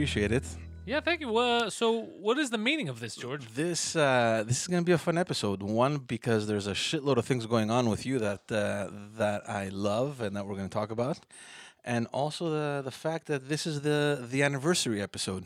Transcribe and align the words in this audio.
appreciate 0.00 0.32
it. 0.32 0.44
Yeah, 0.86 1.00
thank 1.00 1.20
you. 1.20 1.36
Uh, 1.36 1.68
so, 1.68 1.86
what 2.26 2.38
is 2.38 2.48
the 2.48 2.56
meaning 2.56 2.88
of 2.88 3.00
this, 3.00 3.14
George? 3.16 3.44
This 3.54 3.94
uh, 3.94 4.44
this 4.46 4.62
is 4.62 4.66
gonna 4.66 4.88
be 4.92 4.96
a 5.00 5.04
fun 5.08 5.18
episode. 5.18 5.62
One 5.62 5.98
because 5.98 6.46
there's 6.46 6.66
a 6.66 6.72
shitload 6.72 7.18
of 7.18 7.26
things 7.26 7.44
going 7.44 7.70
on 7.70 7.90
with 7.90 8.06
you 8.06 8.18
that 8.18 8.42
uh, 8.50 8.88
that 9.18 9.40
I 9.46 9.68
love 9.90 10.22
and 10.22 10.34
that 10.36 10.46
we're 10.46 10.56
gonna 10.56 10.70
talk 10.80 10.90
about, 10.90 11.18
and 11.84 12.06
also 12.20 12.42
the 12.56 12.80
the 12.82 12.96
fact 13.04 13.26
that 13.26 13.40
this 13.50 13.66
is 13.66 13.82
the 13.82 14.26
the 14.32 14.42
anniversary 14.42 15.02
episode. 15.02 15.44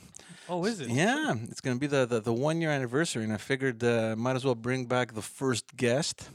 Oh, 0.49 0.65
is 0.71 0.81
it? 0.81 0.89
Yeah, 0.89 1.35
it's 1.51 1.61
gonna 1.61 1.81
be 1.87 1.89
the 1.89 2.07
the, 2.07 2.21
the 2.21 2.37
one 2.49 2.61
year 2.61 2.71
anniversary, 2.71 3.25
and 3.25 3.33
I 3.33 3.41
figured 3.53 3.83
uh, 3.83 4.15
might 4.17 4.37
as 4.37 4.45
well 4.45 4.61
bring 4.69 4.87
back 4.87 5.15
the 5.15 5.27
first 5.41 5.77
guest 5.77 6.31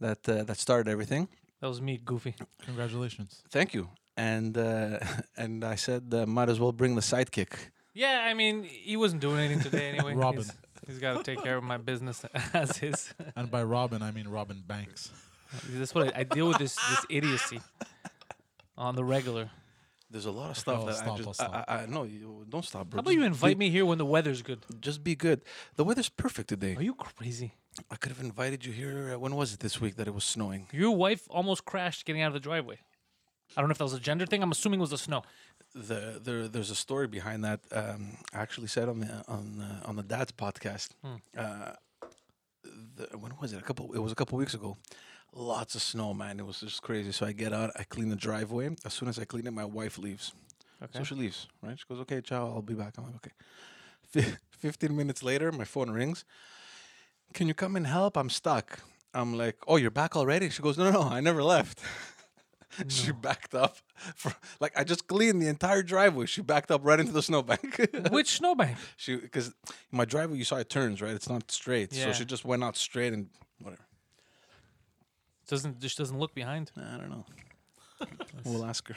that 0.00 0.20
uh, 0.28 0.44
that 0.48 0.58
started 0.58 0.86
everything. 0.94 1.28
That 1.60 1.68
was 1.68 1.80
me, 1.80 1.94
Goofy. 2.04 2.34
Congratulations. 2.66 3.42
Thank 3.50 3.72
you. 3.72 3.88
And 4.16 4.56
uh, 4.56 5.00
and 5.36 5.64
I 5.64 5.74
said 5.74 6.12
uh, 6.12 6.26
might 6.26 6.48
as 6.48 6.60
well 6.60 6.72
bring 6.72 6.94
the 6.94 7.00
sidekick. 7.00 7.54
Yeah, 7.92 8.26
I 8.28 8.34
mean, 8.34 8.64
he 8.64 8.96
wasn't 8.96 9.22
doing 9.22 9.38
anything 9.38 9.60
today 9.60 9.90
anyway. 9.90 10.14
Robin. 10.16 10.42
He's, 10.42 10.52
he's 10.86 10.98
got 10.98 11.16
to 11.16 11.22
take 11.22 11.42
care 11.44 11.56
of 11.56 11.62
my 11.62 11.76
business 11.76 12.24
as 12.52 12.78
his. 12.78 13.14
And 13.36 13.50
by 13.50 13.62
Robin, 13.62 14.02
I 14.02 14.10
mean 14.10 14.28
Robin 14.28 14.62
Banks. 14.66 15.10
That's 15.68 15.94
what 15.94 16.14
I, 16.14 16.20
I 16.20 16.22
deal 16.24 16.48
with 16.48 16.58
this 16.58 16.74
this 16.74 17.06
idiocy 17.08 17.60
on 18.76 18.96
the 18.96 19.04
regular. 19.04 19.50
There's 20.10 20.26
a 20.26 20.30
lot 20.30 20.50
of 20.50 20.58
stuff 20.58 20.80
I'll 20.80 20.86
that 20.86 20.96
stop, 20.96 21.14
I 21.14 21.22
just 21.22 21.34
stop. 21.34 21.64
I, 21.68 21.74
I, 21.74 21.82
I 21.82 21.86
no 21.86 22.04
you 22.04 22.44
don't 22.48 22.64
stop, 22.64 22.90
bro. 22.90 22.98
How 22.98 23.00
about 23.00 23.14
you 23.14 23.24
invite 23.24 23.58
be- 23.58 23.66
me 23.66 23.70
here 23.70 23.86
when 23.86 23.98
the 23.98 24.06
weather's 24.06 24.42
good? 24.42 24.60
Just 24.80 25.02
be 25.02 25.14
good. 25.14 25.42
The 25.76 25.84
weather's 25.84 26.08
perfect 26.08 26.48
today. 26.48 26.76
Are 26.76 26.82
you 26.82 26.94
crazy? 26.94 27.54
I 27.90 27.96
could 27.96 28.12
have 28.12 28.20
invited 28.20 28.64
you 28.64 28.72
here. 28.72 29.14
Uh, 29.14 29.18
when 29.18 29.34
was 29.34 29.52
it 29.54 29.60
this 29.60 29.80
week 29.80 29.96
that 29.96 30.06
it 30.06 30.14
was 30.14 30.24
snowing? 30.24 30.68
Your 30.72 30.94
wife 30.96 31.26
almost 31.28 31.64
crashed 31.64 32.04
getting 32.04 32.22
out 32.22 32.28
of 32.28 32.34
the 32.34 32.40
driveway. 32.40 32.78
I 33.56 33.60
don't 33.60 33.68
know 33.68 33.72
if 33.72 33.78
that 33.78 33.84
was 33.84 33.94
a 33.94 34.00
gender 34.00 34.26
thing. 34.26 34.42
I'm 34.42 34.50
assuming 34.52 34.80
it 34.80 34.82
was 34.82 34.90
the 34.90 34.98
snow. 34.98 35.22
The 35.74 36.20
there 36.22 36.48
there's 36.48 36.70
a 36.70 36.74
story 36.74 37.06
behind 37.06 37.44
that. 37.44 37.60
Um, 37.72 38.16
I 38.32 38.38
actually 38.38 38.68
said 38.68 38.88
on 38.88 39.00
the 39.00 39.24
on 39.28 39.60
uh, 39.60 39.88
on 39.88 39.96
the 39.96 40.02
dad's 40.02 40.32
podcast. 40.32 40.90
Hmm. 41.04 41.14
Uh, 41.36 41.72
the, 42.96 43.18
when 43.18 43.32
was 43.40 43.52
it? 43.52 43.58
A 43.58 43.62
couple. 43.62 43.92
It 43.92 43.98
was 43.98 44.12
a 44.12 44.14
couple 44.14 44.38
weeks 44.38 44.54
ago. 44.54 44.76
Lots 45.32 45.74
of 45.74 45.82
snow, 45.82 46.14
man. 46.14 46.38
It 46.38 46.46
was 46.46 46.60
just 46.60 46.82
crazy. 46.82 47.10
So 47.10 47.26
I 47.26 47.32
get 47.32 47.52
out. 47.52 47.70
I 47.76 47.82
clean 47.84 48.08
the 48.08 48.16
driveway. 48.16 48.76
As 48.84 48.94
soon 48.94 49.08
as 49.08 49.18
I 49.18 49.24
clean 49.24 49.46
it, 49.46 49.50
my 49.52 49.64
wife 49.64 49.98
leaves. 49.98 50.32
Okay. 50.82 50.98
So 50.98 51.04
she 51.04 51.14
leaves, 51.14 51.48
right? 51.62 51.78
She 51.78 51.84
goes, 51.88 52.00
okay, 52.00 52.20
ciao, 52.20 52.46
I'll 52.46 52.62
be 52.62 52.74
back. 52.74 52.94
I'm 52.98 53.04
like, 53.04 53.16
okay. 53.16 53.30
Fif- 54.02 54.38
15 54.58 54.94
minutes 54.94 55.22
later, 55.22 55.50
my 55.50 55.64
phone 55.64 55.90
rings. 55.90 56.24
Can 57.32 57.48
you 57.48 57.54
come 57.54 57.74
and 57.74 57.86
help? 57.86 58.16
I'm 58.16 58.30
stuck. 58.30 58.80
I'm 59.14 59.36
like, 59.36 59.56
oh, 59.66 59.76
you're 59.76 59.90
back 59.90 60.16
already? 60.16 60.50
She 60.50 60.62
goes, 60.62 60.76
no, 60.76 60.90
no, 60.90 61.02
no, 61.02 61.08
I 61.08 61.20
never 61.20 61.42
left. 61.42 61.80
she 62.88 63.12
backed 63.12 63.54
up. 63.54 63.76
For, 64.16 64.32
like, 64.60 64.72
I 64.76 64.84
just 64.84 65.06
cleaned 65.06 65.40
the 65.40 65.48
entire 65.48 65.82
driveway. 65.82 66.26
She 66.26 66.42
backed 66.42 66.70
up 66.70 66.80
right 66.84 66.98
into 67.00 67.12
the 67.12 67.22
snowbank. 67.22 68.10
Which 68.10 68.28
snowbank? 68.38 68.76
she, 68.96 69.16
because 69.16 69.54
my 69.90 70.04
driveway, 70.04 70.38
you 70.38 70.44
saw 70.44 70.56
it 70.56 70.68
turns, 70.68 71.00
right? 71.00 71.12
It's 71.12 71.28
not 71.28 71.50
straight. 71.50 71.92
So 71.94 72.12
she 72.12 72.24
just 72.24 72.44
went 72.44 72.64
out 72.64 72.76
straight 72.76 73.12
and 73.12 73.28
whatever. 73.60 73.82
Doesn't 75.46 75.78
just 75.80 75.98
doesn't 75.98 76.18
look 76.18 76.34
behind. 76.34 76.70
I 76.76 76.96
don't 76.96 77.10
know. 77.10 77.26
we'll 78.44 78.64
ask 78.64 78.88
her. 78.88 78.96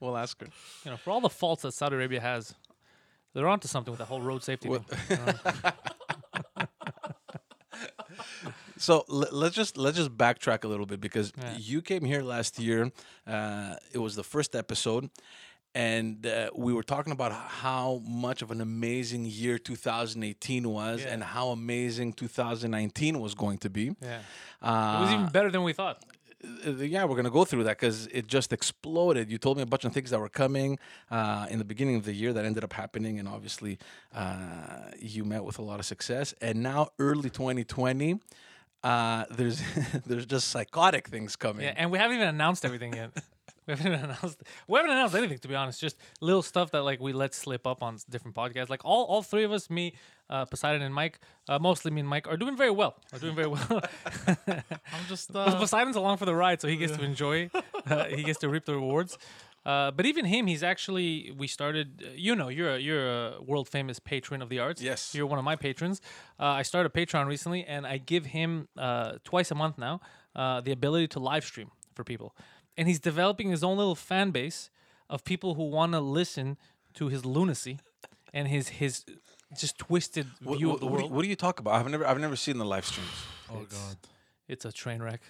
we'll 0.00 0.16
ask 0.16 0.40
her. 0.40 0.46
You 0.84 0.92
know, 0.92 0.96
for 0.96 1.10
all 1.10 1.20
the 1.20 1.28
faults 1.28 1.62
that 1.62 1.74
Saudi 1.74 1.96
Arabia 1.96 2.20
has, 2.20 2.54
they're 3.34 3.48
onto 3.48 3.66
something 3.66 3.90
with 3.90 3.98
the 3.98 4.04
whole 4.04 4.20
road 4.20 4.44
safety 4.44 4.68
thing. 4.68 4.84
So 8.82 9.04
l- 9.08 9.28
let's 9.30 9.54
just 9.54 9.76
let's 9.76 9.96
just 9.96 10.10
backtrack 10.16 10.64
a 10.64 10.68
little 10.68 10.86
bit 10.86 11.00
because 11.00 11.32
Yeah. 11.38 11.56
you 11.56 11.82
came 11.82 12.04
here 12.04 12.22
last 12.22 12.58
year. 12.58 12.90
Uh, 13.26 13.76
it 13.92 13.98
was 13.98 14.16
the 14.16 14.24
first 14.24 14.56
episode, 14.56 15.08
and 15.74 16.26
uh, 16.26 16.50
we 16.56 16.72
were 16.72 16.82
talking 16.82 17.12
about 17.12 17.32
how 17.62 18.02
much 18.04 18.42
of 18.42 18.50
an 18.50 18.60
amazing 18.60 19.24
year 19.24 19.56
2018 19.58 20.68
was, 20.68 21.02
Yeah. 21.02 21.12
and 21.12 21.22
how 21.22 21.50
amazing 21.50 22.12
2019 22.14 23.20
was 23.20 23.34
going 23.34 23.58
to 23.58 23.70
be. 23.70 23.94
Yeah, 24.02 24.20
Uh, 24.60 24.96
it 24.98 25.00
was 25.04 25.12
even 25.12 25.28
better 25.28 25.50
than 25.52 25.62
we 25.62 25.72
thought. 25.72 26.02
uh, 26.66 26.70
yeah, 26.94 27.04
we're 27.04 27.14
gonna 27.14 27.30
go 27.40 27.44
through 27.44 27.62
that 27.62 27.76
because 27.78 28.08
it 28.08 28.26
just 28.26 28.52
exploded. 28.52 29.30
You 29.30 29.38
told 29.38 29.56
me 29.58 29.62
a 29.62 29.66
bunch 29.74 29.84
of 29.84 29.92
things 29.92 30.10
that 30.10 30.18
were 30.18 30.28
coming 30.44 30.76
uh, 31.08 31.46
in 31.52 31.58
the 31.60 31.64
beginning 31.64 31.94
of 32.00 32.04
the 32.04 32.14
year 32.14 32.32
that 32.32 32.44
ended 32.44 32.64
up 32.64 32.72
happening, 32.72 33.20
and 33.20 33.28
obviously 33.28 33.78
uh, 34.12 34.90
you 34.98 35.24
met 35.24 35.44
with 35.44 35.60
a 35.60 35.62
lot 35.62 35.78
of 35.78 35.86
success. 35.86 36.34
And 36.40 36.64
now, 36.64 36.88
early 36.98 37.30
2020, 37.30 38.18
uh, 38.82 39.24
there's 39.30 39.62
there's 40.06 40.26
just 40.26 40.48
psychotic 40.48 41.08
things 41.08 41.36
coming. 41.36 41.64
Yeah, 41.64 41.74
and 41.76 41.90
we 41.90 41.98
haven't 41.98 42.16
even 42.16 42.28
announced 42.28 42.64
everything 42.64 42.94
yet. 42.94 43.10
We 43.64 43.74
haven't 43.74 43.92
announced. 43.92 44.42
We 44.66 44.76
haven't 44.76 44.90
announced 44.90 45.14
anything 45.14 45.38
to 45.38 45.46
be 45.46 45.54
honest. 45.54 45.80
Just 45.80 45.96
little 46.20 46.42
stuff 46.42 46.72
that 46.72 46.82
like 46.82 46.98
we 46.98 47.12
let 47.12 47.32
slip 47.32 47.64
up 47.64 47.80
on 47.80 47.96
different 48.10 48.34
podcasts. 48.34 48.68
Like 48.68 48.84
all, 48.84 49.04
all 49.04 49.22
three 49.22 49.44
of 49.44 49.52
us, 49.52 49.70
me, 49.70 49.94
uh, 50.28 50.46
Poseidon, 50.46 50.82
and 50.82 50.92
Mike, 50.92 51.20
uh, 51.48 51.60
mostly 51.60 51.92
me 51.92 52.00
and 52.00 52.08
Mike, 52.08 52.26
are 52.26 52.36
doing 52.36 52.56
very 52.56 52.72
well. 52.72 52.96
Are 53.12 53.20
doing 53.20 53.36
very 53.36 53.46
well. 53.46 53.82
I'm 54.46 55.04
just 55.08 55.32
But 55.32 55.48
uh, 55.50 55.58
Poseidon's 55.60 55.94
along 55.94 56.16
for 56.16 56.24
the 56.24 56.34
ride, 56.34 56.60
so 56.60 56.66
he 56.66 56.76
gets 56.76 56.96
to 56.96 57.04
enjoy. 57.04 57.50
Uh, 57.86 58.06
he 58.06 58.24
gets 58.24 58.40
to 58.40 58.48
reap 58.48 58.64
the 58.64 58.74
rewards. 58.74 59.16
Uh, 59.64 59.90
but 59.92 60.04
even 60.06 60.24
him, 60.24 60.46
he's 60.48 60.62
actually. 60.62 61.32
We 61.36 61.46
started. 61.46 62.02
Uh, 62.04 62.10
you 62.14 62.34
know, 62.34 62.48
you're 62.48 62.74
a, 62.74 62.78
you're 62.78 63.08
a 63.08 63.40
world 63.40 63.68
famous 63.68 63.98
patron 64.00 64.42
of 64.42 64.48
the 64.48 64.58
arts. 64.58 64.82
Yes. 64.82 65.14
you're 65.14 65.26
one 65.26 65.38
of 65.38 65.44
my 65.44 65.56
patrons. 65.56 66.00
Uh, 66.40 66.46
I 66.46 66.62
started 66.62 66.92
Patreon 66.92 67.26
recently, 67.26 67.64
and 67.64 67.86
I 67.86 67.98
give 67.98 68.26
him 68.26 68.68
uh, 68.76 69.12
twice 69.24 69.50
a 69.50 69.54
month 69.54 69.78
now 69.78 70.00
uh, 70.34 70.60
the 70.60 70.72
ability 70.72 71.08
to 71.08 71.20
live 71.20 71.44
stream 71.44 71.70
for 71.94 72.02
people, 72.04 72.34
and 72.76 72.88
he's 72.88 72.98
developing 73.00 73.50
his 73.50 73.62
own 73.62 73.76
little 73.78 73.94
fan 73.94 74.30
base 74.32 74.70
of 75.08 75.22
people 75.24 75.54
who 75.54 75.64
want 75.68 75.92
to 75.92 76.00
listen 76.00 76.56
to 76.94 77.08
his 77.08 77.24
lunacy 77.24 77.78
and 78.34 78.48
his 78.48 78.68
his 78.68 79.04
just 79.56 79.78
twisted 79.78 80.26
What, 80.42 80.58
view 80.58 80.68
what, 80.68 80.74
of 80.74 80.80
the 80.80 80.86
what 80.86 80.92
do 80.92 80.96
you- 80.96 81.02
world. 81.04 81.12
what 81.12 81.22
do 81.22 81.28
you 81.28 81.36
talk 81.36 81.60
about? 81.60 81.74
I've 81.74 81.88
never 81.90 82.06
I've 82.06 82.18
never 82.20 82.36
seen 82.36 82.58
the 82.58 82.64
live 82.64 82.84
streams. 82.86 83.10
oh 83.50 83.62
it's- 83.62 83.72
god. 83.78 83.96
It's 84.48 84.64
a 84.64 84.72
train 84.72 85.00
wreck. 85.02 85.20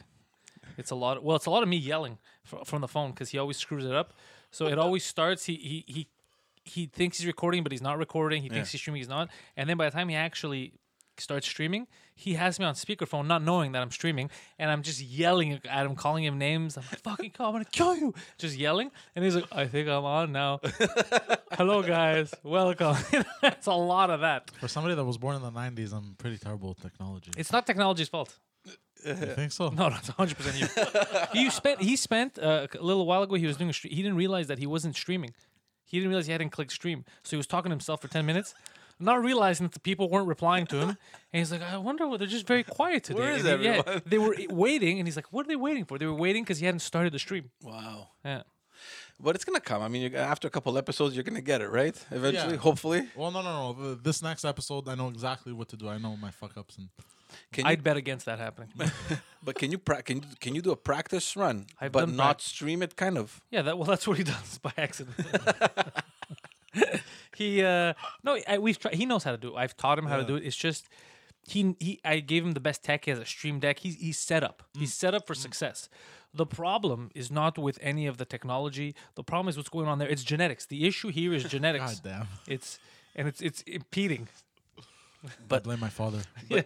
It's 0.78 0.90
a 0.90 0.94
lot. 0.94 1.16
Of, 1.18 1.22
well, 1.22 1.36
it's 1.36 1.46
a 1.46 1.50
lot 1.50 1.62
of 1.62 1.68
me 1.68 1.76
yelling 1.76 2.18
fr- 2.44 2.56
from 2.64 2.80
the 2.80 2.88
phone 2.88 3.10
because 3.10 3.30
he 3.30 3.38
always 3.38 3.56
screws 3.56 3.84
it 3.84 3.94
up. 3.94 4.12
So 4.50 4.66
it 4.66 4.78
always 4.78 5.04
starts. 5.04 5.44
He 5.44 5.54
he 5.54 5.84
he 5.86 6.08
he 6.64 6.86
thinks 6.86 7.18
he's 7.18 7.26
recording, 7.26 7.62
but 7.62 7.72
he's 7.72 7.82
not 7.82 7.98
recording. 7.98 8.42
He 8.42 8.48
thinks 8.48 8.68
Yeah. 8.68 8.72
he's 8.72 8.80
streaming, 8.80 9.00
he's 9.00 9.08
not. 9.08 9.30
And 9.56 9.68
then 9.68 9.76
by 9.76 9.86
the 9.86 9.90
time 9.90 10.08
he 10.08 10.14
actually 10.14 10.72
starts 11.18 11.46
streaming, 11.46 11.86
he 12.14 12.34
has 12.34 12.58
me 12.58 12.64
on 12.64 12.74
speakerphone, 12.74 13.26
not 13.26 13.42
knowing 13.42 13.72
that 13.72 13.82
I'm 13.82 13.90
streaming, 13.90 14.30
and 14.58 14.70
I'm 14.70 14.82
just 14.82 15.00
yelling 15.00 15.60
at 15.68 15.86
him, 15.86 15.94
calling 15.94 16.24
him 16.24 16.38
names. 16.38 16.76
I'm 16.76 16.84
like, 16.90 17.00
"Fucking 17.00 17.30
call, 17.32 17.48
I'm 17.48 17.52
gonna 17.54 17.64
kill 17.66 17.96
you!" 17.96 18.14
Just 18.38 18.56
yelling, 18.56 18.90
and 19.14 19.24
he's 19.24 19.34
like, 19.34 19.44
"I 19.52 19.66
think 19.66 19.88
I'm 19.88 20.04
on 20.04 20.32
now." 20.32 20.60
Hello, 21.52 21.82
guys, 21.82 22.32
welcome. 22.42 22.96
it's 23.42 23.66
a 23.66 23.72
lot 23.74 24.10
of 24.10 24.20
that. 24.20 24.50
For 24.60 24.68
somebody 24.68 24.94
that 24.94 25.04
was 25.04 25.18
born 25.18 25.36
in 25.36 25.42
the 25.42 25.50
90s, 25.52 25.92
I'm 25.92 26.14
pretty 26.16 26.38
terrible 26.38 26.70
with 26.70 26.80
technology. 26.80 27.30
It's 27.36 27.52
not 27.52 27.66
technology's 27.66 28.08
fault. 28.08 28.38
You 29.06 29.14
think 29.40 29.52
so? 29.52 29.68
No, 29.70 29.88
no, 29.88 29.96
it's 29.96 30.08
100 30.08 30.36
percent 30.36 30.60
you. 30.60 30.68
he 31.40 31.50
spent 31.50 31.80
he 31.82 31.96
spent 31.96 32.38
uh, 32.38 32.66
a 32.78 32.82
little 32.82 33.06
while 33.06 33.22
ago. 33.22 33.34
He 33.34 33.46
was 33.46 33.56
doing 33.56 33.70
a 33.70 33.72
stream. 33.72 33.92
He 33.94 34.02
didn't 34.02 34.16
realize 34.16 34.46
that 34.48 34.58
he 34.58 34.66
wasn't 34.66 34.96
streaming. 34.96 35.32
He 35.84 35.98
didn't 35.98 36.08
realize 36.10 36.26
he 36.26 36.32
hadn't 36.32 36.50
clicked 36.50 36.72
stream. 36.72 37.04
So 37.22 37.30
he 37.30 37.36
was 37.36 37.46
talking 37.46 37.70
to 37.70 37.74
himself 37.74 38.00
for 38.00 38.08
10 38.08 38.24
minutes, 38.24 38.54
not 38.98 39.22
realizing 39.22 39.66
that 39.66 39.74
the 39.74 39.80
people 39.80 40.08
weren't 40.08 40.26
replying 40.26 40.66
to 40.68 40.76
him. 40.76 40.88
And 40.90 41.38
he's 41.40 41.52
like, 41.52 41.60
I 41.62 41.76
wonder 41.76 42.06
what 42.08 42.18
they're 42.18 42.26
just 42.28 42.46
very 42.46 42.62
quiet 42.64 43.04
today. 43.04 43.18
Where 43.20 43.32
is 43.32 43.44
And 43.44 43.60
he- 43.60 43.66
yeah, 43.66 43.78
everyone? 43.84 44.02
they 44.06 44.18
were 44.18 44.34
waiting, 44.48 44.98
and 44.98 45.06
he's 45.06 45.16
like, 45.16 45.26
What 45.32 45.44
are 45.44 45.48
they 45.48 45.56
waiting 45.56 45.84
for? 45.84 45.98
They 45.98 46.06
were 46.06 46.14
waiting 46.14 46.44
because 46.44 46.58
he 46.60 46.66
hadn't 46.66 46.80
started 46.80 47.12
the 47.12 47.18
stream. 47.18 47.50
Wow. 47.62 48.08
Yeah. 48.24 48.42
But 49.20 49.34
it's 49.36 49.44
gonna 49.44 49.60
come. 49.60 49.82
I 49.82 49.88
mean, 49.88 50.10
you're, 50.10 50.20
after 50.20 50.48
a 50.48 50.50
couple 50.50 50.76
episodes, 50.78 51.14
you're 51.14 51.22
gonna 51.24 51.42
get 51.42 51.60
it 51.60 51.68
right. 51.68 51.96
Eventually, 52.10 52.54
Yeah. 52.54 52.60
hopefully. 52.60 53.06
Well, 53.14 53.30
no, 53.30 53.42
no, 53.42 53.52
no. 53.72 53.72
The- 53.94 54.00
This 54.02 54.22
next 54.22 54.44
episode, 54.44 54.88
I 54.88 54.94
know 54.94 55.08
exactly 55.08 55.52
what 55.52 55.68
to 55.68 55.76
do. 55.76 55.88
I 55.88 55.98
know 55.98 56.16
my 56.16 56.30
fuck 56.30 56.56
ups 56.56 56.78
and 56.78 56.88
Can 57.52 57.66
I'd 57.66 57.82
bet 57.82 57.96
against 57.96 58.26
that 58.26 58.38
happening. 58.38 58.70
but 59.42 59.54
can 59.56 59.70
you 59.70 59.78
pra- 59.78 60.02
can 60.02 60.18
you, 60.18 60.22
can 60.40 60.54
you 60.54 60.62
do 60.62 60.70
a 60.72 60.76
practice 60.76 61.36
run, 61.36 61.66
I've 61.80 61.92
but 61.92 62.00
done 62.06 62.16
not 62.16 62.38
prac- 62.38 62.40
stream 62.40 62.82
it? 62.82 62.96
Kind 62.96 63.18
of. 63.18 63.40
Yeah, 63.50 63.62
that 63.62 63.78
well, 63.78 63.86
that's 63.86 64.06
what 64.06 64.18
he 64.18 64.24
does 64.34 64.58
by 64.58 64.72
accident. 64.76 65.16
he 67.36 67.62
uh 67.62 67.94
no, 68.22 68.38
I, 68.48 68.58
we've 68.58 68.78
tried. 68.78 68.94
He 68.94 69.06
knows 69.06 69.24
how 69.24 69.32
to 69.32 69.38
do 69.38 69.54
it. 69.54 69.56
I've 69.58 69.76
taught 69.76 69.98
him 69.98 70.06
how 70.06 70.16
to 70.16 70.24
do 70.24 70.36
it. 70.36 70.44
It's 70.44 70.56
just 70.56 70.88
he 71.46 71.74
he. 71.78 72.00
I 72.04 72.20
gave 72.20 72.44
him 72.44 72.52
the 72.52 72.60
best 72.60 72.82
tech. 72.82 73.04
He 73.04 73.10
has 73.10 73.20
a 73.20 73.24
stream 73.26 73.60
deck. 73.60 73.80
He's 73.80 73.96
he's 73.96 74.18
set 74.18 74.42
up. 74.42 74.62
Mm. 74.76 74.80
He's 74.80 74.94
set 74.94 75.14
up 75.14 75.26
for 75.26 75.34
success. 75.34 75.88
The 76.34 76.46
problem 76.46 77.10
is 77.14 77.30
not 77.30 77.58
with 77.58 77.78
any 77.82 78.06
of 78.06 78.16
the 78.16 78.24
technology. 78.24 78.94
The 79.16 79.22
problem 79.22 79.48
is 79.48 79.56
what's 79.58 79.68
going 79.68 79.86
on 79.86 79.98
there. 79.98 80.08
It's 80.08 80.24
genetics. 80.24 80.64
The 80.64 80.86
issue 80.86 81.08
here 81.08 81.34
is 81.34 81.44
genetics. 81.44 82.00
God 82.00 82.00
damn. 82.02 82.28
It's 82.46 82.78
and 83.14 83.28
it's 83.28 83.40
it's 83.42 83.62
impeding. 83.62 84.28
I 85.50 85.58
blame 85.60 85.80
my 85.80 85.88
father. 85.88 86.20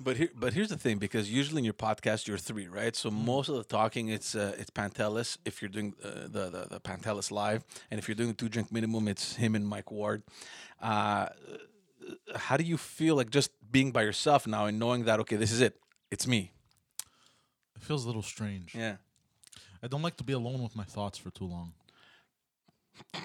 But 0.00 0.16
here, 0.16 0.28
but 0.34 0.52
here's 0.52 0.68
the 0.68 0.76
thing, 0.78 0.98
because 0.98 1.30
usually 1.30 1.58
in 1.60 1.64
your 1.64 1.74
podcast 1.74 2.26
you're 2.28 2.38
three, 2.38 2.68
right? 2.68 2.94
So 2.96 3.10
Mm-hmm. 3.10 3.24
most 3.24 3.48
of 3.48 3.56
the 3.56 3.64
talking 3.64 4.08
it's 4.08 4.34
uh, 4.34 4.54
it's 4.58 4.70
Pantelis 4.70 5.38
if 5.44 5.60
you're 5.60 5.68
doing 5.68 5.94
uh, 6.04 6.08
the, 6.28 6.44
the 6.50 6.66
the 6.70 6.80
Pantelis 6.80 7.30
live, 7.30 7.64
and 7.90 7.98
if 7.98 8.08
you're 8.08 8.14
doing 8.14 8.28
the 8.30 8.34
two 8.36 8.48
drink 8.48 8.70
minimum, 8.72 9.08
it's 9.08 9.36
him 9.36 9.54
and 9.54 9.66
Mike 9.66 9.90
Ward. 9.90 10.22
Uh, 10.80 11.26
how 12.36 12.56
do 12.56 12.64
you 12.64 12.76
feel 12.76 13.16
like 13.16 13.30
just 13.30 13.50
being 13.70 13.90
by 13.92 14.02
yourself 14.02 14.46
now 14.46 14.66
and 14.66 14.78
knowing 14.78 15.04
that 15.04 15.18
okay, 15.20 15.36
this 15.36 15.50
is 15.52 15.60
it, 15.60 15.76
it's 16.10 16.26
me? 16.26 16.52
It 17.76 17.82
feels 17.82 18.04
a 18.04 18.06
little 18.06 18.22
strange. 18.22 18.74
Yeah. 18.74 18.96
I 19.82 19.86
don't 19.88 20.02
like 20.02 20.16
to 20.16 20.24
be 20.24 20.32
alone 20.32 20.62
with 20.62 20.74
my 20.74 20.84
thoughts 20.84 21.18
for 21.18 21.30
too 21.30 21.46
long. 21.46 21.72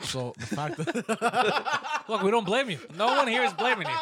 So 0.02 0.34
the 0.40 0.46
fact 0.46 0.78
that 0.86 2.04
Look, 2.08 2.22
we 2.24 2.30
don't 2.32 2.46
blame 2.46 2.70
you. 2.70 2.80
No 2.98 3.08
one 3.08 3.28
here 3.28 3.44
is 3.44 3.54
blaming 3.54 3.88
you. 3.88 3.98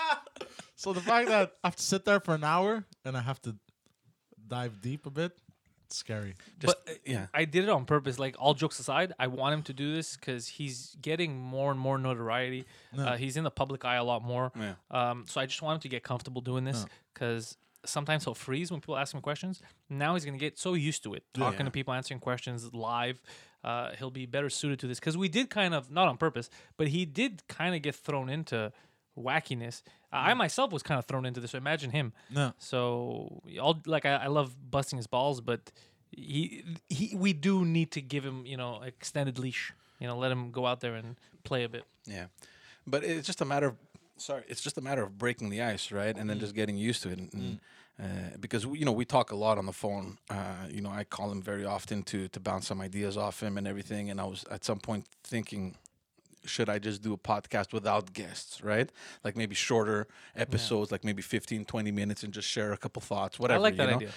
So 0.81 0.93
the 0.93 1.01
fact 1.01 1.27
that 1.29 1.53
I 1.63 1.67
have 1.67 1.75
to 1.75 1.83
sit 1.83 2.05
there 2.05 2.19
for 2.19 2.33
an 2.35 2.43
hour 2.43 2.83
and 3.05 3.15
I 3.17 3.21
have 3.21 3.41
to 3.43 3.55
dive 4.47 4.81
deep 4.81 5.05
a 5.05 5.09
bit, 5.09 5.31
it's 5.85 5.97
scary. 5.97 6.35
Just, 6.59 6.75
But, 6.85 6.93
uh, 6.93 6.97
yeah. 7.05 7.27
I 7.33 7.45
did 7.45 7.63
it 7.65 7.69
on 7.69 7.85
purpose. 7.85 8.17
Like 8.17 8.35
all 8.39 8.53
jokes 8.53 8.79
aside, 8.79 9.13
I 9.19 9.27
want 9.27 9.53
him 9.53 9.63
to 9.63 9.73
do 9.73 9.93
this 9.93 10.15
because 10.15 10.47
he's 10.47 10.95
getting 11.01 11.37
more 11.39 11.71
and 11.71 11.79
more 11.79 11.97
notoriety. 11.97 12.65
Uh, 12.97 13.15
he's 13.17 13.37
in 13.37 13.43
the 13.43 13.51
public 13.51 13.85
eye 13.85 13.95
a 13.97 14.03
lot 14.03 14.23
more. 14.23 14.51
Yeah. 14.59 14.73
Um, 14.89 15.25
so 15.27 15.39
I 15.41 15.45
just 15.45 15.61
want 15.61 15.75
him 15.77 15.81
to 15.81 15.89
get 15.89 16.03
comfortable 16.03 16.41
doing 16.41 16.63
this 16.63 16.85
because 17.13 17.57
sometimes 17.85 18.23
he'll 18.25 18.35
freeze 18.35 18.71
when 18.71 18.79
people 18.79 18.97
ask 18.97 19.13
him 19.13 19.21
questions. 19.21 19.61
Now 19.89 20.13
he's 20.13 20.23
gonna 20.25 20.37
get 20.37 20.57
so 20.59 20.73
used 20.75 21.03
to 21.03 21.13
it, 21.13 21.23
talking 21.33 21.59
Yeah. 21.59 21.65
to 21.65 21.71
people, 21.71 21.93
answering 21.93 22.19
questions 22.19 22.73
live. 22.73 23.21
Uh, 23.63 23.91
he'll 23.97 24.11
be 24.11 24.25
better 24.25 24.49
suited 24.49 24.79
to 24.79 24.87
this 24.87 24.99
because 24.99 25.17
we 25.17 25.27
did 25.29 25.49
kind 25.49 25.73
of 25.73 25.91
not 25.91 26.07
on 26.07 26.17
purpose, 26.17 26.49
but 26.77 26.87
he 26.89 27.05
did 27.05 27.43
kind 27.47 27.75
of 27.75 27.81
get 27.81 27.93
thrown 27.95 28.29
into 28.29 28.71
wackiness. 29.21 29.81
Uh, 30.13 30.17
I 30.29 30.33
myself 30.33 30.71
was 30.71 30.83
kind 30.83 30.99
of 30.99 31.05
thrown 31.05 31.25
into 31.25 31.39
this. 31.39 31.51
So 31.51 31.57
imagine 31.57 31.91
him. 31.91 32.13
No. 32.29 32.53
So 32.57 33.41
all 33.61 33.79
like 33.85 34.05
I, 34.05 34.15
I 34.15 34.27
love 34.27 34.55
busting 34.69 34.97
his 34.97 35.07
balls, 35.07 35.41
but 35.41 35.71
he 36.11 36.63
he 36.89 37.15
we 37.15 37.33
do 37.33 37.63
need 37.65 37.91
to 37.91 38.01
give 38.01 38.23
him 38.25 38.45
you 38.45 38.57
know 38.57 38.81
extended 38.81 39.39
leash. 39.39 39.73
You 39.99 40.07
know, 40.07 40.17
let 40.17 40.31
him 40.31 40.51
go 40.51 40.65
out 40.65 40.79
there 40.81 40.95
and 40.95 41.15
play 41.43 41.63
a 41.63 41.69
bit. 41.69 41.83
Yeah, 42.05 42.25
but 42.87 43.03
it's 43.03 43.27
just 43.27 43.41
a 43.41 43.45
matter 43.45 43.67
of 43.67 43.75
sorry, 44.17 44.43
it's 44.47 44.61
just 44.61 44.77
a 44.77 44.81
matter 44.81 45.03
of 45.03 45.17
breaking 45.17 45.49
the 45.49 45.61
ice, 45.61 45.91
right, 45.91 46.15
and 46.17 46.29
then 46.29 46.39
just 46.39 46.55
getting 46.55 46.75
used 46.77 47.03
to 47.03 47.09
it. 47.09 47.19
And, 47.19 47.33
and, 47.33 47.59
uh, 47.99 48.37
because 48.39 48.65
we- 48.65 48.79
you 48.79 48.85
know 48.85 48.91
we 48.91 49.05
talk 49.05 49.31
a 49.31 49.35
lot 49.35 49.57
on 49.57 49.65
the 49.67 49.73
phone. 49.73 50.17
Uh, 50.29 50.65
you 50.69 50.81
know, 50.81 50.89
I 50.89 51.03
call 51.03 51.31
him 51.31 51.41
very 51.41 51.65
often 51.65 52.03
to 52.03 52.27
to 52.29 52.39
bounce 52.39 52.67
some 52.67 52.81
ideas 52.81 53.15
off 53.15 53.41
him 53.43 53.57
and 53.57 53.67
everything. 53.67 54.09
And 54.09 54.19
I 54.19 54.25
was 54.25 54.43
at 54.51 54.63
some 54.65 54.79
point 54.79 55.05
thinking. 55.23 55.75
Should 56.45 56.69
I 56.69 56.79
just 56.79 57.01
do 57.01 57.13
a 57.13 57.17
podcast 57.17 57.73
without 57.73 58.13
guests, 58.13 58.63
right? 58.63 58.91
Like 59.23 59.35
maybe 59.37 59.55
shorter 59.55 60.07
episodes, 60.35 60.91
like 60.91 61.03
maybe 61.03 61.21
15, 61.21 61.65
20 61.65 61.91
minutes, 61.91 62.23
and 62.23 62.33
just 62.33 62.47
share 62.47 62.73
a 62.73 62.77
couple 62.77 63.01
thoughts, 63.01 63.39
whatever. 63.39 63.59
I 63.59 63.61
like 63.61 63.73
you 63.73 63.77
that 63.77 63.89
know? 63.89 63.95
idea. 63.97 64.09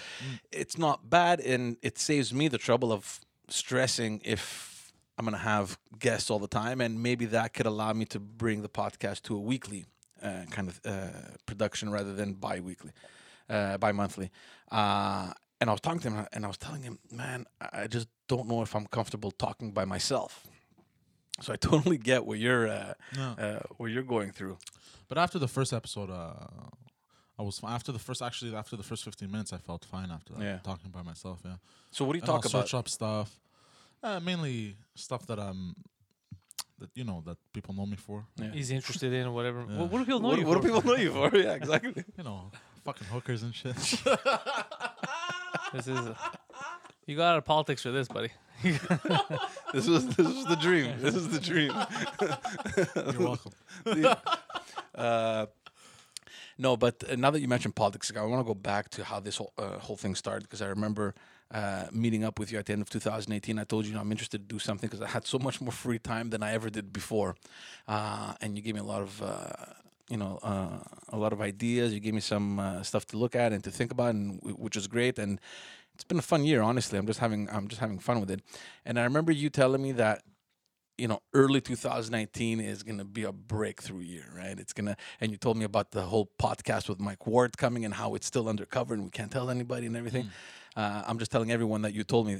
it's 0.51 0.77
not 0.77 1.09
bad 1.09 1.39
and 1.39 1.77
it 1.81 1.97
saves 1.99 2.33
me 2.33 2.47
the 2.47 2.57
trouble 2.57 2.91
of 2.91 3.19
stressing 3.49 4.21
if 4.23 4.91
I'm 5.17 5.25
gonna 5.25 5.37
have 5.37 5.77
guests 5.99 6.29
all 6.29 6.39
the 6.39 6.47
time 6.47 6.81
and 6.81 7.01
maybe 7.01 7.25
that 7.27 7.53
could 7.53 7.65
allow 7.65 7.93
me 7.93 8.05
to 8.05 8.19
bring 8.19 8.61
the 8.61 8.69
podcast 8.69 9.21
to 9.23 9.35
a 9.35 9.39
weekly 9.39 9.85
uh, 10.21 10.43
kind 10.49 10.67
of 10.67 10.81
uh, 10.85 11.07
production 11.45 11.89
rather 11.91 12.13
than 12.13 12.33
bi-weekly 12.33 12.91
uh, 13.49 13.77
bi-monthly 13.77 14.31
uh, 14.71 15.31
and 15.61 15.69
I 15.69 15.73
was 15.73 15.79
talking 15.81 15.99
to 16.01 16.09
him 16.09 16.27
and 16.33 16.43
I 16.43 16.47
was 16.47 16.57
telling 16.57 16.83
him 16.83 16.99
man 17.11 17.45
I 17.61 17.87
just 17.87 18.07
don't 18.27 18.47
know 18.47 18.61
if 18.61 18.75
I'm 18.75 18.87
comfortable 18.87 19.31
talking 19.31 19.71
by 19.71 19.85
myself 19.85 20.47
so 21.41 21.53
I 21.53 21.55
totally 21.69 21.97
get 21.97 22.25
what 22.25 22.39
you're 22.39 22.67
uh, 22.67 22.93
No. 23.15 23.35
uh, 23.37 23.59
what 23.77 23.91
you're 23.91 24.03
going 24.15 24.31
through 24.31 24.57
But 25.07 25.17
after 25.17 25.37
the 25.39 25.47
first 25.47 25.71
episode, 25.73 26.09
uh, 26.09 26.33
I 27.37 27.43
was 27.43 27.59
fi- 27.59 27.73
after 27.75 27.91
the 27.91 27.99
first 27.99 28.21
actually 28.21 28.55
after 28.55 28.75
the 28.77 28.83
first 28.83 29.03
fifteen 29.03 29.29
minutes, 29.31 29.51
I 29.53 29.57
felt 29.57 29.83
fine 29.85 30.09
after 30.11 30.33
that. 30.33 30.41
Yeah. 30.43 30.59
Talking 30.63 30.91
by 30.91 31.01
myself, 31.03 31.39
yeah. 31.43 31.57
so 31.91 32.05
what 32.05 32.13
do 32.13 32.17
you 32.19 32.23
And 32.23 32.29
I'll 32.31 32.41
talk 32.41 32.49
about 32.51 32.65
Search 32.69 32.73
up 32.79 32.87
stuff, 32.89 33.29
uh, 34.03 34.19
mainly 34.19 34.77
stuff 34.95 35.25
that 35.27 35.39
I'm 35.39 35.75
that 36.79 36.89
you 36.95 37.03
know 37.03 37.21
that 37.25 37.37
people 37.53 37.73
know 37.75 37.85
me 37.85 37.97
for. 37.97 38.25
Yeah. 38.37 38.51
He's 38.53 38.71
interested 38.71 39.11
in 39.13 39.31
whatever. 39.33 39.59
Yeah. 39.69 39.77
What, 39.79 39.91
what 39.91 39.99
do 39.99 40.05
people 40.05 40.21
know 40.21 40.29
what, 40.29 40.39
you 40.39 40.45
what 40.47 40.55
for? 40.57 40.61
do 40.61 40.67
people 40.73 40.83
know 40.89 40.95
you 41.05 41.11
for 41.11 41.37
yeah 41.45 41.53
exactly 41.61 42.03
You 42.17 42.23
know, 42.23 42.51
fucking 42.85 43.07
hookers 43.07 43.43
and 43.43 43.53
shit. 43.53 43.75
This 45.73 45.87
is. 45.87 45.99
You 47.05 47.15
got 47.15 47.33
out 47.33 47.37
of 47.37 47.45
politics 47.45 47.81
for 47.81 47.91
this, 47.91 48.07
buddy. 48.07 48.29
this 49.73 49.87
was 49.87 50.07
this 50.15 50.25
was 50.25 50.45
the 50.45 50.55
dream 50.55 50.93
this 51.01 51.13
is 51.13 51.27
the 51.27 51.41
dream 51.41 51.73
You're 53.11 53.27
welcome. 53.27 53.51
uh, 54.95 55.45
no, 56.57 56.77
but 56.77 57.03
uh, 57.09 57.15
now 57.15 57.31
that 57.31 57.41
you 57.41 57.49
mentioned 57.49 57.75
politics, 57.75 58.11
I 58.15 58.21
want 58.23 58.39
to 58.39 58.47
go 58.47 58.53
back 58.53 58.89
to 58.91 59.03
how 59.03 59.19
this 59.19 59.37
whole 59.37 59.51
uh, 59.57 59.77
whole 59.79 59.97
thing 59.97 60.15
started 60.15 60.43
because 60.43 60.61
I 60.61 60.67
remember 60.67 61.13
uh, 61.51 61.85
meeting 61.91 62.23
up 62.23 62.39
with 62.39 62.51
you 62.51 62.59
at 62.59 62.65
the 62.65 62.73
end 62.73 62.81
of 62.81 62.89
2018. 62.89 63.59
I 63.59 63.63
told 63.65 63.83
you, 63.83 63.89
you 63.89 63.95
know, 63.95 64.01
I'm 64.01 64.11
interested 64.11 64.47
to 64.47 64.55
do 64.55 64.59
something 64.59 64.89
because 64.89 65.01
I 65.01 65.09
had 65.09 65.27
so 65.27 65.37
much 65.37 65.59
more 65.59 65.71
free 65.71 65.99
time 65.99 66.29
than 66.29 66.41
I 66.41 66.53
ever 66.53 66.69
did 66.69 66.93
before, 66.93 67.35
uh, 67.87 68.33
and 68.41 68.55
you 68.55 68.63
gave 68.63 68.75
me 68.75 68.81
a 68.81 68.85
lot 68.85 69.01
of. 69.01 69.21
Uh, 69.21 69.49
you 70.07 70.17
know, 70.17 70.37
uh, 70.43 70.77
a 71.09 71.17
lot 71.17 71.33
of 71.33 71.41
ideas. 71.41 71.91
You 71.91 71.99
gave 71.99 72.13
me 72.13 72.19
some 72.19 72.59
uh, 72.59 72.83
stuff 72.83 73.07
to 73.07 73.17
look 73.17 73.35
at 73.35 73.51
and 73.51 73.63
to 73.63 73.71
think 73.71 73.91
about, 73.91 74.13
and 74.13 74.39
w- 74.39 74.55
which 74.55 74.75
was 74.75 74.85
great. 74.85 75.17
And 75.17 75.41
it's 75.95 76.03
been 76.03 76.19
a 76.19 76.21
fun 76.21 76.45
year, 76.45 76.61
honestly. 76.61 76.99
I'm 76.99 77.07
just 77.07 77.19
having, 77.19 77.49
I'm 77.49 77.67
just 77.67 77.81
having 77.81 77.99
fun 77.99 78.19
with 78.19 78.29
it. 78.29 78.41
And 78.85 78.99
I 78.99 79.03
remember 79.03 79.31
you 79.31 79.49
telling 79.49 79.81
me 79.81 79.93
that 79.93 80.21
you 80.97 81.09
know, 81.09 81.19
early 81.33 81.59
2019 81.59 82.61
is 82.61 82.81
going 82.83 82.97
to 82.99 83.03
be 83.03 83.23
a 83.23 83.31
breakthrough 83.33 83.99
year, 83.99 84.31
right? 84.33 84.57
It's 84.57 84.71
going 84.71 84.85
to, 84.85 84.95
and 85.19 85.29
you 85.29 85.37
told 85.37 85.57
me 85.57 85.65
about 85.65 85.91
the 85.91 86.03
whole 86.03 86.29
podcast 86.39 86.87
with 86.87 87.01
Mike 87.01 87.27
Ward 87.27 87.57
coming 87.57 87.83
and 87.83 87.93
how 87.93 88.15
it's 88.15 88.25
still 88.25 88.47
undercover 88.47 88.93
and 88.93 89.03
we 89.03 89.09
can't 89.09 89.29
tell 89.29 89.49
anybody 89.49 89.87
and 89.87 89.97
everything. 89.97 90.31
Uh, 90.75 91.03
I'm 91.05 91.19
just 91.19 91.31
telling 91.31 91.51
everyone 91.51 91.81
that 91.81 91.93
you 91.93 92.05
told 92.05 92.27
me 92.27 92.39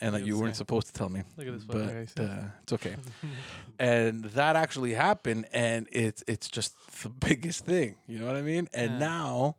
and 0.00 0.14
that 0.14 0.26
you 0.26 0.38
weren't 0.38 0.52
guy. 0.52 0.58
supposed 0.58 0.88
to 0.88 0.92
tell 0.92 1.08
me. 1.08 1.22
Look 1.36 1.46
at 1.46 1.54
this 1.54 1.64
but 1.64 2.22
uh, 2.22 2.44
it's 2.62 2.72
okay. 2.74 2.96
and 3.78 4.24
that 4.24 4.56
actually 4.56 4.94
happened, 4.94 5.46
and 5.52 5.88
it's 5.92 6.22
it's 6.26 6.48
just 6.48 6.74
the 7.02 7.08
biggest 7.28 7.64
thing. 7.64 7.96
You 8.06 8.18
know 8.18 8.26
what 8.26 8.36
I 8.36 8.42
mean? 8.42 8.68
And 8.72 8.92
Yeah. 8.92 8.98
now, 8.98 9.56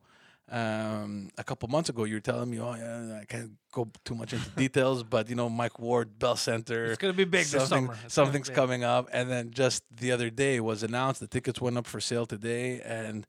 um, 0.52 1.30
a 1.38 1.44
couple 1.44 1.68
months 1.70 1.90
ago, 1.90 2.04
you 2.04 2.16
were 2.16 2.20
telling 2.20 2.50
me, 2.50 2.60
oh 2.60 2.76
yeah, 2.76 3.20
I 3.22 3.26
can't 3.26 3.52
go 3.72 3.90
too 4.04 4.16
much 4.16 4.34
into 4.34 4.50
details, 4.52 5.04
but 5.16 5.30
you 5.30 5.36
know, 5.36 5.50
Mike 5.50 5.80
Ward, 5.80 6.20
Bell 6.20 6.36
Center, 6.36 6.86
It's 6.86 6.98
gonna 6.98 7.14
be 7.14 7.24
big 7.26 7.46
this 7.48 7.68
summer. 7.68 7.98
It's 8.06 8.14
Something's 8.14 8.50
coming 8.50 8.84
up, 8.84 9.10
and 9.12 9.30
then 9.30 9.52
just 9.52 9.84
the 9.92 10.12
other 10.12 10.30
day 10.30 10.60
was 10.60 10.84
announced. 10.84 11.20
The 11.20 11.28
tickets 11.28 11.60
went 11.60 11.78
up 11.78 11.88
for 11.88 12.00
sale 12.00 12.26
today, 12.26 12.80
and 12.82 13.26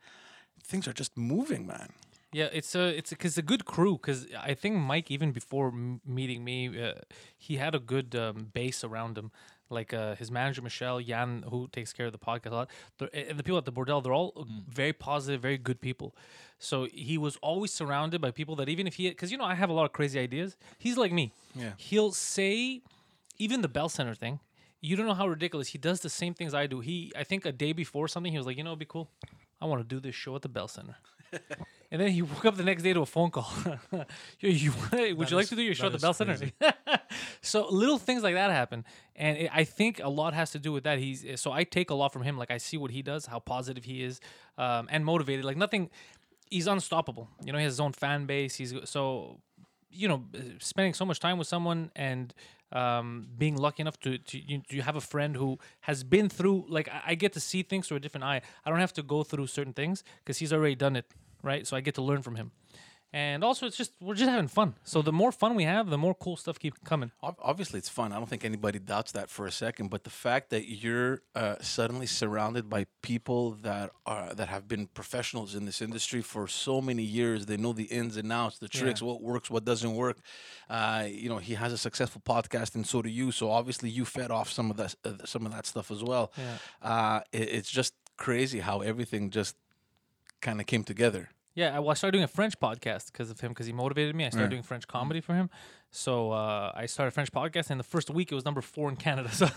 things 0.63 0.87
are 0.87 0.93
just 0.93 1.17
moving, 1.17 1.67
man. 1.67 1.91
Yeah, 2.33 2.49
it's 2.53 2.75
a 2.75 2.89
it's 2.89 3.11
because 3.11 3.39
a 3.39 3.43
good 3.43 3.65
crew. 3.65 3.95
Because 3.97 4.27
I 4.39 4.53
think 4.55 4.77
Mike, 4.77 5.11
even 5.11 5.33
before 5.33 5.69
m- 5.69 6.03
meeting 6.05 6.45
me, 6.45 6.69
uh, 6.83 6.93
he 7.39 7.57
had 7.57 7.75
a 7.75 7.79
good 7.79 8.15
um, 8.15 8.51
base 8.53 8.85
around 8.85 9.17
him. 9.17 9.31
Like 9.69 9.93
uh, 9.93 10.15
his 10.15 10.31
manager 10.31 10.63
Michelle 10.63 11.01
Yan, 11.01 11.45
who 11.51 11.69
takes 11.73 11.93
care 11.93 12.07
of 12.07 12.13
the 12.13 12.19
podcast 12.19 12.53
a 12.53 12.55
lot, 12.55 12.71
the- 12.99 13.13
and 13.31 13.39
the 13.39 13.43
people 13.43 13.59
at 13.59 13.65
the 13.65 13.73
bordel, 13.73 14.03
they're 14.03 14.13
all 14.15 14.33
uh, 14.37 14.45
very 14.69 14.93
positive, 14.93 15.41
very 15.43 15.59
good 15.59 15.81
people. 15.81 16.15
So 16.59 16.87
he 16.93 17.19
was 17.19 17.37
always 17.43 17.73
surrounded 17.73 18.21
by 18.21 18.31
people 18.31 18.55
that 18.57 18.69
even 18.69 18.87
if 18.87 18.95
he, 18.95 19.09
because 19.09 19.33
you 19.33 19.39
know 19.39 19.45
I 19.45 19.55
have 19.55 19.69
a 19.69 19.73
lot 19.73 19.85
of 19.85 19.93
crazy 19.93 20.19
ideas. 20.21 20.57
He's 20.79 20.97
like 20.97 21.13
me. 21.13 21.33
Yeah. 21.55 21.73
He'll 21.77 22.13
say, 22.13 22.83
even 23.39 23.61
the 23.63 23.69
Bell 23.69 23.89
Center 23.89 24.15
thing. 24.15 24.39
You 24.81 24.95
don't 24.95 25.07
know 25.07 25.15
how 25.15 25.27
ridiculous 25.27 25.69
he 25.69 25.79
does 25.79 26.01
the 26.01 26.11
same 26.11 26.33
things 26.35 26.55
I 26.55 26.67
do. 26.69 26.79
He, 26.81 27.11
I 27.17 27.25
think, 27.25 27.45
a 27.45 27.51
day 27.51 27.73
before 27.73 28.07
something, 28.09 28.31
he 28.31 28.39
was 28.39 28.47
like, 28.47 28.57
you 28.57 28.63
know, 28.63 28.71
it'd 28.71 28.79
be 28.79 28.85
cool. 28.85 29.11
I 29.61 29.65
want 29.67 29.81
to 29.81 29.95
do 29.95 29.99
this 30.01 30.15
show 30.15 30.37
at 30.37 30.43
the 30.43 30.49
Bell 30.49 30.69
Center. 30.69 30.97
And 31.91 32.01
then 32.01 32.11
he 32.11 32.23
woke 32.23 32.45
up 32.45 32.57
the 32.57 32.65
next 32.65 32.83
day 32.83 32.93
to 32.93 33.01
a 33.01 33.07
phone 33.07 33.31
call. 33.31 33.51
Yo, 33.93 34.05
you 34.41 34.73
would 34.93 35.31
you 35.31 35.37
like 35.37 35.45
is- 35.45 35.49
to 35.51 35.57
do 35.57 35.63
your 35.63 35.75
show 35.75 35.87
at 35.87 35.93
the 35.93 35.99
Bell 35.99 36.11
is 36.11 36.17
Center? 36.17 36.53
so 37.43 37.69
little 37.69 37.99
things 37.99 38.23
like 38.23 38.35
that 38.35 38.51
happen, 38.51 38.85
and 39.15 39.39
it, 39.39 39.51
I 39.53 39.65
think 39.65 40.01
a 40.03 40.09
lot 40.09 40.35
has 40.35 40.51
to 40.53 40.59
do 40.59 40.73
with 40.73 40.85
that. 40.85 40.99
He's 40.99 41.25
so 41.41 41.53
I 41.53 41.65
take 41.65 41.91
a 41.91 41.95
lot 41.95 42.13
from 42.13 42.23
him. 42.23 42.37
Like 42.37 42.51
I 42.51 42.59
see 42.59 42.77
what 42.77 42.91
he 42.91 43.03
does, 43.03 43.27
how 43.27 43.39
positive 43.39 43.85
he 43.85 44.03
is, 44.03 44.21
um, 44.59 44.89
and 44.91 45.05
motivated. 45.05 45.45
Like 45.45 45.57
nothing, 45.57 45.91
he's 46.51 46.67
unstoppable. 46.67 47.29
You 47.45 47.53
know, 47.53 47.59
he 47.59 47.65
has 47.65 47.75
his 47.75 47.81
own 47.81 47.93
fan 47.93 48.27
base. 48.27 48.57
He's 48.57 48.75
so 48.85 49.39
you 49.91 50.09
know 50.09 50.25
spending 50.59 50.93
so 50.93 51.05
much 51.05 51.21
time 51.21 51.39
with 51.39 51.49
someone 51.49 51.91
and 51.97 52.35
um, 52.73 53.29
being 53.39 53.57
lucky 53.57 53.81
enough 53.83 53.99
to 54.01 54.19
to 54.19 54.39
you, 54.39 54.63
you 54.69 54.83
have 54.83 54.97
a 54.97 55.01
friend 55.01 55.37
who 55.37 55.59
has 55.83 56.03
been 56.03 56.29
through 56.29 56.67
like 56.69 56.89
I, 56.89 57.03
I 57.09 57.15
get 57.15 57.33
to 57.35 57.41
see 57.41 57.63
things 57.63 57.89
through 57.89 57.99
a 57.99 58.01
different 58.01 58.25
eye. 58.25 58.43
I 58.65 58.71
don't 58.71 58.81
have 58.81 58.93
to 58.95 59.03
go 59.03 59.23
through 59.23 59.47
certain 59.47 59.73
things 59.73 60.03
because 60.25 60.39
he's 60.39 60.53
already 60.53 60.75
done 60.75 60.97
it, 60.97 61.07
right? 61.43 61.67
So 61.67 61.77
I 61.77 61.81
get 61.81 61.95
to 61.97 62.03
learn 62.03 62.23
from 62.23 62.37
him. 62.37 62.53
And 63.13 63.45
also, 63.45 63.67
it's 63.67 63.77
just 63.77 63.93
we're 64.01 64.15
just 64.15 64.29
having 64.29 64.49
fun. 64.49 64.75
So 64.83 65.01
the 65.01 65.13
more 65.13 65.33
fun 65.33 65.55
we 65.55 65.63
have, 65.63 65.89
the 65.89 65.97
more 65.97 66.15
cool 66.15 66.37
stuff 66.37 66.59
keep 66.59 66.85
coming. 66.85 67.13
Obviously, 67.23 67.79
it's 67.79 67.89
fun. 67.89 68.13
I 68.13 68.17
don't 68.17 68.29
think 68.29 68.45
anybody 68.45 68.79
doubts 68.79 69.13
that 69.13 69.31
for 69.31 69.47
a 69.47 69.51
second. 69.51 69.89
But 69.89 70.05
the 70.05 70.11
fact 70.11 70.51
that 70.51 70.69
you're 70.69 71.23
uh, 71.35 71.55
suddenly 71.61 72.07
surrounded 72.07 72.69
by 72.69 72.87
people 73.03 73.53
that 73.63 73.91
are 74.05 74.35
that 74.35 74.49
have 74.49 74.67
been 74.69 74.89
professionals 74.89 75.55
in 75.55 75.65
this 75.65 75.81
industry 75.81 76.21
for 76.21 76.47
so 76.49 76.83
many 76.83 77.05
years, 77.05 77.47
they 77.47 77.57
know 77.57 77.73
the 77.73 77.85
ins 77.85 78.17
and 78.17 78.31
outs, 78.31 78.59
the 78.59 78.69
tricks, 78.69 79.01
what 79.01 79.23
works, 79.23 79.49
what 79.49 79.65
doesn't 79.65 79.95
work. 79.95 80.19
Uh, 80.69 81.07
you 81.09 81.29
know, 81.29 81.39
he 81.39 81.55
has 81.55 81.73
a 81.73 81.79
successful 81.79 82.21
podcast, 82.23 82.75
and 82.75 82.87
so 82.87 83.01
do 83.01 83.09
you. 83.09 83.31
So 83.31 83.51
obviously, 83.51 83.89
you 83.89 84.05
fed 84.05 84.31
off 84.31 84.51
some 84.51 84.71
of 84.71 84.77
that 84.79 84.95
uh, 85.05 85.25
some 85.25 85.47
of 85.47 85.53
that 85.53 85.65
stuff 85.65 85.91
as 85.91 86.03
well. 86.03 86.33
Yeah. 86.37 86.91
Uh, 86.91 87.21
it, 87.33 87.49
it's 87.49 87.71
just 87.71 87.95
crazy 88.19 88.61
how 88.61 88.81
everything 88.81 89.31
just 89.31 89.57
kind 90.41 90.61
of 90.61 90.67
came 90.67 90.85
together. 90.85 91.31
Yeah, 91.55 91.75
I, 91.75 91.79
well, 91.79 91.91
I 91.91 91.95
started 91.95 92.13
doing 92.13 92.25
a 92.25 92.29
French 92.29 92.59
podcast 92.61 93.07
because 93.11 93.31
of 93.31 93.41
him, 93.41 93.51
because 93.53 93.65
he 93.67 93.73
motivated 93.73 94.15
me. 94.15 94.27
I 94.27 94.29
started 94.29 94.51
doing 94.51 94.63
French 94.63 94.87
comedy 94.87 95.23
for 95.23 95.35
him. 95.35 95.49
So 95.91 96.31
uh, 96.33 96.71
I 96.75 96.85
started 96.85 97.09
a 97.09 97.11
French 97.13 97.33
podcast, 97.33 97.71
and 97.71 97.81
the 97.81 97.85
first 97.85 98.11
week 98.11 98.31
it 98.31 98.35
was 98.35 98.45
number 98.45 98.61
four 98.61 98.91
in 98.91 98.97
Canada. 98.97 99.31
So, 99.33 99.49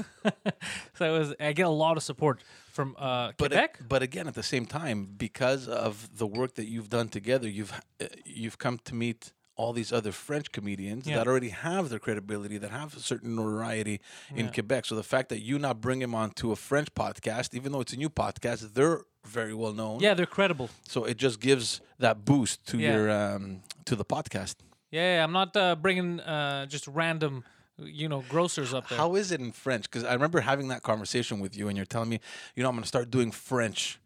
so 0.93 1.15
it 1.15 1.19
was 1.19 1.33
I 1.41 1.51
get 1.51 1.65
a 1.65 1.69
lot 1.69 1.97
of 1.97 2.03
support 2.03 2.41
from 2.71 2.95
uh, 2.97 3.33
but 3.37 3.51
Quebec. 3.51 3.79
but 3.87 4.01
again 4.01 4.27
at 4.27 4.35
the 4.35 4.43
same 4.43 4.65
time 4.65 5.09
because 5.17 5.67
of 5.67 6.17
the 6.17 6.27
work 6.27 6.55
that 6.55 6.67
you've 6.67 6.89
done 6.89 7.09
together 7.09 7.47
you've 7.49 7.73
uh, 8.01 8.05
you've 8.25 8.57
come 8.57 8.79
to 8.85 8.95
meet 8.95 9.31
all 9.59 9.73
these 9.73 9.91
other 9.91 10.13
French 10.13 10.47
comedians 10.57 11.05
Yeah. 11.05 11.17
that 11.17 11.27
already 11.27 11.49
have 11.49 11.89
their 11.89 11.99
credibility, 11.99 12.57
that 12.57 12.71
have 12.71 12.95
a 12.95 12.99
certain 13.11 13.35
notoriety 13.35 13.99
in 14.33 14.45
Yeah. 14.45 14.51
Quebec. 14.53 14.85
So 14.85 14.95
the 14.95 15.03
fact 15.13 15.27
that 15.29 15.41
you 15.41 15.59
not 15.59 15.81
bring 15.81 15.99
them 15.99 16.15
onto 16.15 16.51
a 16.51 16.55
French 16.55 16.89
podcast, 16.95 17.53
even 17.53 17.71
though 17.73 17.81
it's 17.81 17.91
a 17.93 17.97
new 17.97 18.09
podcast, 18.09 18.73
they're 18.73 19.01
very 19.25 19.53
well 19.53 19.73
known. 19.73 19.99
Yeah, 19.99 20.13
they're 20.13 20.25
credible. 20.39 20.69
So 20.87 21.03
it 21.03 21.17
just 21.17 21.41
gives 21.41 21.81
that 21.99 22.23
boost 22.23 22.65
to 22.67 22.77
Yeah. 22.77 22.93
your 22.93 23.11
um, 23.11 23.61
to 23.85 23.95
the 23.97 24.05
podcast. 24.05 24.55
Yeah, 24.91 25.17
yeah, 25.17 25.23
I'm 25.25 25.33
not 25.33 25.55
uh, 25.57 25.75
bringing 25.75 26.19
uh, 26.21 26.65
just 26.65 26.87
random, 26.87 27.43
you 27.77 28.07
know, 28.07 28.23
grocers 28.29 28.73
up 28.73 28.87
there. 28.87 28.97
How 28.97 29.15
is 29.15 29.31
it 29.33 29.39
in 29.41 29.51
French? 29.51 29.83
Because 29.83 30.03
I 30.05 30.13
remember 30.13 30.39
having 30.39 30.69
that 30.69 30.83
conversation 30.83 31.39
with 31.41 31.53
you, 31.57 31.67
and 31.67 31.75
you're 31.77 31.85
telling 31.95 32.09
me, 32.09 32.19
you 32.55 32.63
know, 32.63 32.69
I'm 32.69 32.75
going 32.75 32.83
to 32.83 32.87
start 32.87 33.11
doing 33.11 33.31
French, 33.31 33.99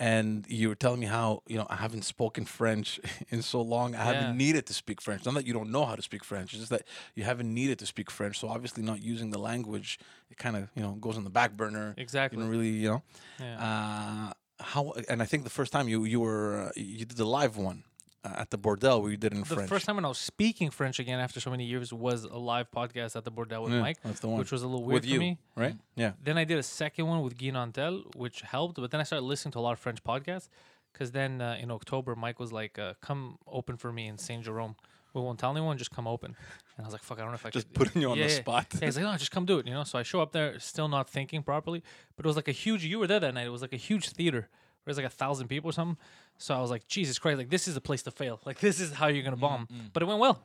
and 0.00 0.44
you 0.48 0.68
were 0.70 0.74
telling 0.74 0.98
me 0.98 1.06
how 1.06 1.42
you 1.46 1.56
know 1.58 1.66
I 1.70 1.76
haven't 1.76 2.04
spoken 2.04 2.44
French 2.46 2.98
in 3.30 3.42
so 3.42 3.60
long. 3.60 3.94
I 3.94 3.98
Yeah. 3.98 4.04
haven't 4.12 4.36
needed 4.36 4.64
to 4.66 4.74
speak 4.74 5.00
French. 5.00 5.24
Not 5.26 5.34
that 5.34 5.46
you 5.46 5.52
don't 5.52 5.70
know 5.70 5.84
how 5.84 5.94
to 5.94 6.02
speak 6.02 6.24
French, 6.24 6.52
it's 6.52 6.60
just 6.60 6.70
that 6.70 6.82
you 7.14 7.22
haven't 7.24 7.52
needed 7.54 7.78
to 7.80 7.86
speak 7.86 8.10
French. 8.10 8.38
So 8.40 8.48
obviously, 8.48 8.82
not 8.82 9.02
using 9.02 9.30
the 9.30 9.38
language, 9.38 9.98
it 10.30 10.38
kind 10.38 10.56
of 10.56 10.68
you 10.74 10.82
know 10.82 10.92
goes 11.06 11.16
on 11.16 11.24
the 11.24 11.30
back 11.30 11.52
burner. 11.56 11.94
Exactly. 11.98 12.36
You 12.38 12.42
don't 12.44 12.50
really, 12.50 12.70
you 12.70 12.88
know. 12.90 13.02
Yeah. 13.38 13.58
Uh, 13.66 14.32
how? 14.64 14.92
And 15.08 15.22
I 15.22 15.26
think 15.26 15.44
the 15.44 15.50
first 15.60 15.72
time 15.72 15.86
you 15.88 16.04
you 16.04 16.20
were 16.20 16.68
uh, 16.68 16.70
you 16.76 17.04
did 17.04 17.16
the 17.16 17.24
live 17.26 17.56
one 17.56 17.84
uh, 18.24 18.28
at 18.36 18.50
the 18.50 18.58
Bordel 18.58 19.02
we 19.02 19.16
did 19.16 19.32
it 19.32 19.36
in 19.36 19.44
French. 19.44 19.48
the 19.48 19.54
French. 19.56 19.68
first 19.68 19.86
time 19.86 19.96
when 19.96 20.04
I 20.04 20.08
was 20.08 20.18
speaking 20.18 20.70
French 20.70 20.98
again 20.98 21.18
after 21.20 21.40
so 21.40 21.50
many 21.50 21.64
years 21.64 21.92
was 21.92 22.24
a 22.24 22.36
live 22.36 22.70
podcast 22.70 23.16
at 23.16 23.24
the 23.24 23.32
Bordel 23.32 23.62
with 23.64 23.72
Yeah, 23.72 23.80
Mike, 23.80 23.98
that's 24.02 24.20
the 24.20 24.28
one. 24.28 24.38
which 24.38 24.52
was 24.52 24.62
a 24.62 24.66
little 24.68 24.84
weird 24.84 25.02
with 25.02 25.04
for 25.04 25.10
you, 25.10 25.18
me. 25.20 25.38
right? 25.56 25.76
Yeah. 25.96 26.12
Then 26.22 26.36
I 26.38 26.44
did 26.44 26.58
a 26.58 26.62
second 26.62 27.06
one 27.06 27.22
with 27.22 27.38
Guy 27.38 27.46
Nantel, 27.48 28.14
which 28.14 28.42
helped. 28.42 28.76
But 28.76 28.90
then 28.90 29.00
I 29.00 29.04
started 29.04 29.24
listening 29.24 29.52
to 29.52 29.58
a 29.58 29.64
lot 29.66 29.72
of 29.72 29.78
French 29.78 30.02
podcasts. 30.04 30.48
Because 30.92 31.12
then 31.12 31.40
uh, 31.40 31.56
in 31.60 31.70
October, 31.70 32.16
Mike 32.16 32.40
was 32.40 32.52
like, 32.52 32.76
uh, 32.76 32.94
"Come 33.00 33.38
open 33.46 33.76
for 33.76 33.92
me 33.92 34.08
in 34.08 34.18
Saint 34.18 34.42
Jerome. 34.44 34.74
We 35.14 35.20
won't 35.20 35.38
tell 35.38 35.52
anyone. 35.52 35.78
Just 35.78 35.92
come 35.92 36.08
open." 36.08 36.34
And 36.76 36.84
I 36.84 36.88
was 36.88 36.92
like, 36.92 37.02
"Fuck, 37.04 37.18
I 37.18 37.20
don't 37.22 37.30
know 37.30 37.36
if 37.36 37.46
I 37.46 37.50
can." 37.50 37.60
Just 37.60 37.68
could." 37.68 37.74
putting 37.76 38.02
you 38.02 38.10
on 38.10 38.18
Yeah, 38.18 38.26
the 38.26 38.32
yeah. 38.32 38.40
spot. 38.40 38.66
Yeah, 38.74 38.86
he's 38.86 38.96
like, 38.96 39.04
"No, 39.04 39.16
just 39.16 39.30
come 39.30 39.46
do 39.46 39.58
it." 39.60 39.68
You 39.68 39.72
know. 39.74 39.84
So 39.84 40.00
I 40.00 40.02
show 40.02 40.20
up 40.20 40.32
there, 40.32 40.58
still 40.58 40.88
not 40.88 41.08
thinking 41.08 41.44
properly. 41.44 41.84
But 42.16 42.26
it 42.26 42.28
was 42.28 42.34
like 42.34 42.48
a 42.48 42.52
huge. 42.52 42.84
You 42.84 42.98
were 42.98 43.06
there 43.06 43.20
that 43.20 43.32
night. 43.34 43.46
It 43.46 43.50
was 43.50 43.62
like 43.62 43.72
a 43.72 43.76
huge 43.76 44.08
theater. 44.08 44.48
Where 44.82 44.90
it 44.90 44.90
was 44.90 44.96
like 44.96 45.06
a 45.06 45.10
thousand 45.10 45.46
people 45.46 45.70
or 45.70 45.72
something. 45.72 45.96
So 46.40 46.54
I 46.54 46.60
was 46.60 46.70
like, 46.70 46.88
Jesus 46.88 47.18
Christ! 47.18 47.38
Like 47.38 47.50
this 47.50 47.68
is 47.68 47.74
the 47.74 47.80
place 47.82 48.02
to 48.04 48.10
fail. 48.10 48.40
Like 48.46 48.58
this 48.60 48.80
is 48.80 48.92
how 48.92 49.08
you're 49.08 49.22
gonna 49.22 49.36
bomb. 49.36 49.68
But 49.92 50.02
it 50.02 50.06
went 50.06 50.20
well. 50.20 50.36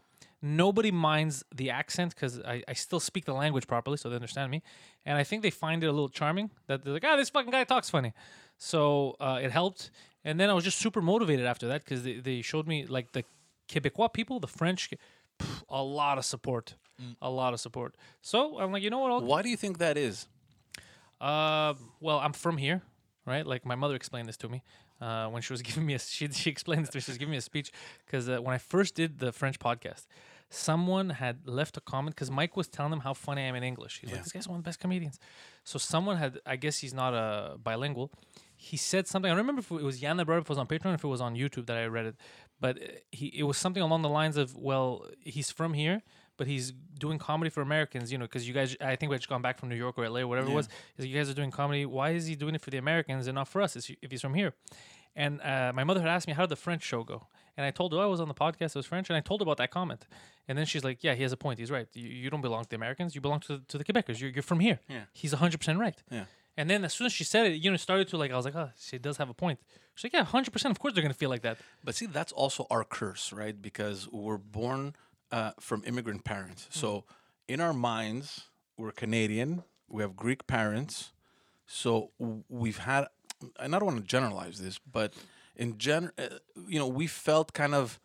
Nobody 0.42 0.92
minds 0.92 1.44
the 1.56 1.70
accent 1.72 2.14
because 2.14 2.40
I, 2.42 2.62
I 2.68 2.74
still 2.74 3.00
speak 3.00 3.26
the 3.26 3.34
language 3.34 3.66
properly, 3.66 3.98
so 3.98 4.10
they 4.10 4.16
understand 4.16 4.52
me. 4.52 4.62
And 5.06 5.18
I 5.18 5.24
think 5.24 5.42
they 5.42 5.50
find 5.50 5.84
it 5.84 5.88
a 5.88 5.92
little 5.92 6.10
charming 6.10 6.52
that 6.68 6.84
they're 6.84 6.94
like, 6.94 7.06
ah, 7.06 7.16
this 7.16 7.30
fucking 7.30 7.50
guy 7.52 7.64
talks 7.64 7.90
funny. 7.90 8.14
So 8.58 9.16
uh, 9.20 9.40
it 9.42 9.52
helped. 9.52 9.90
And 10.24 10.40
then 10.40 10.50
I 10.50 10.54
was 10.54 10.64
just 10.64 10.78
super 10.78 11.02
motivated 11.02 11.46
after 11.46 11.68
that 11.70 11.84
because 11.84 12.04
they, 12.04 12.16
they 12.20 12.42
showed 12.42 12.68
me 12.68 12.86
like 12.86 13.14
the 13.14 13.24
Quebecois 13.70 14.12
people, 14.14 14.40
the 14.40 14.48
French, 14.48 14.92
pff, 15.40 15.64
a 15.70 15.82
lot 15.82 16.18
of 16.18 16.26
support. 16.26 16.76
A 17.22 17.30
lot 17.30 17.54
of 17.54 17.60
support. 17.60 17.96
So 18.22 18.60
I'm 18.60 18.72
like, 18.72 18.84
you 18.84 18.90
know 18.90 19.00
what? 19.00 19.12
I'll, 19.12 19.22
Why 19.22 19.42
do 19.42 19.50
you 19.50 19.58
think 19.58 19.80
that 19.80 19.98
is? 19.98 20.28
uh, 21.22 21.74
well, 22.00 22.20
I'm 22.20 22.34
from 22.34 22.58
here, 22.58 22.82
right? 23.26 23.46
Like 23.48 23.66
my 23.66 23.76
mother 23.76 23.96
explained 23.96 24.28
this 24.30 24.38
to 24.38 24.50
me 24.50 24.62
uh, 25.02 25.28
when 25.28 25.42
she 25.42 25.54
was 25.54 25.62
giving 25.70 25.86
me 25.86 25.94
a. 25.94 26.00
She 26.00 26.28
she 26.30 26.50
explained 26.50 26.84
this 26.84 26.90
to 26.92 26.98
me. 26.98 27.02
She 27.02 27.12
was 27.12 27.18
giving 27.18 27.32
me 27.32 27.38
a 27.38 27.42
speech 27.42 27.72
because 28.06 28.28
uh, 28.30 28.38
when 28.40 28.54
I 28.54 28.58
first 28.58 28.96
did 28.96 29.20
the 29.20 29.32
French 29.32 29.60
podcast, 29.60 30.08
someone 30.50 31.10
had 31.10 31.48
left 31.48 31.78
a 31.78 31.82
comment 31.82 32.16
because 32.16 32.32
Mike 32.32 32.56
was 32.56 32.68
telling 32.68 32.92
them 32.92 33.02
how 33.02 33.14
funny 33.14 33.42
I 33.42 33.46
am 33.46 33.56
in 33.56 33.64
English. 33.64 34.00
He's 34.02 34.10
Yeah. 34.10 34.16
like, 34.18 34.24
"This 34.26 34.34
guy's 34.34 34.48
one 34.48 34.58
of 34.58 34.64
the 34.64 34.68
best 34.68 34.80
comedians." 34.80 35.20
So 35.64 35.80
someone 35.80 36.18
had, 36.18 36.40
I 36.46 36.56
guess 36.56 36.80
he's 36.80 36.94
not 36.94 37.14
a 37.14 37.58
bilingual. 37.58 38.12
He 38.56 38.78
said 38.78 39.06
something. 39.08 39.30
I 39.30 39.34
don't 39.36 39.46
remember 39.46 39.60
if 39.60 39.70
it 39.72 39.84
was 39.84 40.00
Jan 40.00 40.18
that 40.18 40.26
brought 40.26 40.38
it, 40.38 40.42
if 40.42 40.46
it 40.46 40.50
was 40.50 40.58
on 40.58 40.68
Patreon, 40.68 40.94
if 40.94 41.04
it 41.04 41.08
was 41.08 41.22
on 41.22 41.36
YouTube 41.36 41.66
that 41.68 41.78
I 41.78 41.86
read 41.88 42.06
it. 42.06 42.16
But 42.60 42.78
uh, 42.82 42.86
he, 43.12 43.28
it 43.28 43.44
was 43.44 43.58
something 43.58 43.84
along 43.84 44.02
the 44.04 44.10
lines 44.10 44.38
of, 44.38 44.56
"Well, 44.56 45.08
he's 45.22 45.52
from 45.52 45.74
here." 45.74 46.04
But 46.38 46.48
he's 46.48 46.74
doing 47.00 47.18
comedy 47.18 47.50
for 47.50 47.62
Americans, 47.62 48.12
you 48.12 48.18
know, 48.18 48.26
because 48.26 48.48
you 48.48 48.54
guys, 48.54 48.76
I 48.82 48.96
think 48.96 49.10
we 49.10 49.18
just 49.18 49.30
gone 49.30 49.42
back 49.42 49.58
from 49.60 49.70
New 49.70 49.76
York 49.76 49.98
or 49.98 50.08
LA 50.10 50.20
or 50.22 50.28
whatever 50.28 50.50
it 50.50 50.54
was. 50.54 50.68
You 50.98 51.16
guys 51.16 51.30
are 51.30 51.34
doing 51.34 51.52
comedy. 51.52 51.86
Why 51.86 52.12
is 52.12 52.26
he 52.28 52.36
doing 52.36 52.56
it 52.56 52.62
for 52.62 52.72
the 52.72 52.78
Americans 52.78 53.28
and 53.28 53.36
not 53.36 53.48
for 53.48 53.62
us? 53.62 53.76
If 53.76 54.12
he's 54.12 54.22
from 54.22 54.34
here, 54.34 54.54
and 55.16 55.42
uh, 55.42 55.72
my 55.74 55.84
mother 55.84 56.02
had 56.02 56.10
asked 56.10 56.28
me 56.28 56.34
how 56.34 56.44
did 56.44 56.50
the 56.50 56.56
French 56.58 56.84
show 56.84 57.04
go, 57.04 57.28
and 57.56 57.66
I 57.66 57.72
told 57.72 57.94
her 57.94 58.00
"Oh, 58.00 58.04
I 58.04 58.06
was 58.06 58.20
on 58.20 58.28
the 58.28 58.34
podcast. 58.34 58.70
It 58.70 58.76
was 58.76 58.86
French, 58.86 59.10
and 59.10 59.16
I 59.16 59.22
told 59.22 59.40
her 59.40 59.44
about 59.44 59.58
that 59.58 59.72
comment. 59.72 60.08
And 60.48 60.58
then 60.58 60.66
she's 60.66 60.84
like, 60.84 61.04
"Yeah, 61.04 61.16
he 61.16 61.24
has 61.24 61.32
a 61.32 61.38
point. 61.38 61.58
He's 61.60 61.72
right. 61.72 61.88
You, 61.94 62.10
you 62.10 62.30
don't 62.30 62.42
belong 62.42 62.64
to 62.64 62.70
the 62.70 62.76
Americans. 62.76 63.16
You 63.16 63.22
belong 63.22 63.40
to 63.42 63.62
to 63.68 63.78
the 63.78 63.86
Quebecers. 63.86 64.20
You're, 64.20 64.32
you're 64.32 64.44
from 64.44 64.60
here. 64.60 64.80
Yeah. 64.90 65.04
He's 65.14 65.32
hundred 65.32 65.60
percent 65.60 65.80
right. 65.80 66.02
Yeah. 66.12 66.26
And 66.58 66.70
then 66.70 66.86
as 66.86 66.94
soon 66.94 67.06
as 67.06 67.14
she 67.14 67.24
said 67.26 67.48
it, 67.48 67.62
you 67.62 67.70
know, 67.70 67.76
it 67.76 67.80
started 67.80 68.08
to 68.10 68.18
like 68.18 68.32
I 68.32 68.36
was 68.36 68.46
like, 68.46 68.56
oh, 68.56 68.72
she 68.78 68.98
does 68.98 69.18
have 69.18 69.30
a 69.30 69.34
point. 69.34 69.60
She's 69.96 70.06
like, 70.06 70.14
yeah, 70.14 70.24
hundred 70.24 70.52
percent. 70.52 70.72
Of 70.72 70.80
course 70.80 70.94
they're 70.94 71.02
gonna 71.04 71.14
feel 71.14 71.30
like 71.30 71.42
that. 71.44 71.58
But 71.84 71.96
see, 71.96 72.06
that's 72.06 72.32
also 72.32 72.68
our 72.70 72.84
curse, 72.84 73.32
right? 73.32 73.60
Because 73.62 74.10
we're 74.12 74.38
born 74.38 74.96
uh, 75.32 75.52
from 75.60 75.84
immigrant 75.86 76.24
parents. 76.24 76.68
So 76.70 77.04
in 77.48 77.60
our 77.62 77.74
minds, 77.74 78.46
we're 78.78 78.92
Canadian. 78.92 79.64
We 79.90 80.02
have 80.02 80.16
Greek 80.16 80.48
parents. 80.48 81.12
So 81.68 82.12
we've 82.50 82.78
had, 82.80 83.08
and 83.60 83.76
I 83.76 83.80
don't 83.80 83.86
want 83.88 83.98
to 84.00 84.04
generalize 84.06 84.60
this, 84.60 84.80
but 84.92 85.14
in 85.56 85.78
gen, 85.78 86.12
uh, 86.18 86.24
you 86.68 86.78
know, 86.80 86.88
we 86.88 87.08
felt 87.08 87.54
kind 87.54 87.74
of 87.74 88.00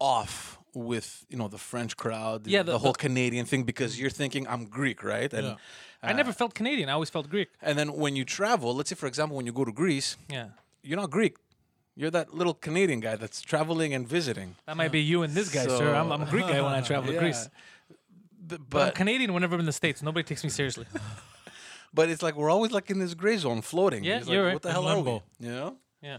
off 0.00 0.58
with 0.74 1.24
you 1.28 1.36
know 1.38 1.48
the 1.48 1.58
French 1.58 1.96
crowd, 1.96 2.46
Yeah, 2.46 2.62
the, 2.62 2.72
the- 2.72 2.78
whole 2.78 2.92
the- 2.92 2.98
Canadian 2.98 3.46
thing, 3.46 3.62
because 3.64 3.98
you're 4.00 4.10
thinking 4.10 4.46
I'm 4.48 4.64
Greek, 4.66 5.02
right? 5.04 5.32
And 5.32 5.46
Yeah. 5.46 5.56
I 6.02 6.12
never 6.12 6.32
felt 6.32 6.52
Canadian. 6.54 6.88
I 6.88 6.92
always 6.92 7.10
felt 7.10 7.28
Greek. 7.30 7.48
and 7.62 7.78
then 7.78 7.92
when 7.94 8.14
you 8.16 8.24
travel, 8.24 8.74
let's 8.74 8.90
say 8.90 8.96
for 8.96 9.06
example, 9.06 9.36
when 9.36 9.46
you 9.46 9.52
go 9.52 9.64
to 9.64 9.72
Greece, 9.72 10.16
Yeah. 10.28 10.48
you're 10.82 10.98
not 11.00 11.10
Greek. 11.10 11.36
You're 11.96 12.10
that 12.10 12.34
little 12.34 12.54
Canadian 12.54 13.00
guy 13.00 13.16
that's 13.16 13.40
traveling 13.40 13.94
and 13.94 14.06
visiting. 14.08 14.56
That 14.66 14.76
might 14.76 14.90
be 14.90 15.00
you 15.00 15.22
and 15.22 15.32
this 15.34 15.48
guy, 15.52 15.66
sir. 15.66 15.94
I'm, 15.94 16.10
I'm 16.10 16.22
a 16.22 16.26
Greek 16.26 16.46
guy 16.46 16.60
when 16.60 16.72
I 16.72 16.80
travel 16.90 17.12
to 17.12 17.18
Greece. 17.18 17.48
B- 17.88 17.94
But, 18.58 18.70
But 18.70 18.88
I'm 18.88 18.92
Canadian 18.94 19.32
whenever 19.32 19.54
I'm 19.54 19.60
in 19.60 19.66
the 19.66 19.72
States. 19.72 20.02
Nobody 20.02 20.24
takes 20.24 20.42
me 20.44 20.50
seriously. 20.50 20.86
But 21.96 22.10
it's 22.10 22.24
like 22.24 22.34
we're 22.34 22.50
always 22.50 22.72
like 22.72 22.90
in 22.90 22.98
this 22.98 23.14
gray 23.14 23.36
zone, 23.36 23.62
floating. 23.62 24.02
Yeah, 24.02 24.16
It's 24.16 24.26
like, 24.26 24.34
you're 24.34 24.44
right. 24.46 24.54
What 24.54 24.62
the 24.62 24.70
In 24.70 24.74
hell 24.74 24.88
are 24.88 24.96
we? 24.96 25.02
limbo. 25.02 25.22
You 25.38 25.50
know? 25.50 25.76
Yeah, 26.02 26.18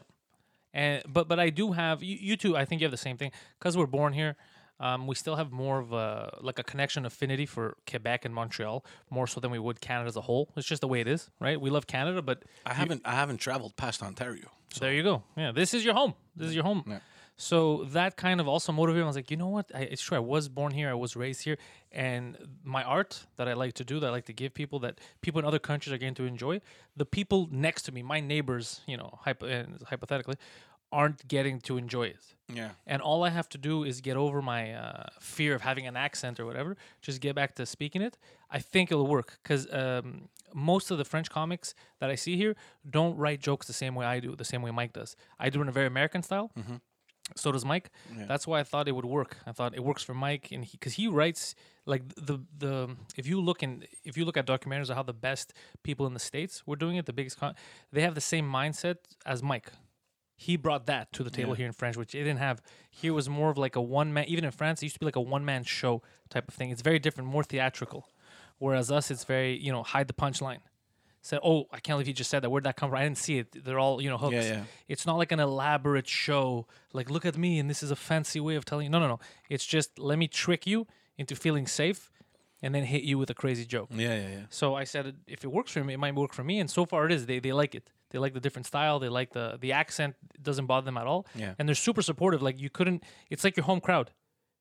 and 0.74 1.04
but 1.06 1.28
but 1.28 1.38
I 1.38 1.50
do 1.50 1.74
have 1.74 2.02
you, 2.02 2.16
you 2.18 2.38
two. 2.38 2.56
I 2.56 2.64
think 2.64 2.80
you 2.80 2.86
have 2.86 2.92
the 2.94 2.98
same 2.98 3.18
thing 3.18 3.32
because 3.60 3.76
we're 3.76 3.86
born 3.86 4.14
here. 4.14 4.38
Um, 4.80 5.06
we 5.06 5.16
still 5.16 5.36
have 5.36 5.52
more 5.52 5.80
of 5.80 5.92
a 5.92 6.38
like 6.40 6.60
a 6.60 6.64
connection 6.64 7.06
affinity 7.06 7.46
for 7.46 7.76
Quebec 7.90 8.24
and 8.24 8.34
Montreal 8.34 8.86
more 9.10 9.28
so 9.28 9.42
than 9.42 9.52
we 9.52 9.60
would 9.60 9.82
Canada 9.82 10.08
as 10.08 10.16
a 10.16 10.22
whole. 10.22 10.50
It's 10.56 10.66
just 10.66 10.80
the 10.80 10.88
way 10.88 11.02
it 11.02 11.10
is, 11.10 11.30
right? 11.42 11.60
We 11.60 11.70
love 11.70 11.88
Canada, 11.88 12.22
but 12.22 12.44
I 12.66 12.74
haven't 12.74 13.02
I 13.04 13.16
haven't 13.16 13.40
traveled 13.40 13.76
past 13.76 14.02
Ontario. 14.02 14.52
So 14.74 14.80
there 14.86 14.94
you 14.94 15.04
go. 15.04 15.24
Yeah, 15.38 15.52
this 15.52 15.74
is 15.74 15.86
your 15.86 15.94
home. 15.94 16.14
This 16.36 16.50
is 16.50 16.56
your 16.56 16.64
home. 16.64 16.84
Yeah. 16.88 17.00
So 17.38 17.84
that 17.92 18.16
kind 18.16 18.40
of 18.40 18.48
also 18.48 18.72
motivated. 18.72 19.02
me. 19.02 19.04
I 19.04 19.08
was 19.08 19.16
like, 19.18 19.30
you 19.32 19.38
know 19.38 19.50
what? 19.50 19.70
I, 19.76 19.82
it's 19.82 20.02
true. 20.02 20.16
I 20.16 20.22
was 20.22 20.48
born 20.48 20.72
here. 20.72 20.90
I 20.90 20.94
was 20.94 21.16
raised 21.18 21.44
here, 21.44 21.58
and 21.92 22.38
my 22.64 22.82
art 22.84 23.26
that 23.36 23.48
I 23.50 23.54
like 23.54 23.74
to 23.74 23.84
do, 23.84 24.00
that 24.00 24.08
I 24.08 24.12
like 24.12 24.26
to 24.26 24.34
give 24.34 24.54
people, 24.54 24.80
that 24.80 25.00
people 25.22 25.40
in 25.40 25.46
other 25.46 25.60
countries 25.60 25.92
are 25.94 25.98
getting 25.98 26.16
to 26.16 26.24
enjoy. 26.24 26.62
The 26.96 27.06
people 27.06 27.50
next 27.52 27.84
to 27.84 27.92
me, 27.92 28.04
my 28.04 28.22
neighbors, 28.22 28.82
you 28.88 28.96
know, 28.96 29.20
hypo, 29.24 29.66
hypothetically, 29.86 30.36
aren't 30.94 31.28
getting 31.28 31.60
to 31.60 31.78
enjoy 31.78 32.04
it. 32.04 32.24
yeah. 32.54 32.70
And 32.88 33.02
all 33.02 33.24
I 33.26 33.30
have 33.30 33.50
to 33.50 33.58
do 33.58 33.84
is 33.84 34.00
get 34.00 34.16
over 34.16 34.42
my 34.42 34.74
uh, 34.74 35.08
fear 35.20 35.56
of 35.56 35.62
having 35.62 35.88
an 35.88 35.98
accent 35.98 36.40
or 36.40 36.46
whatever. 36.46 36.78
Just 37.02 37.20
get 37.20 37.36
back 37.36 37.56
to 37.56 37.66
speaking 37.66 38.02
it. 38.02 38.18
I 38.58 38.60
think 38.74 38.92
it'll 38.92 39.08
work 39.18 39.30
because 39.44 39.64
um, 39.82 40.30
most 40.54 40.92
of 40.92 40.98
the 40.98 41.06
French 41.06 41.30
comics 41.30 41.68
that 42.00 42.10
I 42.10 42.16
see 42.16 42.36
here 42.44 42.54
don't 42.98 43.16
write 43.18 43.40
jokes 43.48 43.66
the 43.68 43.74
same 43.84 43.94
way 44.00 44.06
I 44.16 44.18
do, 44.26 44.30
the 44.36 44.46
same 44.54 44.62
way 44.66 44.72
Mike 44.72 44.94
does. 44.94 45.12
I 45.44 45.50
do 45.50 45.60
it 45.60 45.64
in 45.64 45.70
a 45.70 45.78
very 45.80 45.88
American 45.96 46.22
style. 46.24 46.50
So 47.36 47.52
does 47.52 47.66
Mike. 47.66 47.90
Yeah. 48.16 48.26
That's 48.28 48.46
why 48.50 48.60
I 48.60 48.64
thought 48.64 48.88
it 48.88 48.96
would 48.98 49.10
work. 49.20 49.32
I 49.48 49.52
thought 49.52 49.74
it 49.80 49.84
works 49.84 50.04
for 50.04 50.14
Mike, 50.14 50.46
and 50.54 50.64
he 50.64 50.78
because 50.78 50.94
he 50.94 51.08
writes 51.08 51.56
like 51.86 52.04
the 52.30 52.38
the 52.66 52.96
if 53.18 53.26
you 53.28 53.42
look 53.42 53.64
in 53.64 53.84
if 54.04 54.16
you 54.18 54.26
look 54.26 54.38
at 54.38 54.46
documentaries 54.46 54.90
of 54.92 54.96
how 54.96 55.04
the 55.04 55.20
best 55.30 55.48
people 55.82 56.06
in 56.06 56.14
the 56.14 56.20
states 56.32 56.54
were 56.68 56.76
doing 56.84 56.96
it, 56.98 57.06
the 57.08 57.14
biggest 57.20 57.40
con- 57.40 57.56
they 57.92 58.02
have 58.08 58.14
the 58.16 58.22
same 58.34 58.46
mindset 58.60 58.98
as 59.26 59.42
Mike. 59.42 59.72
He 60.38 60.56
brought 60.58 60.86
that 60.86 61.12
to 61.14 61.24
the 61.24 61.32
table 61.32 61.52
Yeah. 61.54 61.58
here 61.62 61.68
in 61.68 61.74
French, 61.74 61.98
which 61.98 62.14
it 62.14 62.20
didn't 62.28 62.40
have. 62.50 62.62
Here 62.92 63.14
was 63.14 63.28
more 63.28 63.50
of 63.50 63.58
like 63.58 63.76
a 63.76 63.82
one 63.82 64.14
man. 64.14 64.26
Even 64.28 64.44
in 64.46 64.52
France, 64.52 64.82
it 64.82 64.86
used 64.88 64.96
to 64.98 65.00
be 65.00 65.06
like 65.12 65.16
a 65.16 65.22
one 65.36 65.44
man 65.46 65.64
show 65.64 66.04
type 66.30 66.48
of 66.48 66.54
thing. 66.54 66.70
It's 66.70 66.82
very 66.84 67.00
different, 67.00 67.28
more 67.30 67.44
theatrical. 67.44 68.08
Whereas 68.60 68.92
us, 68.92 69.12
it's 69.12 69.24
very 69.24 69.58
you 69.58 69.72
know 69.72 69.84
hide 69.84 70.08
the 70.08 70.14
punchline. 70.14 70.60
Said, 71.22 71.40
oh, 71.44 71.66
I 71.72 71.80
can't 71.80 71.96
believe 71.96 72.08
you 72.08 72.14
just 72.14 72.30
said 72.30 72.44
that. 72.44 72.52
Where'd 72.52 72.66
that 72.66 72.78
come 72.78 72.92
from? 72.92 73.00
I 73.00 73.04
didn't 73.04 73.18
see 73.18 73.40
it. 73.40 73.64
They're 73.66 73.80
all 73.80 74.00
you 74.00 74.10
know 74.10 74.18
hooks. 74.18 74.36
Yeah, 74.36 74.44
yeah. 74.44 74.64
It's 74.88 75.08
not 75.08 75.18
like 75.18 75.32
an 75.32 75.40
elaborate 75.40 76.08
show. 76.08 76.68
Like, 76.94 77.10
look 77.10 77.26
at 77.26 77.36
me, 77.36 77.58
and 77.58 77.68
this 77.68 77.82
is 77.82 77.90
a 77.90 77.96
fancy 77.96 78.40
way 78.40 78.56
of 78.56 78.64
telling 78.64 78.86
you. 78.86 78.90
No, 78.92 79.00
no, 79.00 79.08
no. 79.08 79.20
It's 79.50 79.66
just 79.66 79.98
let 79.98 80.20
me 80.20 80.28
trick 80.28 80.68
you 80.68 80.86
into 81.18 81.36
feeling 81.36 81.66
safe, 81.66 82.12
and 82.62 82.76
then 82.76 82.84
hit 82.84 83.02
you 83.04 83.18
with 83.18 83.32
a 83.32 83.34
crazy 83.34 83.66
joke. 83.66 83.90
Yeah, 83.92 84.16
yeah, 84.16 84.28
yeah. 84.28 84.40
So 84.50 84.76
I 84.76 84.84
said, 84.84 85.16
if 85.26 85.44
it 85.44 85.52
works 85.52 85.72
for 85.72 85.84
me, 85.84 85.96
it 85.96 85.98
might 85.98 86.14
work 86.14 86.32
for 86.32 86.44
me. 86.44 86.60
And 86.60 86.70
so 86.70 86.86
far, 86.86 87.08
it 87.08 87.12
is. 87.12 87.26
They 87.26 87.40
they 87.40 87.54
like 87.54 87.74
it. 87.74 87.90
They 88.12 88.20
like 88.20 88.34
the 88.34 88.40
different 88.40 88.68
style. 88.68 89.00
They 89.00 89.10
like 89.10 89.34
the 89.34 89.58
the 89.60 89.72
accent. 89.72 90.16
It 90.36 90.44
doesn't 90.44 90.68
bother 90.68 90.86
them 90.86 90.98
at 90.98 91.08
all. 91.08 91.26
Yeah. 91.34 91.56
And 91.58 91.68
they're 91.68 91.76
super 91.76 92.04
supportive. 92.04 92.44
Like 92.44 92.60
you 92.60 92.70
couldn't. 92.70 93.04
It's 93.32 93.44
like 93.44 93.58
your 93.58 93.66
home 93.66 93.82
crowd. 93.82 94.12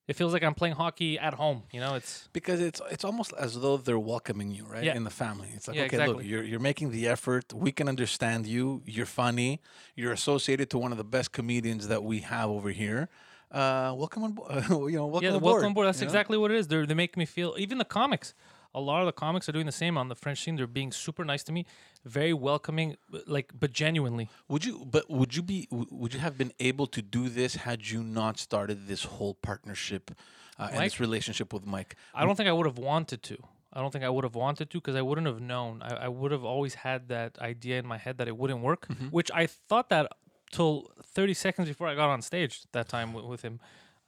It 0.07 0.17
feels 0.17 0.33
like 0.35 0.43
I'm 0.43 0.55
playing 0.55 0.75
hockey 0.75 1.19
at 1.19 1.35
home. 1.35 1.63
You 1.73 1.81
know, 1.81 1.95
it's 1.95 2.29
Because 2.33 2.61
it's 2.61 2.81
it's 2.91 3.05
almost 3.05 3.33
as 3.39 3.59
though 3.59 3.77
they're 3.79 3.99
welcoming 3.99 4.51
you, 4.51 4.65
right? 4.67 4.85
Yeah. 4.85 4.97
In 4.97 5.05
the 5.05 5.11
family. 5.11 5.49
It's 5.55 5.67
like, 5.67 5.77
Yeah, 5.77 5.85
okay, 5.85 6.07
look, 6.07 6.23
you're 6.25 6.43
you're 6.43 6.61
making 6.61 6.91
the 6.91 7.09
effort. 7.09 7.53
We 7.55 7.73
can 7.73 7.89
understand 7.89 8.47
you. 8.47 8.83
You're 8.85 9.07
funny. 9.07 9.61
You're 9.97 10.13
associated 10.13 10.69
to 10.71 10.79
one 10.79 10.93
of 10.93 10.99
the 10.99 11.05
best 11.05 11.33
comedians 11.33 11.89
that 11.89 12.03
we 12.05 12.21
have 12.21 12.51
over 12.51 12.71
here. 12.71 13.09
uh, 13.51 13.95
welcome 13.97 14.25
on 14.25 14.33
board. 14.33 14.51
you 14.69 14.97
know, 14.99 15.07
welcome 15.07 15.27
yeah, 15.29 15.35
on 15.37 15.41
welcome 15.41 15.63
board. 15.63 15.75
board. 15.75 15.87
That's 15.89 16.01
you 16.01 16.07
know? 16.07 16.11
exactly 16.11 16.37
what 16.37 16.51
it 16.51 16.57
is. 16.59 16.69
They're 16.69 16.87
they 16.87 16.95
make 16.95 17.17
me 17.17 17.25
feel. 17.25 17.55
Even 17.57 17.79
the 17.79 17.85
comics, 17.85 18.35
a 18.75 18.81
lot 18.81 19.01
of 19.03 19.07
the 19.07 19.13
comics 19.13 19.49
are 19.49 19.53
doing 19.53 19.67
the 19.67 19.73
same 19.85 19.97
on 19.97 20.09
the 20.09 20.15
French 20.15 20.43
scene. 20.43 20.57
They're 20.57 20.67
being 20.67 20.93
super 20.93 21.25
nice 21.25 21.43
to 21.45 21.53
me, 21.53 21.65
very 22.05 22.33
welcoming, 22.35 22.97
like 23.27 23.53
but 23.59 23.73
genuinely. 23.73 24.29
Would 24.49 24.65
you? 24.65 24.85
But 24.91 25.09
would 25.11 25.37
you 25.37 25.43
be? 25.43 25.69
Would 25.71 26.13
you 26.15 26.21
have 26.21 26.37
been 26.37 26.53
able 26.61 26.87
to 26.89 27.01
do 27.03 27.29
this 27.29 27.55
had 27.57 27.89
you 27.91 28.03
not 28.03 28.39
started 28.39 28.87
this 28.89 29.05
whole 29.05 29.35
partnership 29.35 30.11
uh, 30.59 30.69
and 30.73 30.85
this 30.85 30.99
relationship 31.01 31.53
with 31.53 31.65
Mike? 31.67 31.97
I 32.15 32.25
don't 32.25 32.37
think 32.37 32.49
I 32.49 32.53
would 32.53 32.67
have 32.67 32.79
wanted 32.79 33.23
to. 33.25 33.37
I 33.77 33.81
don't 33.81 33.91
think 33.93 34.05
I 34.05 34.09
would 34.09 34.25
have 34.25 34.37
wanted 34.37 34.71
to 34.71 34.79
because 34.79 34.95
I 34.97 35.03
wouldn't 35.03 35.27
have 35.27 35.41
known. 35.41 35.83
I, 35.83 36.07
I 36.07 36.09
would 36.09 36.31
have 36.31 36.45
always 36.45 36.75
had 36.75 37.09
that 37.09 37.39
idea 37.41 37.79
in 37.81 37.87
my 37.87 37.99
head 37.99 38.19
that 38.19 38.29
it 38.29 38.37
wouldn't 38.37 38.61
work, 38.61 38.87
Mm-hmm. 38.89 39.07
which 39.09 39.31
I 39.35 39.47
thought 39.47 39.89
that 39.89 40.13
till 40.53 40.93
30 41.03 41.35
seconds 41.35 41.69
before 41.69 41.89
I 41.89 41.95
got 41.97 42.09
on 42.09 42.23
stage 42.23 42.63
that 42.73 42.89
time 42.89 43.13
with, 43.13 43.25
with 43.25 43.43
him. 43.43 43.59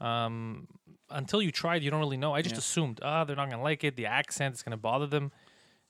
Um, 0.01 0.69
until 1.11 1.41
you 1.43 1.53
tried, 1.53 1.83
you 1.83 1.91
don't 1.91 2.01
really 2.01 2.17
know. 2.17 2.35
I 2.35 2.43
just 2.43 2.55
Yeah. 2.55 2.59
assumed, 2.59 3.01
ah, 3.03 3.25
they're 3.25 3.37
not 3.37 3.51
gonna 3.51 3.63
like 3.63 3.85
it. 3.85 3.97
The 3.97 4.07
accent 4.07 4.55
is 4.55 4.63
gonna 4.63 4.77
bother 4.77 5.07
them, 5.07 5.33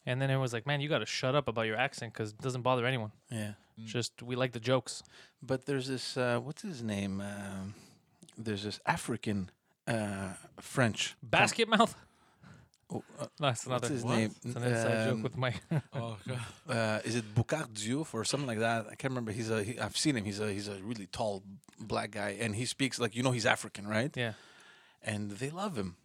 and 0.05 0.21
then 0.21 0.31
it 0.31 0.37
was 0.37 0.53
like, 0.53 0.67
man, 0.67 0.81
you 0.81 0.89
got 0.89 0.99
to 0.99 1.07
shut 1.07 1.35
up 1.35 1.49
about 1.49 1.63
your 1.63 1.77
accent 1.77 2.13
because 2.13 2.31
it 2.33 2.39
doesn't 2.41 2.63
bother 2.63 2.87
anyone. 2.87 3.13
Yeah. 3.31 3.53
Just 3.85 4.23
we 4.23 4.37
like 4.37 4.53
the 4.53 4.61
jokes. 4.61 5.03
But 5.43 5.67
there's 5.67 5.87
this. 5.89 6.17
Uh, 6.17 6.39
what's 6.43 6.63
his 6.63 6.83
name? 6.83 7.21
Um 7.21 7.75
there's 8.39 8.63
this 8.65 8.81
African 8.85 9.51
uh, 9.87 10.35
French 10.61 11.17
com- 11.21 11.29
Basket 11.31 11.69
mouth. 11.69 11.95
Oh, 12.89 13.03
uh, 13.19 13.27
No, 13.41 13.49
that's 13.49 13.67
what's 13.67 13.67
another. 13.67 13.89
his 13.89 14.05
What? 14.05 14.17
name? 14.17 14.35
It's 14.45 14.55
an 14.55 14.63
inside 14.63 15.09
Um, 15.09 15.15
joke 15.17 15.23
with 15.25 15.37
my. 15.37 15.55
Oh 15.93 16.17
god. 16.29 16.41
uh, 16.69 17.01
is 17.05 17.17
it 17.17 17.35
Boucar 17.35 17.67
Diouf 17.69 18.15
or 18.15 18.25
something 18.25 18.47
like 18.47 18.61
that? 18.61 18.87
I 18.87 18.95
can't 18.95 19.11
remember. 19.11 19.33
He's 19.33 19.51
a. 19.51 19.65
He, 19.65 19.77
I've 19.81 19.97
seen 19.97 20.17
him. 20.17 20.25
He's 20.25 20.39
a. 20.39 20.53
He's 20.53 20.69
a 20.69 20.77
really 20.77 21.07
tall 21.09 21.43
black 21.81 22.13
guy, 22.13 22.37
and 22.41 22.55
he 22.55 22.65
speaks 22.65 23.01
like 23.01 23.17
you 23.17 23.25
know 23.25 23.33
he's 23.33 23.45
African, 23.45 23.89
right? 23.89 24.13
yeah. 24.17 24.35
And 25.07 25.31
they 25.31 25.51
love 25.51 25.77
him. 25.77 25.97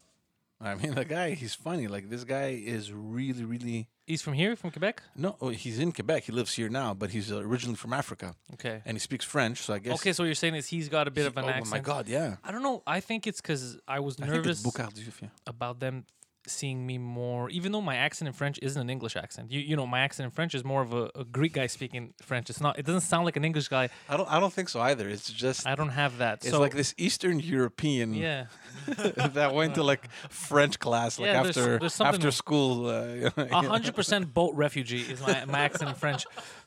I 0.63 0.75
mean, 0.75 0.93
the 1.01 1.05
guy. 1.05 1.31
He's 1.31 1.55
funny. 1.55 1.87
Like 1.87 2.09
this 2.09 2.23
guy 2.23 2.49
is 2.63 2.93
really, 2.93 3.43
really. 3.43 3.87
He's 4.05 4.21
from 4.21 4.33
here, 4.33 4.55
from 4.55 4.71
Quebec. 4.71 5.01
No, 5.15 5.35
oh, 5.41 5.49
he's 5.49 5.79
in 5.79 5.91
Quebec. 5.91 6.23
He 6.25 6.31
lives 6.31 6.53
here 6.53 6.69
now, 6.69 6.93
but 6.93 7.09
he's 7.11 7.31
uh, 7.31 7.37
originally 7.39 7.77
from 7.77 7.93
Africa, 7.93 8.35
Okay. 8.55 8.81
and 8.85 8.95
he 8.95 8.99
speaks 8.99 9.23
French. 9.25 9.61
So 9.61 9.73
I 9.73 9.79
guess. 9.79 9.93
Okay, 9.95 10.13
so 10.13 10.23
what 10.23 10.27
you're 10.27 10.35
saying 10.35 10.55
is 10.55 10.67
he's 10.67 10.89
got 10.89 11.07
a 11.07 11.11
bit 11.11 11.21
he- 11.21 11.27
of 11.27 11.37
an 11.37 11.45
oh 11.45 11.49
accent. 11.49 11.67
Oh 11.67 11.71
my 11.71 11.79
God! 11.79 12.07
Yeah. 12.07 12.35
I 12.43 12.51
don't 12.51 12.61
know. 12.63 12.83
I 12.85 12.99
think 12.99 13.25
it's 13.25 13.41
because 13.41 13.79
I 13.87 13.99
was 14.01 14.15
I 14.19 14.27
think 14.27 14.45
it's 14.45 14.63
nervous 14.63 14.63
Boucar 14.63 14.91
Diouf. 14.93 15.21
Yeah. 15.21 15.29
about 15.47 15.79
them 15.79 16.05
seeing 16.47 16.85
me 16.85 16.97
more, 16.97 17.49
even 17.49 17.71
though 17.71 17.81
my 17.81 17.95
accent 17.95 18.27
in 18.27 18.33
French 18.33 18.59
isn't 18.61 18.81
an 18.81 18.89
English 18.89 19.15
accent. 19.15 19.51
You 19.51 19.59
you 19.59 19.75
know, 19.75 19.87
my 19.87 19.99
accent 20.01 20.25
in 20.25 20.31
French 20.31 20.55
is 20.55 20.63
more 20.63 20.81
of 20.81 20.93
a, 20.93 21.09
a 21.15 21.23
Greek 21.23 21.53
guy 21.53 21.67
speaking 21.67 22.13
French. 22.21 22.49
It's 22.49 22.61
not. 22.61 22.79
It 22.79 22.85
doesn't 22.85 23.01
sound 23.01 23.25
like 23.25 23.35
an 23.35 23.45
English 23.45 23.67
guy. 23.67 23.89
I 24.09 24.17
don't. 24.17 24.31
I 24.31 24.39
don't 24.39 24.53
think 24.53 24.69
so 24.69 24.81
either. 24.81 25.07
It's 25.07 25.31
just. 25.31 25.67
I 25.67 25.75
don't 25.75 25.89
have 25.89 26.17
that. 26.17 26.39
It's 26.39 26.49
so 26.49 26.59
like 26.59 26.73
this 26.73 26.93
Eastern 26.97 27.39
European 27.39 28.13
yeah, 28.13 28.45
that 28.87 29.53
went 29.53 29.75
to 29.75 29.83
like 29.83 30.09
French 30.29 30.79
class, 30.79 31.19
like 31.19 31.27
Yeah, 31.27 31.41
after 31.41 31.79
there's 31.79 31.93
something 31.93 32.15
after 32.15 32.31
school. 32.31 32.87
Uh, 32.87 33.29
a 33.37 33.61
hundred 33.67 33.95
percent 33.95 34.33
boat 34.33 34.55
refugee 34.55 35.01
is 35.01 35.21
my 35.21 35.45
my 35.45 35.59
accent 35.59 35.89
in 35.89 35.95
French, 35.95 36.25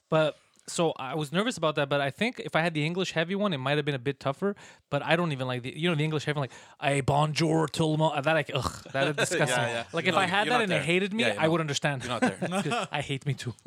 but. 0.08 0.36
So 0.66 0.92
I 0.96 1.14
was 1.14 1.30
nervous 1.30 1.58
about 1.58 1.74
that, 1.74 1.88
but 1.90 2.00
I 2.00 2.10
think 2.10 2.40
if 2.40 2.56
I 2.56 2.62
had 2.62 2.72
the 2.72 2.86
English 2.86 3.12
heavy 3.12 3.34
one, 3.34 3.52
it 3.52 3.58
might 3.58 3.76
have 3.76 3.84
been 3.84 3.94
a 3.94 3.98
bit 3.98 4.18
tougher. 4.18 4.56
But 4.88 5.02
I 5.04 5.14
don't 5.16 5.32
even 5.32 5.46
like 5.46 5.62
the 5.62 5.78
you 5.78 5.90
know 5.90 5.94
the 5.94 6.04
English 6.04 6.24
heavy 6.24 6.38
one, 6.38 6.48
like 6.48 6.52
"Hey, 6.80 7.00
bonjour, 7.02 7.68
monde." 7.98 8.24
That 8.24 8.32
like 8.32 8.50
ugh, 8.54 8.82
that 8.92 9.08
is 9.08 9.16
disgusting. 9.16 9.58
yeah. 9.62 9.84
Like 9.92 10.06
You're 10.06 10.14
if 10.14 10.18
I 10.18 10.26
had 10.26 10.48
that 10.48 10.62
and 10.62 10.70
there. 10.70 10.78
they 10.80 10.84
hated 10.86 11.12
me, 11.12 11.24
Yeah, 11.24 11.34
I 11.38 11.48
would 11.48 11.60
understand. 11.60 12.02
You're 12.02 12.18
not 12.18 12.22
there. 12.22 12.88
I 12.92 13.02
hate 13.02 13.26
me 13.26 13.34
too. 13.34 13.52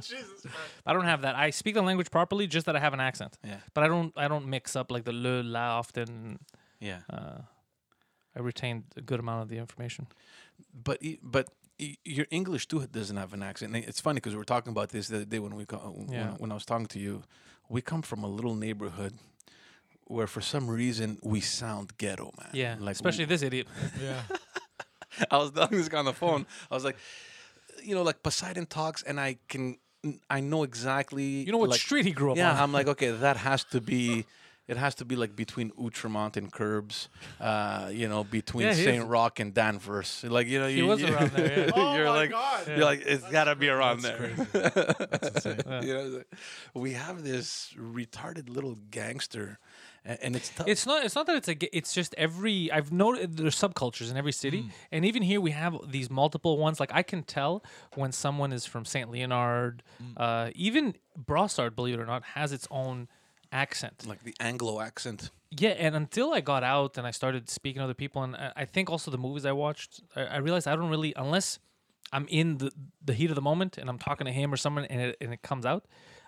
Jesus. 0.00 0.46
I 0.86 0.92
don't 0.92 1.04
have 1.06 1.22
that. 1.22 1.34
I 1.34 1.50
speak 1.50 1.74
the 1.74 1.82
language 1.82 2.10
properly, 2.10 2.46
just 2.46 2.66
that 2.66 2.76
I 2.76 2.80
have 2.80 2.94
an 2.94 3.00
accent. 3.00 3.36
Yeah. 3.44 3.56
But 3.74 3.84
I 3.84 3.88
don't. 3.88 4.12
I 4.16 4.28
don't 4.28 4.46
mix 4.46 4.76
up 4.76 4.90
like 4.92 5.04
the 5.04 5.12
le 5.12 5.42
la 5.42 5.78
often. 5.78 6.38
Yeah, 6.80 7.00
Uh, 7.10 7.38
I 8.36 8.40
retained 8.40 8.84
a 8.96 9.00
good 9.00 9.20
amount 9.20 9.42
of 9.42 9.48
the 9.48 9.58
information. 9.58 10.06
but 10.72 10.98
but 11.22 11.48
your 12.04 12.26
English 12.30 12.66
too 12.68 12.86
doesn't 12.86 13.16
have 13.16 13.32
an 13.32 13.42
accent. 13.42 13.74
It's 13.76 14.00
funny 14.00 14.16
because 14.16 14.34
we 14.34 14.38
were 14.38 14.44
talking 14.54 14.70
about 14.76 14.88
this 14.90 15.08
the 15.08 15.16
other 15.16 15.24
day 15.34 15.38
when 15.38 15.54
we 15.54 15.64
co- 15.64 15.76
uh, 15.86 15.90
when, 15.98 16.08
Yeah. 16.12 16.34
when 16.38 16.50
I 16.50 16.54
was 16.54 16.64
talking 16.64 16.86
to 16.88 16.98
you. 16.98 17.22
We 17.68 17.80
come 17.80 18.02
from 18.02 18.24
a 18.24 18.28
little 18.28 18.54
neighborhood 18.54 19.14
where, 20.06 20.26
for 20.26 20.40
some 20.42 20.68
reason, 20.68 21.18
we 21.22 21.40
sound 21.40 21.96
ghetto, 21.96 22.30
man. 22.38 22.50
Yeah, 22.52 22.76
like 22.78 22.94
especially 22.96 23.24
this 23.24 23.42
idiot. 23.42 23.66
Yeah. 24.00 24.20
I 25.30 25.36
was 25.38 25.50
telling 25.52 25.76
this 25.78 25.88
guy 25.88 25.98
on 25.98 26.04
the 26.04 26.12
phone. 26.12 26.46
I 26.70 26.74
was 26.74 26.84
like, 26.84 26.96
you 27.82 27.94
know, 27.94 28.02
like 28.02 28.22
Poseidon 28.22 28.66
talks, 28.66 29.02
and 29.02 29.18
I 29.20 29.36
can, 29.48 29.78
I 30.28 30.40
know 30.40 30.62
exactly. 30.64 31.24
You 31.46 31.52
know 31.52 31.58
what 31.58 31.70
like, 31.70 31.80
street 31.80 32.04
he 32.04 32.12
grew 32.12 32.32
up 32.32 32.36
Yeah, 32.36 32.52
on? 32.52 32.58
I'm 32.58 32.72
like, 32.72 32.88
okay, 32.88 33.10
that 33.10 33.36
has 33.38 33.64
to 33.64 33.80
be. 33.80 34.26
It 34.68 34.76
has 34.76 34.94
to 34.96 35.04
be 35.04 35.16
like 35.16 35.34
between 35.34 35.70
Outremont 35.72 36.36
and 36.36 36.50
Querbes, 36.50 37.08
uh, 37.40 37.90
you 37.92 38.08
know, 38.08 38.22
between 38.22 38.68
Yeah, 38.68 38.74
Saint 38.74 39.02
is. 39.02 39.08
Roch 39.08 39.40
and 39.40 39.52
Danvers. 39.52 40.24
Like, 40.26 40.46
you 40.46 40.60
know, 40.60 40.68
He 40.68 40.76
you, 40.78 40.86
was 40.86 41.00
you- 41.02 41.08
around 41.12 41.30
there, 41.32 41.66
yeah. 41.66 41.70
Oh 41.74 41.96
you're 41.96 42.04
my 42.06 42.10
like, 42.16 42.30
God. 42.30 42.68
you're 42.68 42.84
like, 42.84 43.02
it's 43.04 43.24
got 43.30 43.44
to 43.44 43.56
be 43.56 43.68
around 43.68 44.02
That's 44.02 44.18
there. 44.18 44.28
crazy. 44.28 44.50
That's 45.10 45.28
insane. 45.46 45.82
you 45.82 45.94
know, 45.94 46.22
we 46.74 46.92
have 46.92 47.24
this 47.24 47.74
retarded 47.76 48.48
little 48.48 48.76
gangster, 48.92 49.58
and, 50.04 50.18
and 50.22 50.36
it's 50.36 50.48
tough. 50.50 50.68
It's 50.68 50.86
not. 50.86 51.04
It's 51.04 51.16
not 51.16 51.26
that 51.26 51.36
it's 51.36 51.48
a. 51.48 51.76
It's 51.76 51.92
just 51.92 52.14
every. 52.16 52.70
I've 52.70 52.92
noted 52.92 53.36
there's 53.38 53.56
subcultures 53.60 54.10
in 54.12 54.16
every 54.16 54.32
city, 54.32 54.70
and 54.92 55.04
even 55.04 55.22
here 55.22 55.40
we 55.40 55.50
have 55.50 55.76
these 55.90 56.08
multiple 56.08 56.56
ones. 56.56 56.78
Like 56.80 56.92
I 56.94 57.02
can 57.02 57.24
tell 57.24 57.64
when 57.94 58.12
someone 58.12 58.52
is 58.52 58.64
from 58.64 58.84
Saint 58.84 59.10
Leonard. 59.10 59.82
Uh, 60.16 60.50
even 60.54 60.94
Brossard, 61.20 61.74
believe 61.74 61.94
it 61.98 62.00
or 62.00 62.06
not, 62.06 62.22
has 62.22 62.52
its 62.52 62.66
own 62.70 63.08
accent. 63.52 64.06
like 64.06 64.24
the 64.24 64.34
Anglo 64.40 64.80
accent. 64.80 65.30
Yeah, 65.50 65.70
and 65.70 65.94
until 65.94 66.32
I 66.32 66.40
got 66.40 66.62
out 66.64 66.96
and 66.98 67.06
I 67.06 67.10
started 67.10 67.50
speaking 67.50 67.80
to 67.80 67.84
other 67.84 67.94
people, 67.94 68.22
and 68.22 68.34
I 68.36 68.52
I 68.56 68.64
think 68.64 68.90
also 68.90 69.10
the 69.10 69.18
movies 69.18 69.44
I 69.44 69.52
watched, 69.52 70.02
I, 70.16 70.22
I 70.22 70.36
realized 70.38 70.66
I 70.66 70.74
don't 70.76 70.90
really 70.90 71.12
unless 71.16 71.58
I'm 72.12 72.26
in 72.28 72.58
the 72.58 72.70
the 73.04 73.14
heat 73.14 73.30
of 73.30 73.36
the 73.36 73.42
moment 73.42 73.78
and 73.78 73.88
I'm 73.90 73.98
talking 73.98 74.26
to 74.26 74.32
him 74.32 74.52
or 74.52 74.56
someone 74.56 74.84
and 74.86 75.00
it, 75.00 75.16
and 75.20 75.32
it 75.32 75.42
comes 75.42 75.64
out, 75.66 75.84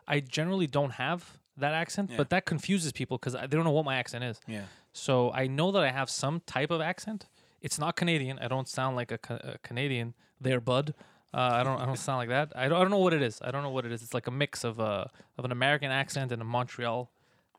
I 0.07 0.21
generally 0.21 0.67
don't 0.67 0.93
have 0.93 1.39
that 1.57 1.75
accent. 1.75 2.11
Yeah. 2.11 2.17
But 2.19 2.31
that 2.31 2.45
confuses 2.45 2.93
people 2.93 3.19
because 3.19 3.33
they 3.35 3.47
don't 3.47 3.65
know 3.65 3.71
what 3.71 3.85
my 3.85 3.97
accent 3.97 4.25
is. 4.25 4.41
Yeah. 4.47 4.65
So 4.93 5.33
I 5.33 5.47
know 5.47 5.73
that 5.73 5.83
I 5.83 5.91
have 5.91 6.11
some 6.11 6.41
type 6.47 6.71
of 6.71 6.81
accent. 6.81 7.27
It's 7.61 7.79
not 7.79 7.97
Canadian. 7.97 8.39
I 8.39 8.49
don't 8.49 8.69
sound 8.69 8.97
like 8.97 9.11
a, 9.11 9.19
a 9.55 9.59
Canadian. 9.63 10.15
There, 10.41 10.61
bud. 10.61 10.95
Uh, 11.35 11.51
I 11.61 11.65
don't. 11.65 11.81
I 11.81 11.87
don't 11.87 11.99
sound 11.99 12.19
like 12.19 12.29
that. 12.29 12.53
I 12.55 12.69
don't. 12.69 12.79
I 12.79 12.83
don't 12.83 12.91
know 12.93 12.99
what 13.07 13.13
it 13.13 13.23
is. 13.23 13.41
I 13.43 13.51
don't 13.51 13.63
know 13.65 13.71
what 13.77 13.85
it 13.85 13.93
is. 13.93 14.03
It's 14.05 14.15
like 14.15 14.29
a 14.29 14.31
mix 14.31 14.63
of 14.63 14.79
a 14.79 15.11
of 15.39 15.45
an 15.45 15.51
American 15.53 15.91
accent 15.91 16.31
and 16.33 16.41
a 16.41 16.45
Montreal 16.45 17.11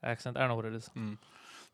accent. 0.01 0.38
I 0.38 0.39
don't 0.41 0.49
know 0.49 0.55
what 0.55 0.65
it 0.65 0.73
is. 0.73 0.89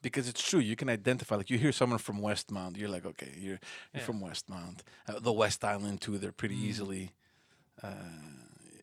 because 0.02 0.28
it's 0.28 0.42
true. 0.42 0.60
You 0.60 0.76
can 0.76 0.90
identify. 0.90 1.36
Like 1.36 1.52
you 1.52 1.60
hear 1.60 1.72
someone 1.72 2.00
from 2.00 2.18
Westmount, 2.22 2.76
you're 2.78 2.90
like, 2.90 3.06
okay, 3.06 3.32
you're 3.38 3.60
you're 3.94 4.02
Yeah. 4.02 4.10
from 4.10 4.20
Westmount. 4.20 4.80
Uh, 5.08 5.20
the 5.20 5.32
West 5.34 5.64
Island 5.64 6.02
too. 6.02 6.18
They're 6.18 6.32
pretty 6.44 6.56
easily. 6.58 7.12
Uh, 7.84 7.90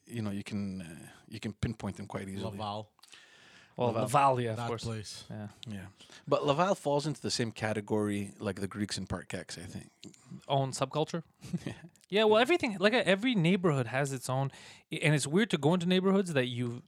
you 0.06 0.22
know, 0.22 0.30
you 0.30 0.44
can 0.44 0.82
uh, 0.82 1.06
you 1.28 1.40
can 1.40 1.52
pinpoint 1.54 1.96
them 1.96 2.06
quite 2.06 2.28
easily. 2.28 2.52
Laval. 2.52 2.88
Well, 3.78 3.88
Laval. 3.92 4.02
Laval, 4.02 4.40
yeah, 4.40 4.50
of 4.50 4.56
that 4.56 4.66
course. 4.68 4.84
place. 4.84 5.24
Yeah. 5.30 5.46
Yeah, 5.68 5.86
but 6.26 6.44
Laval 6.44 6.74
falls 6.74 7.06
into 7.06 7.20
the 7.22 7.30
same 7.30 7.52
category 7.52 8.32
like 8.40 8.60
the 8.60 8.66
Greeks 8.68 8.98
in 8.98 9.06
Parkex, 9.06 9.56
I 9.56 9.66
think. 9.66 9.90
Own 10.48 10.72
subculture. 10.72 11.22
yeah. 12.10 12.24
Well, 12.24 12.38
everything 12.42 12.76
like 12.80 12.92
every 12.92 13.34
neighborhood 13.34 13.86
has 13.86 14.12
its 14.12 14.28
own, 14.28 14.50
and 14.90 15.14
it's 15.14 15.26
weird 15.26 15.50
to 15.50 15.58
go 15.58 15.74
into 15.74 15.86
neighborhoods 15.86 16.32
that 16.32 16.46
you 16.46 16.82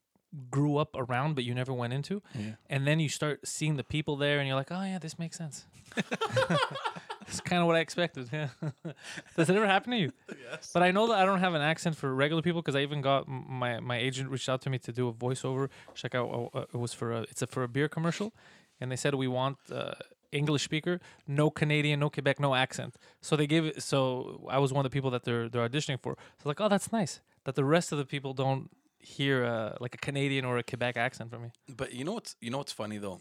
grew 0.51 0.77
up 0.77 0.91
around 0.97 1.35
but 1.35 1.43
you 1.45 1.55
never 1.55 1.73
went 1.73 1.93
into, 1.93 2.23
Yeah. 2.35 2.53
and 2.69 2.87
then 2.87 3.01
you 3.01 3.09
start 3.09 3.47
seeing 3.47 3.77
the 3.77 3.85
people 3.85 4.17
there, 4.17 4.39
and 4.39 4.47
you're 4.49 4.57
like, 4.57 4.71
oh 4.73 4.83
yeah, 4.83 4.99
this 4.99 5.19
makes 5.19 5.39
sense. 5.39 5.67
It's 7.31 7.41
kind 7.41 7.61
of 7.61 7.67
what 7.67 7.77
I 7.77 7.81
expected. 7.81 8.29
Yeah. 8.33 8.49
Does 9.37 9.49
it 9.49 9.57
ever 9.57 9.67
happen 9.67 9.93
to 9.93 9.99
you? 9.99 10.13
Yes. 10.29 10.71
But 10.73 10.83
I 10.83 10.91
know 10.91 11.07
that 11.09 11.19
I 11.19 11.25
don't 11.25 11.41
have 11.41 11.55
an 11.55 11.63
accent 11.63 11.97
for 11.97 12.15
regular 12.15 12.43
people 12.43 12.61
because 12.61 12.77
I 12.77 12.83
even 12.83 13.01
got 13.01 13.29
my 13.29 13.81
my 13.81 13.97
agent 13.97 14.31
reached 14.31 14.49
out 14.49 14.61
to 14.63 14.71
me 14.71 14.79
to 14.79 14.93
do 14.93 15.09
a 15.09 15.13
voiceover. 15.13 15.69
Check 15.95 16.15
out 16.15 16.29
uh, 16.29 16.59
uh, 16.59 16.65
it 16.75 16.77
was 16.77 16.93
for 16.93 17.13
a 17.13 17.21
it's 17.23 17.43
a 17.43 17.47
for 17.47 17.63
a 17.63 17.69
beer 17.69 17.89
commercial, 17.89 18.33
and 18.81 18.91
they 18.91 18.97
said 18.97 19.15
we 19.15 19.29
want 19.29 19.59
uh, 19.73 19.95
English 20.33 20.65
speaker, 20.65 21.01
no 21.27 21.51
Canadian, 21.51 22.01
no 22.01 22.11
Quebec, 22.11 22.41
no 22.41 22.55
accent. 22.55 22.97
So 23.21 23.37
they 23.37 23.47
gave 23.47 23.65
it. 23.65 23.83
So 23.83 24.47
I 24.51 24.59
was 24.59 24.73
one 24.73 24.85
of 24.85 24.91
the 24.91 24.95
people 24.95 25.11
that 25.11 25.25
they're 25.25 25.49
they're 25.49 25.69
auditioning 25.69 26.01
for. 26.01 26.17
So 26.43 26.49
like, 26.49 26.61
oh, 26.61 26.69
that's 26.69 26.93
nice 26.93 27.21
that 27.45 27.55
the 27.55 27.65
rest 27.65 27.93
of 27.93 27.99
the 27.99 28.05
people 28.05 28.35
don't 28.35 28.71
hear 28.99 29.45
uh, 29.45 29.77
like 29.81 29.95
a 29.95 29.99
Canadian 29.99 30.45
or 30.45 30.59
a 30.59 30.63
Quebec 30.63 30.97
accent 30.97 31.31
from 31.31 31.43
me. 31.43 31.51
But 31.69 31.93
you 31.95 32.05
know 32.05 32.13
what's 32.13 32.37
you 32.41 32.51
know 32.51 32.59
what's 32.59 32.73
funny 32.73 32.99
though, 32.99 33.21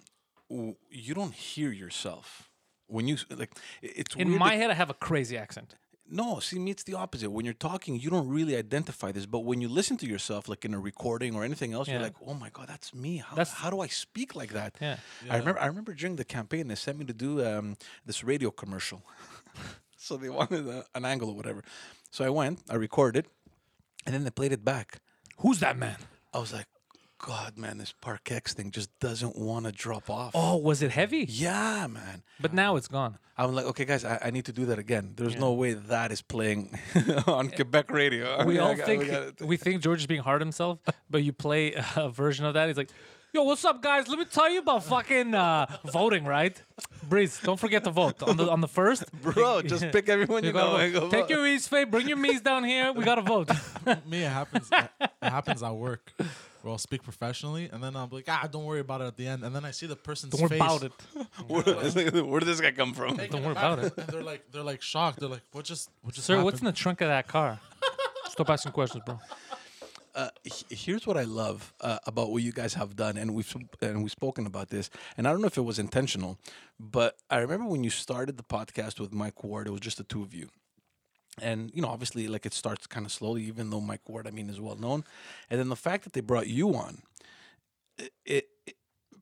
you 0.50 1.14
don't 1.14 1.34
hear 1.34 1.72
yourself 1.72 2.49
when 2.90 3.08
you 3.08 3.16
like. 3.42 3.52
It's 3.82 4.16
In 4.16 4.30
my 4.30 4.50
that- 4.50 4.62
head, 4.62 4.72
I 4.72 4.74
have 4.74 4.90
a 4.90 4.94
crazy 5.08 5.38
accent. 5.38 5.76
No, 6.12 6.40
see, 6.40 6.58
me, 6.58 6.72
it's 6.72 6.82
the 6.86 6.96
opposite. 6.96 7.30
When 7.30 7.46
you're 7.46 7.54
talking, 7.70 8.00
you 8.00 8.10
don't 8.10 8.28
really 8.28 8.56
identify 8.58 9.12
this, 9.12 9.28
but 9.28 9.42
when 9.50 9.62
you 9.62 9.70
listen 9.70 9.96
to 9.98 10.08
yourself, 10.08 10.50
like 10.50 10.66
in 10.66 10.74
a 10.74 10.80
recording 10.80 11.36
or 11.36 11.44
anything 11.44 11.72
else, 11.72 11.88
you're 11.88 12.02
like, 12.02 12.16
"Oh 12.26 12.34
my 12.34 12.50
god, 12.50 12.68
that's 12.68 12.96
me! 12.96 13.18
How, 13.18 13.36
That's- 13.36 13.54
how 13.62 13.70
do 13.70 13.80
I 13.80 13.88
speak 14.06 14.36
like 14.36 14.52
that?" 14.54 14.72
Yeah. 14.82 14.98
I 15.30 15.38
remember. 15.38 15.60
I 15.62 15.68
remember 15.68 15.94
during 15.94 16.16
the 16.16 16.26
campaign, 16.26 16.68
they 16.68 16.76
sent 16.76 16.98
me 16.98 17.06
to 17.06 17.14
do 17.14 17.46
um, 17.46 17.78
this 18.08 18.24
radio 18.24 18.50
commercial, 18.50 19.04
so 19.98 20.18
they 20.18 20.30
wanted 20.30 20.68
a, 20.68 20.84
an 20.96 21.06
angle 21.06 21.30
or 21.30 21.36
whatever. 21.36 21.64
So 22.10 22.26
I 22.26 22.30
went, 22.30 22.62
I 22.70 22.76
recorded, 22.76 23.28
and 24.06 24.16
then 24.16 24.24
they 24.24 24.32
played 24.32 24.52
it 24.52 24.66
back. 24.66 24.98
Who's 25.42 25.60
that 25.60 25.78
man? 25.78 25.98
I 26.34 26.40
was 26.40 26.52
like, 26.52 26.66
God, 27.20 27.58
man, 27.58 27.78
this 27.78 27.94
Parkex 28.02 28.54
thing 28.54 28.72
just 28.72 28.90
doesn't 29.00 29.38
want 29.38 29.66
to 29.66 29.72
drop 29.74 30.10
off. 30.10 30.32
Oh, 30.34 30.56
was 30.58 30.82
it 30.82 30.92
heavy? 30.92 31.26
Yeah, 31.30 31.86
man. 31.88 32.24
But 32.40 32.54
now 32.54 32.78
it's 32.78 32.88
gone. 32.88 33.18
I'm 33.38 33.54
like, 33.54 33.66
okay, 33.66 33.86
guys, 33.86 34.04
I, 34.06 34.20
I 34.26 34.32
need 34.32 34.46
to 34.46 34.54
do 34.54 34.66
that 34.68 34.80
again. 34.80 35.14
There's 35.16 35.36
no 35.36 35.54
way 35.54 35.74
that 35.74 36.12
is 36.12 36.22
playing 36.22 36.78
on 37.28 37.50
Quebec 37.50 37.92
radio. 37.92 38.44
We 38.46 38.58
I 38.60 38.64
all 38.64 38.76
got- 38.76 38.86
think 38.86 39.08
got- 39.08 39.42
we 39.42 39.58
think 39.58 39.82
George 39.82 40.00
is 40.00 40.08
being 40.08 40.22
hard 40.22 40.42
on 40.42 40.48
himself, 40.48 40.80
but 41.10 41.24
you 41.24 41.34
play 41.34 41.74
a 41.96 42.10
version 42.10 42.46
of 42.46 42.54
that. 42.56 42.68
He's 42.68 42.78
like, 42.78 42.90
"Yo, 43.34 43.44
what's 43.44 43.64
up, 43.66 43.82
guys? 43.82 44.08
Let 44.08 44.18
me 44.20 44.26
tell 44.26 44.50
you 44.50 44.60
about 44.60 44.84
fucking 44.86 45.36
uh, 45.36 45.66
voting, 45.86 46.24
right? 46.26 46.62
Breeze, 47.08 47.40
don't 47.44 47.60
forget 47.60 47.84
to 47.86 47.92
vote 47.92 48.22
on 48.24 48.38
the 48.38 48.50
on 48.50 48.62
the 48.62 48.68
first. 48.68 49.04
Bro, 49.22 49.64
just 49.64 49.90
pick 49.92 50.08
everyone 50.10 50.44
you, 50.44 50.50
You 50.50 50.54
know. 50.54 50.72
gotta 50.72 50.84
and 50.84 50.94
go 50.94 51.10
Take 51.10 51.22
vote. 51.22 51.30
your 51.32 51.48
E's, 51.48 51.68
Faye. 51.68 51.84
Bring 51.86 52.08
your 52.08 52.18
me's 52.18 52.42
down 52.42 52.64
here. 52.64 52.92
We 52.94 53.04
gotta 53.04 53.22
vote. 53.24 53.50
Me, 54.06 54.24
it 54.24 54.30
happens. 54.32 54.70
it 54.72 54.90
happens 55.22 55.64
at 55.64 55.76
work. 55.76 56.12
Where 56.62 56.72
I'll 56.72 56.78
speak 56.78 57.04
professionally, 57.04 57.70
and 57.72 57.82
then 57.84 57.96
I'll 57.96 58.08
be 58.08 58.18
like, 58.18 58.26
ah, 58.28 58.48
don't 58.52 58.66
worry 58.66 58.82
about 58.82 59.00
it 59.02 59.06
at 59.06 59.16
the 59.18 59.26
end. 59.28 59.44
And 59.44 59.56
then 59.56 59.64
I 59.64 59.72
see 59.72 59.86
the 59.88 59.96
person's 59.96 60.34
Don't 60.34 60.42
worry 60.42 60.60
face. 60.60 60.62
about 60.62 60.84
it. 60.84 60.92
Where, 61.48 62.24
where 62.26 62.40
did 62.42 62.48
this 62.50 62.60
guy 62.60 62.72
come 62.72 62.94
from? 62.94 63.16
taken 63.18 63.32
Don't 63.38 63.44
worry 63.44 63.52
about 63.54 63.80
it. 63.80 63.98
And 63.98 64.08
they're 64.08 64.24
like, 64.24 64.52
they're 64.52 64.64
like 64.64 64.82
shocked. 64.82 65.20
They're 65.22 65.30
like, 65.30 65.42
what 65.54 65.64
just, 65.66 65.90
what 66.02 66.14
just 66.14 66.28
Sir, 66.28 66.34
happened? 66.34 66.46
what's 66.46 66.60
in 66.60 66.66
the 66.66 66.72
trunk 66.74 67.00
of 67.02 67.08
that 67.08 67.28
car? 67.28 67.60
Stop 68.30 68.50
asking 68.50 68.74
questions, 68.74 69.04
bro. 69.06 69.20
uh, 70.16 70.30
here's 70.70 71.08
what 71.08 71.16
I 71.18 71.24
love 71.24 71.74
uh, 71.82 72.00
about 72.06 72.32
what 72.32 72.44
you 72.44 72.52
guys 72.52 72.74
have 72.74 72.96
done, 72.96 73.18
and 73.18 73.34
we've 73.34 73.48
sp- 73.48 73.72
and 73.82 74.02
we've 74.02 74.12
spoken 74.12 74.46
about 74.46 74.70
this, 74.70 74.90
and 75.18 75.28
I 75.28 75.32
don't 75.32 75.40
know 75.42 75.48
if 75.48 75.58
it 75.58 75.62
was 75.62 75.80
intentional, 75.80 76.38
but 76.80 77.16
I 77.30 77.38
remember 77.40 77.66
when 77.68 77.84
you 77.86 77.90
started 77.90 78.36
the 78.38 78.44
podcast 78.44 79.00
with 79.00 79.14
Mike 79.14 79.44
Ward, 79.44 79.68
it 79.68 79.72
was 79.72 79.80
just 79.82 79.98
the 79.98 80.04
two 80.04 80.24
of 80.24 80.34
you. 80.34 80.50
And 81.42 81.72
you 81.74 81.82
know, 81.82 81.88
obviously, 81.90 82.28
like 82.28 82.46
it 82.46 82.54
starts 82.54 82.88
kind 82.88 83.06
of 83.06 83.12
slowly, 83.12 83.44
even 83.44 83.70
though 83.70 83.82
Mike 83.82 84.08
Ward, 84.08 84.28
I 84.28 84.32
mean, 84.32 84.50
is 84.50 84.60
well 84.60 84.76
known. 84.76 85.04
And 85.50 85.60
then 85.60 85.70
the 85.70 85.76
fact 85.76 86.04
that 86.04 86.14
they 86.14 86.22
brought 86.22 86.48
you 86.48 86.76
on, 86.76 87.04
it, 87.98 88.14
it, 88.26 88.46
it 88.66 88.76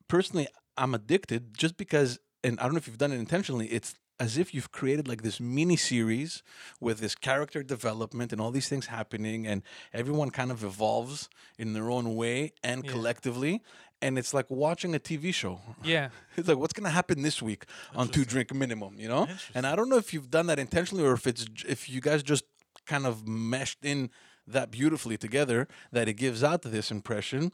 personally, 0.08 0.47
I'm 0.77 0.93
addicted 0.93 1.58
just 1.58 1.77
because, 1.77 2.19
and 2.43 2.60
I 2.60 2.63
don't 2.63 2.73
know 2.73 2.77
if 2.77 2.88
you've 2.88 2.97
done 2.97 3.12
it 3.12 3.19
intentionally. 3.19 3.67
It's 3.67 3.95
as 4.19 4.38
if 4.38 4.53
you've 4.53 4.71
created 4.71 5.08
like 5.08 5.21
this 5.21 5.39
mini 5.39 5.75
series 5.77 6.41
with 6.80 6.99
this 6.99 7.13
character 7.15 7.62
development 7.63 8.32
and 8.34 8.41
all 8.41 8.51
these 8.51 8.67
things 8.69 8.88
happening, 8.88 9.45
and 9.45 9.62
everyone 9.93 10.30
kind 10.32 10.51
of 10.51 10.63
evolves 10.63 11.30
in 11.58 11.73
their 11.73 11.89
own 11.91 12.15
way 12.15 12.53
and 12.63 12.84
Yeah. 12.84 12.91
collectively. 12.91 13.62
And 14.01 14.17
it's 14.19 14.32
like 14.34 14.49
watching 14.51 14.93
a 14.93 14.99
TV 14.99 15.34
show. 15.34 15.60
Yeah. 15.84 16.10
It's 16.38 16.47
like 16.47 16.58
what's 16.58 16.73
gonna 16.73 16.91
happen 16.91 17.21
this 17.23 17.41
week 17.41 17.65
on 17.95 18.10
two 18.10 18.25
drink 18.25 18.53
minimum, 18.53 18.99
you 18.99 19.08
know? 19.08 19.27
And 19.56 19.65
I 19.65 19.75
don't 19.75 19.89
know 19.89 19.97
if 19.97 20.13
you've 20.13 20.30
done 20.30 20.45
that 20.47 20.60
intentionally 20.60 21.03
or 21.03 21.13
if 21.13 21.25
it's 21.25 21.45
if 21.67 21.89
you 21.89 21.99
guys 22.01 22.21
just 22.23 22.43
kind 22.86 23.06
of 23.08 23.27
meshed 23.27 23.80
in 23.84 24.10
that 24.48 24.72
beautifully 24.72 25.18
together 25.18 25.68
that 25.92 26.08
it 26.08 26.14
gives 26.14 26.44
out 26.44 26.62
this 26.62 26.90
impression. 26.92 27.52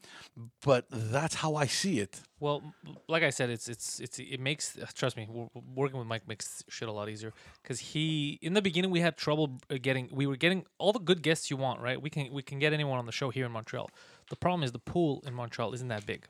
But 0.63 0.85
that's 0.91 1.35
how 1.35 1.55
I 1.55 1.65
see 1.65 1.99
it. 1.99 2.21
Well, 2.39 2.61
like 3.07 3.23
I 3.23 3.29
said, 3.29 3.49
it's 3.49 3.67
it's 3.67 3.99
it's 3.99 4.19
it 4.19 4.39
makes 4.39 4.77
trust 4.93 5.15
me, 5.17 5.27
working 5.75 5.97
with 5.97 6.07
Mike 6.07 6.27
makes 6.27 6.63
shit 6.69 6.87
a 6.87 6.91
lot 6.91 7.09
easier 7.09 7.33
because 7.61 7.79
he 7.79 8.37
in 8.41 8.53
the 8.53 8.61
beginning 8.61 8.91
we 8.91 8.99
had 8.99 9.17
trouble 9.17 9.59
uh, 9.69 9.77
getting 9.81 10.09
we 10.11 10.27
were 10.27 10.35
getting 10.35 10.65
all 10.77 10.91
the 10.93 10.99
good 10.99 11.21
guests 11.21 11.49
you 11.49 11.57
want 11.57 11.79
right. 11.81 12.01
We 12.01 12.09
can 12.09 12.31
we 12.31 12.41
can 12.41 12.59
get 12.59 12.73
anyone 12.73 12.99
on 12.99 13.05
the 13.05 13.11
show 13.11 13.29
here 13.29 13.45
in 13.45 13.51
Montreal. 13.51 13.89
The 14.29 14.35
problem 14.35 14.63
is 14.63 14.71
the 14.71 14.79
pool 14.79 15.23
in 15.25 15.33
Montreal 15.33 15.73
isn't 15.73 15.87
that 15.87 16.05
big. 16.05 16.25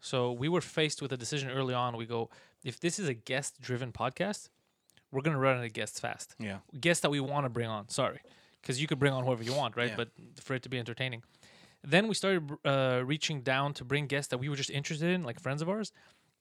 So 0.00 0.32
we 0.32 0.48
were 0.48 0.60
faced 0.62 1.02
with 1.02 1.12
a 1.12 1.16
decision 1.16 1.50
early 1.50 1.74
on. 1.74 1.96
We 1.96 2.06
go 2.06 2.30
if 2.64 2.78
this 2.80 2.98
is 2.98 3.08
a 3.08 3.14
guest 3.14 3.60
driven 3.60 3.92
podcast, 3.92 4.48
we're 5.10 5.22
gonna 5.22 5.38
run 5.38 5.58
out 5.58 5.64
of 5.64 5.72
guests 5.72 5.98
fast. 6.00 6.34
Yeah. 6.38 6.58
guests 6.78 7.02
that 7.02 7.10
we 7.10 7.20
want 7.20 7.46
to 7.46 7.50
bring 7.50 7.68
on. 7.68 7.88
Sorry, 7.88 8.20
because 8.60 8.80
you 8.80 8.86
could 8.86 8.98
bring 8.98 9.12
on 9.12 9.24
whoever 9.24 9.42
you 9.42 9.54
want, 9.54 9.76
right? 9.76 9.90
Yeah. 9.90 9.96
But 9.96 10.08
for 10.42 10.54
it 10.54 10.62
to 10.62 10.68
be 10.68 10.78
entertaining. 10.78 11.22
Then 11.82 12.08
we 12.08 12.14
started 12.14 12.50
uh, 12.64 13.02
reaching 13.04 13.40
down 13.40 13.72
to 13.74 13.84
bring 13.84 14.06
guests 14.06 14.28
that 14.30 14.38
we 14.38 14.48
were 14.48 14.56
just 14.56 14.70
interested 14.70 15.10
in, 15.10 15.22
like 15.22 15.40
friends 15.40 15.62
of 15.62 15.68
ours 15.68 15.92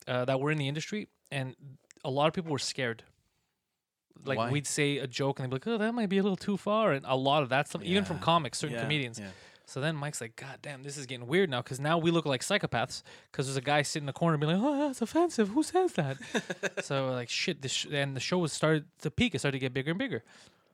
uh, 0.08 0.26
that 0.26 0.40
were 0.40 0.52
in 0.52 0.58
the 0.58 0.68
industry, 0.68 1.08
and 1.32 1.56
a 2.04 2.10
lot 2.10 2.28
of 2.28 2.34
people 2.34 2.52
were 2.52 2.60
scared. 2.60 3.04
Like 4.26 4.38
Why? 4.38 4.52
we'd 4.52 4.68
say 4.68 4.98
a 4.98 5.08
joke, 5.08 5.40
and 5.40 5.46
they'd 5.46 5.50
be 5.50 5.56
like, 5.56 5.68
"Oh, 5.68 5.78
that 5.78 5.94
might 5.94 6.10
be 6.10 6.18
a 6.18 6.24
little 6.24 6.36
too 6.36 6.58
far," 6.58 6.92
and 6.92 7.06
a 7.08 7.16
lot 7.16 7.42
of 7.42 7.50
that 7.50 7.70
stuff, 7.70 7.84
even 7.84 8.04
from 8.04 8.20
comics, 8.20 8.58
certain 8.58 8.76
Yeah, 8.76 8.82
comedians. 8.82 9.18
yeah. 9.18 9.28
So 9.70 9.80
then 9.80 9.96
Mike's 9.96 10.20
like, 10.20 10.36
God 10.36 10.58
damn, 10.64 10.82
this 10.82 10.98
is 10.98 11.06
getting 11.06 11.28
weird 11.28 11.48
now 11.48 11.62
because 11.62 11.80
now 11.80 12.00
we 12.00 12.10
look 12.10 12.26
like 12.26 12.42
psychopaths 12.42 13.04
because 13.32 13.46
there's 13.46 13.56
a 13.56 13.62
guy 13.62 13.84
sitting 13.84 14.04
in 14.04 14.08
the 14.08 14.14
corner 14.14 14.36
being 14.36 14.52
like, 14.52 14.62
oh, 14.62 14.88
that's 14.88 15.04
offensive. 15.04 15.50
Who 15.50 15.62
says 15.62 15.94
that? 15.94 16.18
so 16.84 17.12
like, 17.12 17.30
shit. 17.30 17.62
This 17.62 17.72
sh-, 17.72 17.88
and 17.92 18.16
the 18.16 18.20
show 18.20 18.40
was 18.40 18.52
started 18.52 18.86
to 19.02 19.12
peak. 19.12 19.36
It 19.36 19.40
started 19.40 19.58
to 19.58 19.60
get 19.60 19.72
bigger 19.72 19.92
and 19.92 20.00
bigger. 20.00 20.24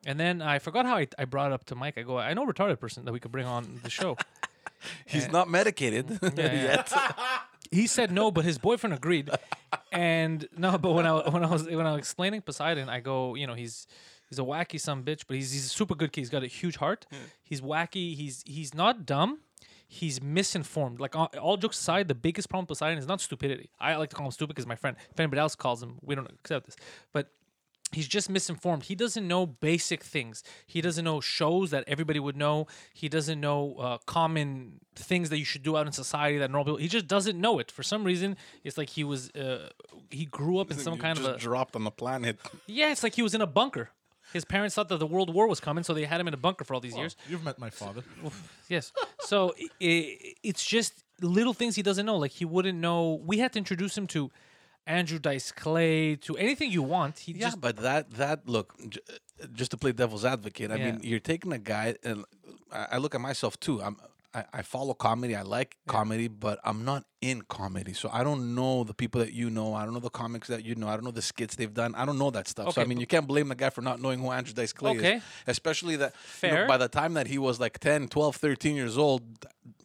And 0.06 0.20
then 0.20 0.40
I 0.40 0.60
forgot 0.60 0.86
how 0.86 0.96
I, 0.96 1.08
I 1.18 1.24
brought 1.24 1.50
it 1.50 1.52
up 1.52 1.64
to 1.66 1.74
Mike. 1.74 1.98
I 1.98 2.02
go, 2.02 2.16
I 2.16 2.32
know 2.32 2.44
a 2.44 2.46
retarded 2.46 2.78
person 2.78 3.04
that 3.04 3.12
we 3.12 3.18
could 3.18 3.32
bring 3.32 3.44
on 3.44 3.80
the 3.82 3.90
show. 3.90 4.16
He's 5.04 5.28
not 5.30 5.50
medicated 5.50 6.06
mm, 6.06 6.38
yeah. 6.38 6.52
yet. 6.52 6.92
he 7.72 7.88
said 7.88 8.12
no, 8.12 8.30
but 8.30 8.44
his 8.44 8.56
boyfriend 8.56 8.94
agreed. 8.94 9.30
And 9.90 10.48
no, 10.56 10.78
but 10.78 10.92
when 10.92 11.06
I 11.06 11.28
when 11.28 11.42
I 11.42 11.50
was 11.50 11.66
when 11.66 11.86
I 11.86 11.92
was 11.92 11.98
explaining 11.98 12.42
Poseidon, 12.42 12.88
I 12.88 13.00
go, 13.00 13.34
you 13.34 13.48
know, 13.48 13.54
he's 13.54 13.88
he's 14.28 14.38
a 14.38 14.42
wacky 14.42 14.80
some 14.80 15.02
bitch, 15.02 15.24
but 15.26 15.36
he's 15.36 15.50
he's 15.52 15.66
a 15.66 15.70
super 15.70 15.96
good 15.96 16.12
kid. 16.12 16.20
He's 16.20 16.30
got 16.30 16.44
a 16.44 16.46
huge 16.46 16.76
heart. 16.76 17.06
Hmm. 17.10 17.16
He's 17.42 17.60
wacky. 17.60 18.14
He's 18.14 18.44
he's 18.46 18.74
not 18.74 19.06
dumb. 19.06 19.40
He's 19.88 20.22
misinformed. 20.22 21.00
Like 21.00 21.16
all, 21.16 21.30
all 21.40 21.56
jokes 21.56 21.78
aside, 21.80 22.06
the 22.06 22.14
biggest 22.14 22.48
problem 22.48 22.64
with 22.64 22.78
Poseidon 22.78 22.98
is 22.98 23.08
not 23.08 23.20
stupidity. 23.20 23.70
I 23.80 23.96
like 23.96 24.10
to 24.10 24.16
call 24.16 24.26
him 24.26 24.32
stupid 24.32 24.54
because 24.54 24.66
my 24.66 24.76
friend. 24.76 24.96
If 25.10 25.18
anybody 25.18 25.40
else 25.40 25.56
calls 25.56 25.82
him, 25.82 25.96
we 26.02 26.14
don't 26.14 26.30
accept 26.30 26.66
this. 26.66 26.76
But 27.12 27.30
he's 27.92 28.08
just 28.08 28.28
misinformed. 28.28 28.84
He 28.84 28.94
doesn't 28.94 29.26
know 29.26 29.46
basic 29.46 30.02
things. 30.02 30.42
He 30.66 30.80
doesn't 30.80 31.04
know 31.04 31.20
shows 31.20 31.70
that 31.70 31.84
everybody 31.86 32.18
would 32.18 32.36
know. 32.36 32.66
He 32.92 33.08
doesn't 33.08 33.40
know 33.40 33.76
uh, 33.78 33.98
common 34.06 34.80
things 34.94 35.30
that 35.30 35.38
you 35.38 35.44
should 35.44 35.62
do 35.62 35.76
out 35.76 35.86
in 35.86 35.92
society 35.92 36.38
that 36.38 36.50
normal 36.50 36.64
people. 36.64 36.78
He 36.78 36.88
just 36.88 37.06
doesn't 37.06 37.40
know 37.40 37.58
it 37.58 37.70
for 37.70 37.82
some 37.82 38.04
reason. 38.04 38.36
It's 38.64 38.78
like 38.78 38.90
he 38.90 39.04
was 39.04 39.30
uh, 39.30 39.70
he 40.10 40.26
grew 40.26 40.58
up 40.58 40.70
in 40.70 40.78
some 40.78 40.94
You 40.94 41.00
kind 41.00 41.18
of 41.18 41.24
a 41.24 41.38
dropped 41.38 41.76
on 41.76 41.84
the 41.84 41.90
planet. 41.90 42.38
yeah. 42.66 42.92
It's 42.92 43.02
like 43.02 43.14
he 43.14 43.22
was 43.22 43.34
in 43.34 43.40
a 43.40 43.46
bunker. 43.46 43.90
His 44.32 44.44
parents 44.44 44.74
thought 44.74 44.88
that 44.88 44.98
the 44.98 45.06
World 45.06 45.32
War 45.32 45.46
was 45.46 45.60
coming, 45.60 45.84
so 45.84 45.94
they 45.94 46.04
had 46.04 46.20
him 46.20 46.26
in 46.26 46.34
a 46.34 46.36
bunker 46.36 46.64
for 46.64 46.74
all 46.74 46.80
these 46.80 46.96
years. 46.96 47.16
You've 47.28 47.44
met 47.44 47.58
my 47.58 47.70
father. 47.70 48.02
Yes. 48.68 48.92
So 49.20 49.54
i 49.80 50.18
it's 50.42 50.64
just 50.66 51.04
little 51.20 51.54
things 51.54 51.76
he 51.76 51.82
doesn't 51.82 52.04
know. 52.04 52.16
Like 52.16 52.32
he 52.32 52.44
wouldn't 52.44 52.78
know. 52.78 53.22
We 53.24 53.38
had 53.38 53.52
to 53.52 53.58
introduce 53.58 53.96
him 53.96 54.08
to 54.08 54.32
Andrew 54.86 55.18
Dice 55.18 55.50
Clay, 55.52 56.16
to 56.16 56.36
anything 56.36 56.70
you 56.70 56.82
want. 56.82 57.18
He 57.18 57.32
Yeah, 57.32 57.46
just 57.46 57.60
but 57.60 57.76
that 57.78 58.10
that 58.12 58.48
look, 58.48 58.74
j- 58.88 59.00
just 59.52 59.70
to 59.72 59.76
play 59.76 59.92
devil's 59.92 60.24
advocate. 60.24 60.70
I 60.70 60.76
Yeah. 60.76 60.92
mean, 60.92 61.00
you're 61.02 61.20
taking 61.20 61.52
a 61.52 61.58
guy, 61.58 61.96
and 62.04 62.24
I 62.72 62.98
look 62.98 63.14
at 63.14 63.20
myself 63.20 63.58
too. 63.58 63.82
I'm 63.82 63.96
I, 64.36 64.44
I 64.58 64.62
follow 64.62 64.94
comedy. 64.94 65.34
I 65.34 65.42
like 65.42 65.76
comedy, 65.86 66.28
but 66.28 66.58
I'm 66.64 66.84
not 66.84 67.04
in 67.22 67.42
comedy, 67.42 67.92
so 67.94 68.08
I 68.12 68.22
don't 68.22 68.54
know 68.54 68.84
the 68.84 68.92
people 68.94 69.20
that 69.22 69.32
you 69.32 69.48
know. 69.50 69.74
I 69.74 69.84
don't 69.84 69.94
know 69.94 70.00
the 70.00 70.10
comics 70.10 70.48
that 70.48 70.64
you 70.64 70.74
know. 70.74 70.88
I 70.88 70.94
don't 70.96 71.04
know 71.04 71.10
the 71.10 71.22
skits 71.22 71.56
they've 71.56 71.72
done. 71.72 71.94
I 71.94 72.04
don't 72.04 72.18
know 72.18 72.30
that 72.30 72.46
stuff. 72.46 72.74
so 72.74 72.82
I 72.82 72.84
mean, 72.84 73.00
you 73.00 73.06
can't 73.06 73.26
blame 73.26 73.48
the 73.48 73.54
guy 73.54 73.70
for 73.70 73.80
not 73.82 74.00
knowing 74.02 74.18
who 74.20 74.30
Andrew 74.30 74.52
Dice 74.54 74.72
Clay 74.72 74.96
Okay. 74.98 75.14
is. 75.16 75.22
Especially 75.46 75.96
that 75.96 76.12
you 76.42 76.48
know, 76.50 76.54
Fair. 76.56 76.68
by 76.68 76.76
the 76.76 76.88
time 76.88 77.14
that 77.14 77.26
he 77.26 77.38
was 77.38 77.58
like 77.58 77.78
10, 77.78 78.08
12, 78.08 78.36
13 78.36 78.76
years 78.76 78.98
old, 78.98 79.22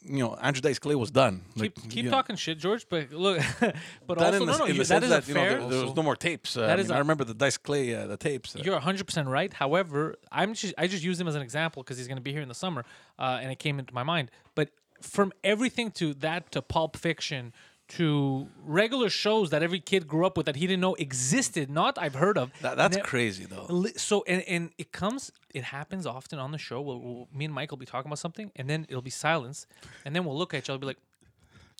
you 0.03 0.19
know, 0.19 0.35
Andrew 0.35 0.61
Dice 0.61 0.79
Clay 0.79 0.95
was 0.95 1.11
done. 1.11 1.43
keep 1.55 1.61
Like, 1.61 1.75
keep 1.89 1.95
you 1.95 2.03
know, 2.03 2.11
talking 2.11 2.35
shit, 2.35 2.57
George. 2.59 2.85
But 2.89 3.11
look, 3.13 3.39
but 4.07 4.17
done 4.17 4.33
also 4.33 4.45
the, 4.45 4.51
no, 4.51 4.57
no, 4.57 4.65
you, 4.65 4.83
that 4.83 5.03
is 5.03 5.09
that 5.09 5.27
you 5.27 5.33
know 5.33 5.39
fair. 5.41 5.59
there, 5.59 5.69
there 5.69 5.85
was 5.85 5.95
no 5.95 6.03
more 6.03 6.15
tapes. 6.17 6.57
Uh, 6.57 6.61
That 6.67 6.77
I, 6.77 6.81
is 6.81 6.87
mean, 6.89 6.95
I 6.95 6.97
a- 6.97 7.01
remember 7.01 7.23
the 7.23 7.33
Dice 7.33 7.57
Clay 7.57 7.95
uh, 7.95 8.07
the 8.07 8.17
tapes. 8.17 8.55
uh, 8.55 8.61
You're 8.63 8.73
100 8.75 9.05
percent 9.05 9.27
right. 9.29 9.53
However, 9.53 10.15
I'm 10.31 10.53
just 10.53 10.73
I 10.77 10.87
just 10.87 11.03
use 11.03 11.19
him 11.19 11.27
as 11.27 11.35
an 11.35 11.41
example 11.41 11.81
because 11.83 11.97
he's 11.97 12.07
going 12.07 12.17
to 12.17 12.21
be 12.21 12.33
here 12.33 12.41
in 12.41 12.49
the 12.49 12.55
summer, 12.55 12.83
uh, 13.21 13.39
and 13.41 13.49
it 13.51 13.59
came 13.65 13.79
into 13.79 13.93
my 13.93 14.03
mind. 14.03 14.29
But 14.55 14.67
from 15.01 15.31
everything 15.43 15.91
to 15.99 16.13
that 16.15 16.51
to 16.53 16.61
Pulp 16.61 16.97
Fiction 16.97 17.53
to 17.99 18.47
regular 18.65 19.09
shows 19.09 19.49
that 19.49 19.61
every 19.61 19.79
kid 19.81 20.07
grew 20.07 20.25
up 20.25 20.37
with 20.37 20.45
that 20.45 20.55
he 20.55 20.65
didn't 20.65 20.79
know 20.79 20.95
existed, 20.95 21.69
not 21.69 21.97
I've 22.05 22.15
heard 22.15 22.37
of. 22.37 22.51
that, 22.61 22.77
that's 22.77 22.97
crazy 23.13 23.45
though. 23.45 23.67
So 23.97 24.23
and, 24.27 24.41
and 24.47 24.69
it 24.77 24.93
comes, 24.93 25.29
it 25.53 25.63
happens 25.65 26.05
often 26.05 26.39
on 26.39 26.51
the 26.51 26.57
show. 26.57 26.79
We'll, 26.81 26.99
we'll, 27.01 27.27
me 27.33 27.45
and 27.45 27.53
Mike 27.53 27.69
will 27.71 27.77
be 27.77 27.85
talking 27.85 28.07
about 28.09 28.19
something, 28.19 28.49
and 28.55 28.69
then 28.69 28.85
it'll 28.87 29.01
be 29.01 29.09
silence, 29.09 29.67
and 30.05 30.15
then 30.15 30.23
we'll 30.25 30.37
look 30.37 30.53
at 30.53 30.59
each 30.59 30.69
other, 30.69 30.79
be 30.79 30.85
like, 30.87 30.99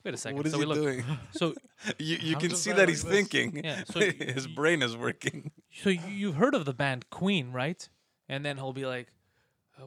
"Wait 0.04 0.14
a 0.14 0.18
second. 0.18 0.36
What 0.38 0.46
is 0.48 0.52
so 0.52 0.60
he 0.60 0.66
we 0.66 0.74
look, 0.74 0.84
doing? 0.84 1.04
So, 1.32 1.54
You, 1.98 2.18
you 2.30 2.36
can 2.36 2.54
see 2.56 2.74
that 2.74 2.90
he's 2.90 3.04
this. 3.04 3.12
thinking. 3.14 3.62
Yeah, 3.64 3.84
so 3.86 4.00
his 4.38 4.48
brain 4.48 4.82
is 4.82 4.98
working. 4.98 5.52
so 5.82 5.90
you- 5.90 6.02
you've 6.22 6.36
heard 6.36 6.56
of 6.56 6.66
the 6.66 6.74
band 6.74 7.10
Queen, 7.10 7.54
right? 7.54 7.88
And 8.28 8.44
then 8.46 8.58
he'll 8.58 8.74
be 8.74 8.86
like, 8.86 9.08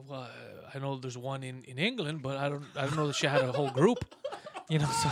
"Well, 0.07 0.21
uh, 0.21 0.71
I 0.73 0.79
know 0.79 0.97
there's 0.97 1.17
one 1.17 1.43
in, 1.43 1.63
in 1.63 1.77
England, 1.77 2.21
but 2.21 2.37
I 2.37 2.49
don't 2.49 2.65
I 2.75 2.85
don't 2.85 2.95
know 2.95 3.07
that 3.07 3.15
she 3.15 3.27
had 3.27 3.41
a 3.41 3.51
whole 3.51 3.71
group." 3.71 4.05
You 4.67 4.79
know, 4.79 4.87
so, 4.87 5.09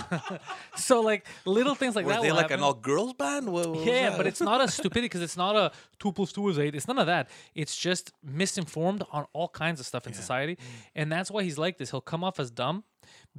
so 0.76 1.02
like 1.02 1.28
little 1.46 1.76
things 1.76 1.96
like 1.96 2.08
Were 2.08 2.14
that. 2.14 2.24
they 2.24 2.30
will 2.30 2.38
like 2.38 2.50
happen. 2.50 2.62
an 2.62 2.64
all 2.64 2.74
girls 2.74 3.14
band? 3.14 3.48
What, 3.48 3.70
what 3.70 3.86
Yeah, 3.86 4.18
but 4.18 4.26
it's 4.26 4.42
not 4.42 4.62
a 4.62 4.68
stupidity 4.68 5.06
because 5.06 5.22
it's 5.22 5.38
not 5.38 5.56
a 5.56 5.72
two 6.00 6.12
plus 6.12 6.32
two 6.32 6.50
is 6.50 6.58
eight. 6.58 6.74
It's 6.74 6.88
none 6.88 6.98
of 6.98 7.06
that. 7.06 7.30
It's 7.54 7.76
just 7.78 8.14
misinformed 8.24 9.04
on 9.12 9.28
all 9.32 9.50
kinds 9.50 9.80
of 9.80 9.86
stuff 9.86 10.08
in 10.08 10.14
society, 10.14 10.58
and 10.96 11.12
that's 11.12 11.30
why 11.30 11.44
he's 11.44 11.60
like 11.60 11.78
this. 11.78 11.92
He'll 11.92 12.02
come 12.02 12.24
off 12.24 12.40
as 12.40 12.50
dumb 12.50 12.84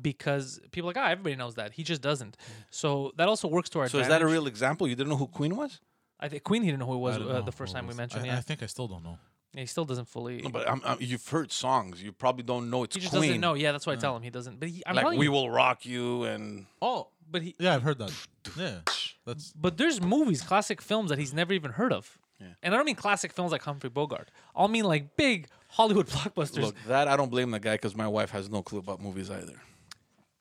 because 0.00 0.60
people 0.70 0.88
are 0.88 0.94
like, 0.94 1.04
ah, 1.04 1.10
everybody 1.10 1.34
knows 1.34 1.56
that. 1.56 1.72
He 1.72 1.82
just 1.82 2.00
doesn't. 2.00 2.36
So 2.70 3.12
that 3.16 3.28
also 3.28 3.48
works 3.48 3.68
to 3.70 3.80
our 3.80 3.88
So 3.88 3.98
is 3.98 4.08
that 4.08 4.22
a 4.22 4.26
real 4.26 4.46
example? 4.46 4.86
You 4.86 4.94
didn't 4.94 5.10
know 5.10 5.16
who 5.16 5.26
Queen 5.26 5.56
was? 5.56 5.80
I 6.20 6.28
think 6.28 6.44
Queen 6.44 6.62
he 6.62 6.68
didn't 6.68 6.80
know 6.80 6.86
who 6.86 6.94
it 6.94 6.98
was 6.98 7.16
uh, 7.18 7.40
the 7.40 7.52
first 7.52 7.72
it 7.72 7.76
time 7.76 7.86
we 7.86 7.94
mentioned. 7.94 8.22
I, 8.22 8.26
yeah, 8.26 8.38
I 8.38 8.40
think 8.40 8.62
I 8.62 8.66
still 8.66 8.86
don't 8.86 9.02
know. 9.02 9.18
Yeah, 9.54 9.60
he 9.60 9.66
still 9.66 9.84
doesn't 9.84 10.08
fully. 10.08 10.42
No, 10.42 10.48
but 10.50 10.68
I'm, 10.68 10.82
I'm, 10.84 10.98
you've 11.00 11.26
heard 11.28 11.52
songs. 11.52 12.02
You 12.02 12.10
probably 12.12 12.42
don't 12.42 12.68
know 12.70 12.82
it's 12.82 12.96
he 12.96 13.00
just 13.00 13.12
Queen. 13.12 13.22
doesn't 13.30 13.40
know. 13.40 13.54
Yeah, 13.54 13.70
that's 13.72 13.86
why 13.86 13.92
I 13.92 13.96
tell 13.96 14.16
him 14.16 14.22
he 14.22 14.30
doesn't. 14.30 14.58
But 14.58 14.68
he, 14.68 14.82
I'm 14.86 14.96
like 14.96 15.04
telling 15.04 15.18
we 15.18 15.26
you. 15.26 15.32
will 15.32 15.48
rock 15.48 15.86
you 15.86 16.24
and 16.24 16.66
Oh, 16.82 17.08
But 17.30 17.42
he. 17.42 17.54
yeah, 17.58 17.74
I've 17.76 17.82
heard 17.82 17.98
that. 17.98 18.12
Yeah, 18.58 18.78
that's 19.24 19.52
But 19.52 19.76
there's 19.78 20.00
movies, 20.02 20.42
classic 20.42 20.82
films 20.82 21.10
that 21.10 21.18
he's 21.18 21.32
never 21.32 21.52
even 21.52 21.70
heard 21.72 21.92
of. 21.92 22.18
Yeah. 22.40 22.48
And 22.64 22.74
I 22.74 22.76
don't 22.76 22.84
mean 22.86 22.96
classic 22.96 23.32
films 23.32 23.52
like 23.52 23.62
Humphrey 23.62 23.90
Bogart. 23.90 24.28
I'll 24.56 24.66
mean 24.68 24.84
like 24.84 25.16
big 25.16 25.46
Hollywood 25.68 26.06
blockbusters. 26.14 26.62
look 26.62 26.76
that 26.88 27.06
I 27.06 27.16
don't 27.16 27.30
blame 27.30 27.52
the 27.52 27.60
guy 27.60 27.74
because 27.74 27.94
my 27.96 28.08
wife 28.08 28.30
has 28.30 28.50
no 28.50 28.60
clue 28.62 28.80
about 28.80 29.00
movies 29.00 29.30
either. 29.30 29.54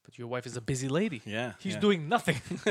But 0.04 0.17
your 0.17 0.28
wife 0.28 0.45
is 0.47 0.58
a 0.58 0.62
busy 0.62 0.88
lady. 0.89 1.21
Yeah, 1.23 1.54
He's 1.60 1.76
yeah. 1.76 1.80
doing 1.80 2.10
nothing. 2.10 2.38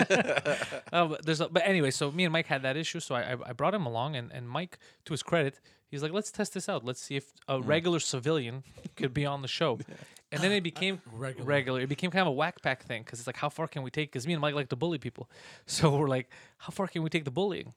Uh, 0.92 1.06
but 1.06 1.24
there's 1.24 1.40
a, 1.40 1.48
but 1.48 1.62
anyway, 1.64 1.90
so 1.90 2.10
me 2.12 2.24
and 2.24 2.32
Mike 2.32 2.46
had 2.46 2.62
that 2.62 2.76
issue, 2.76 3.00
so 3.00 3.14
I, 3.14 3.32
I, 3.32 3.36
I 3.46 3.52
brought 3.54 3.72
him 3.72 3.86
along, 3.86 4.14
and, 4.14 4.30
and 4.30 4.46
Mike, 4.46 4.78
to 5.06 5.14
his 5.14 5.22
credit, 5.22 5.58
he's 5.92 6.02
like, 6.02 6.12
let's 6.12 6.32
test 6.32 6.54
this 6.54 6.68
out. 6.68 6.84
Let's 6.84 7.00
see 7.00 7.14
if 7.16 7.32
a 7.46 7.58
Mm. 7.60 7.66
regular 7.68 8.00
civilian 8.00 8.64
could 8.96 9.14
be 9.14 9.24
on 9.24 9.42
the 9.42 9.48
show. 9.48 9.78
And 10.32 10.42
then 10.42 10.50
it 10.50 10.62
became 10.62 11.00
Regular. 11.12 11.46
regular. 11.46 11.80
It 11.80 11.88
became 11.88 12.10
kind 12.10 12.22
of 12.22 12.28
a 12.28 12.32
whack 12.32 12.60
pack 12.62 12.82
thing 12.84 13.02
because 13.02 13.18
it's 13.20 13.26
like, 13.28 13.36
how 13.36 13.48
far 13.48 13.68
can 13.68 13.82
we 13.82 13.90
take? 13.90 14.10
Because 14.10 14.26
me 14.26 14.32
and 14.32 14.40
Mike 14.42 14.54
like 14.54 14.68
to 14.70 14.76
bully 14.76 14.98
people, 14.98 15.30
so 15.66 15.94
we're 15.96 16.08
like, 16.08 16.28
how 16.58 16.70
far 16.70 16.88
can 16.88 17.02
we 17.02 17.10
take 17.10 17.24
the 17.24 17.30
bullying? 17.30 17.74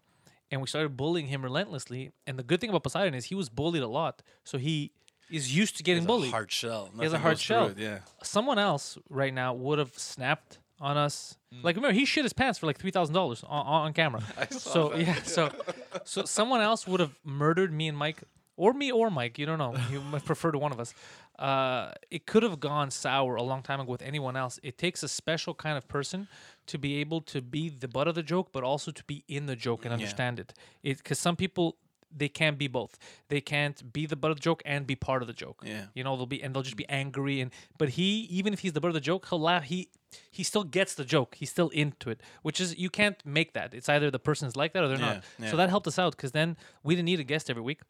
And 0.51 0.62
we 0.62 0.67
started 0.67 0.95
bullying 0.97 1.28
him 1.28 1.43
relentlessly. 1.43 2.12
And 2.25 2.39
the 2.39 2.43
good 2.43 2.62
thing 2.62 2.69
about 2.69 2.84
Poseidon 2.84 3.13
is 3.13 3.25
he 3.25 3.36
was 3.36 3.49
bullied 3.49 3.84
a 3.84 3.88
lot, 3.88 4.21
so 4.43 4.58
he 4.58 4.91
is 5.30 5.56
used 5.56 5.75
to 5.78 5.84
getting 5.84 6.04
It's 6.04 6.08
bullied 6.08 6.30
a 6.30 6.32
hard 6.32 6.51
shell. 6.51 6.89
He 6.95 7.01
has 7.04 7.12
a 7.12 7.15
Nothing 7.15 7.21
hard 7.23 7.34
goes 7.38 7.41
through 7.43 7.56
shell. 7.56 7.67
it, 7.69 7.78
Yeah. 7.80 7.99
someone 8.23 8.60
else 8.60 8.97
right 9.10 9.34
now 9.34 9.54
would 9.54 9.80
have 9.80 9.97
snapped 9.97 10.60
on 10.79 10.97
us. 10.97 11.38
Mm. 11.53 11.63
Like 11.63 11.75
remember, 11.75 11.93
he 11.93 12.05
shit 12.05 12.23
his 12.23 12.33
pants 12.33 12.59
for 12.59 12.65
like 12.65 12.77
three 12.77 12.91
thousand 12.91 13.15
dollars 13.15 13.43
on, 13.47 13.65
on 13.65 13.93
camera. 13.93 14.23
so 14.51 14.95
yeah, 14.95 15.21
so 15.23 15.51
so 16.03 16.25
someone 16.25 16.61
else 16.61 16.88
would 16.88 16.99
have 16.99 17.15
murdered 17.23 17.73
me 17.73 17.88
and 17.88 17.97
Mike, 17.97 18.23
or 18.57 18.73
me 18.73 18.91
or 18.91 19.09
Mike. 19.09 19.38
You 19.38 19.45
don't 19.45 19.57
know. 19.59 19.75
You 19.91 20.01
might 20.01 20.25
prefer 20.31 20.51
to 20.51 20.57
one 20.57 20.71
of 20.71 20.79
us. 20.79 20.93
Uh, 21.38 21.91
it 22.09 22.25
could 22.25 22.43
have 22.43 22.61
gone 22.61 22.89
sour 22.89 23.35
a 23.35 23.43
long 23.43 23.61
time 23.61 23.81
ago 23.81 23.91
with 23.91 24.01
anyone 24.01 24.38
else. 24.38 24.57
It 24.63 24.77
takes 24.77 25.03
a 25.03 25.07
special 25.09 25.53
kind 25.53 25.77
of 25.77 25.85
person 25.88 26.29
to 26.67 26.77
be 26.77 27.01
able 27.01 27.21
to 27.21 27.41
be 27.41 27.69
the 27.69 27.89
butt 27.89 28.07
of 28.07 28.15
the 28.15 28.23
joke, 28.23 28.49
but 28.53 28.63
also 28.63 28.91
to 28.91 29.03
be 29.03 29.23
in 29.27 29.45
the 29.45 29.55
joke 29.55 29.83
and 29.83 29.93
understand 29.93 30.39
it. 30.39 30.53
It 30.81 30.97
because 30.97 31.19
some 31.19 31.35
people 31.35 31.77
they 32.17 32.30
can't 32.30 32.58
be 32.58 32.67
both. 32.67 32.97
They 33.30 33.41
can't 33.41 33.91
be 33.91 34.06
the 34.06 34.15
butt 34.15 34.32
of 34.32 34.38
the 34.38 34.41
joke 34.41 34.62
and 34.65 34.88
be 34.88 34.95
part 34.95 35.21
of 35.21 35.28
the 35.28 35.34
joke. 35.34 35.62
Yeah. 35.65 35.86
You 35.93 36.04
know, 36.04 36.15
they'll 36.15 36.25
be 36.25 36.41
and 36.41 36.54
they'll 36.56 36.63
just 36.63 36.78
be 36.78 36.88
angry 36.89 37.41
and 37.41 37.51
but 37.78 37.89
he 37.89 38.21
even 38.32 38.54
if 38.54 38.60
he's 38.60 38.73
the 38.73 38.82
butt 38.82 38.89
of 38.89 38.93
the 38.93 39.01
joke, 39.01 39.28
he'll 39.30 39.39
laugh. 39.41 39.63
He 39.63 39.89
he 40.32 40.43
still 40.43 40.63
gets 40.63 40.95
the 40.95 41.04
joke. 41.04 41.36
He's 41.36 41.49
still 41.49 41.69
into 41.69 42.10
it, 42.10 42.21
which 42.41 42.62
is 42.62 42.78
you 42.78 42.89
can't 42.89 43.17
make 43.25 43.54
that. 43.54 43.73
It's 43.73 43.89
either 43.89 44.10
the 44.10 44.19
person's 44.19 44.56
like 44.56 44.71
that 44.73 44.84
or 44.84 44.88
they're 44.88 44.97
Yeah, 44.99 45.13
not. 45.15 45.23
yeah. 45.39 45.51
So 45.51 45.58
that 45.58 45.69
helped 45.69 45.88
us 45.88 45.99
out 45.99 46.12
because 46.15 46.32
then 46.32 46.56
we 46.84 46.95
didn't 46.95 47.06
need 47.06 47.19
a 47.19 47.23
guest 47.25 47.49
every 47.49 47.62
week. 47.63 47.82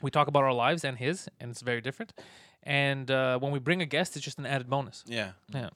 We 0.00 0.10
talk 0.12 0.28
about 0.28 0.44
our 0.44 0.52
lives 0.52 0.84
and 0.84 0.96
his, 0.96 1.28
and 1.40 1.50
it's 1.50 1.60
very 1.62 1.80
different. 1.80 2.12
And 2.62 3.10
uh, 3.10 3.38
when 3.40 3.50
we 3.50 3.58
bring 3.58 3.82
a 3.82 3.86
guest, 3.86 4.14
it's 4.14 4.24
just 4.24 4.38
an 4.38 4.46
added 4.46 4.68
bonus. 4.70 5.02
Yeah. 5.08 5.32
Yeah. 5.52 5.70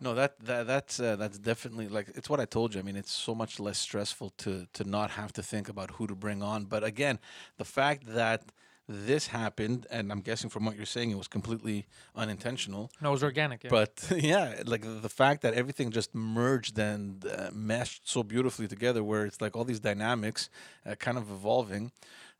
No, 0.00 0.14
that, 0.14 0.38
that 0.40 0.66
that's 0.66 1.00
uh, 1.00 1.16
that's 1.16 1.38
definitely 1.38 1.88
like 1.88 2.08
it's 2.14 2.30
what 2.30 2.40
I 2.40 2.44
told 2.44 2.74
you. 2.74 2.80
I 2.80 2.82
mean, 2.82 2.96
it's 2.96 3.12
so 3.12 3.34
much 3.34 3.58
less 3.58 3.78
stressful 3.78 4.30
to 4.38 4.66
to 4.72 4.84
not 4.84 5.10
have 5.10 5.32
to 5.34 5.42
think 5.42 5.68
about 5.68 5.92
who 5.92 6.06
to 6.06 6.14
bring 6.14 6.42
on. 6.42 6.64
But 6.64 6.84
again, 6.84 7.18
the 7.56 7.64
fact 7.64 8.06
that 8.06 8.42
this 8.88 9.26
happened, 9.26 9.86
and 9.90 10.10
I'm 10.10 10.20
guessing 10.20 10.48
from 10.48 10.64
what 10.64 10.76
you're 10.76 10.86
saying, 10.86 11.10
it 11.10 11.18
was 11.18 11.28
completely 11.28 11.86
unintentional. 12.16 12.90
No, 13.02 13.10
it 13.10 13.12
was 13.12 13.22
organic. 13.22 13.64
Yeah. 13.64 13.70
But 13.70 14.10
yeah, 14.16 14.62
like 14.64 14.82
the 14.82 15.10
fact 15.10 15.42
that 15.42 15.54
everything 15.54 15.90
just 15.90 16.14
merged 16.14 16.78
and 16.78 17.24
uh, 17.26 17.50
meshed 17.52 18.08
so 18.08 18.22
beautifully 18.22 18.66
together, 18.66 19.04
where 19.04 19.26
it's 19.26 19.40
like 19.40 19.56
all 19.56 19.64
these 19.64 19.80
dynamics 19.80 20.48
uh, 20.86 20.94
kind 20.94 21.18
of 21.18 21.30
evolving. 21.30 21.92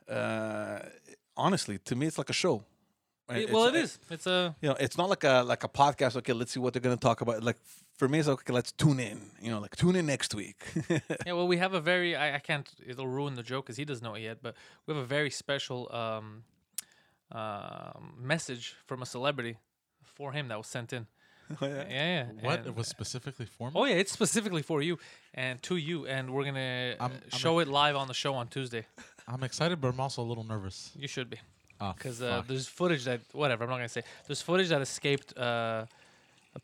Uh, 0.09 0.79
honestly, 1.37 1.79
to 1.79 1.95
me, 1.95 2.07
it's 2.07 2.19
like 2.19 2.31
a 2.31 2.35
show. 2.45 2.65
Right? 3.29 3.43
It- 3.43 3.51
well, 3.53 3.67
It's- 3.69 3.99
It's 4.11 4.27
a 4.27 4.57
you 4.63 4.69
know, 4.71 4.77
it's 4.81 4.97
not 4.97 5.09
like 5.11 5.25
a 5.25 5.43
like 5.43 5.65
a 5.65 5.69
podcast. 5.69 6.17
Okay, 6.17 6.33
let's 6.33 6.53
see 6.53 6.61
what 6.61 6.73
they're 6.73 6.83
gonna 6.83 6.97
talk 6.97 7.21
about. 7.21 7.43
Like 7.43 7.59
for 7.97 8.09
me, 8.09 8.19
it's 8.21 8.29
like 8.29 8.39
okay, 8.41 8.53
let's 8.53 8.73
tune 8.73 9.01
in. 9.01 9.19
You 9.43 9.51
know, 9.51 9.61
like 9.61 9.77
tune 9.77 9.97
in 9.97 10.07
next 10.07 10.35
week. 10.35 10.63
yeah. 10.89 11.33
Well, 11.35 11.47
we 11.49 11.59
have 11.59 11.75
a 11.75 11.81
very. 11.81 12.17
I, 12.17 12.37
I 12.37 12.39
can't. 12.39 12.69
It'll 12.87 13.09
ruin 13.09 13.35
the 13.35 13.43
joke 13.43 13.67
because 13.67 13.77
he 13.77 13.85
doesn't 13.85 14.05
know 14.05 14.15
it 14.15 14.23
yet. 14.23 14.39
But 14.43 14.55
we 14.87 14.95
have 14.95 15.03
a 15.03 15.07
very 15.07 15.31
special 15.31 15.89
um, 15.93 16.45
um, 17.33 18.15
message 18.19 18.75
from 18.87 19.03
a 19.03 19.07
celebrity 19.07 19.57
for 20.05 20.33
him 20.33 20.49
that 20.49 20.59
was 20.59 20.67
sent 20.67 20.93
in. 20.93 21.07
Oh, 21.63 21.67
yeah. 21.67 21.85
yeah. 21.89 22.27
yeah. 22.27 22.27
what 22.43 22.59
and- 22.59 22.67
it 22.69 22.77
was 22.77 22.89
specifically 22.89 23.47
for 23.47 23.71
me. 23.71 23.73
Oh 23.75 23.87
yeah, 23.87 23.95
it's 23.95 24.13
specifically 24.13 24.61
for 24.63 24.83
you 24.83 24.99
and 25.33 25.63
to 25.63 25.77
you, 25.77 26.07
and 26.07 26.29
we're 26.31 26.45
gonna 26.45 26.95
uh, 27.01 27.03
I'm- 27.05 27.21
I'm 27.33 27.39
show 27.39 27.59
it 27.61 27.69
live 27.69 27.97
on 27.97 28.07
the 28.07 28.13
show 28.15 28.35
on 28.35 28.49
Tuesday. 28.49 28.85
I'm 29.27 29.43
excited, 29.43 29.81
but 29.81 29.89
I'm 29.89 29.99
also 30.01 30.21
a 30.23 30.29
little 30.29 30.45
nervous. 30.45 30.91
You 30.95 31.09
should 31.09 31.31
be, 31.31 31.39
Oh, 31.81 31.93
because 31.97 32.21
uh, 32.23 32.43
there's 32.49 32.67
footage 32.67 33.05
that 33.05 33.21
whatever 33.33 33.65
I'm 33.65 33.71
not 33.71 33.77
gonna 33.77 33.89
say. 33.89 34.03
There's 34.27 34.43
footage 34.43 34.69
that 34.71 34.81
escaped 34.81 35.37
uh, 35.39 35.87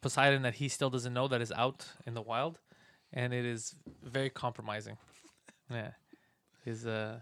Poseidon 0.00 0.42
that 0.42 0.55
he 0.55 0.68
still 0.68 0.90
doesn't 0.90 1.12
know 1.14 1.29
that 1.29 1.40
is 1.40 1.53
out 1.53 1.87
in 2.07 2.14
the 2.14 2.22
wild, 2.22 2.59
and 3.12 3.33
it 3.33 3.44
is 3.44 3.74
very 4.03 4.31
compromising. 4.31 4.96
Yeah, 5.70 5.92
his 6.64 6.85
uh. 6.87 7.20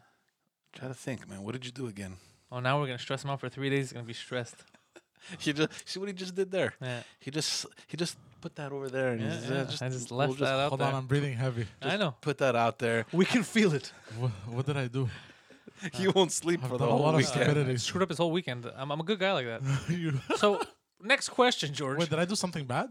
Try 0.72 0.88
to 0.88 0.94
think, 0.94 1.28
man. 1.28 1.42
What 1.44 1.52
did 1.52 1.64
you 1.64 1.70
do 1.70 1.86
again? 1.86 2.16
Oh, 2.50 2.58
now 2.60 2.80
we're 2.80 2.86
gonna 2.86 2.98
stress 2.98 3.22
him 3.22 3.30
out 3.30 3.38
for 3.40 3.48
three 3.48 3.70
days. 3.70 3.86
He's 3.86 3.92
gonna 3.92 4.04
be 4.06 4.12
stressed. 4.14 4.56
He 5.38 5.52
just 5.52 5.70
see 5.88 6.00
what 6.00 6.08
he 6.08 6.14
just 6.14 6.34
did 6.34 6.50
there. 6.50 6.74
Yeah, 6.82 7.02
He 7.20 7.30
just 7.30 7.66
he 7.86 7.96
just 7.96 8.16
put 8.40 8.56
that 8.56 8.72
over 8.72 8.88
there, 8.90 9.10
and 9.12 9.20
yeah, 9.20 9.34
he's, 9.36 9.48
yeah. 9.48 9.56
uh, 9.60 9.64
just, 9.66 9.82
I 9.82 9.88
just 9.88 10.10
we'll 10.10 10.18
left 10.18 10.32
just 10.32 10.40
that 10.40 10.58
out 10.58 10.68
Hold 10.70 10.80
there. 10.80 10.88
on, 10.88 10.94
I'm 10.96 11.06
breathing 11.06 11.34
heavy. 11.34 11.66
I 11.80 11.96
know. 11.96 12.16
Put 12.20 12.38
that 12.38 12.56
out 12.56 12.80
there. 12.80 13.06
We 13.12 13.24
can 13.24 13.44
feel 13.44 13.72
it. 13.72 13.92
What, 14.18 14.30
what 14.48 14.66
did 14.66 14.76
I 14.76 14.88
do? 14.88 15.08
He 15.94 16.08
won't 16.08 16.32
sleep 16.32 16.60
I've 16.62 16.70
for 16.70 16.78
the 16.78 16.84
done 16.84 16.88
a 16.88 16.90
whole 16.92 17.00
lot 17.02 17.14
of 17.14 17.18
weekend. 17.18 17.34
stupidity. 17.42 17.76
Screwed 17.78 18.02
up 18.02 18.08
his 18.08 18.18
whole 18.18 18.30
weekend. 18.30 18.70
I'm, 18.76 18.90
I'm 18.92 19.00
a 19.00 19.04
good 19.04 19.18
guy 19.18 19.32
like 19.32 19.46
that. 19.46 19.62
You- 19.88 20.20
So, 20.36 20.60
next 21.02 21.28
question, 21.30 21.72
George. 21.74 21.98
Wait, 21.98 22.10
did 22.10 22.18
I 22.18 22.24
do 22.24 22.34
something 22.36 22.64
bad? 22.64 22.88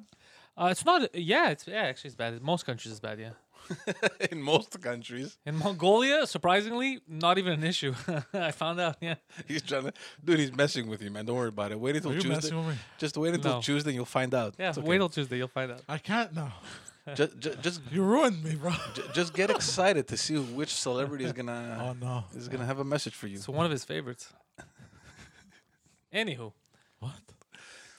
Uh, 0.57 0.67
it's 0.71 0.83
not. 0.85 1.15
Yeah, 1.15 1.49
it's 1.51 1.65
yeah. 1.67 1.83
Actually, 1.83 2.09
it's 2.09 2.15
bad. 2.15 2.41
Most 2.41 2.65
countries, 2.65 2.91
it's 2.91 2.99
bad. 2.99 3.19
Yeah. 3.19 3.29
In 4.31 4.41
most 4.41 4.81
countries, 4.81 5.37
In 5.45 5.55
Mongolia, 5.57 6.27
surprisingly, 6.27 6.99
not 7.07 7.37
even 7.37 7.53
an 7.53 7.63
issue. 7.63 7.93
I 8.33 8.51
found 8.51 8.79
out. 8.81 8.97
Yeah. 8.99 9.15
he's 9.47 9.61
trying 9.61 9.83
to. 9.83 9.93
Dude, 10.23 10.39
he's 10.39 10.53
messing 10.53 10.87
with 10.89 11.01
you, 11.01 11.09
man. 11.09 11.25
Don't 11.25 11.37
worry 11.37 11.47
about 11.49 11.71
it. 11.71 11.79
Wait 11.79 11.95
until 11.95 12.11
Are 12.11 12.15
you 12.15 12.19
Tuesday. 12.21 12.35
messing 12.35 12.57
with 12.57 12.67
me? 12.75 12.81
Just 12.97 13.15
wait 13.17 13.33
until 13.33 13.55
No. 13.55 13.61
Tuesday, 13.61 13.91
and 13.91 13.95
you'll 13.95 14.05
find 14.05 14.33
out. 14.33 14.55
Yeah. 14.59 14.69
It's 14.69 14.77
okay. 14.77 14.87
Wait 14.87 14.97
till 14.97 15.09
Tuesday. 15.09 15.37
You'll 15.37 15.47
find 15.47 15.71
out. 15.71 15.81
I 15.87 15.99
can't 15.99 16.33
now. 16.33 16.51
Just, 17.15 17.39
just, 17.39 17.61
just, 17.65 17.81
You 17.91 18.03
ruined 18.03 18.43
me, 18.43 18.55
bro. 18.55 18.71
ju- 18.93 19.03
just 19.13 19.33
get 19.33 19.49
excited 19.49 20.07
to 20.07 20.17
see 20.17 20.37
which 20.37 20.73
celebrity 20.73 21.25
is 21.25 21.33
gonna 21.33 21.77
Oh 21.85 21.93
no. 21.93 22.23
is 22.35 22.47
gonna 22.47 22.65
have 22.65 22.79
a 22.79 22.83
message 22.85 23.15
for 23.15 23.27
you. 23.27 23.37
So 23.37 23.51
one 23.53 23.65
of 23.65 23.71
his 23.71 23.83
favorites. 23.83 24.31
Anywho, 26.13 26.51
What? 26.99 27.21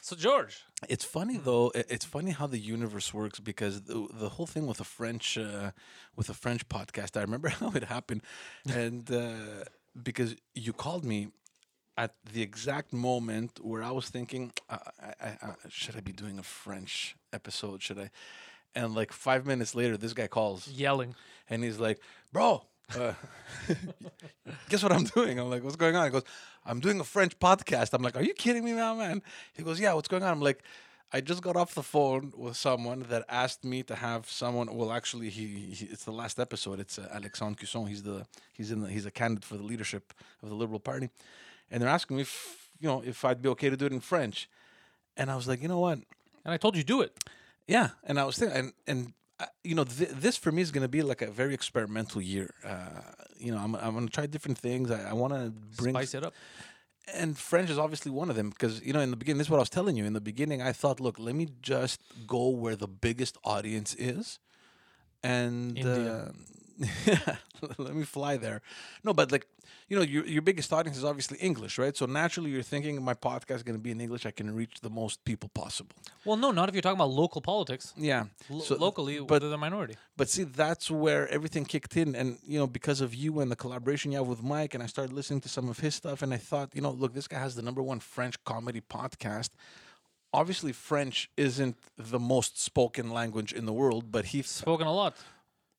so 0.01 0.17
George, 0.17 0.62
It's 0.88 1.05
funny 1.05 1.38
though. 1.38 1.71
i- 1.75 1.85
It's 1.88 2.05
funny 2.05 2.33
how 2.33 2.47
the 2.47 2.59
universe 2.59 3.15
works 3.15 3.41
because 3.41 3.83
the, 3.83 4.07
the 4.12 4.29
whole 4.29 4.47
thing 4.47 4.67
with 4.67 4.81
a 4.81 4.85
French 4.85 5.38
uh, 5.38 5.71
with 6.17 6.29
a 6.29 6.35
French 6.35 6.69
podcast. 6.69 7.17
I 7.17 7.23
remember 7.23 7.49
how 7.61 7.71
it 7.75 7.85
happened, 7.85 8.23
and 8.69 9.11
uh, 9.11 9.65
because 10.09 10.37
you 10.55 10.73
called 10.73 11.05
me 11.05 11.29
at 11.97 12.15
the 12.33 12.43
exact 12.43 12.93
moment 12.93 13.61
where 13.62 13.83
I 13.83 13.91
was 13.91 14.09
thinking, 14.09 14.53
uh, 14.71 14.79
I, 15.01 15.12
I, 15.27 15.29
I, 15.49 15.51
should 15.69 15.97
I 15.97 16.01
be 16.01 16.12
doing 16.12 16.38
a 16.38 16.43
French 16.43 17.17
episode? 17.33 17.83
Should 17.83 17.99
I? 17.99 18.11
And 18.75 18.95
like 18.95 19.13
five 19.13 19.47
minutes 19.47 19.75
later, 19.75 19.97
this 19.97 20.13
guy 20.13 20.27
calls 20.27 20.69
yelling. 20.69 21.15
and 21.51 21.63
he's 21.63 21.79
like, 21.79 22.01
"Bro, 22.33 22.63
uh, 22.99 23.13
guess 24.69 24.83
what 24.83 24.93
I'm 24.93 25.05
doing?" 25.05 25.39
I'm 25.39 25.51
like, 25.51 25.63
"What's 25.63 25.77
going 25.77 25.97
on?" 25.97 26.05
He 26.07 26.11
goes, 26.11 26.25
"I'm 26.65 26.81
doing 26.81 26.99
a 27.01 27.05
French 27.05 27.39
podcast." 27.39 27.93
I'm 27.93 28.03
like, 28.03 28.17
"Are 28.17 28.23
you 28.23 28.35
kidding 28.35 28.65
me 28.65 28.73
now, 28.73 28.95
man?" 28.95 29.23
He 29.53 29.63
goes, 29.63 29.79
"Yeah, 29.79 29.93
what's 29.95 30.09
going 30.09 30.23
on?" 30.23 30.31
I'm 30.31 30.41
like, 30.41 30.63
"I 31.13 31.21
just 31.21 31.43
got 31.43 31.57
off 31.57 31.75
the 31.75 31.83
phone 31.83 32.33
with 32.37 32.57
someone 32.57 33.05
that 33.11 33.25
asked 33.29 33.65
me 33.65 33.83
to 33.85 33.95
have 33.95 34.31
someone. 34.31 34.75
Well, 34.75 34.91
actually, 34.91 35.29
he, 35.29 35.47
he 35.75 35.87
it's 35.87 36.05
the 36.05 36.13
last 36.13 36.41
episode. 36.41 36.81
It's 36.81 36.99
uh, 36.99 37.09
Alexandre 37.13 37.61
Cusson. 37.61 37.87
He's 37.87 38.03
the 38.03 38.27
he's 38.53 38.71
in 38.71 38.81
the, 38.81 38.89
he's 38.89 39.07
a 39.07 39.11
candidate 39.11 39.45
for 39.45 39.57
the 39.57 39.65
leadership 39.65 40.15
of 40.43 40.49
the 40.49 40.55
Liberal 40.55 40.81
Party, 40.81 41.11
and 41.71 41.83
they're 41.83 41.91
asking 41.91 42.17
me 42.17 42.23
if 42.23 42.71
you 42.81 42.89
know 42.89 43.03
if 43.05 43.25
I'd 43.25 43.43
be 43.43 43.51
okay 43.51 43.69
to 43.69 43.77
do 43.77 43.87
it 43.87 43.93
in 43.93 44.01
French." 44.01 44.49
And 45.17 45.31
I 45.31 45.37
was 45.37 45.47
like, 45.47 45.61
"You 45.61 45.69
know 45.69 45.81
what?" 45.81 45.99
And 46.45 46.55
I 46.55 46.57
told 46.57 46.77
you 46.77 46.83
do 46.83 47.03
it. 47.03 47.13
Yeah, 47.66 47.90
and 48.05 48.18
I 48.18 48.25
was 48.25 48.37
thinking, 48.37 48.57
and 48.59 48.72
and 48.87 49.12
uh, 49.40 49.46
you 49.64 49.75
know, 49.75 49.85
th- 49.85 50.11
this 50.11 50.37
for 50.37 50.53
me 50.53 50.62
is 50.62 50.70
going 50.70 50.83
to 50.83 50.88
be 50.88 51.03
like 51.03 51.22
a 51.22 51.31
very 51.31 51.55
experimental 51.55 52.20
year. 52.20 52.55
Uh, 52.64 53.03
you 53.38 53.53
know, 53.53 53.59
I'm 53.59 53.75
I'm 53.77 53.92
going 53.94 54.07
to 54.07 54.12
try 54.12 54.27
different 54.27 54.59
things. 54.59 54.90
I, 54.90 55.11
I 55.11 55.12
want 55.12 55.33
to 55.33 55.53
bring, 55.77 55.94
Spice 55.94 56.14
it 56.14 56.25
up. 56.25 56.35
and 57.14 57.37
French 57.38 57.70
is 57.70 57.79
obviously 57.79 58.11
one 58.11 58.31
of 58.31 58.37
them 58.37 58.51
because 58.51 58.83
you 58.85 58.92
know, 58.92 59.01
in 59.01 59.11
the 59.11 59.16
beginning, 59.16 59.38
this 59.38 59.46
is 59.46 59.51
what 59.51 59.59
I 59.59 59.62
was 59.62 59.70
telling 59.70 59.96
you. 59.96 60.05
In 60.05 60.12
the 60.12 60.20
beginning, 60.20 60.61
I 60.62 60.72
thought, 60.72 61.01
look, 61.01 61.18
let 61.18 61.35
me 61.35 61.48
just 61.62 62.01
go 62.27 62.48
where 62.48 62.77
the 62.77 62.88
biggest 62.88 63.38
audience 63.44 63.94
is, 63.94 64.38
and 65.22 65.77
India. 65.79 66.12
uh, 66.12 66.33
let 67.79 67.95
me 67.95 68.05
fly 68.05 68.37
there. 68.37 68.63
No, 69.05 69.13
but 69.13 69.31
like, 69.33 69.47
you 69.89 69.97
know, 69.97 70.03
your 70.03 70.25
your 70.27 70.43
biggest 70.43 70.73
audience 70.73 70.97
is 70.97 71.05
obviously 71.05 71.39
English, 71.39 71.79
right? 71.79 71.97
So 71.97 72.07
naturally, 72.07 72.51
you're 72.51 72.63
thinking 72.63 73.03
my 73.03 73.15
podcast 73.15 73.57
is 73.57 73.63
going 73.63 73.77
to 73.79 73.83
be 73.83 73.91
in 73.91 74.01
English. 74.01 74.25
I 74.27 74.31
can 74.31 74.55
reach 74.55 74.81
the 74.81 74.91
most 74.91 75.25
people 75.25 75.51
possible. 75.55 75.95
Well, 76.25 76.37
no, 76.37 76.51
not 76.51 76.69
if 76.69 76.75
you're 76.75 76.83
talking 76.83 76.99
about 76.99 77.11
local 77.11 77.41
politics. 77.41 77.93
Yeah. 77.97 78.25
Lo- 78.49 78.61
So- 78.61 78.77
locally, 78.77 79.21
but 79.21 79.41
they're 79.41 79.51
the 79.51 79.59
minority. 79.59 79.97
But 80.17 80.29
see, 80.29 80.45
that's 80.45 80.91
where 80.91 81.29
everything 81.29 81.65
kicked 81.65 81.97
in, 81.97 82.15
and 82.15 82.39
you 82.47 82.59
know, 82.59 82.67
because 82.67 83.01
of 83.01 83.15
you 83.15 83.41
and 83.41 83.51
the 83.51 83.57
collaboration 83.57 84.13
you 84.13 84.19
have 84.19 84.29
with 84.29 84.43
Mike, 84.43 84.75
and 84.75 84.83
I 84.83 84.87
started 84.87 85.13
listening 85.15 85.41
to 85.43 85.49
some 85.49 85.69
of 85.69 85.79
his 85.81 85.95
stuff, 85.95 86.23
and 86.23 86.33
I 86.33 86.39
thought, 86.39 86.71
you 86.75 86.81
know, 86.81 86.91
look, 86.91 87.13
this 87.15 87.29
guy 87.29 87.39
has 87.39 87.55
the 87.55 87.63
number 87.63 87.83
one 87.83 88.01
French 88.01 88.43
comedy 88.45 88.81
podcast. 88.81 89.51
Obviously, 90.35 90.73
French 90.73 91.29
isn't 91.37 91.77
the 91.99 92.19
most 92.19 92.59
spoken 92.59 93.11
language 93.11 93.53
in 93.53 93.67
the 93.67 93.73
world, 93.73 94.11
but 94.11 94.25
he 94.27 94.41
Spoken 94.41 94.87
a 94.87 94.93
lot. 94.95 95.15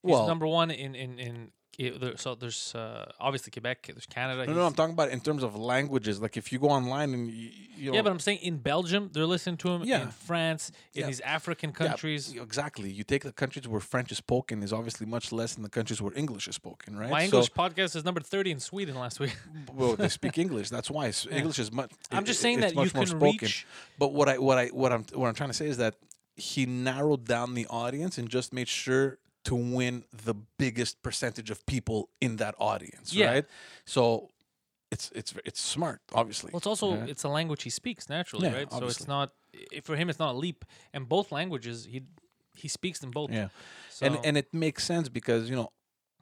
He's 0.03 0.11
Well- 0.11 0.27
number 0.27 0.47
one 0.47 0.69
in 0.71 0.95
in 0.95 1.19
in. 1.19 1.51
i- 1.79 1.89
there- 2.01 2.17
So 2.17 2.35
there's 2.35 2.75
uh, 2.75 3.11
obviously 3.19 3.49
Quebec, 3.51 3.79
there's 3.87 4.05
Canada. 4.05 4.45
No, 4.45 4.53
no, 4.53 4.65
I'm 4.67 4.75
talking 4.75 4.93
about 4.93 5.09
in 5.09 5.21
terms 5.21 5.41
of 5.41 5.55
languages. 5.55 6.21
Like 6.21 6.37
if 6.37 6.51
you 6.51 6.59
go 6.59 6.69
online 6.69 7.09
and 7.15 7.23
you, 7.31 7.49
you 7.75 7.89
know, 7.89 7.95
yeah, 7.95 8.03
but 8.03 8.11
I'm 8.11 8.19
saying 8.19 8.39
in 8.49 8.57
Belgium 8.57 9.09
they're 9.11 9.25
listening 9.35 9.57
to 9.63 9.69
him. 9.73 9.81
Yeah. 9.83 10.03
In 10.03 10.11
France, 10.11 10.63
in 10.93 10.99
Yeah. 11.01 11.07
these 11.07 11.21
African 11.21 11.71
Yeah, 11.71 11.81
countries. 11.81 12.23
exactly. 12.35 12.91
You 12.91 13.03
take 13.03 13.23
the 13.23 13.31
countries 13.33 13.67
where 13.67 13.81
French 13.93 14.11
is 14.11 14.19
spoken 14.19 14.61
is 14.61 14.71
obviously 14.71 15.07
much 15.07 15.31
less 15.31 15.55
than 15.55 15.63
the 15.63 15.69
countries 15.77 15.99
where 15.99 16.13
English 16.15 16.47
is 16.47 16.55
spoken, 16.63 16.95
right? 16.95 17.09
My 17.09 17.21
So- 17.21 17.37
English 17.37 17.51
podcast 17.53 17.95
is 17.95 18.03
number 18.05 18.21
30 18.21 18.51
in 18.51 18.59
Sweden 18.59 18.95
last 18.95 19.19
week. 19.19 19.35
well, 19.73 19.95
they 19.95 20.09
speak 20.09 20.37
English. 20.37 20.69
That's 20.69 20.91
why 20.91 21.07
S- 21.07 21.25
English 21.31 21.57
is 21.57 21.71
much. 21.71 21.89
I'm 22.11 22.25
just 22.25 22.39
saying 22.39 22.59
that 22.59 22.75
you 22.75 22.89
can 22.91 23.07
spoken. 23.07 23.37
reach. 23.39 23.65
But 23.97 24.09
what 24.13 24.27
I 24.29 24.37
what 24.37 24.57
I 24.59 24.67
what 24.67 24.91
I'm 24.93 25.05
what 25.19 25.27
I'm 25.29 25.33
trying 25.41 25.49
to 25.49 25.55
say 25.61 25.65
is 25.73 25.77
that 25.77 25.95
he 26.35 26.65
narrowed 26.67 27.25
down 27.25 27.55
the 27.55 27.65
audience 27.67 28.19
and 28.19 28.29
just 28.29 28.53
made 28.53 28.67
sure 28.67 29.17
to 29.43 29.55
win 29.55 30.03
the 30.25 30.33
biggest 30.57 31.01
percentage 31.03 31.49
of 31.51 31.65
people 31.65 32.09
in 32.21 32.37
that 32.37 32.55
audience, 32.59 33.13
Yeah. 33.13 33.31
right? 33.31 33.45
So 33.85 34.29
it's 34.91 35.11
it's 35.15 35.33
it's 35.45 35.59
smart, 35.61 36.01
obviously. 36.13 36.51
Well, 36.53 36.59
it's 36.59 36.67
also 36.67 36.93
Yeah. 36.95 37.05
it's 37.11 37.23
a 37.25 37.29
language 37.29 37.63
he 37.63 37.69
speaks 37.69 38.09
naturally, 38.09 38.47
Yeah, 38.49 38.57
right? 38.57 38.71
So 38.71 38.85
it's 38.87 39.07
not 39.07 39.31
for 39.83 39.95
him. 39.95 40.09
It's 40.09 40.19
not 40.19 40.35
a 40.35 40.37
leap, 40.37 40.65
and 40.93 41.07
both 41.09 41.31
languages 41.31 41.85
he 41.85 42.03
he 42.55 42.67
speaks 42.67 42.99
them 42.99 43.11
both. 43.11 43.31
yeah. 43.31 43.49
So, 43.89 44.05
and 44.05 44.19
and 44.25 44.37
it 44.37 44.53
makes 44.53 44.83
sense 44.85 45.09
because 45.09 45.49
you 45.49 45.55
know 45.55 45.71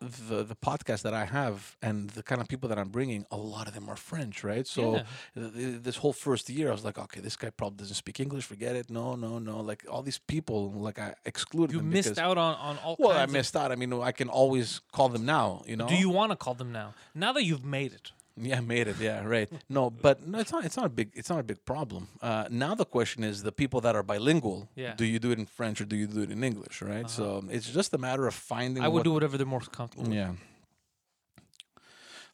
the 0.01 0.43
the 0.43 0.55
podcast 0.55 1.03
that 1.03 1.13
I 1.13 1.25
have 1.25 1.77
and 1.81 2.09
the 2.11 2.23
kind 2.23 2.41
of 2.41 2.47
people 2.47 2.67
that 2.69 2.79
I'm 2.79 2.89
bringing, 2.89 3.25
a 3.31 3.37
lot 3.37 3.67
of 3.67 3.73
them 3.73 3.87
are 3.87 3.95
French, 3.95 4.43
right? 4.43 4.65
So 4.67 4.95
Yeah. 4.95 5.03
th- 5.35 5.53
th- 5.53 5.83
this 5.83 5.97
whole 5.97 6.13
first 6.13 6.49
year, 6.49 6.69
I 6.69 6.71
was 6.71 6.83
like, 6.83 6.97
okay, 6.97 7.19
this 7.21 7.35
guy 7.35 7.49
probably 7.51 7.77
doesn't 7.77 7.95
speak 7.95 8.19
English. 8.19 8.45
Forget 8.45 8.75
it. 8.75 8.89
No, 8.89 9.15
no, 9.15 9.37
no. 9.39 9.59
Like 9.61 9.85
all 9.89 10.01
these 10.01 10.19
people, 10.19 10.71
like 10.71 10.97
I 10.99 11.13
excluded 11.25 11.73
you 11.75 11.81
missed 11.83 12.09
because- 12.09 12.17
out 12.17 12.37
on 12.37 12.55
on 12.55 12.77
all. 12.79 12.95
Well, 12.99 13.11
I 13.11 13.25
missed 13.27 13.55
out. 13.55 13.71
I 13.71 13.75
mean, 13.75 13.93
I 13.93 14.11
can 14.11 14.27
always 14.29 14.81
call 14.91 15.09
them 15.09 15.25
now. 15.25 15.63
You 15.67 15.75
know. 15.77 15.87
Do 15.87 15.95
you 15.95 16.09
want 16.09 16.31
to 16.31 16.35
call 16.35 16.55
them 16.55 16.71
now? 16.71 16.93
Now 17.13 17.31
that 17.33 17.43
you've 17.43 17.63
made 17.65 17.93
it, 17.93 18.11
Yeah, 18.37 18.61
made 18.61 18.87
it. 18.87 18.97
Yeah, 18.99 19.23
right. 19.25 19.49
No, 19.69 19.89
but 19.89 20.25
no, 20.25 20.39
it's 20.39 20.51
not. 20.51 20.65
It's 20.65 20.77
not 20.77 20.85
a 20.85 20.89
big. 20.89 21.11
It's 21.13 21.29
not 21.29 21.39
a 21.39 21.43
big 21.43 21.63
problem. 21.65 22.07
Uh, 22.21 22.45
now 22.49 22.73
the 22.75 22.85
question 22.85 23.23
is 23.23 23.43
the 23.43 23.51
people 23.51 23.81
that 23.81 23.95
are 23.95 24.03
bilingual. 24.03 24.69
Yeah. 24.75 24.87
Uh-huh. 24.87 24.95
Do 24.97 25.05
you 25.05 25.19
do 25.19 25.31
it 25.31 25.39
in 25.39 25.45
French 25.45 25.81
or 25.81 25.85
do 25.85 25.95
you 25.95 26.07
do 26.07 26.21
it 26.21 26.31
in 26.31 26.43
English? 26.43 26.81
Right. 26.81 27.09
So 27.09 27.43
it's 27.49 27.69
just 27.69 27.93
a 27.93 27.97
matter 27.97 28.27
of 28.27 28.33
finding. 28.33 28.83
I 28.83 28.87
would 28.87 29.03
do 29.03 29.13
whatever 29.13 29.37
they're 29.37 29.45
most 29.45 29.71
comfortable. 29.71 30.05
with. 30.09 30.13
Yeah. 30.13 30.33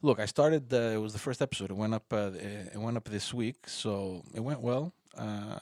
Look, 0.01 0.19
I 0.19 0.25
started. 0.25 0.71
Uh, 0.71 0.77
it 0.97 1.01
was 1.01 1.13
the 1.13 1.19
first 1.19 1.41
episode. 1.41 1.71
It 1.71 1.75
went 1.77 1.93
up. 1.93 2.05
Uh, 2.13 2.31
it 2.73 2.77
went 2.77 2.97
up 2.97 3.05
this 3.05 3.33
week, 3.33 3.67
so 3.67 4.23
it 4.36 4.41
went 4.41 4.62
well. 4.62 4.93
Uh, 5.17 5.57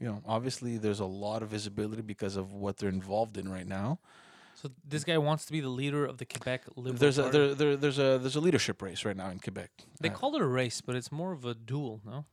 you 0.00 0.06
know, 0.08 0.20
obviously, 0.26 0.76
there's 0.78 1.00
a 1.00 1.04
lot 1.06 1.42
of 1.42 1.48
visibility 1.50 2.02
because 2.02 2.36
of 2.36 2.52
what 2.52 2.76
they're 2.78 2.88
involved 2.88 3.38
in 3.38 3.48
right 3.48 3.66
now. 3.66 3.98
So 4.66 4.72
this 4.88 5.04
guy 5.04 5.18
wants 5.18 5.44
to 5.46 5.52
be 5.52 5.60
the 5.60 5.68
leader 5.68 6.04
of 6.04 6.18
the 6.18 6.24
Quebec 6.24 6.64
Liberal 6.76 6.94
There's 6.98 7.18
a 7.18 7.22
Party. 7.22 7.38
there, 7.38 7.54
there, 7.54 7.76
there's 7.76 7.98
a 7.98 8.18
there's 8.18 8.36
a 8.36 8.40
leadership 8.40 8.82
race 8.82 9.04
right 9.04 9.16
now 9.16 9.30
in 9.30 9.38
Quebec. 9.38 9.70
they 10.00 10.08
Uh, 10.10 10.12
call 10.14 10.34
it 10.34 10.42
a 10.42 10.46
race, 10.46 10.80
but 10.80 10.96
it's 10.96 11.12
more 11.12 11.32
of 11.32 11.44
a 11.44 11.54
duel, 11.54 12.00
no? 12.04 12.24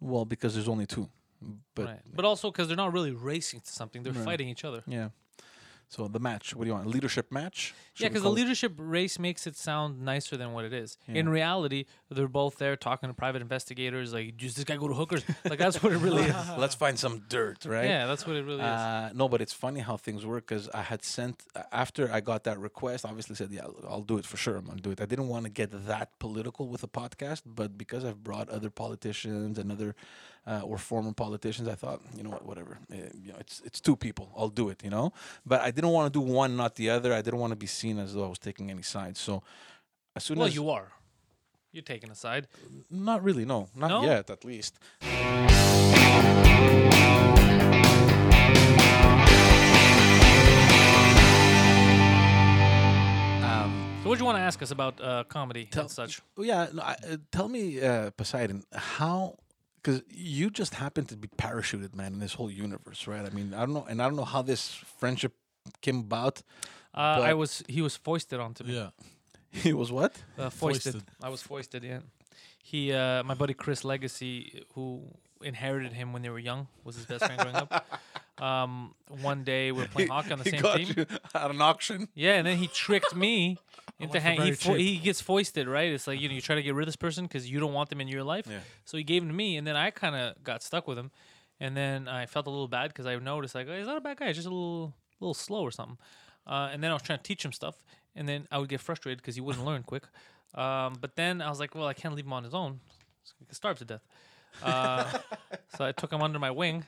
well 0.00 0.24
because 0.24 0.54
there's 0.54 0.68
only 0.68 0.86
two, 0.86 1.08
but 1.74 1.84
right. 1.86 2.00
But 2.14 2.24
also 2.24 2.50
because 2.50 2.68
they're 2.68 2.76
not 2.76 2.92
really 2.92 3.12
racing 3.12 3.60
to 3.60 3.70
something; 3.70 4.02
they're 4.02 4.12
Right. 4.12 4.24
fighting 4.24 4.48
each 4.48 4.64
other. 4.64 4.82
yeah. 4.86 5.08
So 5.88 6.08
the 6.08 6.18
match. 6.18 6.54
What 6.54 6.64
do 6.64 6.68
you 6.68 6.74
want? 6.74 6.86
A 6.86 6.88
leadership 6.88 7.30
match? 7.30 7.72
Yeah, 7.72 7.78
Should 7.94 8.02
we 8.04 8.08
because 8.08 8.22
the 8.24 8.30
leadership 8.30 8.72
race 8.76 9.18
makes 9.20 9.46
it 9.46 9.56
sound 9.56 10.02
nicer 10.02 10.36
than 10.36 10.52
what 10.52 10.64
it 10.64 10.72
is. 10.72 10.98
Yeah. 11.08 11.20
In 11.20 11.28
reality, 11.28 11.84
they're 12.10 12.26
both 12.26 12.58
there 12.58 12.74
talking 12.76 13.08
to 13.08 13.14
private 13.14 13.40
investigators. 13.40 14.12
Like, 14.12 14.36
does 14.36 14.54
this 14.56 14.64
guy 14.64 14.76
go 14.76 14.88
to 14.88 14.94
hookers? 14.94 15.22
like, 15.48 15.60
that's 15.60 15.80
what 15.82 15.92
it 15.92 15.98
really 15.98 16.24
is. 16.24 16.34
Let's 16.58 16.74
find 16.74 16.98
some 16.98 17.22
dirt, 17.28 17.64
right? 17.64 17.84
Yeah, 17.88 18.06
that's 18.06 18.26
what 18.26 18.34
it 18.34 18.44
really 18.44 18.62
is. 18.62 18.66
Uh, 18.66 19.10
no, 19.14 19.28
but 19.28 19.40
it's 19.40 19.52
funny 19.52 19.78
how 19.80 19.96
things 19.96 20.26
work 20.26 20.46
because 20.48 20.68
I 20.74 20.82
had 20.82 21.04
sent 21.04 21.44
after 21.70 22.12
I 22.12 22.20
got 22.20 22.44
that 22.44 22.58
request. 22.58 23.04
Obviously, 23.04 23.36
said 23.36 23.50
yeah, 23.52 23.62
I'll- 23.62 23.84
I'll 23.88 24.02
do 24.02 24.18
it 24.18 24.26
for 24.26 24.36
sure. 24.36 24.56
I'm 24.56 24.66
gonna 24.66 24.80
do 24.80 24.90
it. 24.90 25.00
I 25.00 25.06
didn't 25.06 25.28
want 25.28 25.44
to 25.44 25.50
get 25.50 25.70
that 25.86 26.18
political 26.18 26.68
with 26.68 26.82
a 26.82 26.88
podcast, 26.88 27.42
but 27.46 27.78
because 27.78 28.04
I've 28.04 28.24
brought 28.24 28.48
other 28.50 28.70
politicians 28.70 29.56
and 29.56 29.70
other 29.70 29.94
uh, 30.46 30.60
or 30.62 30.78
former 30.78 31.12
politicians, 31.12 31.68
I 31.68 31.74
thought 31.74 32.00
you 32.16 32.22
know 32.22 32.30
what, 32.30 32.44
whatever. 32.46 32.78
Uh, 32.92 32.96
you 33.24 33.32
know, 33.32 33.38
it's 33.40 33.60
it's 33.64 33.80
two 33.80 33.96
people. 33.96 34.30
I'll 34.36 34.48
do 34.62 34.68
it. 34.70 34.82
You 34.84 34.90
know, 34.90 35.12
but 35.44 35.60
I 35.60 35.70
didn't 35.70 35.90
want 35.90 36.12
to 36.12 36.18
do 36.20 36.24
one, 36.24 36.56
not 36.56 36.74
the 36.76 36.90
other. 36.90 37.12
I 37.12 37.22
didn't 37.22 37.40
want 37.40 37.50
to 37.52 37.56
be 37.56 37.66
seen 37.66 37.98
as 37.98 38.12
though 38.14 38.24
I 38.24 38.28
was 38.28 38.38
taking 38.38 38.70
any 38.70 38.82
sides. 38.82 39.20
So 39.20 39.42
as 40.14 40.24
soon 40.24 40.36
as. 40.36 40.38
well, 40.38 40.48
as 40.48 40.54
you 40.54 40.70
are. 40.70 40.88
You're 41.72 41.82
taking 41.82 42.10
a 42.10 42.14
side. 42.14 42.46
not 42.90 43.22
really, 43.22 43.44
no, 43.44 43.68
not 43.74 43.88
No? 43.90 44.02
yet, 44.02 44.30
at 44.30 44.44
least. 44.46 44.78
Um, 53.42 53.72
So, 54.02 54.08
what 54.10 54.18
do 54.18 54.22
you 54.22 54.26
want 54.26 54.38
to 54.38 54.42
ask 54.42 54.62
us 54.62 54.70
about 54.70 55.00
uh, 55.00 55.24
comedy 55.28 55.64
Tell- 55.66 55.82
and 55.82 55.90
such? 55.90 56.20
Oh, 56.38 56.42
yeah, 56.42 56.68
no, 56.72 56.82
I, 56.82 56.92
uh, 56.92 57.16
tell 57.32 57.48
me, 57.48 57.80
uh, 57.80 58.10
Poseidon, 58.10 58.62
how? 58.72 59.36
Because 59.86 60.02
you 60.10 60.50
just 60.50 60.74
happen 60.74 61.04
to 61.04 61.16
be 61.16 61.28
parachuted, 61.28 61.94
man, 61.94 62.14
in 62.14 62.18
this 62.18 62.34
whole 62.34 62.50
universe, 62.50 63.06
right? 63.06 63.24
I 63.24 63.30
mean, 63.30 63.54
I 63.54 63.60
don't 63.60 63.72
know, 63.72 63.86
and 63.88 64.02
I 64.02 64.06
don't 64.06 64.16
know 64.16 64.24
how 64.24 64.42
this 64.42 64.74
friendship 64.98 65.32
came 65.80 66.00
about. 66.00 66.42
Uh, 66.92 67.20
I 67.22 67.34
was. 67.34 67.62
He 67.68 67.82
was 67.82 67.96
foisted 67.96 68.40
onto 68.40 68.64
me. 68.64 68.74
Yeah. 68.74 68.90
He 69.62 69.72
was 69.72 69.92
what? 69.92 70.12
Uh, 70.36 70.50
foisted. 70.50 70.94
Foisted. 70.94 71.10
I 71.22 71.28
was 71.28 71.40
foisted. 71.40 71.84
Yeah. 71.84 72.00
He, 72.62 72.92
uh, 72.92 73.22
my 73.22 73.34
buddy 73.34 73.54
Chris 73.54 73.84
Legacy, 73.84 74.64
who 74.74 75.02
inherited 75.40 75.92
him 75.92 76.12
when 76.12 76.22
they 76.22 76.30
were 76.30 76.40
young, 76.40 76.66
was 76.82 76.96
his 76.96 77.06
best 77.06 77.24
friend 77.24 77.40
growing 77.40 77.54
up. 77.54 77.86
Um, 78.38 78.94
one 79.22 79.44
day 79.44 79.72
we 79.72 79.82
were 79.82 79.88
playing 79.88 80.08
hockey 80.10 80.32
on 80.32 80.38
the 80.38 80.44
he 80.44 80.50
same 80.50 80.60
got 80.62 80.76
team. 80.76 80.94
you 80.96 81.06
at 81.34 81.50
an 81.50 81.60
auction. 81.60 82.08
Yeah, 82.14 82.34
and 82.34 82.46
then 82.46 82.58
he 82.58 82.66
tricked 82.66 83.14
me 83.14 83.58
into 83.98 84.14
for 84.14 84.20
hanging. 84.20 84.46
He, 84.46 84.52
fo- 84.52 84.74
he 84.74 84.98
gets 84.98 85.20
foisted, 85.20 85.68
right? 85.68 85.90
It's 85.90 86.06
like 86.06 86.20
you 86.20 86.28
know 86.28 86.34
you 86.34 86.40
try 86.40 86.54
to 86.56 86.62
get 86.62 86.74
rid 86.74 86.82
of 86.82 86.86
this 86.88 86.96
person 86.96 87.24
because 87.24 87.50
you 87.50 87.60
don't 87.60 87.72
want 87.72 87.88
them 87.88 88.00
in 88.00 88.08
your 88.08 88.22
life. 88.22 88.46
Yeah. 88.48 88.58
So 88.84 88.96
he 88.96 89.04
gave 89.04 89.22
him 89.22 89.28
to 89.28 89.34
me, 89.34 89.56
and 89.56 89.66
then 89.66 89.76
I 89.76 89.90
kind 89.90 90.14
of 90.14 90.42
got 90.44 90.62
stuck 90.62 90.86
with 90.86 90.98
him, 90.98 91.10
and 91.60 91.76
then 91.76 92.08
I 92.08 92.26
felt 92.26 92.46
a 92.46 92.50
little 92.50 92.68
bad 92.68 92.88
because 92.88 93.06
I 93.06 93.16
noticed 93.16 93.54
like 93.54 93.68
oh, 93.68 93.76
he's 93.76 93.86
not 93.86 93.96
a 93.96 94.00
bad 94.02 94.18
guy, 94.18 94.26
he's 94.28 94.36
just 94.36 94.48
a 94.48 94.50
little 94.50 94.94
little 95.20 95.34
slow 95.34 95.62
or 95.62 95.70
something. 95.70 95.98
Uh, 96.46 96.68
and 96.72 96.82
then 96.82 96.90
I 96.90 96.94
was 96.94 97.02
trying 97.02 97.18
to 97.18 97.24
teach 97.24 97.44
him 97.44 97.52
stuff, 97.52 97.82
and 98.14 98.28
then 98.28 98.46
I 98.52 98.58
would 98.58 98.68
get 98.68 98.80
frustrated 98.80 99.18
because 99.18 99.34
he 99.34 99.40
wouldn't 99.40 99.64
learn 99.64 99.82
quick. 99.82 100.04
Um, 100.54 100.96
but 101.00 101.16
then 101.16 101.42
I 101.42 101.48
was 101.48 101.58
like, 101.58 101.74
well, 101.74 101.86
I 101.86 101.94
can't 101.94 102.14
leave 102.14 102.24
him 102.26 102.32
on 102.32 102.44
his 102.44 102.54
own; 102.54 102.80
so 103.24 103.34
he 103.38 103.46
could 103.46 103.56
starve 103.56 103.78
to 103.78 103.84
death. 103.84 104.02
Uh, 104.62 105.04
so 105.76 105.84
I 105.84 105.92
took 105.92 106.12
him 106.12 106.22
under 106.22 106.38
my 106.38 106.50
wing, 106.50 106.84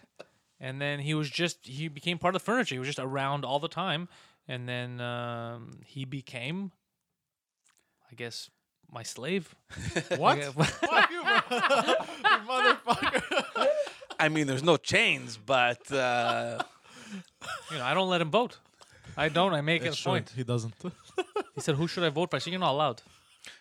and 0.60 0.80
then 0.80 1.00
he 1.00 1.14
was 1.14 1.30
just 1.30 1.66
he 1.66 1.88
became 1.88 2.18
part 2.18 2.34
of 2.34 2.40
the 2.40 2.44
furniture. 2.44 2.74
He 2.74 2.78
was 2.78 2.88
just 2.88 2.98
around 2.98 3.44
all 3.44 3.58
the 3.58 3.68
time, 3.68 4.08
and 4.46 4.68
then 4.68 5.00
um, 5.00 5.80
he 5.84 6.04
became, 6.04 6.72
I 8.10 8.14
guess, 8.14 8.50
my 8.90 9.02
slave. 9.02 9.54
What? 10.16 10.42
Fuck 10.42 11.10
you, 11.10 11.22
motherfucker. 12.48 13.42
I 14.20 14.28
mean, 14.28 14.46
there's 14.46 14.64
no 14.64 14.76
chains, 14.76 15.36
but 15.36 15.90
uh, 15.92 16.62
you 17.70 17.78
know, 17.78 17.84
I 17.84 17.94
don't 17.94 18.08
let 18.08 18.20
him 18.20 18.30
vote. 18.30 18.58
I 19.16 19.28
don't. 19.28 19.52
I 19.54 19.60
make 19.60 19.82
it 19.84 19.92
a 19.92 19.96
true. 19.96 20.12
point. 20.12 20.32
He 20.34 20.44
doesn't. 20.44 20.74
He 21.54 21.60
said, 21.60 21.76
"Who 21.76 21.86
should 21.88 22.04
I 22.04 22.08
vote 22.08 22.30
for?" 22.30 22.36
I 22.36 22.38
said, 22.40 22.50
"You're 22.50 22.60
not 22.60 22.72
allowed." 22.72 23.02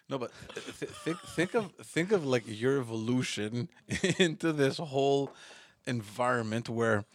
no, 0.10 0.18
but 0.18 0.32
th- 0.54 0.92
think 0.92 1.20
think 1.20 1.54
of 1.54 1.72
think 1.84 2.12
of 2.12 2.26
like 2.26 2.44
your 2.46 2.80
evolution 2.80 3.70
into 4.20 4.54
this 4.54 4.78
whole 4.78 5.34
environment 5.88 6.70
where 6.70 7.06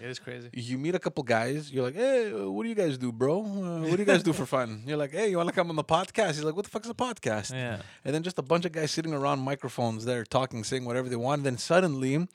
It 0.00 0.06
is 0.08 0.18
crazy. 0.18 0.48
you 0.52 0.78
meet 0.78 0.94
a 0.94 0.98
couple 0.98 1.22
guys. 1.24 1.70
You're 1.70 1.84
like, 1.84 1.94
hey, 1.94 2.30
what 2.32 2.62
do 2.62 2.68
you 2.68 2.74
guys 2.74 2.96
do, 2.96 3.12
bro? 3.12 3.40
Uh, 3.42 3.80
what 3.82 3.92
do 3.96 3.98
you 3.98 4.04
guys 4.06 4.22
do 4.22 4.32
for 4.32 4.46
fun? 4.46 4.82
You're 4.86 4.96
like, 4.96 5.12
hey, 5.12 5.28
you 5.30 5.36
want 5.36 5.48
to 5.50 5.54
come 5.54 5.68
on 5.70 5.76
the 5.76 5.84
podcast? 5.84 6.34
He's 6.36 6.44
like, 6.44 6.56
what 6.56 6.64
the 6.64 6.70
fuck's 6.70 6.88
a 6.88 6.94
podcast? 6.94 7.52
Yeah. 7.52 7.82
And 8.04 8.14
then 8.14 8.22
just 8.22 8.38
a 8.38 8.42
bunch 8.42 8.64
of 8.64 8.72
guys 8.72 8.90
sitting 8.90 9.12
around 9.12 9.40
microphones 9.40 10.04
there 10.06 10.24
talking, 10.24 10.64
saying 10.64 10.84
whatever 10.86 11.08
they 11.08 11.16
want. 11.16 11.44
then 11.44 11.58
suddenly, 11.58 12.26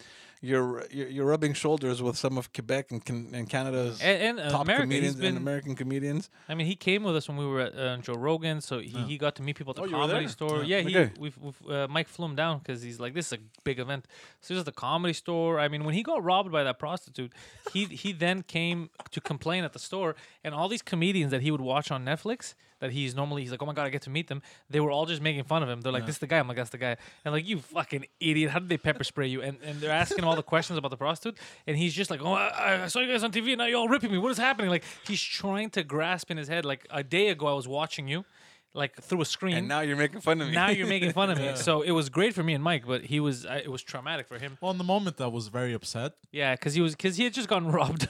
you're 0.49 0.85
you're, 0.97 1.09
you're 1.15 1.25
rubbing 1.33 1.53
shoulders 1.63 1.97
with 2.05 2.15
some 2.17 2.37
of 2.37 2.45
Quebec 2.55 2.85
and, 2.91 3.01
can, 3.07 3.17
and 3.37 3.45
Canada's 3.49 4.01
And, 4.09 4.17
and 4.27 4.39
uh, 4.39 4.51
top 4.51 4.61
America, 4.67 4.83
comedians 4.83 5.15
been. 5.15 5.25
and 5.33 5.37
American 5.37 5.73
comedians. 5.75 6.29
I 6.51 6.53
mean, 6.57 6.67
he 6.67 6.75
came 6.75 7.01
with 7.07 7.15
us 7.19 7.27
when 7.29 7.37
we 7.37 7.45
were 7.51 7.61
at 7.67 7.73
uh, 7.77 7.97
Joe 8.05 8.13
Rogan, 8.27 8.61
so 8.61 8.79
he, 8.79 8.97
he 9.11 9.17
got 9.17 9.33
to 9.37 9.41
meet 9.45 9.55
people 9.59 9.71
at 9.71 9.75
the 9.77 9.81
Oh, 9.83 9.85
you 9.85 9.95
were 9.95 10.01
comedy 10.07 10.25
there? 10.25 10.29
store. 10.37 10.63
Yeah, 10.63 10.81
he 10.81 10.95
Okay. 10.97 11.11
we've, 11.23 11.37
we've 11.45 11.61
uh, 11.69 11.87
Mike 11.95 12.07
flew 12.07 12.25
him 12.25 12.35
down 12.35 12.59
because 12.59 12.79
he's 12.87 12.99
like, 12.99 13.13
this 13.13 13.27
is 13.31 13.33
a 13.39 13.41
big 13.63 13.79
event. 13.79 14.03
So 14.41 14.53
this 14.53 14.59
is 14.61 14.65
the 14.65 14.71
comedy 14.87 15.13
store. 15.13 15.59
I 15.59 15.67
mean, 15.67 15.83
when 15.85 15.95
he 15.95 16.03
got 16.03 16.23
robbed 16.23 16.51
by 16.51 16.63
that 16.63 16.77
prostitute, 16.79 17.31
he 17.73 17.85
he 18.03 18.11
then 18.25 18.37
came 18.43 18.79
to 19.11 19.19
complain 19.21 19.63
at 19.63 19.73
the 19.73 19.79
store, 19.89 20.15
and 20.43 20.53
all 20.53 20.67
these 20.69 20.81
comedians 20.93 21.31
that 21.31 21.41
he 21.41 21.49
would 21.51 21.61
watch 21.61 21.91
on 21.91 22.05
Netflix. 22.05 22.53
That 22.81 22.91
he's 22.91 23.15
normally 23.15 23.41
he's 23.43 23.51
like 23.51 23.61
oh 23.63 23.65
my 23.65 23.73
god 23.73 23.85
I 23.85 23.89
get 23.89 24.01
to 24.03 24.09
meet 24.09 24.27
them. 24.27 24.41
They 24.69 24.79
were 24.79 24.91
all 24.91 25.05
just 25.05 25.21
making 25.21 25.43
fun 25.45 25.63
of 25.63 25.69
him. 25.69 25.81
They're 25.81 25.93
like 25.93 26.05
this 26.05 26.15
is 26.15 26.19
the 26.19 26.27
guy. 26.27 26.39
I'm 26.39 26.47
like 26.47 26.57
that's 26.57 26.69
the 26.71 26.77
guy. 26.77 26.97
And 27.23 27.33
like 27.33 27.47
you 27.47 27.59
fucking 27.59 28.05
idiot. 28.19 28.51
How 28.51 28.59
did 28.59 28.69
they 28.69 28.77
pepper 28.77 29.03
spray 29.03 29.27
you? 29.27 29.41
And 29.41 29.57
and 29.63 29.79
they're 29.79 29.91
asking 29.91 30.19
him 30.19 30.25
all 30.27 30.35
the 30.35 30.43
questions 30.43 30.77
about 30.77 30.91
the 30.91 30.97
prostitute 30.97 31.37
and 31.67 31.77
he's 31.77 31.93
just 31.93 32.11
like 32.11 32.21
oh 32.21 32.33
I, 32.33 32.83
I 32.83 32.87
saw 32.87 32.99
you 32.99 33.11
guys 33.11 33.23
on 33.23 33.31
TV 33.31 33.49
and 33.49 33.59
now 33.59 33.65
you're 33.65 33.77
all 33.79 33.87
ripping 33.87 34.11
me. 34.11 34.17
What 34.17 34.31
is 34.31 34.37
happening? 34.37 34.69
Like 34.69 34.83
he's 35.07 35.21
trying 35.21 35.69
to 35.71 35.83
grasp 35.83 36.29
in 36.31 36.37
his 36.37 36.47
head 36.47 36.65
like 36.65 36.85
a 36.89 37.03
day 37.03 37.29
ago 37.29 37.47
I 37.47 37.53
was 37.53 37.67
watching 37.67 38.07
you 38.07 38.25
like 38.73 39.01
through 39.01 39.21
a 39.21 39.25
screen. 39.25 39.55
And 39.55 39.67
now 39.69 39.79
you're 39.79 39.95
making 39.95 40.19
fun 40.19 40.41
of 40.41 40.49
me. 40.49 40.53
now 40.53 40.69
you're 40.69 40.85
making 40.85 41.13
fun 41.13 41.29
of 41.29 41.37
me. 41.37 41.53
So 41.55 41.81
it 41.81 41.91
was 41.91 42.09
great 42.09 42.33
for 42.33 42.43
me 42.43 42.53
and 42.53 42.61
Mike 42.63 42.85
but 42.85 43.05
he 43.05 43.21
was 43.21 43.45
I, 43.45 43.57
it 43.59 43.71
was 43.71 43.81
traumatic 43.83 44.27
for 44.27 44.37
him. 44.37 44.57
Well, 44.59 44.71
in 44.71 44.77
the 44.77 44.83
moment, 44.83 45.21
I 45.21 45.27
was 45.27 45.47
very 45.47 45.73
upset, 45.73 46.11
yeah 46.31 46.55
because 46.55 46.73
he 46.73 46.81
was 46.81 46.93
because 46.93 47.15
he 47.15 47.23
had 47.23 47.33
just 47.33 47.47
gotten 47.47 47.71
robbed 47.79 48.09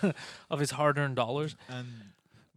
of 0.49 0.59
his 0.59 0.71
hard-earned 0.71 1.15
dollars. 1.15 1.55
And 1.69 1.87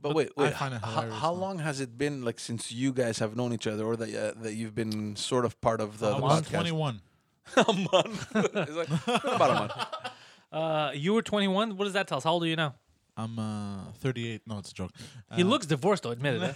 But 0.01 0.09
But 0.11 0.17
wait, 0.17 0.37
wait. 0.37 0.55
find 0.55 0.75
it 0.75 0.81
how, 0.85 1.03
how 1.11 1.33
long 1.33 1.59
has 1.59 1.81
it 1.81 1.99
been 1.99 2.25
like 2.25 2.39
since 2.39 2.71
you 2.71 2.93
guys 2.93 3.19
have 3.19 3.35
known 3.37 3.53
each 3.53 3.67
other, 3.67 3.85
or 3.85 3.97
that 3.97 4.09
uh, 4.15 4.41
that 4.43 4.55
you've 4.55 4.75
been 4.75 5.17
sort 5.17 5.45
of 5.45 5.61
part 5.61 5.81
of 5.81 5.99
the, 5.99 6.09
I 6.11 6.19
was 6.21 6.43
podcast? 6.43 6.51
21. 6.51 7.01
a 7.57 7.73
month. 7.73 8.27
it's 8.35 8.73
like 8.77 8.89
about 9.25 9.51
a 9.51 9.55
month. 9.55 9.73
uh 10.53 10.91
you 10.95 11.13
were 11.15 11.21
21 11.23 11.77
what 11.77 11.85
does 11.85 11.93
that 11.95 12.07
tell 12.09 12.17
us 12.19 12.25
how 12.25 12.33
old 12.33 12.43
are 12.43 12.47
you 12.47 12.57
now 12.57 12.75
I'm 13.17 13.39
uh, 13.39 13.91
38. 13.99 14.43
No, 14.47 14.59
it's 14.59 14.71
a 14.71 14.75
joke. 14.75 14.93
He 15.35 15.43
Uh, 15.43 15.47
looks 15.47 15.67
divorced 15.67 16.05
though, 16.05 16.13
admit 16.13 16.35
it. 16.37 16.55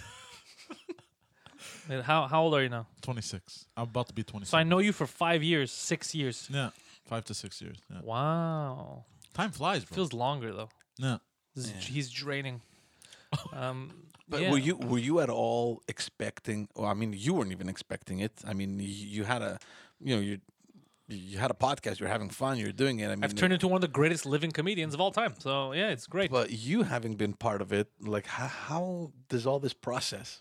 eh? 1.88 2.02
How 2.02 2.26
how 2.28 2.42
old 2.44 2.54
are 2.54 2.62
you 2.62 2.68
now? 2.68 2.86
26. 3.02 3.66
I'm 3.76 3.82
about 3.84 4.06
to 4.08 4.14
be 4.14 4.22
26. 4.22 4.50
So 4.50 4.58
I 4.58 4.62
know 4.62 4.78
you 4.78 4.92
for 4.92 5.06
five 5.06 5.42
years, 5.42 5.72
six 5.72 6.14
years. 6.14 6.48
Yeah, 6.50 6.70
five 7.04 7.24
to 7.24 7.34
six 7.34 7.60
years. 7.60 7.78
Yeah. 7.90 8.00
Wow, 8.02 9.04
Time 9.34 9.50
flies, 9.50 9.84
bro. 9.84 9.94
feels 9.96 10.12
longer 10.12 10.52
though. 10.52 10.68
yeah. 10.98 11.18
This 11.56 11.70
He's 11.86 12.08
draining. 12.10 12.60
Um, 13.52 13.90
But 14.28 14.40
yeah. 14.40 14.50
were 14.50 14.58
you 14.58 14.76
were 14.76 14.98
you 14.98 15.20
at 15.20 15.28
all 15.28 15.82
expecting? 15.88 16.66
Well, 16.74 16.88
I 16.88 16.94
mean, 16.94 17.12
you 17.14 17.34
weren't 17.34 17.52
even 17.52 17.68
expecting 17.68 18.20
it. 18.20 18.32
I 18.46 18.54
mean, 18.54 18.80
you, 18.80 18.86
you 18.86 19.24
had 19.24 19.42
a, 19.42 19.58
you 20.00 20.14
know, 20.14 20.22
you 20.22 20.38
you 21.08 21.36
had 21.36 21.50
a 21.50 21.54
podcast. 21.54 22.00
You're 22.00 22.08
having 22.08 22.30
fun. 22.30 22.56
You're 22.56 22.72
doing 22.72 23.00
it. 23.00 23.08
I 23.08 23.14
mean, 23.14 23.24
I've 23.24 23.34
turned 23.34 23.52
into 23.52 23.68
one 23.68 23.76
of 23.76 23.82
the 23.82 23.88
greatest 23.88 24.24
living 24.24 24.50
comedians 24.50 24.94
of 24.94 25.00
all 25.02 25.10
time. 25.10 25.34
So 25.38 25.72
yeah, 25.72 25.90
it's 25.90 26.06
great. 26.06 26.30
But 26.30 26.50
you 26.50 26.84
having 26.84 27.14
been 27.16 27.34
part 27.34 27.60
of 27.60 27.72
it, 27.72 27.88
like 28.00 28.26
how, 28.26 28.46
how 28.46 29.12
does 29.28 29.46
all 29.46 29.60
this 29.60 29.74
process? 29.74 30.40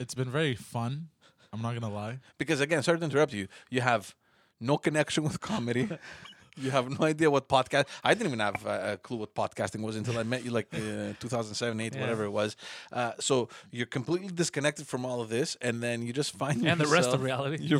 It's 0.00 0.14
been 0.14 0.30
very 0.30 0.56
fun. 0.56 1.08
I'm 1.52 1.62
not 1.62 1.74
gonna 1.74 1.92
lie. 1.92 2.18
Because 2.38 2.60
again, 2.60 2.82
sorry 2.82 2.98
to 2.98 3.04
interrupt 3.04 3.32
you. 3.32 3.46
You 3.70 3.82
have 3.82 4.16
no 4.60 4.76
connection 4.76 5.22
with 5.22 5.40
comedy. 5.40 5.88
you 6.56 6.70
have 6.70 6.88
no 6.98 7.06
idea 7.06 7.30
what 7.30 7.48
podcast. 7.48 7.86
I 8.04 8.14
didn't 8.14 8.28
even 8.28 8.40
have 8.40 8.64
a 8.66 8.98
clue 9.02 9.18
what 9.18 9.34
podcasting 9.34 9.82
was 9.82 9.96
until 9.96 10.18
I 10.18 10.22
met 10.22 10.44
you, 10.44 10.50
like 10.50 10.68
uh, 10.74 11.12
2007, 11.20 11.80
8, 11.80 11.94
Yeah. 11.94 12.00
whatever 12.00 12.24
it 12.24 12.30
was. 12.30 12.56
Uh, 12.92 13.12
so 13.20 13.48
you're 13.70 13.86
completely 13.86 14.28
disconnected 14.28 14.86
from 14.86 15.04
all 15.04 15.20
of 15.20 15.28
this, 15.28 15.56
and 15.60 15.82
then 15.82 16.02
you 16.02 16.12
just 16.12 16.32
find 16.36 16.66
and 16.66 16.80
the 16.80 16.86
rest 16.86 17.10
of 17.10 17.22
reality. 17.22 17.68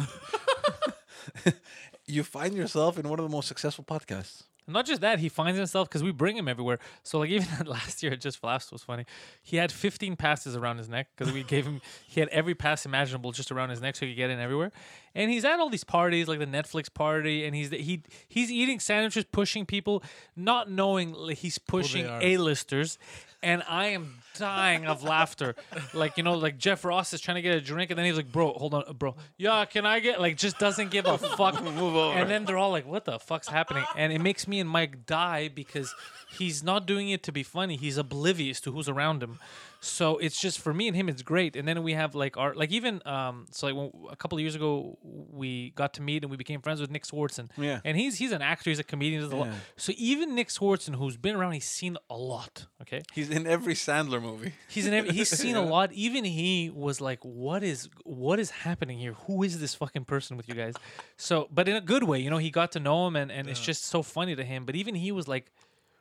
You 2.07 2.25
find 2.25 2.55
yourself 2.57 2.99
in 2.99 3.09
one 3.09 3.21
of 3.21 3.25
the 3.25 3.29
most 3.31 3.47
successful 3.47 3.85
podcasts. 3.85 4.43
Not 4.67 4.87
just 4.87 5.01
that, 5.01 5.19
he 5.19 5.29
finds 5.29 5.59
himself 5.59 5.89
because 5.89 6.03
we 6.03 6.13
bring 6.13 6.37
him 6.37 6.49
everywhere. 6.49 6.79
So 7.03 7.19
like 7.19 7.31
even 7.31 7.67
last 7.67 8.03
year 8.03 8.13
at 8.13 8.21
Just 8.21 8.43
Laughs 8.43 8.71
was 8.71 8.83
funny. 8.83 9.05
He 9.43 9.57
had 9.57 9.73
15 9.73 10.17
passes 10.17 10.57
around 10.57 10.79
his 10.79 10.89
neck 10.89 11.09
because 11.17 11.33
we 11.33 11.43
gave 11.43 11.67
him. 11.67 11.81
He 12.07 12.21
had 12.21 12.29
every 12.31 12.55
pass 12.55 12.87
imaginable 12.87 13.33
just 13.33 13.51
around 13.51 13.71
his 13.71 13.81
neck 13.81 13.97
so 13.97 14.07
he 14.07 14.13
could 14.13 14.19
get 14.19 14.31
in 14.31 14.39
everywhere. 14.39 14.73
And 15.15 15.31
he's 15.31 15.45
at 15.45 15.59
all 15.59 15.71
these 15.71 15.85
parties 15.85 16.29
like 16.29 16.39
the 16.39 16.47
Netflix 16.47 16.93
party, 16.93 17.45
and 17.45 17.55
he's 17.55 17.71
he 17.71 18.03
he's 18.29 18.51
eating 18.51 18.79
sandwiches, 18.79 19.25
pushing 19.25 19.67
people, 19.67 20.03
not 20.37 20.71
knowing 20.71 21.13
like, 21.13 21.39
he's 21.39 21.59
pushing. 21.59 22.07
A-listers. 22.07 22.99
And 23.43 23.63
I 23.69 23.87
am 23.87 24.17
dying 24.35 24.87
of 24.87 25.03
laughter. 25.03 25.55
Like, 25.95 26.17
you 26.17 26.23
know, 26.23 26.35
like 26.35 26.59
Jeff 26.59 26.85
Ross 26.85 27.13
is 27.13 27.21
trying 27.21 27.37
to 27.37 27.43
get 27.43 27.55
a 27.55 27.61
drink, 27.61 27.91
and 27.91 27.99
then 27.99 28.05
he's 28.07 28.17
like, 28.17 28.31
Bro, 28.31 28.55
hold 28.55 28.75
on, 28.75 28.85
uh, 28.87 28.93
bro. 28.93 29.15
Yeah, 29.39 29.65
can 29.65 29.87
I 29.87 30.01
get 30.01 30.21
like 30.21 30.37
just 30.37 30.59
doesn't 30.59 30.91
give 30.91 31.07
a 31.07 31.17
fuck. 31.37 31.63
Move 31.63 31.97
over. 31.97 32.19
And 32.19 32.29
then 32.31 32.45
they're 32.45 32.59
all 32.59 32.71
like, 32.71 32.87
"What 32.87 33.05
the 33.05 33.19
fuck's 33.19 33.49
happening?" 33.49 33.85
And 33.97 34.13
it 34.13 34.21
makes 34.21 34.47
me 34.47 34.61
and 34.61 34.69
Mike 34.69 35.07
die 35.07 35.49
because 35.49 35.95
he's 36.31 36.63
not 36.63 36.87
doing 36.87 37.09
it 37.09 37.23
to 37.25 37.33
be 37.33 37.43
funny. 37.43 37.77
He's 37.77 37.97
oblivious 37.97 38.61
to 38.63 38.73
who's 38.73 38.89
around 38.89 39.23
him. 39.23 39.39
So 39.81 40.19
it's 40.19 40.39
just 40.39 40.61
for 40.61 40.75
me 40.75 40.89
and 40.89 40.97
him, 40.97 41.09
it's 41.09 41.23
great. 41.23 41.57
And 41.57 41.67
then 41.67 41.83
we 41.83 41.95
have 41.95 42.15
like 42.15 42.37
our 42.37 42.55
like 42.55 42.71
even 42.71 43.01
um 43.07 43.47
so 43.51 43.67
like 43.67 43.77
when, 43.77 43.91
a 44.11 44.17
couple 44.17 44.37
of 44.37 44.43
years 44.43 44.55
ago 44.55 44.99
we 45.03 45.71
got 45.71 45.95
to 45.95 46.03
meet 46.03 46.23
and 46.23 46.31
we 46.31 46.37
became 46.37 46.61
friends 46.61 46.81
with 46.81 46.91
Nick 46.91 47.05
Swardson. 47.05 47.49
Yeah. 47.57 47.81
And 47.85 47.97
he's 47.97 48.19
he's 48.19 48.33
an 48.33 48.43
actor. 48.43 48.71
He's 48.71 48.79
a 48.79 48.85
comedian. 48.85 49.23
Does 49.23 49.33
a 49.33 49.37
lot. 49.37 49.49
So 49.77 49.93
even 49.97 50.35
Nick 50.35 50.49
Swardson, 50.49 50.97
who's 50.97 51.17
been 51.17 51.35
around, 51.35 51.53
he's 51.53 51.69
seen 51.69 51.97
a 52.11 52.17
lot. 52.17 52.67
Okay. 52.83 53.01
He's 53.13 53.31
in 53.31 53.47
every 53.47 53.75
Sandler 53.75 54.21
movie. 54.21 54.53
He's 54.69 54.87
in 54.87 54.95
every, 54.95 55.13
he's 55.13 55.29
seen 55.29 55.57
a 55.57 55.63
lot. 55.77 55.93
Even 55.93 56.25
he 56.25 56.71
was 56.71 57.01
like, 57.01 57.19
"What 57.25 57.63
is 57.63 57.89
what 58.05 58.39
is 58.39 58.51
happening 58.51 58.99
here? 58.99 59.15
Who 59.27 59.43
is 59.43 59.59
this 59.61 59.75
fucking 59.75 60.05
person 60.05 60.37
with 60.37 60.49
you 60.49 60.55
guys?" 60.55 60.75
So, 61.17 61.49
but 61.51 61.69
in 61.69 61.77
a 61.77 61.81
good 61.81 62.05
way, 62.05 62.21
you 62.21 62.31
know, 62.31 62.39
he 62.39 62.51
got 62.51 62.73
to 62.73 62.81
know 62.81 63.07
him, 63.07 63.17
and, 63.17 63.31
and 63.33 63.49
it's 63.49 63.61
just 63.61 63.85
so 63.85 64.03
funny 64.03 64.37
to 64.37 64.45
him. 64.45 64.65
But 64.65 64.77
even 64.77 64.95
he 64.95 65.13
was 65.13 65.27
like, 65.27 65.51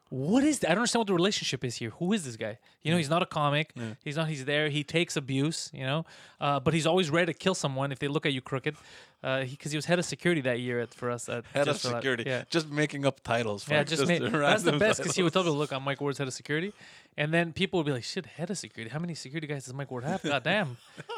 "What 0.09 0.43
is? 0.43 0.59
That? 0.59 0.69
I 0.69 0.73
don't 0.73 0.81
understand 0.81 1.01
what 1.01 1.07
the 1.07 1.13
relationship 1.13 1.63
is 1.63 1.75
here. 1.75 1.91
Who 1.91 2.13
is 2.13 2.25
this 2.25 2.35
guy? 2.35 2.57
You 2.83 2.91
know, 2.91 2.97
he's 2.97 3.09
not 3.09 3.21
a 3.21 3.25
comic. 3.25 3.73
He's 4.03 4.17
not. 4.17 4.27
He's 4.27 4.45
there. 4.45 4.69
He 4.69 4.83
takes 4.83 5.15
abuse. 5.15 5.69
You 5.73 5.85
know, 5.85 6.05
uh, 6.41 6.59
but 6.59 6.73
he's 6.73 6.87
always 6.87 7.09
ready 7.09 7.31
to 7.31 7.37
kill 7.37 7.55
someone 7.55 7.91
if 7.91 7.99
they 7.99 8.07
look 8.07 8.25
at 8.25 8.33
you 8.33 8.41
crooked. 8.41 8.75
Because 9.21 9.49
he, 9.49 9.55
'cause 9.57 9.71
he 9.73 9.77
was 9.77 9.85
head 9.85 9.99
of 9.99 10.05
security 10.05 10.39
that 10.41 10.59
year 10.61 10.79
at, 10.79 10.93
for 10.93 11.11
us. 11.11 11.27
At 11.27 11.43
Head 11.53 11.67
of 11.67 11.77
security. 11.77 12.23
Yeah. 12.25 12.43
Just 12.49 12.69
making 12.69 13.05
up 13.05 13.21
titles. 13.21 13.67
Yeah, 13.69 13.83
just, 13.83 14.07
made, 14.07 14.21
that's 14.31 14.63
the 14.63 14.73
best 14.73 14.99
because 15.01 15.15
he 15.15 15.23
would 15.23 15.33
tell 15.33 15.43
people, 15.43 15.57
"Look, 15.57 15.73
I'm 15.73 15.83
Mike 15.83 15.99
Ward's 15.99 16.17
head 16.19 16.27
of 16.27 16.33
security," 16.33 16.71
and 17.17 17.33
then 17.33 17.51
people 17.51 17.79
would 17.79 17.85
be 17.85 17.91
like, 17.91 18.05
"Shit, 18.05 18.25
head 18.25 18.49
of 18.49 18.57
security? 18.57 18.89
How 18.93 18.99
many 18.99 19.15
security 19.15 19.45
guys 19.45 19.65
does 19.65 19.73
Mike 19.73 19.91
Ward 19.91 20.05
have? 20.05 20.23
God 20.23 20.43
damn!" 20.43 20.77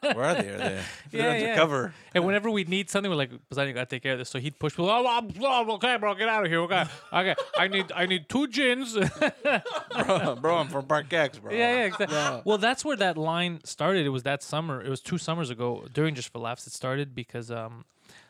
Where 0.00 0.24
are 0.24 0.34
they? 0.34 0.48
Are 0.48 0.58
they? 0.58 0.80
They're 1.10 1.20
Yeah, 1.20 1.36
yeah. 1.36 1.44
undercover. 1.50 1.94
And 2.14 2.24
whenever 2.26 2.50
we'd 2.50 2.68
need 2.68 2.90
something, 2.90 3.08
we're 3.10 3.16
like, 3.16 3.30
"Poseidon, 3.48 3.68
you 3.68 3.74
gotta 3.74 3.86
take 3.86 4.02
care 4.02 4.12
of 4.14 4.18
this." 4.18 4.28
So 4.28 4.38
he'd 4.40 4.58
push 4.58 4.72
people. 4.72 4.90
Oh, 4.90 5.04
oh, 5.06 5.30
oh, 5.42 5.72
okay, 5.74 5.96
bro, 5.98 6.14
get 6.14 6.28
out 6.28 6.44
of 6.44 6.50
here. 6.50 6.60
Okay, 6.62 6.84
okay. 7.12 7.34
I 7.56 7.68
need, 7.68 7.92
I 7.94 8.06
need 8.06 8.28
two 8.28 8.48
gins. 8.48 8.94
bro, 8.94 10.36
bro, 10.36 10.56
I'm 10.56 10.68
from 10.68 10.86
Park 10.86 11.12
X, 11.12 11.38
bro. 11.38 11.52
yeah, 11.52 11.76
yeah, 11.76 11.84
exactly. 11.84 12.42
Well, 12.44 12.58
that's 12.58 12.84
where 12.84 12.96
that 12.96 13.16
line 13.16 13.60
started. 13.64 14.04
It 14.04 14.10
was 14.10 14.24
that 14.24 14.42
summer. 14.42 14.82
It 14.82 14.88
was 14.88 15.00
two 15.00 15.18
summers 15.18 15.50
ago 15.50 15.84
during 15.92 16.14
Just 16.14 16.32
for 16.32 16.38
Laughs. 16.40 16.66
It 16.66 16.72
started 16.72 17.03
because 17.12 17.50
um, 17.50 17.84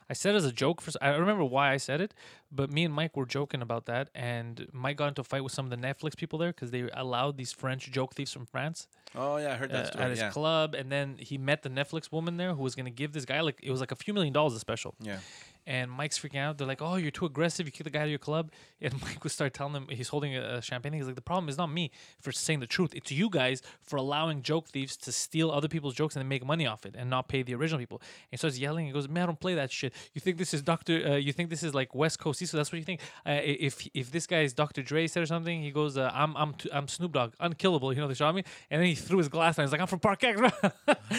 I 0.09 0.14
said 0.14 0.35
as 0.35 0.45
a 0.45 0.53
joke. 0.53 0.81
For 0.81 0.91
I 1.03 1.11
remember 1.11 1.45
why 1.45 1.72
I 1.72 1.77
said 1.77 2.01
it, 2.01 2.14
but 2.55 2.70
me 2.70 2.84
and 2.84 2.94
Mike 2.94 3.16
were 3.16 3.26
joking 3.26 3.62
about 3.62 3.86
that, 3.86 4.11
and 4.14 4.68
Mike 4.72 4.96
got 4.96 5.09
into 5.09 5.20
a 5.22 5.24
fight 5.24 5.42
with 5.42 5.52
some 5.52 5.64
of 5.64 5.70
the 5.70 5.76
Netflix 5.76 6.16
people 6.16 6.38
there 6.38 6.50
because 6.50 6.70
they 6.70 6.88
allowed 6.92 7.36
these 7.36 7.52
French 7.52 7.90
joke 7.90 8.14
thieves 8.14 8.32
from 8.32 8.46
France 8.46 8.86
Oh 9.16 9.36
yeah, 9.36 9.52
I 9.52 9.57
heard 9.57 9.70
uh, 9.70 9.74
that 9.76 9.86
story. 9.88 10.05
at 10.05 10.11
his 10.11 10.18
yeah. 10.20 10.30
club, 10.30 10.74
and 10.74 10.90
then 10.90 11.16
he 11.18 11.38
met 11.38 11.62
the 11.62 11.68
Netflix 11.70 12.11
woman 12.11 12.36
there 12.36 12.52
who 12.55 12.62
was 12.62 12.74
going 12.74 12.86
to 12.86 12.90
give 12.90 13.12
this 13.12 13.24
guy 13.24 13.40
like 13.40 13.59
it 13.62 13.70
was 13.70 13.80
like 13.80 13.92
a 13.92 13.96
few 13.96 14.12
million 14.12 14.32
dollars 14.32 14.55
a 14.55 14.59
special. 14.59 14.94
yeah. 15.00 15.18
And 15.66 15.90
Mike's 15.90 16.18
freaking 16.18 16.40
out. 16.40 16.59
They're 16.59 16.66
like, 16.66 16.82
"Oh, 16.82 16.96
you're 16.96 17.11
too 17.11 17.24
aggressive. 17.24 17.64
You 17.64 17.72
kick 17.72 17.84
the 17.84 17.90
guy 17.90 18.00
out 18.00 18.05
of 18.05 18.11
your 18.11 18.18
club." 18.18 18.50
And 18.82 18.92
Mike 19.02 19.24
would 19.24 19.32
start 19.32 19.55
telling 19.55 19.72
them 19.72 19.86
he's 19.88 20.09
holding 20.09 20.36
a, 20.36 20.57
a 20.57 20.61
champagne. 20.61 20.92
He's 20.92 21.07
like, 21.07 21.14
"The 21.14 21.22
problem 21.22 21.48
is 21.48 21.57
not 21.57 21.72
me 21.72 21.90
for 22.20 22.32
saying 22.32 22.61
the 22.61 22.66
truth. 22.66 22.92
It's 22.94 23.11
you 23.11 23.30
guys 23.30 23.62
for 23.80 23.96
allowing 23.96 24.42
joke 24.42 24.68
thieves 24.68 24.94
to 24.98 25.11
steal 25.12 25.50
other 25.50 25.68
people's 25.68 25.94
jokes 25.94 26.16
and 26.16 26.20
then 26.20 26.28
make 26.28 26.44
money 26.44 26.66
off 26.66 26.84
it 26.84 26.94
and 26.98 27.09
not 27.09 27.28
pay 27.28 27.42
the 27.42 27.55
original 27.55 27.78
people." 27.78 27.98
And 28.02 28.32
he 28.32 28.36
starts 28.36 28.59
yelling. 28.59 28.84
He 28.84 28.92
goes, 28.92 29.09
"Man, 29.09 29.22
I 29.22 29.26
don't 29.26 29.40
play 29.40 29.55
that 29.55 29.70
shit. 29.72 29.94
You 30.12 30.20
think 30.20 30.36
this 30.36 30.52
is 30.52 30.61
Doctor? 30.61 31.12
Uh, 31.12 31.14
you 31.16 31.32
think 31.32 31.48
this 31.48 31.62
is 31.62 31.72
like 31.72 31.94
West 31.94 32.18
Coast 32.18 32.40
So 32.47 32.57
that's 32.57 32.72
what 32.72 32.78
you 32.78 32.84
think? 32.84 33.01
Uh, 33.26 33.40
if 33.42 33.86
if 33.95 34.11
this 34.11 34.26
guy 34.26 34.42
is 34.42 34.53
Dr. 34.53 34.82
Dre 34.82 35.07
said 35.07 35.22
or 35.22 35.26
something, 35.26 35.62
he 35.62 35.70
goes, 35.70 35.97
uh, 35.97 36.11
"I'm 36.14 36.36
I'm 36.36 36.55
t- 36.55 36.70
I'm 36.72 36.88
Snoop 36.88 37.12
Dogg, 37.12 37.34
unkillable." 37.40 37.92
You 37.92 38.01
know 38.01 38.09
they 38.09 38.14
shot 38.14 38.34
me, 38.34 38.45
and 38.70 38.80
then 38.80 38.88
he 38.88 38.95
threw 38.95 39.18
his 39.18 39.28
glass 39.28 39.57
down. 39.57 39.66
He's 39.66 39.72
like, 39.72 39.80
"I'm 39.80 39.86
from 39.86 40.01
Park 40.01 40.22
X," 40.24 40.40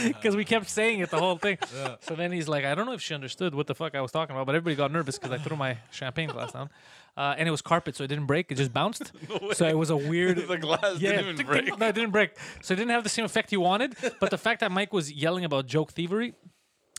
because 0.07 0.35
we 0.39 0.45
kept 0.45 0.69
saying 0.69 0.99
it 0.99 1.09
the 1.09 1.19
whole 1.19 1.37
thing. 1.37 1.57
So 2.01 2.15
then 2.15 2.31
he's 2.31 2.47
like, 2.47 2.65
"I 2.65 2.75
don't 2.75 2.85
know 2.85 2.93
if 2.93 3.01
she 3.01 3.13
understood 3.13 3.55
what 3.55 3.67
the 3.67 3.75
fuck 3.75 3.95
I 3.95 4.01
was 4.01 4.11
talking 4.11 4.35
about," 4.35 4.45
but 4.45 4.55
everybody 4.55 4.75
got 4.75 4.91
nervous 4.91 5.17
because 5.17 5.31
I 5.31 5.41
threw 5.41 5.57
my 5.57 5.77
champagne 5.91 6.29
glass 6.29 6.51
down, 6.51 6.69
uh, 7.17 7.35
and 7.37 7.47
it 7.47 7.51
was 7.51 7.61
carpet, 7.61 7.95
so 7.95 8.03
it 8.03 8.07
didn't 8.07 8.25
break. 8.25 8.51
It 8.51 8.55
just 8.55 8.73
bounced. 8.73 9.11
so 9.53 9.67
it 9.67 9.77
was 9.77 9.89
a 9.89 9.97
weird. 9.97 10.47
The 10.47 10.57
glass 10.57 10.99
yeah, 10.99 11.11
didn't 11.11 11.39
even 11.39 11.45
break. 11.45 11.77
No, 11.77 11.87
it 11.87 11.95
didn't 11.95 12.11
break. 12.11 12.37
So 12.61 12.73
it 12.73 12.77
didn't 12.77 12.91
have 12.91 13.03
the 13.03 13.09
same 13.09 13.25
effect 13.25 13.49
he 13.49 13.57
wanted. 13.57 13.95
But 14.19 14.29
the 14.29 14.37
fact 14.37 14.59
that 14.59 14.71
Mike 14.71 14.93
was 14.93 15.11
yelling 15.11 15.45
about 15.45 15.65
joke 15.65 15.91
thievery. 15.91 16.33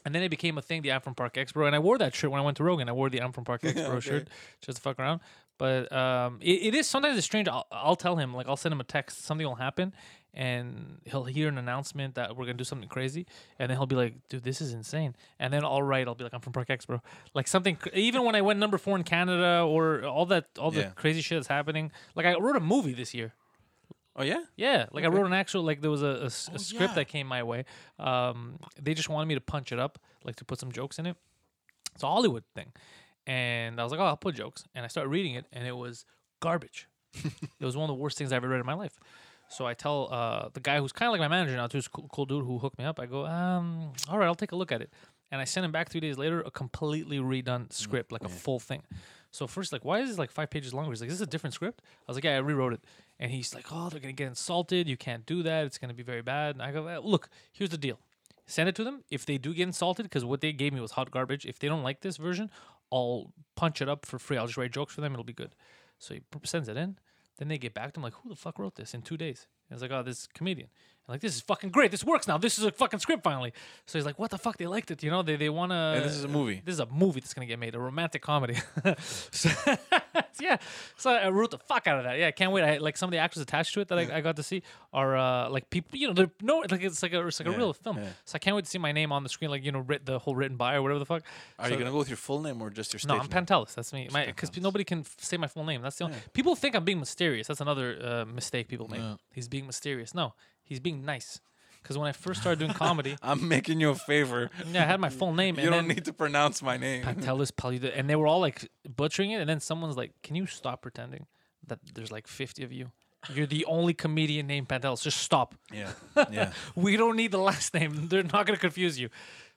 And 0.06 0.14
then 0.14 0.22
it 0.22 0.28
became 0.28 0.56
a 0.56 0.62
thing, 0.62 0.82
the 0.82 0.92
I'm 0.92 1.00
from 1.00 1.16
Park 1.16 1.34
Expo. 1.34 1.66
And 1.66 1.74
I 1.74 1.80
wore 1.80 1.98
that 1.98 2.14
shirt 2.14 2.30
when 2.30 2.40
I 2.40 2.44
went 2.44 2.56
to 2.58 2.62
Rogan. 2.64 2.88
I 2.88 2.92
wore 2.92 3.10
the 3.10 3.20
I'm 3.20 3.32
from 3.32 3.44
Park 3.44 3.62
Expo 3.62 3.88
Okay. 3.96 4.00
shirt 4.08 4.28
just 4.60 4.76
to 4.76 4.82
fuck 4.82 5.00
around. 5.00 5.20
But 5.58 5.90
um, 5.90 6.38
it, 6.40 6.68
it 6.68 6.74
is 6.76 6.88
sometimes 6.88 7.18
it's 7.18 7.24
strange. 7.24 7.48
I'll, 7.48 7.66
I'll 7.72 7.96
tell 7.96 8.14
him, 8.14 8.32
like, 8.32 8.46
I'll 8.46 8.56
send 8.56 8.72
him 8.72 8.80
a 8.80 8.84
text, 8.84 9.24
something 9.24 9.44
will 9.44 9.56
happen, 9.56 9.92
and 10.32 11.00
he'll 11.06 11.24
hear 11.24 11.48
an 11.48 11.58
announcement 11.58 12.14
that 12.14 12.36
we're 12.36 12.44
gonna 12.44 12.58
do 12.58 12.62
something 12.62 12.88
crazy, 12.88 13.26
and 13.58 13.68
then 13.68 13.76
he'll 13.78 13.86
be 13.86 13.96
like, 13.96 14.14
"Dude, 14.28 14.44
this 14.44 14.60
is 14.60 14.72
insane." 14.74 15.16
And 15.40 15.52
then 15.52 15.64
I'll 15.64 15.82
write, 15.82 16.06
I'll 16.06 16.14
be 16.14 16.24
like, 16.24 16.34
"I'm 16.34 16.40
from 16.40 16.52
Park 16.52 16.68
Expo." 16.68 17.00
Like 17.34 17.48
something, 17.48 17.76
even 17.94 18.22
when 18.22 18.36
I 18.36 18.42
went 18.42 18.60
number 18.60 18.78
four 18.78 18.96
in 18.96 19.02
Canada 19.02 19.64
or 19.66 20.04
all 20.04 20.26
that, 20.26 20.46
all 20.58 20.70
the 20.70 20.82
crazy 20.94 21.20
shit 21.22 21.38
that's 21.38 21.48
happening. 21.48 21.90
Like 22.14 22.26
I 22.26 22.34
wrote 22.36 22.54
a 22.56 22.60
movie 22.60 22.92
this 22.92 23.12
year. 23.14 23.32
Oh 24.16 24.22
yeah. 24.22 24.40
Yeah, 24.56 24.86
like 24.92 25.04
I 25.04 25.08
wrote 25.08 25.26
an 25.26 25.32
actual 25.34 25.62
like 25.62 25.80
there 25.82 25.90
was 25.90 26.02
a 26.02 26.24
Oh, 26.24 26.28
script 26.28 26.72
yeah. 26.72 26.94
that 26.94 27.08
came 27.08 27.26
my 27.26 27.42
way. 27.42 27.64
Um, 27.98 28.58
they 28.80 28.94
just 28.94 29.08
wanted 29.08 29.26
me 29.26 29.34
to 29.34 29.40
punch 29.40 29.72
it 29.72 29.78
up, 29.78 29.98
like 30.24 30.36
to 30.36 30.44
put 30.44 30.58
some 30.58 30.72
jokes 30.72 30.98
in 30.98 31.06
it. 31.06 31.16
It's 31.94 32.02
a 32.02 32.06
Hollywood 32.06 32.44
thing, 32.54 32.72
and 33.26 33.80
I 33.80 33.82
was 33.82 33.90
like, 33.92 34.00
oh, 34.00 34.04
I'll 34.04 34.16
put 34.16 34.34
jokes, 34.34 34.64
and 34.74 34.84
I 34.84 34.88
started 34.88 35.08
reading 35.10 35.34
it, 35.34 35.46
and 35.52 35.66
it 35.66 35.76
was 35.76 36.04
garbage. 36.40 36.88
it 37.14 37.64
was 37.64 37.76
one 37.76 37.84
of 37.88 37.96
the 37.96 38.00
worst 38.02 38.18
things 38.18 38.32
I 38.32 38.36
ever 38.36 38.48
read 38.48 38.60
in 38.60 38.66
my 38.66 38.74
life. 38.74 38.98
So 39.48 39.64
I 39.66 39.74
tell 39.74 40.08
uh, 40.12 40.48
the 40.52 40.60
guy 40.60 40.80
who's 40.80 40.92
kind 40.92 41.08
of 41.08 41.12
like 41.12 41.20
my 41.20 41.28
manager 41.28 41.54
now, 41.56 41.68
too, 41.68 41.78
who's 41.78 41.86
a 41.86 41.90
cool, 41.90 42.08
cool 42.12 42.26
dude 42.26 42.44
who 42.44 42.58
hooked 42.58 42.78
me 42.78 42.84
up. 42.84 42.98
I 42.98 43.06
go, 43.06 43.24
um, 43.26 43.92
all 44.10 44.18
right, 44.18 44.26
I'll 44.26 44.34
take 44.34 44.52
a 44.52 44.56
look 44.56 44.72
at 44.72 44.82
it, 44.82 44.90
and 45.30 45.40
I 45.40 45.44
sent 45.44 45.64
him 45.64 45.72
back 45.72 45.88
three 45.88 46.00
days 46.00 46.18
later 46.18 46.40
a 46.40 46.50
completely 46.50 47.18
redone 47.18 47.72
script, 47.72 48.12
like 48.12 48.24
a 48.24 48.28
full 48.28 48.58
thing. 48.58 48.82
So 49.30 49.46
first, 49.46 49.72
like, 49.72 49.84
why 49.84 50.00
is 50.00 50.08
this 50.08 50.18
like 50.18 50.30
five 50.30 50.50
pages 50.50 50.72
longer? 50.74 50.90
He's 50.90 51.00
like, 51.00 51.10
is 51.10 51.18
this 51.18 51.26
a 51.26 51.30
different 51.30 51.54
script? 51.54 51.80
I 51.84 52.04
was 52.08 52.16
like, 52.16 52.24
yeah, 52.24 52.36
I 52.36 52.38
rewrote 52.38 52.72
it. 52.74 52.84
And 53.18 53.30
he's 53.30 53.54
like, 53.54 53.66
oh, 53.72 53.88
they're 53.88 54.00
gonna 54.00 54.12
get 54.12 54.28
insulted. 54.28 54.88
You 54.88 54.96
can't 54.96 55.24
do 55.24 55.42
that. 55.42 55.64
It's 55.64 55.78
gonna 55.78 55.94
be 55.94 56.02
very 56.02 56.22
bad. 56.22 56.56
And 56.56 56.62
I 56.62 56.72
go, 56.72 57.00
look, 57.02 57.28
here's 57.52 57.70
the 57.70 57.78
deal. 57.78 57.98
Send 58.46 58.68
it 58.68 58.74
to 58.76 58.84
them. 58.84 59.02
If 59.10 59.26
they 59.26 59.38
do 59.38 59.54
get 59.54 59.64
insulted, 59.64 60.04
because 60.04 60.24
what 60.24 60.40
they 60.40 60.52
gave 60.52 60.72
me 60.72 60.80
was 60.80 60.92
hot 60.92 61.10
garbage. 61.10 61.46
If 61.46 61.58
they 61.58 61.68
don't 61.68 61.82
like 61.82 62.00
this 62.00 62.16
version, 62.16 62.50
I'll 62.92 63.32
punch 63.56 63.82
it 63.82 63.88
up 63.88 64.06
for 64.06 64.18
free. 64.18 64.36
I'll 64.36 64.46
just 64.46 64.56
write 64.56 64.72
jokes 64.72 64.94
for 64.94 65.00
them. 65.00 65.12
It'll 65.12 65.24
be 65.24 65.32
good. 65.32 65.54
So 65.98 66.14
he 66.14 66.20
sends 66.44 66.68
it 66.68 66.76
in. 66.76 66.98
Then 67.38 67.48
they 67.48 67.58
get 67.58 67.74
back 67.74 67.92
to 67.92 67.98
him 67.98 68.04
like, 68.04 68.14
who 68.14 68.28
the 68.28 68.36
fuck 68.36 68.58
wrote 68.58 68.76
this 68.76 68.94
in 68.94 69.02
two 69.02 69.16
days? 69.16 69.46
And 69.68 69.74
I 69.74 69.76
was 69.76 69.82
like, 69.82 69.90
oh, 69.90 70.02
this 70.02 70.26
comedian. 70.26 70.68
And 71.08 71.14
like, 71.14 71.20
this 71.20 71.34
is 71.36 71.40
fucking 71.40 71.70
great. 71.70 71.90
This 71.90 72.02
works 72.04 72.26
now. 72.26 72.36
This 72.38 72.58
is 72.58 72.64
a 72.64 72.72
fucking 72.72 72.98
script 73.00 73.22
finally. 73.22 73.52
So 73.86 73.98
he's 73.98 74.04
like, 74.06 74.18
what 74.18 74.30
the 74.30 74.38
fuck? 74.38 74.56
They 74.56 74.66
liked 74.66 74.90
it. 74.90 75.02
You 75.02 75.10
know, 75.10 75.22
they 75.22 75.36
they 75.36 75.48
want 75.48 75.70
to. 75.70 75.76
And 75.76 76.04
this 76.04 76.14
is 76.14 76.24
a 76.24 76.28
movie. 76.28 76.62
This 76.64 76.74
is 76.74 76.80
a 76.80 76.86
movie 76.86 77.20
that's 77.20 77.34
gonna 77.34 77.46
get 77.46 77.58
made, 77.58 77.74
a 77.74 77.78
romantic 77.78 78.22
comedy. 78.22 78.56
so, 79.30 79.48
yeah, 80.40 80.56
so 80.96 81.10
I 81.10 81.28
wrote 81.28 81.50
the 81.50 81.58
fuck 81.58 81.86
out 81.86 81.98
of 81.98 82.04
that. 82.04 82.18
Yeah, 82.18 82.26
I 82.28 82.30
can't 82.32 82.52
wait. 82.52 82.64
I, 82.64 82.78
like 82.78 82.96
some 82.96 83.08
of 83.08 83.12
the 83.12 83.18
actors 83.18 83.42
attached 83.42 83.74
to 83.74 83.80
it 83.80 83.88
that 83.88 83.98
I, 83.98 84.16
I 84.16 84.20
got 84.20 84.36
to 84.36 84.42
see 84.42 84.62
are 84.92 85.16
uh, 85.16 85.48
like 85.50 85.70
people. 85.70 85.96
You 85.98 86.08
know, 86.08 86.14
they're 86.14 86.30
no, 86.42 86.58
like 86.70 86.82
it's 86.82 87.02
like 87.02 87.12
a 87.12 87.26
it's 87.26 87.38
like 87.40 87.48
a 87.48 87.52
Yeah, 87.52 87.56
real 87.56 87.72
film. 87.72 87.98
yeah. 87.98 88.08
So 88.24 88.36
I 88.36 88.38
can't 88.38 88.56
wait 88.56 88.64
to 88.64 88.70
see 88.70 88.78
my 88.78 88.92
name 88.92 89.12
on 89.12 89.22
the 89.22 89.28
screen, 89.28 89.50
like 89.50 89.64
you 89.64 89.72
know, 89.72 89.80
writ, 89.80 90.04
the 90.04 90.18
whole 90.18 90.34
written 90.34 90.56
by 90.56 90.74
or 90.74 90.82
whatever 90.82 90.98
the 90.98 91.06
fuck. 91.06 91.22
Are 91.58 91.66
So- 91.66 91.72
you 91.72 91.78
gonna 91.78 91.90
go 91.92 91.98
with 91.98 92.08
your 92.08 92.16
full 92.16 92.40
name 92.40 92.60
or 92.60 92.70
just 92.70 92.92
your 92.92 92.98
stage 93.00 93.08
no, 93.08 93.14
I'm 93.14 93.28
name? 93.30 93.44
Pantelis. 93.46 93.74
That's 93.74 93.92
me. 93.92 94.08
Because 94.12 94.50
Pantelis. 94.50 94.62
nobody 94.62 94.84
can 94.84 95.00
f- 95.00 95.16
say 95.20 95.36
my 95.36 95.46
full 95.46 95.64
name. 95.64 95.82
That's 95.82 95.96
the 95.96 96.04
only, 96.04 96.16
people 96.32 96.54
think 96.56 96.74
I'm 96.74 96.84
being 96.84 96.98
mysterious. 97.00 97.46
That's 97.46 97.60
another 97.60 97.98
uh, 98.02 98.24
mistake 98.24 98.68
people 98.68 98.88
make. 98.88 99.00
He's 99.32 99.48
being 99.48 99.66
mysterious. 99.66 100.14
No, 100.14 100.34
he's 100.66 100.80
being 100.80 101.04
nice. 101.04 101.40
Because 101.82 101.96
when 101.96 102.08
I 102.08 102.12
first 102.12 102.40
started 102.40 102.58
doing 102.58 102.72
comedy, 102.72 103.16
I'm 103.22 103.46
making 103.48 103.78
you 103.80 103.90
a 103.90 103.94
favor. 103.94 104.50
yeah, 104.72 104.82
I 104.82 104.86
had 104.86 104.98
my 104.98 105.08
full 105.08 105.32
name. 105.32 105.54
You 105.56 105.66
and 105.66 105.72
don't 105.72 105.88
need 105.88 106.04
to 106.06 106.12
pronounce 106.12 106.60
my 106.60 106.76
name. 106.76 107.04
Pantelis 107.04 107.52
Paluda, 107.60 107.92
and 107.94 108.10
they 108.10 108.16
were 108.16 108.26
all 108.26 108.40
like 108.40 108.68
butchering 108.96 109.30
it. 109.30 109.40
And 109.40 109.48
then 109.48 109.60
someone's 109.60 109.96
like, 109.96 110.10
"Can 110.24 110.34
you 110.34 110.46
stop 110.46 110.82
pretending 110.82 111.26
that 111.68 111.78
there's 111.94 112.10
like 112.10 112.26
50 112.26 112.64
of 112.64 112.72
you? 112.72 112.90
You're 113.32 113.46
the 113.46 113.64
only 113.66 113.94
comedian 113.94 114.48
named 114.48 114.68
Pantelis. 114.68 115.02
Just 115.02 115.18
stop. 115.18 115.54
yeah, 115.72 115.92
yeah. 116.30 116.52
We 116.74 116.96
don't 116.96 117.16
need 117.16 117.30
the 117.30 117.38
last 117.38 117.72
name. 117.72 118.08
They're 118.08 118.24
not 118.24 118.46
gonna 118.46 118.58
confuse 118.58 118.98
you." 118.98 119.08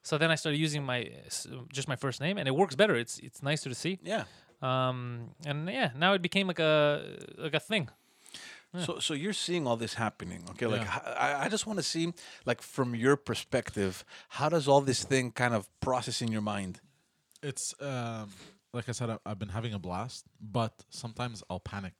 So 0.03 0.17
then 0.19 0.29
I 0.31 0.35
started 0.35 0.59
using 0.59 0.83
my 0.83 1.09
just 1.73 1.87
my 1.87 1.95
first 1.95 2.21
name, 2.21 2.37
and 2.37 2.47
it 2.47 2.53
works 2.53 2.75
better. 2.75 2.95
It's 2.95 3.17
it's 3.19 3.41
nicer 3.41 3.69
to 3.69 3.75
see. 3.75 3.97
Yeah. 4.03 4.25
Um, 4.61 5.31
and 5.45 5.67
yeah, 5.69 5.91
now 5.97 6.13
it 6.13 6.21
became 6.21 6.47
like 6.47 6.59
a 6.59 7.17
like 7.37 7.55
a 7.55 7.59
thing. 7.59 7.89
So, 8.85 8.99
so 8.99 9.13
you're 9.15 9.33
seeing 9.33 9.65
all 9.65 9.77
this 9.77 9.95
happening, 9.95 10.43
okay? 10.51 10.67
Like, 10.67 10.81
Yeah. 10.81 10.95
h- 10.95 11.17
I, 11.17 11.45
I 11.45 11.49
just 11.49 11.65
want 11.65 11.79
to 11.79 11.83
see, 11.83 12.13
like, 12.45 12.61
from 12.61 12.93
your 12.93 13.15
perspective, 13.15 14.05
how 14.29 14.47
does 14.49 14.67
all 14.67 14.81
this 14.81 15.03
thing 15.03 15.31
kind 15.31 15.55
of 15.55 15.67
process 15.79 16.21
in 16.21 16.31
your 16.31 16.41
mind? 16.43 16.79
It's 17.41 17.73
um, 17.81 18.29
like 18.73 18.87
I 18.87 18.91
said, 18.91 19.09
I, 19.09 19.17
I've 19.25 19.39
been 19.39 19.49
having 19.49 19.73
a 19.73 19.79
blast, 19.79 20.25
but 20.39 20.73
sometimes 20.89 21.41
I'll 21.49 21.59
panic. 21.59 21.93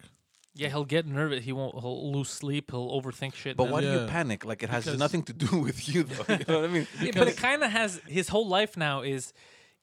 Yeah, 0.53 0.67
he'll 0.69 0.85
get 0.85 1.07
nervous. 1.07 1.43
He 1.45 1.53
won't. 1.53 1.79
He'll 1.79 2.11
lose 2.11 2.29
sleep. 2.29 2.69
He'll 2.71 2.89
overthink 3.01 3.33
shit. 3.35 3.55
But 3.57 3.63
and 3.63 3.71
why 3.73 3.81
then- 3.81 3.95
do 3.95 4.01
you 4.03 4.07
panic? 4.07 4.45
Like, 4.45 4.61
it 4.61 4.69
has 4.69 4.83
Because- 4.85 4.99
nothing 4.99 5.23
to 5.23 5.33
do 5.33 5.57
with 5.67 5.87
you, 5.89 6.03
though. 6.03 6.33
You 6.33 6.45
know 6.47 6.59
what 6.61 6.69
I 6.69 6.73
mean? 6.73 6.87
Yeah, 7.01 7.11
but 7.15 7.27
it 7.27 7.37
kind 7.37 7.63
of 7.63 7.71
has 7.71 8.01
his 8.07 8.27
whole 8.29 8.47
life 8.47 8.77
now. 8.77 9.01
Is 9.01 9.33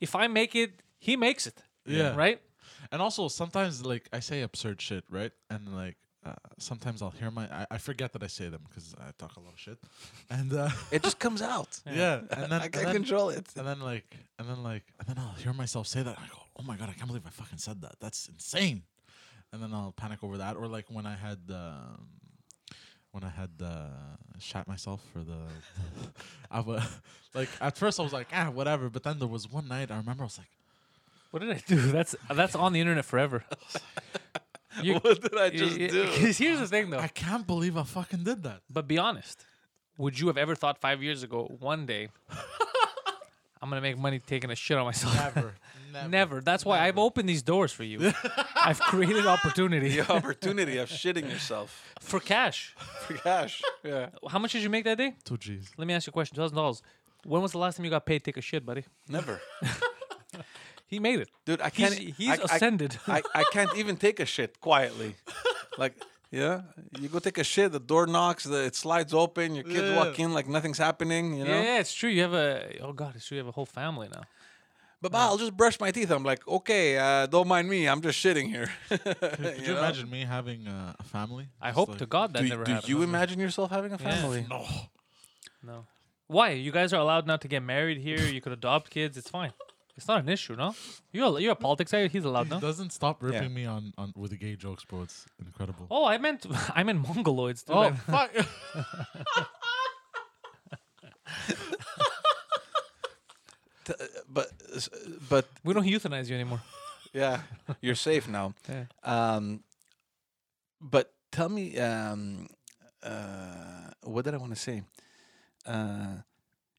if 0.00 0.14
I 0.14 0.26
make 0.28 0.54
it, 0.54 0.82
he 0.98 1.16
makes 1.16 1.46
it. 1.48 1.62
Yeah. 1.84 2.14
Right. 2.14 2.40
And 2.92 3.00
also 3.02 3.26
sometimes 3.28 3.84
like 3.84 4.08
I 4.12 4.20
say 4.20 4.42
absurd 4.42 4.80
shit, 4.80 5.04
right? 5.10 5.32
And 5.50 5.74
like 5.74 5.96
uh, 6.26 6.32
sometimes 6.58 7.02
I'll 7.02 7.10
hear 7.20 7.30
my 7.30 7.44
I, 7.60 7.66
I 7.72 7.78
forget 7.78 8.12
that 8.14 8.22
I 8.22 8.26
say 8.26 8.48
them 8.48 8.62
because 8.68 8.94
I 8.98 9.10
talk 9.18 9.36
a 9.36 9.40
lot 9.40 9.52
of 9.52 9.60
shit, 9.60 9.78
and 10.30 10.52
uh, 10.52 10.70
It 10.90 11.02
just 11.02 11.18
comes 11.18 11.42
out. 11.42 11.80
yeah, 11.86 12.20
and 12.30 12.50
then 12.52 12.60
I 12.66 12.68
can't 12.68 12.86
then, 12.86 12.94
control 12.94 13.28
it. 13.30 13.46
and 13.56 13.66
then 13.66 13.80
like 13.80 14.16
and 14.38 14.48
then 14.48 14.62
like 14.62 14.84
and 14.98 15.08
then 15.08 15.18
I'll 15.18 15.34
hear 15.44 15.52
myself 15.52 15.86
say 15.86 16.02
that 16.02 16.16
and 16.16 16.24
I 16.24 16.28
go, 16.28 16.40
oh 16.58 16.62
my 16.62 16.76
god, 16.76 16.88
I 16.90 16.94
can't 16.94 17.06
believe 17.08 17.26
I 17.26 17.30
fucking 17.30 17.58
said 17.58 17.80
that. 17.82 17.96
That's 18.00 18.28
insane. 18.28 18.82
And 19.52 19.62
then 19.62 19.72
I'll 19.72 19.92
panic 19.92 20.24
over 20.24 20.38
that, 20.38 20.56
or 20.56 20.66
like 20.66 20.86
when 20.90 21.06
I 21.06 21.14
had. 21.16 21.38
Um, 21.50 22.08
when 23.12 23.24
I 23.24 23.30
had 23.30 23.50
uh, 23.64 23.86
shot 24.38 24.68
myself 24.68 25.00
for 25.10 25.20
the, 25.20 25.38
I 26.50 26.60
was 26.60 26.82
like 27.34 27.48
at 27.62 27.78
first 27.78 27.98
I 27.98 28.02
was 28.02 28.12
like 28.12 28.28
ah 28.30 28.50
whatever, 28.50 28.90
but 28.90 29.04
then 29.04 29.18
there 29.18 29.26
was 29.28 29.50
one 29.50 29.68
night 29.68 29.90
I 29.90 29.96
remember 29.96 30.22
I 30.24 30.26
was 30.26 30.36
like 30.36 30.50
What 31.30 31.40
did 31.40 31.50
I 31.50 31.62
do? 31.66 31.76
That's 31.96 32.14
that's 32.34 32.54
on 32.54 32.74
the 32.74 32.80
internet 32.80 33.06
forever. 33.06 33.42
You- 34.82 34.94
what 35.00 35.20
did 35.20 35.36
I 35.38 35.50
just 35.50 35.76
do? 35.78 36.04
Because 36.06 36.38
here's 36.44 36.60
the 36.60 36.66
thing, 36.66 36.90
though. 36.90 36.98
I 36.98 37.08
can't 37.08 37.46
believe 37.46 37.76
I 37.76 37.82
fucking 37.84 38.24
did 38.24 38.42
that. 38.44 38.60
But 38.70 38.86
be 38.88 38.98
honest. 38.98 39.44
Would 39.98 40.20
you 40.20 40.26
have 40.26 40.36
ever 40.36 40.54
thought 40.54 40.78
five 40.78 41.02
years 41.02 41.22
ago, 41.22 41.46
one 41.58 41.86
day, 41.86 42.08
I'm 43.62 43.70
gonna 43.70 43.80
make 43.80 43.96
money 43.98 44.18
taking 44.18 44.50
a 44.50 44.54
shit 44.54 44.76
on 44.76 44.84
myself? 44.84 45.14
Never, 45.14 45.54
never. 45.92 46.08
Never. 46.08 46.40
That's 46.42 46.64
why 46.66 46.80
I've 46.80 46.98
opened 46.98 47.28
these 47.28 47.42
doors 47.42 47.72
for 47.72 47.82
you. 47.84 48.12
I've 48.54 48.78
created 48.78 49.26
opportunity 49.26 49.88
The 50.00 50.12
opportunity 50.12 50.76
of 50.76 50.90
shitting 50.90 51.30
yourself 51.30 51.82
for 52.00 52.20
cash. 52.20 52.74
for 53.06 53.14
cash. 53.14 53.62
Yeah. 53.82 54.10
How 54.28 54.38
much 54.38 54.52
did 54.52 54.62
you 54.62 54.68
make 54.68 54.84
that 54.84 54.98
day? 54.98 55.14
Two 55.24 55.38
G's. 55.38 55.70
Let 55.78 55.88
me 55.88 55.94
ask 55.94 56.06
you 56.06 56.10
a 56.10 56.12
question. 56.12 56.34
Two 56.36 56.42
thousand 56.42 56.56
dollars. 56.56 56.82
When 57.24 57.40
was 57.40 57.52
the 57.52 57.58
last 57.58 57.76
time 57.76 57.84
you 57.84 57.90
got 57.90 58.04
paid 58.04 58.18
to 58.18 58.24
take 58.26 58.36
a 58.36 58.42
shit, 58.42 58.64
buddy? 58.66 58.84
Never. 59.08 59.40
He 60.86 60.98
made 61.00 61.18
it. 61.20 61.28
Dude, 61.44 61.60
I 61.60 61.70
can't. 61.70 61.94
he's 61.94 62.28
I, 62.28 62.32
I- 62.34 62.44
ascended. 62.56 62.96
I, 63.08 63.22
I 63.34 63.44
can't 63.52 63.76
even 63.76 63.96
take 63.96 64.20
a 64.20 64.26
shit 64.26 64.60
quietly. 64.60 65.16
Like, 65.78 65.94
yeah, 66.30 66.62
you 67.00 67.08
go 67.08 67.18
take 67.18 67.38
a 67.38 67.44
shit, 67.44 67.72
the 67.72 67.80
door 67.80 68.06
knocks, 68.06 68.44
the, 68.44 68.64
it 68.64 68.74
slides 68.76 69.12
open, 69.14 69.54
your 69.54 69.64
kids 69.64 69.90
Yeah. 69.90 69.96
walk 69.96 70.18
in 70.18 70.32
like 70.32 70.48
nothing's 70.48 70.78
happening, 70.78 71.34
you 71.34 71.44
know? 71.44 71.50
yeah, 71.50 71.62
yeah, 71.62 71.78
it's 71.80 71.92
true. 71.94 72.10
You 72.10 72.22
have 72.22 72.34
a 72.34 72.78
oh 72.82 72.92
god, 72.92 73.14
it's 73.16 73.26
true. 73.26 73.36
You 73.36 73.40
have 73.44 73.48
a 73.48 73.52
whole 73.52 73.66
family 73.66 74.08
now. 74.12 74.22
But 75.02 75.12
bah, 75.12 75.26
I'll 75.26 75.36
just 75.38 75.54
brush 75.56 75.78
my 75.78 75.90
teeth. 75.90 76.10
I'm 76.10 76.24
like, 76.24 76.46
okay, 76.48 76.96
uh, 76.98 77.26
don't 77.26 77.46
mind 77.46 77.68
me. 77.68 77.86
I'm 77.86 78.00
just 78.00 78.18
shitting 78.24 78.48
here. 78.48 78.70
Could 78.88 79.66
you, 79.66 79.76
imagine 79.76 80.08
me 80.10 80.24
having 80.24 80.66
uh, 80.66 80.94
a 80.98 81.02
family? 81.04 81.48
I 81.60 81.68
Just 81.68 81.76
hope 81.78 81.88
like- 81.90 81.98
to 81.98 82.06
God 82.06 82.32
that 82.32 82.42
Do, 82.42 82.48
never 82.48 82.64
do 82.64 82.72
happens. 82.72 82.88
you 82.88 83.02
imagine 83.02 83.38
yourself 83.38 83.70
having 83.70 83.92
a 83.92 83.98
Yeah. 84.00 84.10
family? 84.10 84.46
No. 84.48 84.64
No. 85.62 85.84
Why? 86.28 86.50
You 86.50 86.72
guys 86.72 86.92
are 86.94 87.00
allowed 87.00 87.26
not 87.26 87.40
to 87.42 87.48
get 87.48 87.62
married 87.62 87.98
here. 87.98 88.18
You 88.20 88.40
could 88.40 88.52
adopt 88.52 88.90
kids. 88.90 89.16
It's 89.18 89.28
fine. 89.30 89.52
It's 89.96 90.06
not 90.08 90.20
an 90.20 90.28
issue, 90.28 90.54
no? 90.56 90.74
You're 91.12 91.40
you're 91.40 91.52
a 91.52 91.56
politics 91.56 91.90
guy. 91.92 92.08
He's 92.08 92.24
allowed, 92.24 92.48
He 92.48 92.50
no? 92.54 92.60
doesn't 92.60 92.92
stop 92.92 93.22
ripping 93.22 93.42
Yeah. 93.44 93.48
me 93.48 93.64
on, 93.64 93.92
on 93.96 94.12
with 94.14 94.30
the 94.30 94.36
gay 94.36 94.54
jokes, 94.54 94.84
bro. 94.84 95.02
It's 95.02 95.24
incredible. 95.44 95.86
Oh, 95.90 96.04
I 96.04 96.18
meant 96.18 96.44
I 96.74 96.82
meant 96.82 97.02
mongoloids. 97.02 97.64
Dude. 97.64 97.76
Oh, 97.76 97.92
fuck. 98.06 98.30
T- 103.84 103.94
uh, 104.00 104.04
but, 104.28 104.50
but 105.28 105.46
we 105.64 105.72
don't 105.72 105.84
euthanize 105.86 106.28
you 106.28 106.34
anymore. 106.34 106.60
yeah, 107.12 107.42
you're 107.80 107.94
safe 107.94 108.28
now. 108.28 108.54
Yeah. 108.68 108.84
Um, 109.04 109.60
but 110.80 111.12
tell 111.30 111.48
me, 111.48 111.78
um, 111.78 112.48
uh, 113.02 113.90
what 114.02 114.24
did 114.24 114.34
I 114.34 114.38
want 114.38 114.52
to 114.54 114.60
say? 114.60 114.82
Uh, 115.64 116.16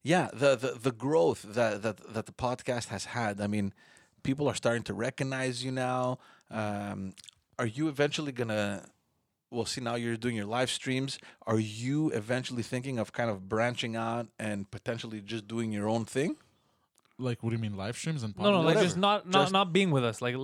yeah, 0.03 0.29
the, 0.33 0.55
the 0.55 0.77
the 0.81 0.91
growth 0.91 1.41
that, 1.43 1.81
that 1.81 2.13
that 2.13 2.25
the 2.25 2.31
podcast 2.31 2.87
has 2.89 3.05
had. 3.05 3.41
I 3.41 3.47
mean, 3.47 3.73
people 4.23 4.47
are 4.47 4.55
starting 4.55 4.83
to 4.83 4.93
recognize 4.93 5.63
you 5.63 5.71
now. 5.71 6.19
Um, 6.49 7.13
are 7.59 7.65
you 7.65 7.87
eventually 7.87 8.31
gonna? 8.31 8.85
Well, 9.49 9.65
see, 9.65 9.79
now 9.81 9.95
you're 9.95 10.17
doing 10.17 10.35
your 10.35 10.45
live 10.45 10.69
streams. 10.69 11.19
Are 11.45 11.59
you 11.59 12.09
eventually 12.11 12.63
thinking 12.63 12.99
of 12.99 13.13
kind 13.13 13.29
of 13.29 13.47
branching 13.47 13.95
out 13.95 14.27
and 14.37 14.69
potentially 14.69 15.21
just 15.21 15.47
doing 15.47 15.71
your 15.71 15.87
own 15.89 16.05
thing? 16.05 16.35
like, 17.19 17.41
what 17.41 17.49
do 17.49 17.55
you 17.55 17.61
mean, 17.61 17.75
live 17.75 17.97
streams 17.97 18.21
and 18.21 18.35
podcasts? 18.35 18.43
No, 18.43 18.51
no, 18.51 18.57
like 18.57 18.65
Whatever. 18.75 18.83
just 18.85 18.97
not 18.97 19.25
not 19.27 19.41
Just- 19.43 19.53
not 19.53 19.73
being 19.73 19.89
with 19.89 20.03
us. 20.05 20.21
Like 20.21 20.35
le- 20.35 20.39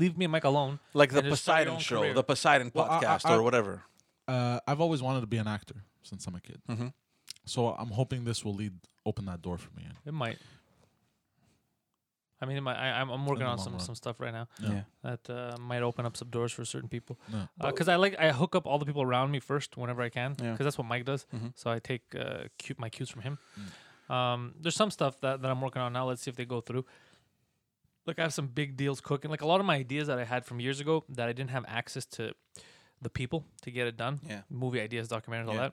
leave 0.00 0.16
me 0.16 0.24
and 0.24 0.32
Mike 0.32 0.44
alone. 0.44 0.78
Like 0.94 1.10
the 1.12 1.18
And 1.18 1.28
just 1.28 1.42
start 1.42 1.58
your 1.66 1.66
Poseidon 1.66 1.74
own 1.74 1.80
show, 1.80 2.00
career. 2.00 2.14
the 2.14 2.22
Poseidon 2.24 2.70
Well, 2.74 2.86
I- 2.88 2.96
I- 2.98 3.02
podcast, 3.04 3.26
I- 3.26 3.34
or 3.36 3.42
whatever. 3.42 3.82
Uh, 4.26 4.58
I've 4.66 4.80
always 4.80 5.02
wanted 5.02 5.20
to 5.20 5.26
be 5.26 5.36
an 5.36 5.46
actor 5.46 5.84
since 6.02 6.26
I'm 6.26 6.34
a 6.34 6.40
kid. 6.40 6.62
Mm-hmm. 6.70 6.86
So 7.44 7.68
I'm 7.74 7.88
hoping 7.90 8.24
this 8.24 8.42
will 8.42 8.54
lead 8.54 8.72
open 9.06 9.24
that 9.26 9.42
door 9.42 9.58
for 9.58 9.70
me. 9.76 9.86
It 10.06 10.12
might. 10.14 10.38
I 12.40 12.46
mean, 12.46 12.62
my, 12.62 12.74
I, 12.76 13.00
I'm 13.00 13.10
I'm 13.10 13.26
working 13.26 13.46
on 13.46 13.58
some 13.58 13.74
run. 13.74 13.80
some 13.80 13.94
stuff 13.94 14.20
right 14.20 14.32
now 14.32 14.48
Yeah. 14.60 14.82
that 15.02 15.30
uh, 15.30 15.56
might 15.58 15.82
open 15.82 16.04
up 16.04 16.16
some 16.16 16.28
doors 16.28 16.52
for 16.52 16.64
certain 16.64 16.88
people. 16.88 17.18
No. 17.32 17.48
Because 17.70 17.88
I 17.88 17.96
like 17.96 18.16
I 18.18 18.32
hook 18.32 18.54
up 18.54 18.66
all 18.66 18.78
the 18.78 18.84
people 18.84 19.02
around 19.02 19.30
me 19.30 19.40
first 19.40 19.76
whenever 19.76 20.02
I 20.02 20.08
can. 20.10 20.32
Because 20.32 20.46
Yeah. 20.58 20.64
that's 20.64 20.76
what 20.76 20.86
Mike 20.86 21.04
does. 21.04 21.26
Mhm. 21.34 21.52
So 21.54 21.70
I 21.70 21.78
take 21.78 22.02
uh, 22.14 22.44
cue, 22.58 22.74
my 22.78 22.90
cues 22.90 23.08
from 23.08 23.22
him. 23.22 23.38
Mm. 23.58 24.14
Um, 24.14 24.54
there's 24.60 24.74
some 24.76 24.90
stuff 24.90 25.18
that, 25.20 25.40
that 25.40 25.50
I'm 25.50 25.60
working 25.62 25.80
on 25.80 25.92
now. 25.94 26.06
Let's 26.08 26.22
see 26.22 26.30
if 26.30 26.36
they 26.36 26.44
go 26.44 26.60
through. 26.60 26.84
Like 28.06 28.18
I 28.18 28.22
have 28.22 28.34
some 28.34 28.48
big 28.48 28.76
deals 28.76 29.00
cooking. 29.00 29.30
Like 29.30 29.40
a 29.42 29.46
lot 29.46 29.60
of 29.60 29.66
my 29.66 29.76
ideas 29.76 30.08
that 30.08 30.18
I 30.18 30.24
had 30.24 30.44
from 30.44 30.60
years 30.60 30.80
ago 30.80 31.04
that 31.08 31.26
I 31.28 31.32
didn't 31.32 31.50
have 31.50 31.64
access 31.66 32.04
to 32.06 32.34
the 33.00 33.08
people 33.08 33.44
to 33.62 33.70
get 33.70 33.86
it 33.86 33.96
done. 33.96 34.20
Yeah. 34.28 34.42
Movie 34.50 34.80
ideas, 34.82 35.08
documentaries, 35.08 35.48
all 35.48 35.54
that. 35.56 35.72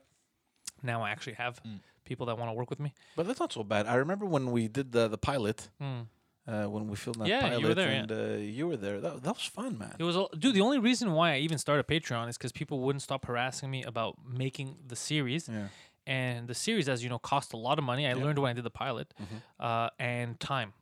Now 0.84 1.02
I 1.04 1.10
actually 1.10 1.34
have 1.34 1.62
Mm. 1.64 1.80
People 2.06 2.26
that 2.28 2.38
want 2.38 2.50
to 2.50 2.54
work 2.54 2.70
with 2.70 2.80
me. 2.80 2.94
But 3.16 3.28
that's 3.28 3.40
not 3.40 3.52
so 3.54 3.64
bad. 3.64 3.88
I 3.88 3.96
remember 3.96 4.26
when 4.26 4.52
we 4.52 4.68
did 4.68 4.92
the 4.92 5.08
the 5.08 5.18
pilot, 5.18 5.70
Mm. 5.82 6.08
uh, 6.48 6.66
when 6.74 6.88
we 6.90 6.96
filmed 6.96 7.22
that 7.22 7.28
Yeah, 7.28 7.42
pilot, 7.42 7.62
you 7.62 7.68
were 7.68 7.76
there, 7.76 7.92
yeah. 7.92 8.00
and 8.02 8.12
uh, 8.12 8.38
you 8.58 8.68
were 8.68 8.78
there. 8.78 9.00
That, 9.00 9.24
that 9.24 9.34
was 9.40 9.46
fun, 9.46 9.78
man. 9.78 9.96
It 10.00 10.04
was 10.04 10.16
a- 10.16 10.28
dude. 10.38 10.56
The 10.56 10.62
only 10.62 10.80
reason 10.80 11.14
why 11.14 11.34
I 11.36 11.38
even 11.40 11.58
started 11.58 11.88
Patreon 11.88 12.28
is 12.30 12.38
because 12.38 12.52
people 12.52 12.80
wouldn't 12.80 13.02
stop 13.04 13.26
harassing 13.26 13.70
me 13.70 13.84
about 13.84 14.18
making 14.28 14.78
the 14.88 14.96
series. 14.96 15.48
Yeah. 15.48 15.68
And 16.08 16.48
the 16.48 16.56
series, 16.56 16.90
as 16.90 17.04
you 17.04 17.10
know, 17.10 17.20
cost 17.20 17.54
a 17.54 17.58
lot 17.58 17.78
of 17.78 17.84
money. 17.86 18.04
I 18.08 18.10
Yeah. 18.14 18.24
learned 18.24 18.40
when 18.40 18.50
I 18.50 18.54
did 18.54 18.64
the 18.64 18.72
pilot, 18.72 19.14
Mhm. 19.22 19.42
uh, 19.60 19.90
and 20.00 20.40
time 20.40 20.74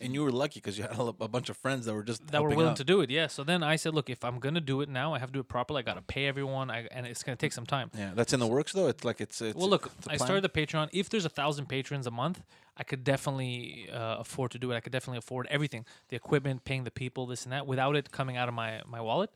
And 0.00 0.12
you 0.12 0.22
were 0.22 0.30
lucky 0.30 0.60
because 0.60 0.76
you 0.76 0.84
had 0.84 0.98
a, 0.98 1.14
a 1.20 1.28
bunch 1.28 1.48
of 1.48 1.56
friends 1.56 1.86
that 1.86 1.94
were 1.94 2.02
just 2.02 2.26
that 2.28 2.42
were 2.42 2.50
willing 2.50 2.68
out. 2.68 2.76
to 2.76 2.84
do 2.84 3.00
it. 3.00 3.10
Yeah. 3.10 3.28
So 3.28 3.44
then 3.44 3.62
I 3.62 3.76
said, 3.76 3.94
look, 3.94 4.10
if 4.10 4.24
I'm 4.24 4.38
gonna 4.38 4.60
do 4.60 4.82
it 4.82 4.88
now, 4.88 5.14
I 5.14 5.18
have 5.18 5.30
to 5.30 5.32
do 5.32 5.40
it 5.40 5.48
properly. 5.48 5.78
I 5.78 5.82
gotta 5.82 6.02
pay 6.02 6.26
everyone, 6.26 6.70
I, 6.70 6.86
and 6.90 7.06
it's 7.06 7.22
gonna 7.22 7.36
take 7.36 7.52
some 7.52 7.64
time. 7.64 7.90
Yeah, 7.96 8.10
that's 8.14 8.32
in 8.32 8.40
the 8.40 8.46
works 8.46 8.72
though. 8.72 8.88
It's 8.88 9.04
like 9.04 9.20
it's. 9.20 9.40
it's 9.40 9.56
well, 9.56 9.70
look, 9.70 9.90
it's 9.98 10.08
I 10.08 10.16
started 10.16 10.44
the 10.44 10.50
Patreon. 10.50 10.90
If 10.92 11.08
there's 11.08 11.24
a 11.24 11.30
thousand 11.30 11.66
patrons 11.66 12.06
a 12.06 12.10
month, 12.10 12.42
I 12.76 12.84
could 12.84 13.04
definitely 13.04 13.88
uh, 13.90 14.16
afford 14.18 14.50
to 14.50 14.58
do 14.58 14.70
it. 14.72 14.76
I 14.76 14.80
could 14.80 14.92
definitely 14.92 15.18
afford 15.18 15.46
everything, 15.50 15.86
the 16.08 16.16
equipment, 16.16 16.64
paying 16.64 16.84
the 16.84 16.90
people, 16.90 17.26
this 17.26 17.44
and 17.44 17.52
that, 17.52 17.66
without 17.66 17.96
it 17.96 18.10
coming 18.10 18.36
out 18.36 18.48
of 18.48 18.54
my 18.54 18.82
my 18.86 19.00
wallet. 19.00 19.30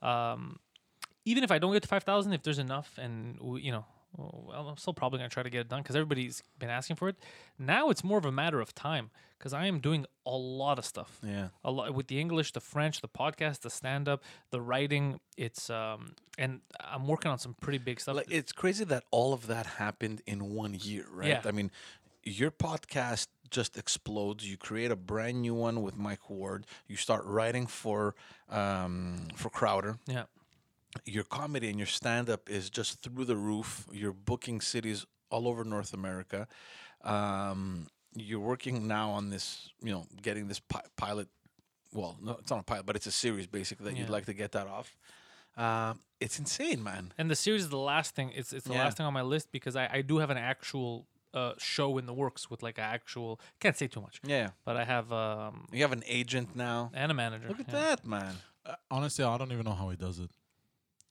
Um, 0.00 0.58
even 1.26 1.44
if 1.44 1.50
I 1.50 1.58
don't 1.58 1.72
get 1.72 1.82
to 1.82 1.88
five 1.88 2.04
thousand, 2.04 2.32
if 2.32 2.42
there's 2.42 2.58
enough, 2.58 2.96
and 2.96 3.38
you 3.60 3.72
know, 3.72 3.84
well, 4.16 4.68
I'm 4.70 4.76
still 4.76 4.94
probably 4.94 5.18
gonna 5.18 5.28
try 5.28 5.42
to 5.42 5.50
get 5.50 5.60
it 5.60 5.68
done 5.68 5.82
because 5.82 5.96
everybody's 5.96 6.42
been 6.58 6.70
asking 6.70 6.96
for 6.96 7.08
it. 7.08 7.16
Now 7.58 7.90
it's 7.90 8.02
more 8.02 8.18
of 8.18 8.24
a 8.24 8.32
matter 8.32 8.60
of 8.60 8.74
time 8.74 9.10
because 9.38 9.52
I 9.52 9.66
am 9.66 9.80
doing 9.80 10.06
a 10.24 10.30
lot 10.36 10.78
of 10.78 10.84
stuff 10.86 11.18
Yeah. 11.22 11.48
a 11.62 11.70
lot 11.70 11.92
with 11.94 12.06
the 12.06 12.18
English, 12.20 12.52
the 12.52 12.60
French, 12.60 13.00
the 13.02 13.08
podcast, 13.08 13.60
the 13.60 13.70
stand 13.70 14.08
up, 14.08 14.22
the 14.50 14.60
writing. 14.60 15.20
It's 15.36 15.68
um 15.70 16.14
and 16.38 16.60
I'm 16.80 17.06
working 17.06 17.30
on 17.30 17.38
some 17.38 17.54
pretty 17.60 17.78
big 17.78 18.00
stuff. 18.00 18.16
Like 18.16 18.30
it's 18.30 18.52
crazy 18.52 18.84
that 18.84 19.04
all 19.10 19.32
of 19.34 19.46
that 19.48 19.66
happened 19.66 20.22
in 20.26 20.54
one 20.54 20.74
year, 20.80 21.06
right? 21.10 21.28
Yeah. 21.28 21.42
I 21.44 21.50
mean, 21.52 21.70
your 22.24 22.50
podcast 22.50 23.28
just 23.50 23.76
explodes. 23.78 24.48
You 24.50 24.56
create 24.56 24.90
a 24.90 24.96
brand 24.96 25.40
new 25.42 25.54
one 25.54 25.80
with 25.82 25.96
Mike 25.96 26.28
Ward. 26.28 26.66
You 26.88 26.96
start 26.96 27.24
writing 27.24 27.66
for 27.68 28.14
um, 28.48 29.28
for 29.36 29.50
Crowder. 29.50 29.98
yeah. 30.06 30.24
Your 31.04 31.24
comedy 31.24 31.68
and 31.68 31.78
your 31.78 31.86
stand 31.86 32.30
up 32.30 32.48
is 32.48 32.70
just 32.70 33.02
through 33.02 33.24
the 33.26 33.36
roof. 33.36 33.86
You're 33.92 34.12
booking 34.12 34.60
cities 34.60 35.04
all 35.30 35.46
over 35.48 35.64
North 35.64 35.92
America. 35.92 36.46
Um, 37.02 37.88
you're 38.14 38.40
working 38.40 38.86
now 38.88 39.10
on 39.10 39.30
this, 39.30 39.68
you 39.82 39.92
know, 39.92 40.06
getting 40.22 40.48
this 40.48 40.60
pi- 40.60 40.82
pilot. 40.96 41.28
Well, 41.92 42.16
no, 42.22 42.32
it's 42.40 42.50
not 42.50 42.60
a 42.60 42.62
pilot, 42.62 42.86
but 42.86 42.96
it's 42.96 43.06
a 43.06 43.12
series 43.12 43.46
basically 43.46 43.90
that 43.90 43.96
you'd 43.98 44.10
like 44.10 44.26
to 44.26 44.34
get 44.34 44.52
that 44.52 44.66
off. 44.66 44.96
Um, 45.56 46.00
it's 46.20 46.38
insane, 46.38 46.82
man. 46.82 47.12
And 47.18 47.30
the 47.30 47.36
series 47.36 47.62
is 47.62 47.68
the 47.70 47.78
last 47.78 48.14
thing. 48.14 48.30
It's 48.34 48.52
it's 48.52 48.66
the 48.66 48.74
Yeah. 48.74 48.84
last 48.84 48.96
thing 48.96 49.06
on 49.06 49.12
my 49.12 49.22
list 49.22 49.52
because 49.52 49.76
I, 49.76 49.88
I 49.92 50.02
do 50.02 50.18
have 50.18 50.30
an 50.30 50.36
actual 50.38 51.06
uh, 51.34 51.52
show 51.58 51.98
in 51.98 52.06
the 52.06 52.14
works 52.14 52.50
with 52.50 52.62
like 52.62 52.78
an 52.78 52.84
actual 52.84 53.40
can't 53.60 53.76
say 53.76 53.86
too 53.88 54.00
much, 54.00 54.20
Yeah. 54.24 54.50
but 54.64 54.76
I 54.76 54.84
have 54.84 55.12
um 55.12 55.66
You 55.72 55.82
have 55.82 55.92
an 55.92 56.02
agent 56.06 56.56
now. 56.56 56.90
and 56.94 57.10
a 57.10 57.14
manager. 57.14 57.48
Look 57.48 57.60
at 57.60 57.68
yeah. 57.68 57.80
that, 57.80 58.06
man. 58.06 58.34
Uh, 58.64 58.74
honestly, 58.90 59.24
I 59.24 59.36
don't 59.38 59.52
even 59.52 59.64
know 59.64 59.74
how 59.74 59.88
he 59.90 59.96
does 59.96 60.18
it. 60.18 60.30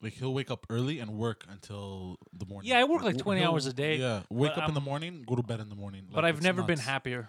Like 0.05 0.13
he'll 0.13 0.35
wake 0.35 0.51
up 0.51 0.67
early 0.69 0.99
and 0.99 1.17
work 1.17 1.45
until 1.49 2.19
the 2.31 2.45
morning. 2.45 2.69
Yeah, 2.69 2.77
I 2.77 2.83
work 2.83 3.01
like 3.01 3.17
20 3.17 3.41
he'll- 3.41 3.49
hours 3.49 3.65
a 3.65 3.73
day, 3.73 3.97
Yeah, 3.97 4.21
wake 4.29 4.51
but 4.53 4.61
up 4.61 4.69
in 4.69 4.75
the 4.75 4.79
I'm- 4.79 4.85
morning, 4.85 5.23
go 5.27 5.35
to 5.35 5.41
bed 5.41 5.59
in 5.59 5.67
the 5.69 5.75
morning. 5.75 6.03
But 6.11 6.17
Like, 6.17 6.25
I've 6.29 6.35
it's 6.35 6.43
never 6.43 6.61
been 6.61 6.75
nuts. 6.75 6.87
happier. 6.87 7.27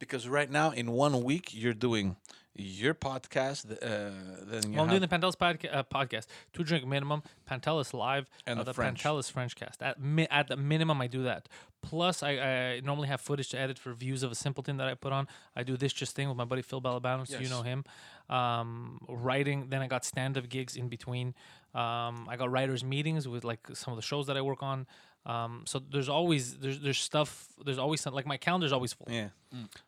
Because 0.00 0.26
right 0.26 0.50
now, 0.50 0.70
in 0.72 0.90
one 0.90 1.22
week, 1.22 1.54
you're 1.54 1.72
doing 1.74 2.16
your 2.54 2.94
podcast. 2.94 3.70
Uh, 3.70 4.10
then 4.44 4.70
you 4.70 4.76
Well, 4.76 4.84
I'm 4.84 4.88
doing 4.90 5.00
the 5.00 5.08
Pantelis 5.08 5.36
podca- 5.36 5.74
uh, 5.74 5.82
podcast, 5.84 6.26
two 6.52 6.64
drink 6.64 6.86
minimum, 6.86 7.22
Pantelis 7.48 7.94
live, 7.94 8.28
And 8.46 8.58
uh, 8.58 8.62
the 8.62 8.70
the 8.70 8.74
French. 8.74 9.02
Pantelis 9.02 9.30
French 9.30 9.56
cast. 9.56 9.82
At 9.82 10.00
mi- 10.00 10.28
at 10.30 10.48
the 10.48 10.56
minimum, 10.56 11.00
I 11.00 11.06
do 11.06 11.22
that. 11.24 11.48
Plus, 11.82 12.22
I, 12.22 12.32
I 12.32 12.80
normally 12.80 13.08
have 13.08 13.20
footage 13.20 13.48
to 13.50 13.58
edit 13.58 13.78
for 13.78 13.92
views 13.94 14.22
of 14.22 14.30
a 14.30 14.34
simpleton 14.34 14.76
that 14.78 14.88
I 14.88 14.94
put 14.94 15.12
on. 15.12 15.28
I 15.56 15.62
do 15.62 15.76
this 15.76 15.92
just 15.92 16.14
thing 16.14 16.28
with 16.28 16.36
my 16.36 16.44
buddy 16.44 16.62
Phil 16.62 16.82
Balabano, 16.82 17.26
so 17.26 17.38
you 17.38 17.48
know 17.48 17.62
him. 17.62 17.84
Um, 18.28 19.00
writing. 19.08 19.68
Then 19.70 19.80
I 19.80 19.86
got 19.86 20.04
stand 20.04 20.36
up 20.36 20.48
gigs 20.48 20.76
in 20.76 20.88
between. 20.88 21.34
Um, 21.74 22.26
I 22.28 22.36
got 22.36 22.50
writers 22.50 22.84
meetings 22.84 23.26
with 23.26 23.44
like 23.44 23.60
some 23.74 23.92
of 23.92 23.96
the 23.96 24.02
shows 24.02 24.26
that 24.26 24.36
I 24.36 24.42
work 24.42 24.62
on. 24.62 24.86
Um, 25.26 25.64
so 25.66 25.78
there's 25.78 26.08
always 26.08 26.56
there's 26.58 26.80
there's 26.80 26.98
stuff. 26.98 27.48
There's 27.64 27.78
always 27.78 28.00
some, 28.00 28.14
like 28.14 28.26
my 28.26 28.36
calendar's 28.36 28.72
always 28.72 28.92
full 28.92 29.06
yeah. 29.10 29.28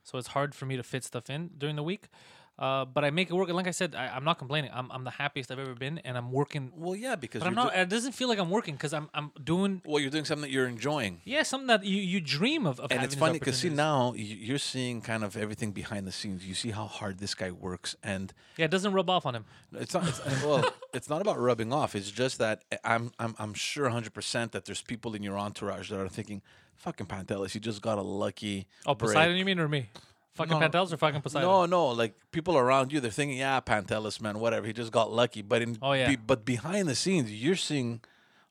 so 0.03 0.19
it's 0.19 0.29
hard 0.29 0.55
for 0.55 0.67
me 0.67 0.77
to 0.77 0.83
fit 0.83 1.05
stuff 1.05 1.31
in 1.31 1.51
during 1.59 1.77
the 1.77 1.83
week. 1.83 2.09
Uh, 2.63 2.85
but 2.85 3.05
I 3.05 3.11
make 3.11 3.29
it 3.29 3.35
work. 3.35 3.49
And 3.49 3.57
like 3.57 3.67
I 3.67 3.73
said, 3.73 3.97
I, 3.97 4.07
I'm 4.07 4.23
not 4.23 4.39
complaining. 4.39 4.71
I'm, 4.73 4.89
I'm 4.93 5.03
the 5.03 5.11
happiest 5.11 5.51
I've 5.51 5.59
ever 5.59 5.75
been, 5.75 5.99
and 6.05 6.17
I'm 6.17 6.31
working. 6.31 6.71
Well, 6.77 6.95
yeah, 6.95 7.17
because 7.17 7.41
But 7.41 7.49
I'm 7.49 7.57
not. 7.57 7.73
do- 7.75 7.81
It 7.81 7.89
doesn't 7.89 8.13
feel 8.13 8.29
like 8.29 8.39
I'm 8.39 8.51
working 8.51 8.75
because 8.77 8.95
I'm 8.95 9.09
I'm 9.13 9.33
doing 9.43 9.83
well, 9.85 9.99
you're 9.99 10.11
doing 10.17 10.25
something 10.25 10.43
that 10.43 10.53
you're 10.53 10.69
enjoying. 10.69 11.21
yeah 11.25 11.43
something 11.43 11.67
that 11.67 11.85
you, 11.85 11.97
you 12.01 12.21
dream 12.21 12.65
of. 12.71 12.79
of 12.79 12.93
And 12.93 13.03
it's 13.03 13.17
funny 13.17 13.41
because 13.41 13.59
see 13.59 13.69
now 13.69 14.13
you're 14.15 14.59
seeing 14.59 15.01
kind 15.01 15.25
of 15.25 15.37
everything 15.37 15.73
behind 15.73 16.07
the 16.07 16.13
scenes. 16.13 16.47
You 16.47 16.55
see 16.55 16.71
how 16.71 16.87
hard 16.87 17.19
this 17.19 17.35
guy 17.35 17.51
works, 17.51 17.97
and 18.01 18.33
yeah, 18.57 18.67
it 18.67 18.71
doesn't 18.71 18.93
rub 18.93 19.11
off 19.11 19.27
on 19.27 19.35
him. 19.35 19.45
it's 19.73 19.95
not. 19.95 20.07
It's, 20.07 20.21
well, 20.45 20.65
it's 20.95 21.09
not 21.11 21.21
about 21.21 21.41
rubbing 21.41 21.73
off. 21.73 21.97
It's 21.97 22.13
just 22.13 22.39
that 22.39 22.63
I'm 22.85 23.11
I'm 23.19 23.35
I'm 23.41 23.55
sure 23.55 23.85
100 23.87 24.15
percent 24.15 24.53
that 24.53 24.67
there's 24.67 24.83
people 24.83 25.15
in 25.17 25.25
your 25.25 25.37
entourage 25.37 25.91
that 25.91 25.99
are 25.99 26.09
thinking, 26.09 26.43
"Fucking 26.77 27.07
Pantelis, 27.07 27.57
you 27.57 27.61
just 27.61 27.83
got 27.83 27.99
a 27.99 28.03
lucky." 28.03 28.69
Oh, 28.87 28.95
break." 28.95 29.15
Poseidon, 29.17 29.37
you 29.37 29.45
mean 29.45 29.59
or 29.59 29.69
me? 29.69 29.89
Fucking 30.35 30.59
No. 30.59 30.67
Pantelis 30.69 30.93
or 30.93 30.97
fucking 30.97 31.21
Poseidon? 31.21 31.49
No, 31.49 31.67
no, 31.67 31.89
like 31.89 32.15
people 32.31 32.57
around 32.57 32.91
you, 32.93 33.01
they're 33.01 33.11
thinking, 33.11 33.37
yeah, 33.39 33.61
Pantelis, 33.61 34.21
man, 34.21 34.39
whatever. 34.39 34.67
He 34.67 34.73
just 34.73 34.91
got 34.93 35.13
lucky. 35.13 35.43
But 35.43 35.61
in, 35.63 35.77
Oh, 35.83 35.93
yeah. 35.93 36.09
be- 36.09 36.17
but 36.17 36.45
behind 36.45 36.89
the 36.89 36.95
scenes, 36.95 37.31
you're 37.31 37.57
seeing 37.57 38.01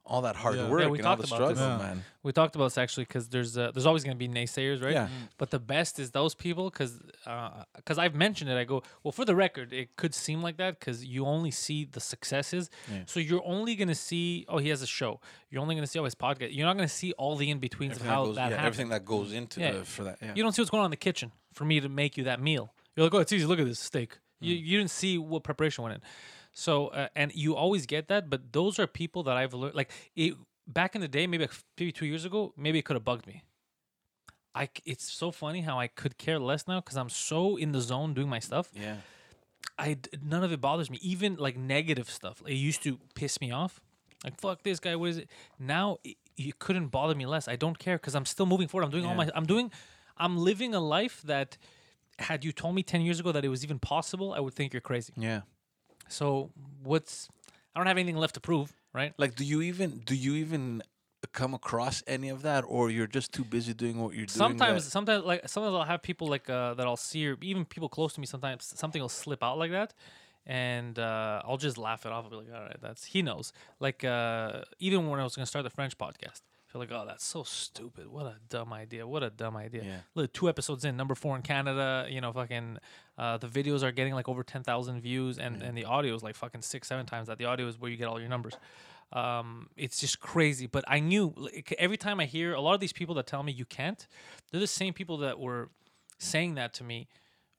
all 0.03 0.21
that 0.23 0.35
hard 0.35 0.55
Yeah. 0.57 0.67
work 0.67 0.81
Yeah, 0.81 0.87
we 0.87 0.97
and 0.99 1.07
all 1.07 1.15
talked 1.15 1.29
the 1.29 1.35
about 1.35 1.49
this. 1.49 1.57
struggle, 1.57 1.77
Yeah. 1.79 1.87
man. 1.93 2.03
We 2.23 2.31
talked 2.33 2.55
about 2.55 2.65
this 2.65 2.77
actually 2.77 3.05
because 3.05 3.29
there's 3.29 3.57
uh, 3.57 3.71
there's 3.71 3.85
always 3.85 4.03
going 4.03 4.17
to 4.17 4.19
be 4.19 4.27
naysayers, 4.27 4.83
right? 4.83 4.93
Yeah. 4.93 5.07
But 5.37 5.51
the 5.51 5.59
best 5.59 5.99
is 5.99 6.11
those 6.11 6.35
people 6.35 6.69
because 6.69 6.99
because 7.75 7.97
I've 7.97 8.13
mentioned 8.15 8.49
it. 8.49 8.57
I 8.57 8.63
go 8.63 8.83
well 9.03 9.11
for 9.11 9.25
the 9.25 9.35
record, 9.35 9.71
it 9.73 9.95
could 9.95 10.13
seem 10.13 10.41
like 10.41 10.57
that 10.57 10.79
because 10.79 11.05
you 11.05 11.25
only 11.25 11.51
see 11.51 11.85
the 11.85 11.99
successes. 11.99 12.69
Yeah. 12.91 13.03
So 13.05 13.19
you're 13.19 13.43
only 13.45 13.75
going 13.75 13.87
to 13.87 13.95
see 13.95 14.45
oh 14.49 14.57
he 14.57 14.69
has 14.69 14.81
a 14.81 14.87
show. 14.87 15.19
You're 15.49 15.61
only 15.61 15.75
going 15.75 15.85
to 15.85 15.91
see 15.91 15.99
oh 15.99 16.03
his 16.05 16.15
podcast. 16.15 16.53
You're 16.55 16.65
not 16.67 16.75
going 16.77 16.87
to 16.89 16.93
see 16.93 17.13
all 17.13 17.35
the 17.35 17.49
in 17.49 17.59
betweens 17.59 17.95
of 17.97 18.01
Everything, 18.01 18.13
how 18.13 18.21
that 18.23 18.27
goes, 18.27 18.35
that 18.37 18.51
yeah, 18.51 18.65
everything 18.65 18.89
that 18.89 19.05
goes 19.05 19.31
into 19.33 19.59
Yeah. 19.61 19.71
the, 19.71 19.85
for 19.85 20.03
that. 20.03 20.17
Yeah. 20.21 20.33
You 20.35 20.43
don't 20.43 20.51
see 20.51 20.61
what's 20.61 20.71
going 20.71 20.81
on 20.81 20.85
in 20.85 20.91
the 20.91 20.97
kitchen 20.97 21.31
for 21.53 21.65
me 21.65 21.79
to 21.79 21.89
make 21.89 22.17
you 22.17 22.23
that 22.25 22.41
meal. 22.41 22.73
You're 22.95 23.05
like, 23.05 23.13
oh, 23.13 23.19
it's 23.19 23.31
easy. 23.31 23.45
Look 23.45 23.59
at 23.59 23.65
this 23.65 23.79
steak. 23.79 24.17
You, 24.39 24.55
Mm. 24.55 24.65
you 24.65 24.77
didn't 24.79 24.91
see 24.91 25.17
what 25.17 25.43
preparation 25.43 25.83
went 25.83 25.95
in. 25.95 26.01
So, 26.53 26.87
uh, 26.87 27.07
and 27.15 27.31
you 27.35 27.55
always 27.55 27.85
get 27.85 28.07
that, 28.09 28.29
but 28.29 28.51
those 28.53 28.79
are 28.79 28.87
people 28.87 29.23
that 29.23 29.37
I've 29.37 29.53
learned. 29.53 29.75
Like 29.75 29.91
it 30.15 30.33
back 30.67 30.95
in 30.95 31.01
the 31.01 31.07
day, 31.07 31.27
maybe 31.27 31.43
like 31.43 31.53
maybe 31.79 31.91
two 31.91 32.05
years 32.05 32.25
ago, 32.25 32.53
maybe 32.57 32.79
it 32.79 32.83
could 32.85 32.95
have 32.95 33.05
bugged 33.05 33.25
me. 33.27 33.43
I 34.53 34.67
it's 34.85 35.09
so 35.09 35.31
funny 35.31 35.61
how 35.61 35.79
I 35.79 35.87
could 35.87 36.17
care 36.17 36.37
less 36.39 36.67
now 36.67 36.81
because 36.81 36.97
I'm 36.97 37.09
so 37.09 37.55
in 37.55 37.71
the 37.71 37.79
zone 37.81 38.13
doing 38.13 38.27
my 38.29 38.39
stuff. 38.39 38.69
yeah. 38.73 38.97
I 39.77 39.97
none 40.21 40.43
of 40.43 40.51
it 40.51 40.59
bothers 40.59 40.89
me. 40.89 40.97
Even 41.01 41.35
like 41.35 41.55
negative 41.55 42.09
stuff, 42.09 42.41
it 42.45 42.53
used 42.55 42.83
to 42.83 42.99
piss 43.15 43.39
me 43.39 43.51
off. 43.51 43.79
Like 44.23 44.39
fuck 44.41 44.63
this 44.63 44.79
guy. 44.79 44.95
What 44.95 45.09
is 45.11 45.17
it? 45.19 45.29
Now 45.57 45.99
it, 46.03 46.17
it 46.35 46.59
couldn't 46.59 46.87
bother 46.87 47.15
me 47.15 47.25
less. 47.25 47.47
I 47.47 47.55
don't 47.55 47.77
care 47.79 47.95
because 47.97 48.13
I'm 48.15 48.25
still 48.25 48.45
moving 48.45 48.67
forward. 48.67 48.85
I'm 48.85 48.91
doing 48.91 49.05
all 49.05 49.15
my. 49.15 49.29
I'm 49.33 49.45
doing. 49.45 49.71
I'm 50.17 50.37
living 50.37 50.73
a 50.73 50.79
life 50.79 51.21
that, 51.23 51.57
had 52.19 52.45
you 52.45 52.51
told 52.51 52.75
me 52.75 52.83
ten 52.83 53.01
years 53.01 53.19
ago 53.19 53.31
that 53.31 53.43
it 53.43 53.49
was 53.49 53.63
even 53.63 53.79
possible, 53.79 54.33
I 54.33 54.39
would 54.39 54.53
think 54.53 54.73
you're 54.73 54.81
crazy. 54.81 55.13
Yeah. 55.17 55.41
So 56.07 56.51
what's? 56.83 57.29
I 57.75 57.79
don't 57.79 57.87
have 57.87 57.97
anything 57.97 58.17
left 58.17 58.33
to 58.35 58.41
prove, 58.41 58.73
right? 58.93 59.13
Like, 59.17 59.35
do 59.35 59.45
you 59.45 59.61
even 59.61 59.99
do 60.05 60.13
you 60.15 60.35
even 60.35 60.83
come 61.31 61.53
across 61.53 62.03
any 62.07 62.29
of 62.29 62.41
that, 62.41 62.63
or 62.67 62.89
you're 62.89 63.07
just 63.07 63.31
too 63.31 63.43
busy 63.43 63.73
doing 63.73 63.97
what 63.99 64.13
you're 64.13 64.25
doing? 64.25 64.29
Sometimes, 64.29 64.91
sometimes 64.91 65.23
like 65.23 65.47
sometimes 65.47 65.73
I'll 65.75 65.83
have 65.83 66.01
people 66.01 66.27
like 66.27 66.49
uh, 66.49 66.73
that 66.73 66.85
I'll 66.85 66.97
see 66.97 67.27
or 67.27 67.37
even 67.41 67.63
people 67.65 67.89
close 67.89 68.13
to 68.13 68.19
me. 68.19 68.25
Sometimes 68.25 68.73
something 68.77 69.01
will 69.01 69.09
slip 69.09 69.41
out 69.43 69.57
like 69.57 69.71
that, 69.71 69.93
and 70.45 70.99
uh, 70.99 71.41
I'll 71.45 71.57
just 71.57 71.77
laugh 71.77 72.05
it 72.05 72.11
off. 72.11 72.25
I'll 72.25 72.29
be 72.31 72.35
like, 72.37 72.53
all 72.53 72.61
right, 72.61 72.81
that's 72.81 73.05
he 73.05 73.21
knows. 73.21 73.53
Like 73.79 74.03
uh, 74.03 74.63
even 74.79 75.07
when 75.07 75.19
I 75.19 75.23
was 75.23 75.35
gonna 75.35 75.45
start 75.45 75.63
the 75.63 75.69
French 75.69 75.97
podcast, 75.97 76.41
feel 76.71 76.81
like, 76.81 76.91
oh, 76.91 77.03
that's 77.05 77.25
so 77.25 77.43
stupid. 77.43 78.07
What 78.07 78.25
a 78.25 78.35
dumb 78.49 78.71
idea. 78.71 79.05
What 79.05 79.23
a 79.23 79.29
dumb 79.29 79.57
idea. 79.57 79.83
Yeah. 79.83 79.97
Look, 80.15 80.33
two 80.33 80.47
episodes 80.47 80.85
in, 80.85 80.95
number 80.95 81.15
four 81.15 81.35
in 81.35 81.41
Canada. 81.41 82.07
You 82.09 82.21
know, 82.21 82.31
fucking 82.31 82.77
uh, 83.17 83.37
the 83.37 83.47
videos 83.47 83.83
are 83.83 83.91
getting 83.91 84.13
like 84.13 84.29
over 84.29 84.43
ten 84.43 84.63
thousand 84.63 85.01
views, 85.01 85.37
and 85.37 85.61
and 85.61 85.77
the 85.77 85.85
audio 85.85 86.15
is 86.15 86.23
like 86.23 86.35
fucking 86.35 86.61
six, 86.61 86.87
seven 86.87 87.05
times 87.05 87.27
that. 87.27 87.37
The 87.37 87.45
audio 87.45 87.67
is 87.67 87.79
where 87.79 87.91
you 87.91 87.97
get 87.97 88.07
all 88.07 88.19
your 88.19 88.29
numbers. 88.29 88.53
Um, 89.13 89.69
it's 89.75 89.99
just 89.99 90.19
crazy. 90.19 90.67
But 90.67 90.85
I 90.87 90.99
knew 90.99 91.33
like, 91.35 91.75
every 91.77 91.97
time 91.97 92.19
I 92.19 92.25
hear 92.25 92.53
a 92.53 92.61
lot 92.61 92.73
of 92.73 92.79
these 92.79 92.93
people 92.93 93.15
that 93.15 93.27
tell 93.27 93.43
me 93.43 93.51
you 93.51 93.65
can't, 93.65 94.07
they're 94.51 94.61
the 94.61 94.67
same 94.67 94.93
people 94.93 95.17
that 95.17 95.39
were 95.39 95.69
saying 96.17 96.55
that 96.55 96.73
to 96.75 96.83
me 96.83 97.07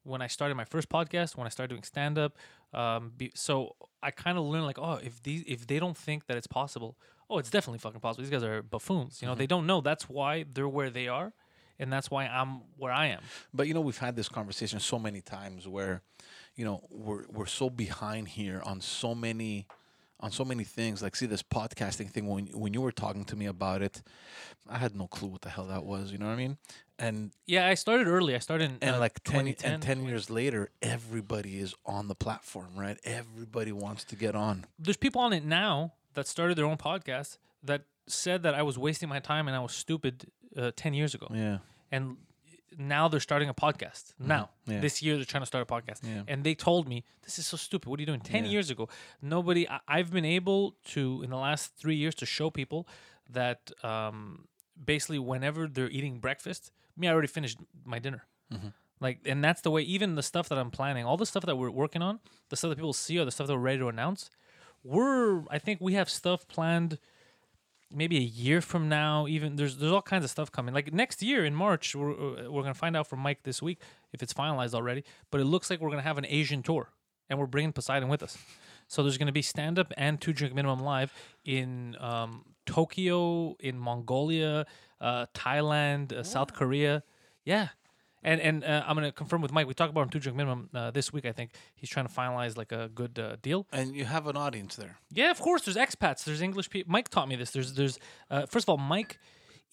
when 0.05 0.23
I 0.23 0.27
started 0.27 0.55
my 0.55 0.65
first 0.65 0.89
podcast, 0.89 1.37
when 1.37 1.47
I 1.47 1.51
started 1.51 1.69
doing 1.69 1.83
stand 1.83 2.19
up. 2.19 2.37
Um, 2.73 3.13
be, 3.17 3.31
so 3.35 3.77
I 4.03 4.11
kind 4.11 4.39
of 4.39 4.45
learned 4.45 4.65
like, 4.65 4.79
oh, 4.79 4.99
if 5.03 5.23
these 5.23 5.45
if 5.47 5.67
they 5.67 5.79
don't 5.79 5.97
think 5.97 6.27
that 6.27 6.37
it's 6.37 6.47
possible, 6.47 6.97
oh, 7.33 7.39
it's 7.39 7.51
definitely 7.51 7.79
fucking 7.79 8.01
possible. 8.01 8.23
These 8.23 8.31
guys 8.31 8.43
are 8.45 8.63
buffoons. 8.63 9.23
You 9.23 9.29
know, 9.29 9.35
they 9.35 9.47
don't 9.47 9.67
know. 9.67 9.81
That's 9.81 10.09
why 10.09 10.45
they're 10.53 10.69
where 10.69 10.91
they 10.91 11.09
are, 11.09 11.33
and 11.79 11.93
that's 11.93 12.11
why 12.11 12.27
I'm 12.27 12.61
where 12.77 12.93
I 12.93 13.07
am. 13.07 13.23
But 13.55 13.67
you 13.69 13.75
know, 13.75 13.81
we've 13.81 13.99
had 13.99 14.17
this 14.17 14.29
conversation 14.29 14.79
so 14.81 14.99
many 14.99 15.21
times 15.21 15.67
where, 15.67 16.03
you 16.55 16.65
know, 16.65 16.83
we're 16.91 17.25
we're 17.31 17.47
so 17.47 17.71
behind 17.71 18.29
here 18.29 18.61
on 18.65 18.81
so 18.81 19.15
many 19.15 19.67
on 20.21 20.31
so 20.31 20.45
many 20.45 20.65
things. 20.65 21.03
Like 21.03 21.17
see 21.17 21.27
this 21.27 21.43
podcasting 21.43 22.11
thing 22.11 22.27
when 22.27 22.47
when 22.49 22.75
you 22.75 22.83
were 22.83 22.93
talking 22.93 23.25
to 23.25 23.37
me 23.37 23.47
about 23.47 23.83
it, 23.83 24.03
I 24.69 24.79
had 24.79 24.95
no 24.95 25.07
clue 25.07 25.29
what 25.29 25.41
the 25.41 25.49
hell 25.51 25.67
that 25.67 25.85
was, 25.85 26.13
you 26.13 26.19
know 26.19 26.27
what 26.27 26.35
I 26.35 26.37
mean? 26.37 26.59
And 26.99 27.33
Yeah, 27.47 27.67
I 27.67 27.75
started 27.75 28.07
early. 28.07 28.35
I 28.35 28.39
started 28.39 28.65
in 28.71 28.79
and 28.83 28.97
uh, 28.97 29.01
like 29.01 29.25
10 29.25 29.47
2010. 29.47 29.73
and 29.73 29.83
10 29.83 30.05
years 30.05 30.31
later, 30.31 30.71
everybody 30.83 31.59
is 31.59 31.75
on 31.85 32.07
the 32.07 32.15
platform, 32.15 32.77
right? 32.77 32.99
Everybody 33.03 33.73
wants 33.73 34.05
to 34.05 34.17
get 34.17 34.37
on. 34.37 34.67
there's 34.79 34.99
people 34.99 35.21
on 35.21 35.33
it 35.33 35.45
now 35.45 35.95
that 36.15 36.27
started 36.27 36.57
their 36.59 36.65
own 36.67 36.77
podcast 36.77 37.39
that 37.63 37.83
said 38.07 38.43
that 38.43 38.55
I 38.55 38.63
was 38.63 38.77
wasting 38.79 39.09
my 39.09 39.21
time 39.21 39.47
and 39.49 39.57
I 39.57 39.61
was 39.61 39.73
stupid 39.73 40.27
uh, 40.57 40.73
10 40.77 40.95
years 40.95 41.15
ago. 41.15 41.29
Yeah. 41.33 41.59
And 41.91 42.17
now 42.79 43.07
they're 43.09 43.21
starting 43.21 43.49
a 43.49 43.55
podcast. 43.55 44.15
Now, 44.19 44.51
Mm-hmm. 44.63 44.73
Yeah. 44.73 44.81
this 44.81 45.03
year 45.03 45.17
they're 45.17 45.25
trying 45.25 45.43
to 45.43 45.47
start 45.47 45.63
a 45.69 45.73
podcast. 45.73 46.01
Yeah. 46.03 46.23
And 46.29 46.43
they 46.45 46.55
told 46.55 46.89
me, 46.89 47.05
this 47.23 47.39
is 47.39 47.47
so 47.47 47.57
stupid. 47.57 47.89
What 47.89 47.99
are 47.99 48.03
you 48.03 48.07
doing? 48.07 48.21
10 48.21 48.45
Yeah. 48.45 48.51
years 48.51 48.71
ago, 48.71 48.89
nobody, 49.21 49.69
I, 49.69 49.81
I've 49.89 50.11
been 50.13 50.25
able 50.25 50.77
to, 50.93 51.23
in 51.23 51.31
the 51.31 51.37
last 51.37 51.75
three 51.77 51.97
years, 51.97 52.15
to 52.17 52.27
show 52.27 52.51
people 52.51 52.89
that 53.31 53.71
um, 53.85 54.47
basically 54.83 55.19
whenever 55.19 55.67
they're 55.69 55.91
eating 55.91 56.19
breakfast, 56.19 56.71
me, 56.97 57.09
I 57.09 57.13
already 57.13 57.29
finished 57.29 57.59
my 57.85 57.99
dinner. 57.99 58.25
Mm-hmm. 58.53 58.69
Like, 59.01 59.19
and 59.27 59.43
that's 59.43 59.61
the 59.63 59.71
way, 59.71 59.83
even 59.83 60.15
the 60.15 60.23
stuff 60.23 60.49
that 60.49 60.59
I'm 60.59 60.71
planning, 60.71 61.05
all 61.05 61.17
the 61.17 61.27
stuff 61.27 61.45
that 61.47 61.57
we're 61.57 61.71
working 61.71 62.03
on, 62.03 62.21
the 62.51 62.57
stuff 62.57 62.69
that 62.71 62.77
people 62.77 62.93
see 62.93 63.19
or 63.19 63.25
the 63.25 63.31
stuff 63.33 63.47
that 63.49 63.55
we're 63.55 63.61
ready 63.61 63.79
to 63.79 63.89
announce, 63.89 64.31
we're, 64.85 65.43
I 65.49 65.59
think 65.59 65.81
we 65.81 65.95
have 65.95 66.09
stuff 66.11 66.47
planned 66.49 66.99
maybe 67.95 68.17
a 68.17 68.21
year 68.21 68.61
from 68.61 68.89
now 68.89 69.27
even 69.27 69.57
there's 69.57 69.77
there's 69.77 69.93
all 69.93 70.03
kinds 70.03 70.25
of 70.25 70.31
stuff 70.31 70.51
coming. 70.51 70.75
Like 70.75 70.93
next 70.93 71.23
year 71.23 71.45
in 71.45 71.55
march 71.55 71.95
we're, 71.95 72.13
uh, 72.13 72.51
we're 72.51 72.63
gonna 72.63 72.75
find 72.75 72.97
out 72.97 73.07
from 73.07 73.19
mike 73.19 73.43
this 73.43 73.61
week 73.61 73.81
if 74.13 74.23
it's 74.23 74.33
finalized 74.33 74.75
already 74.75 75.05
but 75.31 75.41
it 75.41 75.45
looks 75.45 75.69
like 75.69 75.81
we're 75.81 75.91
gonna 75.91 76.03
have 76.03 76.19
an 76.19 76.27
asian 76.27 76.63
tour 76.63 76.91
and 77.29 77.39
we're 77.39 77.47
bringing 77.47 77.73
poseidon 77.73 78.09
with 78.09 78.23
us. 78.23 78.37
So 78.89 79.03
there's 79.03 79.19
gonna 79.19 79.33
be 79.33 79.43
stand 79.43 79.79
up 79.79 79.93
and 79.97 80.21
two 80.21 80.33
drink 80.33 80.55
minimum 80.55 80.81
live 80.81 81.13
in 81.45 81.97
um, 82.01 82.45
tokyo 82.67 83.57
in 83.61 83.79
mongolia 83.79 84.67
uh, 85.01 85.27
thailand 85.35 86.13
uh, 86.13 86.23
south 86.23 86.55
korea. 86.55 87.03
Yeah 87.45 87.69
and 88.23 88.41
and 88.41 88.65
uh, 88.65 88.85
I'm 88.87 88.95
gonna 88.95 89.13
confirm 89.13 89.43
with 89.43 89.53
Mike. 89.53 89.67
We 89.67 89.75
talked 89.75 89.91
about 89.91 90.03
him 90.03 90.09
two 90.11 90.21
drink 90.21 90.37
minimum 90.37 90.71
uh, 90.75 90.91
this 90.91 91.13
week. 91.13 91.25
I 91.27 91.33
think 91.33 91.51
he's 91.75 91.91
trying 91.91 92.07
to 92.07 92.13
finalize 92.13 92.57
like 92.57 92.73
a 92.73 92.89
good 92.95 93.19
uh, 93.19 93.37
deal. 93.43 93.67
And 93.73 93.95
you 93.95 94.05
have 94.05 94.27
an 94.27 94.37
audience 94.37 94.77
there. 94.77 94.99
Yeah, 95.11 95.31
of 95.31 95.41
course. 95.41 95.63
There's 95.65 95.77
expats. 95.77 96.25
There's 96.25 96.41
English 96.43 96.71
people. 96.71 96.91
Mike 96.93 97.09
taught 97.09 97.29
me 97.29 97.37
this. 97.37 97.51
There's 97.51 97.75
there's 97.75 97.99
uh, 98.31 98.47
first 98.47 98.65
of 98.65 98.71
all, 98.71 98.79
Mike 98.79 99.19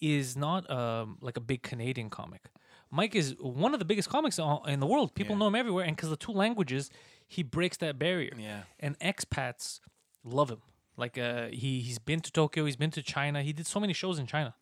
is 0.00 0.36
not 0.36 0.68
um, 0.70 1.18
like 1.20 1.36
a 1.36 1.40
big 1.40 1.62
Canadian 1.62 2.10
comic. 2.10 2.50
Mike 2.90 3.14
is 3.14 3.36
one 3.38 3.72
of 3.72 3.78
the 3.78 3.84
biggest 3.84 4.08
comics 4.08 4.38
in 4.66 4.80
the 4.80 4.86
world. 4.86 5.14
People 5.14 5.34
Yeah. 5.36 5.40
know 5.40 5.46
him 5.48 5.54
everywhere, 5.54 5.84
and 5.84 5.94
because 5.94 6.10
the 6.10 6.16
two 6.16 6.32
languages, 6.32 6.90
he 7.28 7.42
breaks 7.44 7.76
that 7.76 7.98
barrier. 8.00 8.32
Yeah. 8.36 8.62
And 8.80 8.98
expats 8.98 9.78
love 10.24 10.50
him. 10.50 10.62
Like 10.96 11.16
uh, 11.16 11.46
he 11.52 11.80
he's 11.80 11.98
been 12.00 12.20
to 12.20 12.32
Tokyo. 12.32 12.64
He's 12.64 12.76
been 12.76 12.90
to 12.92 13.02
China. 13.02 13.42
He 13.42 13.52
did 13.52 13.66
so 13.66 13.78
many 13.78 13.92
shows 13.92 14.18
in 14.18 14.26
China. 14.26 14.54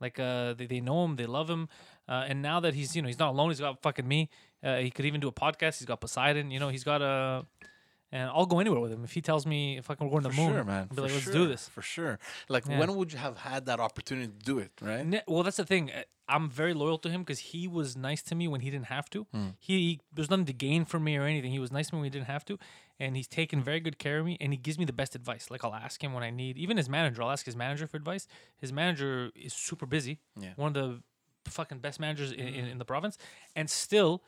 Like 0.00 0.18
uh, 0.18 0.54
they, 0.54 0.66
they 0.66 0.80
know 0.80 1.04
him, 1.04 1.16
they 1.16 1.26
love 1.26 1.48
him, 1.48 1.68
uh, 2.08 2.24
and 2.28 2.42
now 2.42 2.60
that 2.60 2.74
he's 2.74 2.94
you 2.94 3.02
know 3.02 3.08
he's 3.08 3.18
not 3.18 3.30
alone, 3.30 3.48
he's 3.50 3.60
got 3.60 3.80
fucking 3.82 4.06
me. 4.06 4.28
Uh, 4.62 4.76
he 4.78 4.90
could 4.90 5.04
even 5.06 5.20
do 5.20 5.28
a 5.28 5.32
podcast. 5.32 5.78
He's 5.78 5.86
got 5.86 6.00
Poseidon. 6.00 6.50
You 6.50 6.58
know, 6.60 6.68
he's 6.68 6.84
got 6.84 7.00
a, 7.02 7.46
and 8.12 8.28
I'll 8.30 8.46
go 8.46 8.58
anywhere 8.60 8.80
with 8.80 8.92
him 8.92 9.04
if 9.04 9.12
he 9.12 9.20
tells 9.20 9.46
me 9.46 9.78
if 9.78 9.90
I 9.90 9.94
can 9.94 10.08
go 10.08 10.16
on 10.16 10.22
the 10.22 10.30
moon. 10.30 10.52
sure, 10.52 10.64
man. 10.64 10.80
I'll 10.82 10.86
be 10.88 10.94
For 10.96 11.02
like, 11.02 11.12
let's 11.12 11.24
sure. 11.24 11.32
do 11.32 11.48
this. 11.48 11.68
For 11.68 11.82
sure. 11.82 12.18
Like, 12.48 12.64
Yeah. 12.68 12.78
when 12.78 12.94
would 12.96 13.12
you 13.12 13.18
have 13.18 13.38
had 13.38 13.66
that 13.66 13.80
opportunity 13.80 14.28
to 14.28 14.44
do 14.44 14.58
it, 14.58 14.72
right? 14.80 15.04
Ne- 15.06 15.22
Well, 15.28 15.42
that's 15.42 15.56
the 15.58 15.64
thing. 15.66 15.90
Uh, 15.90 16.02
I'm 16.28 16.50
very 16.50 16.74
loyal 16.74 16.98
to 16.98 17.08
him 17.08 17.22
because 17.22 17.38
he 17.38 17.68
was 17.68 17.96
nice 17.96 18.20
to 18.24 18.34
me 18.34 18.48
when 18.48 18.60
he 18.60 18.70
didn't 18.70 18.86
have 18.86 19.08
to. 19.10 19.26
Hmm. 19.32 19.48
He 19.58 20.00
there's 20.12 20.28
nothing 20.30 20.46
to 20.46 20.52
gain 20.52 20.84
from 20.84 21.04
me 21.04 21.16
or 21.16 21.22
anything. 21.22 21.52
He 21.52 21.58
was 21.60 21.70
nice 21.70 21.88
to 21.88 21.94
me 21.94 22.00
when 22.00 22.04
he 22.06 22.10
didn't 22.10 22.26
have 22.26 22.44
to, 22.46 22.58
and 22.98 23.16
he's 23.16 23.28
taken 23.28 23.62
very 23.62 23.80
good 23.80 23.98
care 23.98 24.18
of 24.20 24.26
me. 24.26 24.36
And 24.40 24.52
he 24.52 24.56
gives 24.56 24.78
me 24.78 24.84
the 24.84 24.92
best 24.92 25.14
advice. 25.14 25.50
Like 25.50 25.64
I'll 25.64 25.74
ask 25.74 26.02
him 26.02 26.12
when 26.12 26.22
I 26.22 26.30
need, 26.30 26.56
even 26.56 26.76
his 26.76 26.88
manager. 26.88 27.22
I'll 27.22 27.30
ask 27.30 27.44
his 27.46 27.56
manager 27.56 27.86
for 27.86 27.96
advice. 27.96 28.26
His 28.58 28.72
manager 28.72 29.30
is 29.34 29.52
super 29.52 29.86
busy. 29.86 30.18
Yeah. 30.40 30.50
One 30.56 30.68
of 30.68 30.74
the 30.74 31.02
fucking 31.50 31.78
best 31.78 32.00
managers 32.00 32.32
in, 32.32 32.40
in, 32.48 32.64
in 32.66 32.78
the 32.78 32.84
province, 32.84 33.18
and 33.54 33.68
still 33.70 34.22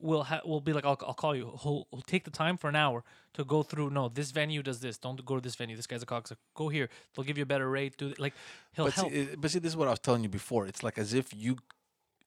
will 0.00 0.24
ha- 0.24 0.40
will 0.44 0.60
be 0.60 0.72
like, 0.72 0.84
I'll, 0.84 0.98
I'll 1.06 1.14
call 1.14 1.34
you. 1.36 1.58
He'll, 1.62 1.86
he'll 1.90 2.02
take 2.06 2.24
the 2.24 2.30
time 2.30 2.56
for 2.56 2.68
an 2.68 2.76
hour 2.76 3.04
to 3.34 3.44
go 3.44 3.62
through. 3.62 3.90
No, 3.90 4.08
this 4.08 4.30
venue 4.32 4.62
does 4.62 4.80
this. 4.80 4.98
Don't 4.98 5.24
go 5.24 5.34
to 5.36 5.40
this 5.40 5.54
venue. 5.54 5.76
This 5.76 5.86
guy's 5.86 6.02
a 6.02 6.06
cocksucker. 6.06 6.36
Go 6.54 6.68
here. 6.68 6.88
They'll 7.14 7.24
give 7.24 7.36
you 7.38 7.42
a 7.42 7.46
better 7.46 7.68
rate. 7.70 7.96
Do 7.96 8.06
th- 8.08 8.18
like 8.18 8.34
he'll 8.74 8.86
But 8.86 8.94
help. 8.94 9.12
see, 9.12 9.28
but 9.38 9.50
see, 9.50 9.58
this 9.60 9.72
is 9.72 9.76
what 9.76 9.88
I 9.88 9.92
was 9.92 10.00
telling 10.00 10.22
you 10.22 10.28
before. 10.28 10.66
It's 10.66 10.82
like 10.82 10.98
as 10.98 11.14
if 11.14 11.32
you 11.34 11.56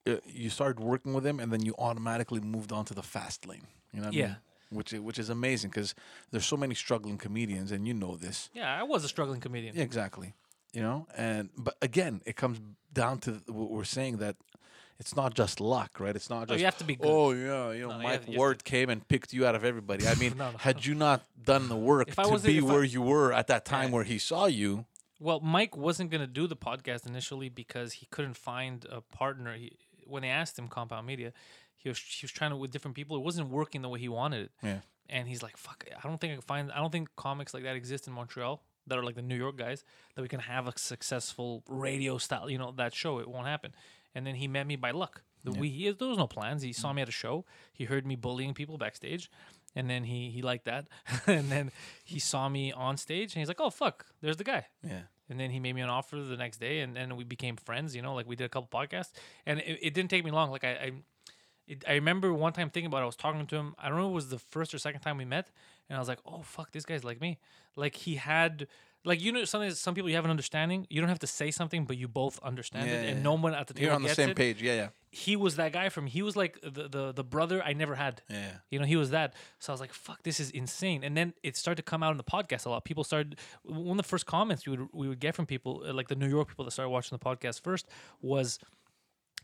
uh, 0.07 0.15
you 0.25 0.49
started 0.49 0.79
working 0.79 1.13
with 1.13 1.25
him 1.25 1.39
and 1.39 1.51
then 1.51 1.65
you 1.65 1.75
automatically 1.77 2.39
moved 2.39 2.71
on 2.71 2.85
to 2.85 2.93
the 2.93 3.03
fast 3.03 3.45
lane. 3.45 3.67
You 3.93 3.99
know 4.01 4.07
what 4.07 4.15
I 4.15 4.17
Yeah. 4.17 4.25
mean? 4.27 4.35
Which 4.69 4.93
i- 4.93 4.99
which 4.99 5.17
is 5.19 5.29
amazing 5.29 5.69
because 5.69 5.95
there's 6.31 6.45
so 6.45 6.57
many 6.57 6.75
struggling 6.75 7.17
comedians 7.17 7.71
and 7.71 7.87
you 7.87 7.93
know 7.93 8.17
this. 8.17 8.49
yeah, 8.53 8.77
I 8.79 8.83
was 8.83 9.03
a 9.05 9.07
struggling 9.07 9.39
comedian. 9.39 9.75
Yeah, 9.75 9.83
exactly. 9.83 10.33
You 10.73 10.81
know, 10.81 11.07
and 11.15 11.49
but 11.57 11.75
again, 11.81 12.21
it 12.25 12.35
comes 12.35 12.59
down 12.93 13.19
to 13.19 13.41
what 13.47 13.71
we're 13.71 13.85
saying 13.85 14.17
that 14.17 14.35
it's 14.99 15.15
not 15.15 15.33
just 15.35 15.61
luck, 15.61 15.99
right? 15.99 16.15
It's 16.15 16.29
not 16.29 16.47
just. 16.47 16.51
Oh, 16.51 16.57
you 16.59 16.65
have 16.65 16.77
to 16.79 16.83
be 16.83 16.95
good. 16.97 17.07
oh 17.09 17.31
yeah, 17.31 17.71
you 17.71 17.87
know, 17.87 17.97
No, 17.97 18.03
Mike 18.03 18.27
you 18.27 18.37
Ward 18.37 18.63
came 18.65 18.89
and 18.89 19.07
picked 19.07 19.31
you 19.31 19.45
out 19.47 19.55
of 19.55 19.63
everybody. 19.63 20.05
I 20.07 20.15
mean, 20.23 20.37
No, 20.37 20.51
had 20.57 20.85
you 20.85 20.95
not 20.95 21.23
done 21.41 21.69
the 21.69 21.77
work 21.77 22.07
to 22.09 22.39
be 22.43 22.57
if 22.57 22.63
I- 22.63 22.67
where 22.67 22.83
you 22.83 23.01
were 23.01 23.31
at 23.31 23.47
that 23.47 23.63
time 23.63 23.89
Yeah. 23.89 23.95
where 23.95 24.03
he 24.03 24.17
saw 24.17 24.45
you, 24.47 24.85
Well, 25.19 25.39
Mike 25.39 25.77
wasn't 25.77 26.11
gonna 26.11 26.27
do 26.27 26.45
the 26.47 26.57
podcast 26.57 27.05
initially 27.07 27.47
because 27.49 27.93
he 27.93 28.05
couldn't 28.07 28.35
find 28.37 28.85
a 28.91 28.99
partner. 29.01 29.55
He, 29.55 29.71
when 30.05 30.21
they 30.23 30.29
asked 30.29 30.57
him 30.59 30.67
Compound 30.67 31.05
Media, 31.07 31.31
he 31.77 31.89
was 31.89 31.99
he 31.99 32.25
was 32.25 32.31
trying 32.31 32.51
to 32.51 32.57
with 32.57 32.71
different 32.71 32.95
people. 32.95 33.15
It 33.17 33.23
wasn't 33.23 33.49
working 33.49 33.81
the 33.81 33.89
way 33.89 33.99
he 33.99 34.09
wanted 34.09 34.45
it. 34.45 34.51
yeah, 34.61 34.79
And 35.09 35.27
he's 35.27 35.41
like, 35.41 35.57
"Fuck, 35.57 35.85
I 35.91 36.07
don't 36.07 36.19
think 36.19 36.31
I 36.31 36.35
can 36.35 36.41
find. 36.41 36.71
I 36.71 36.77
don't 36.77 36.91
think 36.91 37.15
comics 37.15 37.53
like 37.53 37.63
that 37.63 37.75
exist 37.75 38.07
in 38.07 38.13
Montreal 38.13 38.61
that 38.87 38.97
are 38.97 39.03
like 39.03 39.15
the 39.15 39.21
New 39.21 39.35
York 39.35 39.57
guys 39.57 39.83
that 40.15 40.21
we 40.21 40.27
can 40.27 40.39
have 40.39 40.67
a 40.67 40.73
successful 40.77 41.63
radio 41.67 42.17
style. 42.17 42.49
You 42.49 42.57
know 42.57 42.73
that 42.77 42.93
show. 42.93 43.19
It 43.19 43.27
won't 43.27 43.47
happen." 43.47 43.73
And 44.15 44.25
then 44.25 44.35
he 44.35 44.47
met 44.47 44.65
me 44.65 44.75
by 44.75 44.91
luck. 44.91 45.21
The, 45.43 45.51
we 45.51 45.69
he, 45.69 45.91
there 45.91 46.07
was 46.07 46.17
no 46.17 46.27
plans. 46.27 46.61
He 46.61 46.73
saw 46.73 46.91
mm. 46.91 46.95
me 46.95 47.01
at 47.03 47.09
a 47.09 47.11
show. 47.11 47.45
He 47.71 47.85
heard 47.85 48.05
me 48.05 48.15
bullying 48.15 48.53
people 48.53 48.77
backstage, 48.77 49.29
and 49.75 49.89
then 49.89 50.03
he 50.03 50.29
he 50.29 50.41
liked 50.41 50.65
that. 50.65 50.87
and 51.27 51.51
then 51.51 51.71
he 52.03 52.19
saw 52.19 52.49
me 52.49 52.71
on 52.71 52.97
stage, 52.97 53.33
and 53.33 53.39
he's 53.39 53.47
like, 53.47 53.61
"Oh 53.61 53.69
fuck, 53.69 54.05
there's 54.21 54.37
the 54.37 54.43
guy." 54.43 54.67
yeah. 54.83 55.01
And 55.29 55.37
then 55.37 55.51
he 55.51 55.59
made 55.59 55.75
me 55.75 55.81
an 55.81 55.89
offer 55.89 56.15
the 56.15 56.37
next 56.37 56.59
day, 56.59 56.79
and 56.79 56.95
then 56.95 57.17
we 57.17 57.25
became 57.25 57.57
friends. 57.57 57.95
You 57.95 58.01
know, 58.01 58.15
like 58.15 58.27
we 58.27 58.35
did 58.35 58.45
a 58.45 58.49
couple 58.49 58.69
podcasts, 58.79 59.11
and 59.45 59.59
it, 59.59 59.79
it 59.81 59.93
didn't 59.93 60.09
take 60.09 60.23
me 60.23 60.31
long. 60.31 60.51
Like 60.51 60.63
I, 60.63 60.69
I, 60.69 60.91
it, 61.67 61.83
I 61.87 61.93
remember 61.93 62.33
one 62.33 62.53
time 62.53 62.69
thinking 62.69 62.87
about. 62.87 62.99
it, 62.99 63.03
I 63.03 63.05
was 63.07 63.15
talking 63.15 63.45
to 63.47 63.55
him. 63.55 63.75
I 63.77 63.89
don't 63.89 63.97
know 63.97 64.07
if 64.07 64.11
it 64.11 64.15
was 64.15 64.29
the 64.29 64.39
first 64.39 64.73
or 64.73 64.77
second 64.79 65.01
time 65.01 65.17
we 65.17 65.25
met, 65.25 65.49
and 65.89 65.97
I 65.97 65.99
was 65.99 66.07
like, 66.07 66.19
"Oh 66.25 66.41
fuck, 66.43 66.71
this 66.71 66.85
guy's 66.85 67.03
like 67.03 67.19
me." 67.21 67.39
Like 67.75 67.95
he 67.95 68.15
had, 68.15 68.67
like 69.05 69.21
you 69.21 69.31
know, 69.31 69.43
something. 69.45 69.69
Some 69.71 69.93
people 69.93 70.09
you 70.09 70.15
have 70.15 70.25
an 70.25 70.31
understanding. 70.31 70.87
You 70.89 71.01
don't 71.01 71.09
have 71.09 71.19
to 71.19 71.27
say 71.27 71.51
something, 71.51 71.85
but 71.85 71.97
you 71.97 72.07
both 72.07 72.39
understand 72.41 72.89
Yeah, 72.89 73.01
it, 73.01 73.09
and 73.09 73.17
yeah. 73.17 73.23
no 73.23 73.33
one 73.33 73.53
at 73.53 73.67
the 73.67 73.73
table 73.73 73.85
You're 73.85 73.93
on 73.95 74.01
the 74.03 74.09
same 74.09 74.29
it. 74.29 74.35
page. 74.37 74.61
Yeah, 74.63 74.73
yeah, 74.75 74.87
He 75.11 75.35
was 75.35 75.57
that 75.57 75.73
guy 75.73 75.89
from. 75.89 76.07
He 76.07 76.21
was 76.21 76.35
like 76.35 76.59
the 76.61 76.87
the 76.87 77.11
the 77.13 77.23
brother 77.23 77.61
I 77.63 77.73
never 77.73 77.95
had. 77.95 78.21
yeah. 78.29 78.51
You 78.71 78.79
know, 78.79 78.85
he 78.85 78.95
was 78.95 79.09
that. 79.11 79.33
So 79.59 79.71
I 79.71 79.73
was 79.73 79.81
like, 79.81 79.93
fuck, 79.93 80.23
this 80.23 80.39
is 80.39 80.49
insane. 80.51 81.03
And 81.03 81.15
then 81.17 81.33
it 81.43 81.55
started 81.57 81.83
to 81.83 81.89
come 81.89 82.01
out 82.01 82.11
in 82.11 82.17
the 82.17 82.23
podcast 82.23 82.65
a 82.65 82.69
lot. 82.69 82.83
People 82.85 83.03
started, 83.03 83.37
one 83.63 83.91
of 83.99 84.03
the 84.05 84.09
first 84.09 84.25
comments 84.25 84.65
we 84.65 84.77
would, 84.77 84.87
we 84.93 85.07
would 85.09 85.19
get 85.19 85.35
from 85.35 85.45
people, 85.45 85.83
like 85.93 86.07
the 86.07 86.15
New 86.15 86.27
York 86.29 86.47
people 86.47 86.65
that 86.65 86.71
started 86.71 86.89
watching 86.89 87.17
the 87.17 87.23
podcast 87.23 87.61
first, 87.61 87.87
was 88.21 88.57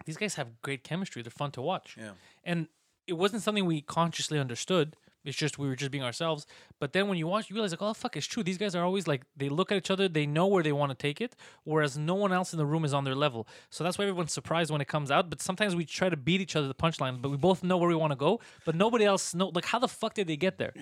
these 0.06 0.18
guys 0.18 0.36
have 0.36 0.62
great 0.62 0.84
chemistry. 0.84 1.22
They're 1.22 1.32
fun 1.32 1.52
to 1.52 1.62
watch. 1.62 1.96
Yeah. 2.00 2.12
And 2.44 2.68
it 3.08 3.14
wasn't 3.14 3.44
something 3.44 3.66
we 3.66 3.82
consciously 3.82 4.40
understood. 4.40 4.96
It's 5.26 5.38
just 5.38 5.58
we 5.58 5.68
were 5.68 5.76
just 5.76 5.92
being 5.92 6.04
ourselves. 6.04 6.46
But 6.80 6.94
then 6.94 7.08
when 7.08 7.18
you 7.18 7.28
watch, 7.28 7.50
you 7.50 7.56
realize 7.56 7.72
like, 7.72 7.82
oh 7.82 7.94
fuck, 7.94 8.18
it's 8.18 8.26
true. 8.26 8.44
These 8.44 8.58
guys 8.58 8.76
are 8.76 8.84
always 8.84 9.08
like 9.08 9.24
they 9.38 9.50
look 9.50 9.72
at 9.72 9.78
each 9.78 9.92
other, 9.92 10.08
they 10.08 10.26
know 10.26 10.48
where 10.48 10.64
they 10.64 10.72
want 10.72 10.92
to 10.92 10.96
take 10.96 11.22
it, 11.22 11.36
whereas 11.64 11.98
no 11.98 12.16
one 12.16 12.34
else 12.34 12.54
in 12.54 12.58
the 12.58 12.66
room 12.66 12.84
is 12.86 12.94
on 12.94 13.04
their 13.04 13.16
level. 13.16 13.48
So 13.70 13.84
that's 13.84 13.98
why 13.98 14.06
everyone's 14.06 14.34
surprised 14.34 14.72
when 14.72 14.82
it 14.82 14.88
comes 14.88 15.12
out. 15.12 15.30
But 15.30 15.42
sometimes 15.42 15.76
we 15.76 15.86
try 15.86 16.10
to 16.10 16.18
beat 16.18 16.42
each 16.42 16.56
other 16.56 16.68
the 16.68 16.76
punchline, 16.76 17.22
but 17.22 17.30
we 17.30 17.38
both 17.38 17.64
know 17.64 17.78
where 17.78 17.90
we 17.90 17.96
want 17.96 18.12
to 18.12 18.18
go. 18.18 18.40
But 18.66 18.76
nobody 18.76 19.06
else 19.06 19.34
know 19.34 19.52
like 19.54 19.66
how 19.66 19.80
the 19.80 19.88
fuck 19.88 20.14
did 20.14 20.28
they 20.28 20.38
get 20.38 20.58
there? 20.58 20.74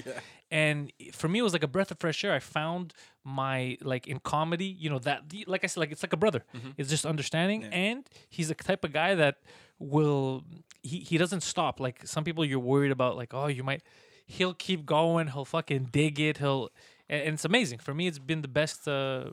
And 0.50 0.92
for 1.14 1.28
me, 1.28 1.40
it 1.40 1.44
was 1.44 1.54
like 1.54 1.64
a 1.64 1.68
breath 1.68 1.92
of 1.92 2.00
fresh 2.00 2.24
air. 2.24 2.34
I 2.34 2.40
found 2.40 2.94
my 3.24 3.78
like 3.82 4.08
in 4.08 4.20
comedy, 4.20 4.66
you 4.66 4.90
know 4.90 5.00
that 5.00 5.24
like 5.48 5.64
I 5.64 5.68
said, 5.68 5.80
like 5.80 5.92
it's 5.92 6.04
like 6.04 6.14
a 6.14 6.18
brother. 6.18 6.44
Mm-hmm. 6.56 6.72
It's 6.78 6.90
just 6.90 7.06
understanding, 7.06 7.64
and 7.66 8.10
he's 8.30 8.48
the 8.48 8.56
type 8.56 8.84
of 8.84 8.92
guy 8.92 9.16
that 9.16 9.38
will 9.80 10.44
he 10.82 11.00
he 11.00 11.18
doesn't 11.18 11.42
stop. 11.42 11.80
Like 11.80 12.06
some 12.06 12.24
people, 12.24 12.44
you're 12.44 12.60
worried 12.60 12.92
about 12.92 13.16
like 13.16 13.34
oh 13.34 13.48
you 13.48 13.64
might 13.64 13.84
he'll 14.26 14.54
keep 14.54 14.86
going. 14.86 15.28
He'll 15.28 15.46
fucking 15.46 15.90
dig 15.92 16.20
it. 16.20 16.38
He'll 16.38 16.70
and, 17.10 17.34
it's 17.34 17.44
amazing 17.46 17.80
for 17.80 17.94
me. 17.94 18.08
It's 18.08 18.20
been 18.20 18.42
the 18.42 18.48
best 18.48 18.88
uh, 18.88 19.32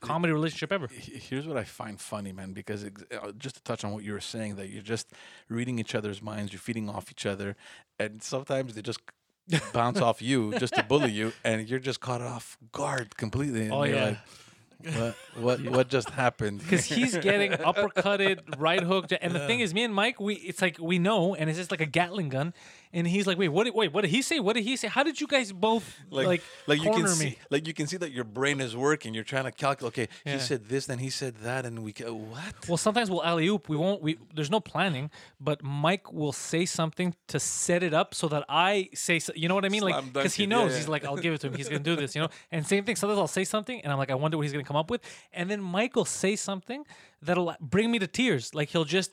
comedy 0.00 0.32
relationship 0.32 0.72
ever. 0.72 0.88
Here's 0.90 1.46
what 1.46 1.56
I 1.56 1.62
find 1.64 2.00
funny, 2.00 2.32
man, 2.32 2.52
because 2.52 2.84
ex- 2.84 3.04
uh, 3.16 3.30
just 3.38 3.54
to 3.56 3.62
touch 3.62 3.84
on 3.84 3.92
what 3.92 4.02
you 4.02 4.12
were 4.12 4.20
saying, 4.20 4.56
that 4.56 4.70
you're 4.70 4.82
just 4.82 5.06
reading 5.48 5.78
each 5.78 5.94
other's 5.94 6.20
minds, 6.20 6.52
you're 6.52 6.58
feeding 6.60 6.88
off 6.88 7.10
each 7.12 7.24
other, 7.24 7.54
and 8.00 8.22
sometimes 8.22 8.74
they 8.74 8.82
just 8.82 8.98
bounce 9.72 10.00
off 10.00 10.20
you 10.20 10.58
just 10.58 10.74
to 10.74 10.82
bully 10.82 11.12
you, 11.12 11.32
and 11.44 11.68
you're 11.68 11.78
just 11.78 12.00
caught 12.00 12.20
off 12.22 12.58
guard 12.72 13.16
completely. 13.16 13.62
and 13.62 13.72
Oh, 13.72 13.84
you're 13.84 13.94
yeah. 13.96 14.04
like, 14.04 14.96
what 14.96 15.14
what 15.36 15.60
what 15.76 15.88
just 15.88 16.10
happened? 16.10 16.58
because 16.58 16.84
he's 16.86 17.16
getting 17.18 17.52
uppercutted, 17.70 18.58
right 18.58 18.82
hooked, 18.82 19.12
and 19.20 19.32
the 19.32 19.46
thing 19.46 19.60
is, 19.60 19.72
me 19.72 19.84
and 19.84 19.94
Mike, 19.94 20.18
we 20.18 20.34
it's 20.34 20.60
like 20.60 20.76
we 20.80 20.98
know, 20.98 21.36
and 21.36 21.48
it's 21.48 21.58
just 21.58 21.70
like 21.70 21.80
a 21.80 21.86
Gatling 21.86 22.30
gun, 22.30 22.52
and 22.92 23.06
he's 23.06 23.26
like, 23.26 23.38
wait, 23.38 23.48
what? 23.48 23.64
Did, 23.64 23.74
wait, 23.74 23.92
what 23.92 24.02
did 24.02 24.10
he 24.10 24.22
say? 24.22 24.38
What 24.40 24.54
did 24.54 24.64
he 24.64 24.76
say? 24.76 24.88
How 24.88 25.02
did 25.02 25.20
you 25.20 25.26
guys 25.26 25.52
both 25.52 25.98
like 26.10 26.42
like 26.66 26.82
you 26.82 26.90
corner 26.90 27.08
can 27.08 27.18
me? 27.18 27.30
see 27.30 27.38
like 27.50 27.66
you 27.66 27.74
can 27.74 27.86
see 27.86 27.96
that 27.98 28.12
your 28.12 28.24
brain 28.24 28.60
is 28.60 28.76
working. 28.76 29.14
You're 29.14 29.24
trying 29.24 29.44
to 29.44 29.52
calculate. 29.52 29.92
Okay, 29.94 30.08
Yeah. 30.26 30.34
he 30.34 30.38
said 30.40 30.66
this, 30.66 30.86
then 30.86 30.98
he 30.98 31.10
said 31.10 31.36
that, 31.42 31.64
and 31.64 31.82
we 31.82 31.92
ca- 31.92 32.12
what? 32.12 32.68
Well, 32.68 32.76
sometimes 32.76 33.10
we'll 33.10 33.24
alley 33.24 33.46
oop. 33.48 33.68
We 33.68 33.76
won't. 33.76 34.02
We 34.02 34.18
there's 34.34 34.50
no 34.50 34.60
planning, 34.60 35.10
but 35.40 35.62
Mike 35.62 36.12
will 36.12 36.32
say 36.32 36.64
something 36.64 37.14
to 37.28 37.40
set 37.40 37.82
it 37.82 37.94
up 37.94 38.14
so 38.14 38.28
that 38.28 38.44
I 38.48 38.88
say. 38.94 39.18
So, 39.18 39.32
you 39.34 39.48
know 39.48 39.54
what 39.54 39.64
I 39.64 39.68
mean? 39.70 39.82
Like 39.82 40.12
because 40.12 40.34
he 40.34 40.44
it, 40.44 40.48
yeah, 40.50 40.56
knows 40.56 40.72
yeah. 40.72 40.78
he's 40.78 40.88
like, 40.88 41.04
I'll 41.04 41.16
give 41.16 41.34
it 41.34 41.40
to 41.42 41.46
him. 41.48 41.54
He's 41.54 41.68
gonna 41.68 41.80
do 41.80 41.96
this, 41.96 42.14
you 42.14 42.20
know. 42.22 42.28
And 42.52 42.66
same 42.66 42.84
thing. 42.84 42.96
Sometimes 42.96 43.18
I'll 43.18 43.26
say 43.28 43.44
something, 43.44 43.80
and 43.82 43.92
I'm 43.92 43.98
like, 43.98 44.10
I 44.10 44.14
wonder 44.14 44.36
what 44.36 44.42
he's 44.42 44.52
gonna 44.52 44.64
come 44.64 44.76
up 44.76 44.90
with. 44.90 45.00
And 45.32 45.50
then 45.50 45.60
Mike 45.62 45.96
will 45.96 46.04
say 46.04 46.36
something 46.36 46.84
that'll 47.22 47.54
bring 47.60 47.90
me 47.90 47.98
to 48.00 48.06
tears. 48.06 48.54
Like 48.54 48.68
he'll 48.70 48.84
just. 48.84 49.10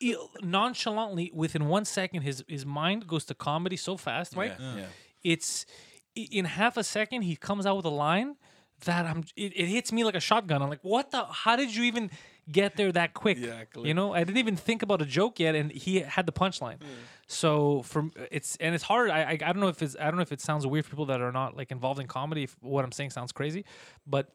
He'll- 0.00 0.30
Nonchalantly, 0.42 1.30
within 1.34 1.66
one 1.68 1.84
second, 1.84 2.22
his 2.22 2.44
his 2.48 2.64
mind 2.66 3.06
goes 3.06 3.24
to 3.26 3.34
comedy 3.34 3.76
so 3.76 3.96
fast, 3.96 4.34
right? 4.36 4.54
Yeah, 4.58 4.76
yeah. 4.76 4.86
it's 5.22 5.66
in 6.14 6.44
half 6.44 6.76
a 6.76 6.84
second 6.84 7.22
he 7.22 7.34
comes 7.36 7.66
out 7.66 7.76
with 7.76 7.84
a 7.86 7.90
line 7.90 8.36
that 8.84 9.06
I'm 9.06 9.24
it, 9.36 9.52
it 9.56 9.66
hits 9.66 9.92
me 9.92 10.04
like 10.04 10.14
a 10.14 10.20
shotgun. 10.20 10.62
I'm 10.62 10.68
like, 10.70 10.82
what 10.84 11.10
the 11.10 11.24
how 11.24 11.56
did 11.56 11.74
you 11.74 11.84
even 11.84 12.10
get 12.50 12.76
there 12.76 12.92
that 12.92 13.14
quick? 13.14 13.38
Exactly. 13.38 13.88
You 13.88 13.94
know, 13.94 14.12
I 14.12 14.24
didn't 14.24 14.38
even 14.38 14.56
think 14.56 14.82
about 14.82 15.00
a 15.00 15.06
joke 15.06 15.40
yet 15.40 15.54
and 15.54 15.72
he 15.72 16.00
had 16.00 16.26
the 16.26 16.32
punchline. 16.32 16.78
So 17.26 17.82
from 17.82 18.12
it's 18.30 18.56
and 18.56 18.74
it's 18.74 18.84
hard. 18.84 19.10
I, 19.10 19.20
I 19.22 19.30
I 19.32 19.36
don't 19.36 19.60
know 19.60 19.68
if 19.68 19.82
it's 19.82 19.96
I 19.98 20.04
don't 20.04 20.16
know 20.16 20.22
if 20.22 20.32
it 20.32 20.40
sounds 20.40 20.66
weird 20.66 20.84
for 20.84 20.90
people 20.90 21.06
that 21.06 21.20
are 21.20 21.32
not 21.32 21.56
like 21.56 21.70
involved 21.70 22.00
in 22.00 22.06
comedy 22.06 22.42
if 22.44 22.56
what 22.60 22.84
I'm 22.84 22.92
saying 22.92 23.10
sounds 23.10 23.32
crazy, 23.32 23.64
but 24.06 24.28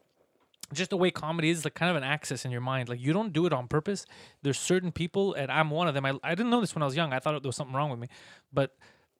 just 0.72 0.90
the 0.90 0.96
way 0.96 1.10
comedy 1.10 1.50
is 1.50 1.64
like 1.64 1.74
kind 1.74 1.90
of 1.90 1.96
an 1.96 2.04
access 2.04 2.44
in 2.44 2.50
your 2.50 2.60
mind. 2.60 2.88
Like 2.88 3.00
you 3.00 3.12
don't 3.12 3.32
do 3.32 3.46
it 3.46 3.52
on 3.52 3.68
purpose. 3.68 4.06
There's 4.42 4.58
certain 4.58 4.92
people, 4.92 5.34
and 5.34 5.50
I'm 5.50 5.70
one 5.70 5.88
of 5.88 5.94
them. 5.94 6.06
I, 6.06 6.14
I 6.22 6.34
didn't 6.34 6.50
know 6.50 6.60
this 6.60 6.74
when 6.74 6.82
I 6.82 6.86
was 6.86 6.96
young. 6.96 7.12
I 7.12 7.18
thought 7.18 7.42
there 7.42 7.48
was 7.48 7.56
something 7.56 7.74
wrong 7.74 7.90
with 7.90 7.98
me, 7.98 8.08
but 8.52 8.76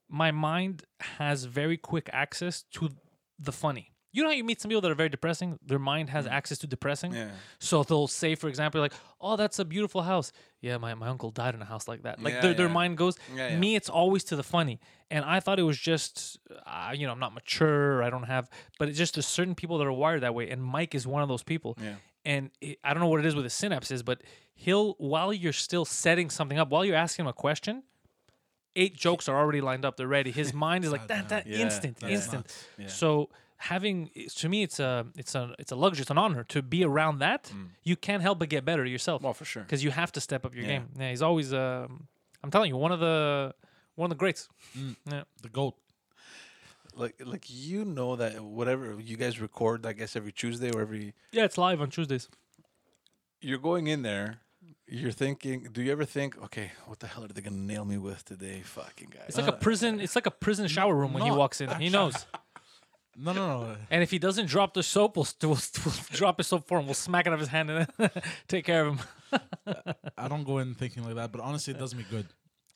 my 0.09 0.31
mind 0.31 0.85
has 1.01 1.45
very 1.45 1.77
quick 1.77 2.11
access 2.13 2.65
to 2.73 2.91
the 3.39 3.53
funny. 3.53 3.93
You 4.13 4.23
know 4.25 4.29
how 4.29 4.35
you 4.35 4.43
meet 4.43 4.61
some 4.61 4.69
people 4.69 4.81
that 4.81 4.91
are 4.91 4.95
very 4.97 5.09
depressing. 5.09 5.59
Their 5.65 5.79
mind 5.79 6.11
has 6.11 6.27
access 6.27 6.59
to 6.59 6.67
depressing. 6.67 7.13
Yeah. 7.15 7.31
So 7.61 7.85
they'll 7.85 8.09
say, 8.09 8.35
for 8.35 8.49
example, 8.49 8.81
like, 8.81 8.93
"Oh, 9.21 9.37
that's 9.37 9.59
a 9.61 9.65
beautiful 9.65 10.03
house." 10.03 10.33
Yeah, 10.61 10.79
my, 10.79 10.95
my 10.95 11.07
uncle 11.09 11.31
died 11.31 11.55
in 11.55 11.63
a 11.63 11.65
house 11.65 11.87
like 11.87 12.03
that. 12.03 12.21
Like 12.21 12.35
Yeah, 12.35 12.41
their, 12.41 12.55
their 12.55 12.67
yeah. 12.67 12.73
mind 12.73 12.97
goes. 12.99 13.17
Yeah, 13.35 13.49
yeah. 13.51 13.59
Me, 13.59 13.77
it's 13.77 13.89
always 13.89 14.25
to 14.25 14.37
the 14.37 14.43
funny, 14.43 14.81
and 15.11 15.25
I 15.25 15.39
thought 15.41 15.59
it 15.61 15.63
was 15.63 15.79
just, 15.79 16.39
uh, 16.67 16.93
you 16.95 17.07
know, 17.07 17.13
I'm 17.13 17.21
not 17.21 17.35
mature. 17.35 18.03
I 18.03 18.11
don't 18.11 18.25
have, 18.25 18.51
but 18.79 18.89
it's 18.89 18.99
just 18.99 19.15
there's 19.15 19.27
certain 19.29 19.55
people 19.55 19.79
that 19.79 19.87
are 19.87 19.93
wired 19.93 20.23
that 20.23 20.35
way, 20.35 20.51
and 20.51 20.61
Mike 20.63 20.95
is 20.95 21.07
one 21.07 21.23
of 21.23 21.29
those 21.29 21.43
people. 21.45 21.79
Yeah. 21.81 21.95
And 22.25 22.51
it, 22.61 22.79
I 22.83 22.93
don't 22.93 23.01
know 23.01 23.09
what 23.09 23.21
it 23.21 23.27
is 23.27 23.35
with 23.37 23.45
his 23.45 23.55
synapses, 23.55 24.05
but 24.05 24.23
he'll 24.55 24.95
while 24.95 25.33
you're 25.33 25.53
still 25.53 25.85
setting 25.85 26.31
something 26.31 26.59
up, 26.59 26.69
while 26.71 26.85
you're 26.85 26.97
asking 26.97 27.25
him 27.25 27.29
a 27.29 27.33
question, 27.33 27.85
eight 28.77 28.97
jokes 28.97 29.29
are 29.29 29.37
already 29.39 29.61
lined 29.61 29.85
up. 29.85 29.97
They're 29.97 30.07
ready. 30.09 30.31
His 30.33 30.53
mind 30.67 30.85
is 30.85 30.93
like 30.93 31.07
that, 31.09 31.29
that 31.29 31.47
Yeah, 31.47 31.59
instant, 31.59 31.99
that's 32.01 32.13
instant. 32.13 32.45
nuts. 32.47 32.65
Yeah. 32.79 32.87
So 32.89 33.31
having 33.61 34.11
to 34.37 34.49
me, 34.49 34.63
it's 34.63 34.81
a 34.81 35.07
it's 35.17 35.35
a 35.35 35.55
it's 35.59 35.71
a 35.73 35.77
luxury, 35.77 36.03
it's 36.03 36.11
an 36.11 36.19
honor 36.19 36.45
to 36.45 36.63
be 36.63 36.83
around 36.85 37.19
that. 37.21 37.53
You 37.85 37.97
can't 37.97 38.23
help 38.23 38.39
but 38.39 38.49
get 38.49 38.65
better 38.65 38.85
yourself 38.85 39.23
Well, 39.23 39.35
for 39.35 39.45
sure. 39.45 39.63
because 39.63 39.85
you 39.85 39.91
have 39.91 40.11
to 40.13 40.21
step 40.21 40.45
up 40.45 40.55
your 40.55 40.65
Yeah. 40.65 40.71
game. 40.79 40.89
Yeah, 40.99 41.11
he's 41.11 41.23
always. 41.23 41.53
Um, 41.53 42.09
I'm 42.43 42.51
telling 42.51 42.71
you, 42.71 42.77
one 42.77 42.91
of 42.93 43.01
the 43.01 43.55
one 43.97 44.07
of 44.11 44.17
the 44.17 44.21
greats. 44.21 44.49
Yeah. 45.07 45.23
The 45.43 45.49
goat. 45.51 45.75
Like 46.97 47.21
like 47.25 47.45
you 47.49 47.85
know 47.85 48.17
that 48.17 48.41
whatever 48.41 48.99
you 49.01 49.17
guys 49.17 49.41
record, 49.41 49.87
I 49.87 49.93
guess 49.93 50.17
every 50.17 50.33
Tuesday 50.33 50.71
or 50.73 50.81
every 50.81 51.15
Yeah, 51.31 51.45
it's 51.45 51.57
live 51.59 51.81
on 51.81 51.91
Tuesdays. 51.91 52.29
you're 53.41 53.59
going 53.59 53.87
in 53.87 54.03
there. 54.03 54.41
You're 54.87 55.13
thinking. 55.13 55.69
Do 55.73 55.83
you 55.83 55.93
ever 55.93 56.05
think, 56.05 56.37
okay, 56.47 56.73
what 56.87 56.99
the 56.99 57.07
hell 57.07 57.25
are 57.25 57.29
they 57.29 57.41
gonna 57.41 57.57
nail 57.57 57.85
me 57.85 57.97
with 57.97 58.25
today? 58.25 58.63
Fucking 58.65 59.11
guys. 59.11 59.25
It's 59.29 59.39
like 59.39 59.47
a 59.47 59.53
prison. 59.53 60.01
It's 60.01 60.17
like 60.17 60.27
a 60.27 60.33
prison 60.33 60.67
shower 60.67 60.95
room 60.95 61.13
when 61.13 61.23
he 61.23 61.31
walks 61.31 61.61
in. 61.61 61.69
He 61.81 61.91
knows. 61.91 62.27
No, 63.17 63.33
no, 63.33 63.63
no. 63.63 63.77
And 63.91 64.03
if 64.03 64.11
he 64.11 64.19
doesn't 64.19 64.47
drop 64.47 64.75
the 64.75 64.83
soap, 64.83 65.17
we'll, 65.17 65.25
st- 65.25 65.45
we'll, 65.49 65.57
st- 65.57 65.85
we'll 65.87 65.95
drop 66.13 66.39
his 66.39 66.47
soap 66.47 66.67
for 66.67 66.79
him. 66.79 66.87
We'll 66.87 66.95
smack 66.95 67.27
it 67.27 67.31
out 67.31 67.35
of 67.35 67.41
his 67.41 67.49
hand 67.49 67.71
and 67.71 67.87
take 68.49 68.65
care 68.65 68.87
of 68.87 68.99
him. 68.99 69.39
I 70.17 70.29
don't 70.29 70.45
go 70.45 70.59
in 70.59 70.75
thinking 70.75 71.05
like 71.05 71.15
that, 71.17 71.33
but 71.33 71.41
honestly, 71.41 71.75
it 71.75 71.79
does 71.79 71.95
me 71.95 72.05
good. 72.11 72.27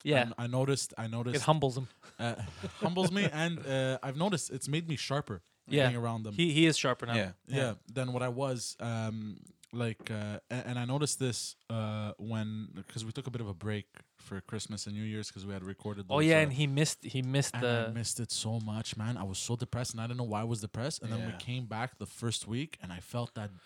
Yeah, 0.02 0.30
I, 0.36 0.44
I 0.44 0.46
noticed. 0.46 0.92
I 0.98 1.06
noticed. 1.06 1.36
it 1.36 1.42
humbles 1.42 1.76
him. 1.78 1.88
uh, 2.18 2.34
humbles 2.80 3.10
me, 3.10 3.28
and 3.32 3.58
uh, 3.66 3.98
I've 4.02 4.16
noticed 4.18 4.50
it's 4.50 4.68
made 4.68 4.88
me 4.88 4.96
sharper. 4.96 5.40
Yeah. 5.66 5.88
being 5.88 5.96
around 5.96 6.24
them. 6.24 6.34
He 6.34 6.52
he 6.52 6.66
is 6.66 6.76
sharper 6.76 7.06
now. 7.06 7.14
yeah. 7.14 7.30
yeah, 7.48 7.72
than 7.90 8.12
what 8.12 8.22
I 8.22 8.28
was. 8.28 8.76
Um, 8.80 9.38
like, 9.74 10.10
uh, 10.10 10.38
and 10.50 10.78
I 10.78 10.84
noticed 10.84 11.18
this 11.18 11.56
uh, 11.70 12.12
when 12.18 12.68
because 12.74 13.04
we 13.04 13.12
took 13.12 13.26
a 13.26 13.30
bit 13.30 13.40
of 13.40 13.48
a 13.48 13.54
break 13.54 13.86
for 14.16 14.40
Christmas 14.40 14.86
and 14.86 14.94
New 14.96 15.02
Year's 15.02 15.28
because 15.28 15.44
we 15.44 15.52
had 15.52 15.64
recorded. 15.64 16.06
Oh 16.08 16.20
yeah, 16.20 16.38
uh, 16.38 16.42
and 16.42 16.52
he 16.52 16.66
missed 16.66 17.04
he 17.04 17.20
missed 17.22 17.54
and 17.54 17.62
the 17.62 17.86
I 17.90 17.92
missed 17.92 18.20
it 18.20 18.30
so 18.32 18.60
much, 18.60 18.96
man. 18.96 19.16
I 19.16 19.24
was 19.24 19.38
so 19.38 19.56
depressed, 19.56 19.92
and 19.92 20.00
I 20.00 20.06
didn't 20.06 20.18
know 20.18 20.24
why 20.24 20.40
I 20.40 20.44
was 20.44 20.60
depressed. 20.60 21.02
And 21.02 21.12
then 21.12 21.26
we 21.26 21.32
came 21.38 21.66
back 21.66 21.98
the 21.98 22.06
first 22.06 22.46
week, 22.48 22.78
and 22.82 22.92
I 22.92 23.00
felt 23.00 23.34
that. 23.34 23.50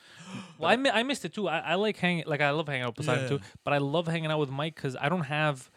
Well, 0.59 0.71
I, 0.71 0.77
mi- 0.77 0.91
I 0.91 1.05
missed 1.05 1.25
it 1.25 1.33
too. 1.35 1.49
I, 1.49 1.59
I 1.61 1.75
like 1.77 1.97
hanging, 1.97 2.25
like 2.27 2.41
I 2.41 2.51
love 2.51 2.67
hanging 2.67 2.83
out 2.83 2.89
with 2.97 3.07
Poseidon 3.07 3.23
Yeah. 3.25 3.29
too. 3.29 3.41
But 3.65 3.75
I 3.75 3.79
love 3.79 4.09
hanging 4.09 4.31
out 4.31 4.41
with 4.41 4.51
Mike 4.51 4.75
because 4.75 4.97
I 5.01 5.09
don't 5.09 5.23
have. 5.23 5.71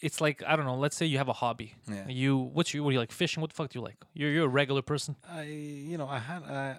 It's 0.00 0.20
like 0.20 0.42
I 0.46 0.56
don't 0.56 0.66
know. 0.66 0.76
Let's 0.76 0.96
say 0.96 1.06
you 1.06 1.18
have 1.18 1.28
a 1.28 1.32
hobby. 1.32 1.74
Yeah. 1.88 2.06
You 2.08 2.36
what's 2.38 2.74
you 2.74 2.82
what 2.84 2.90
do 2.90 2.94
you 2.94 3.00
like 3.00 3.12
fishing? 3.12 3.40
What 3.40 3.50
the 3.50 3.56
fuck 3.56 3.70
do 3.70 3.78
you 3.78 3.84
like? 3.84 3.96
You're 4.14 4.30
you're 4.30 4.44
a 4.44 4.48
regular 4.48 4.82
person. 4.82 5.16
I 5.30 5.42
you 5.44 5.96
know 5.96 6.06
I 6.08 6.18
had 6.18 6.42
I 6.44 6.76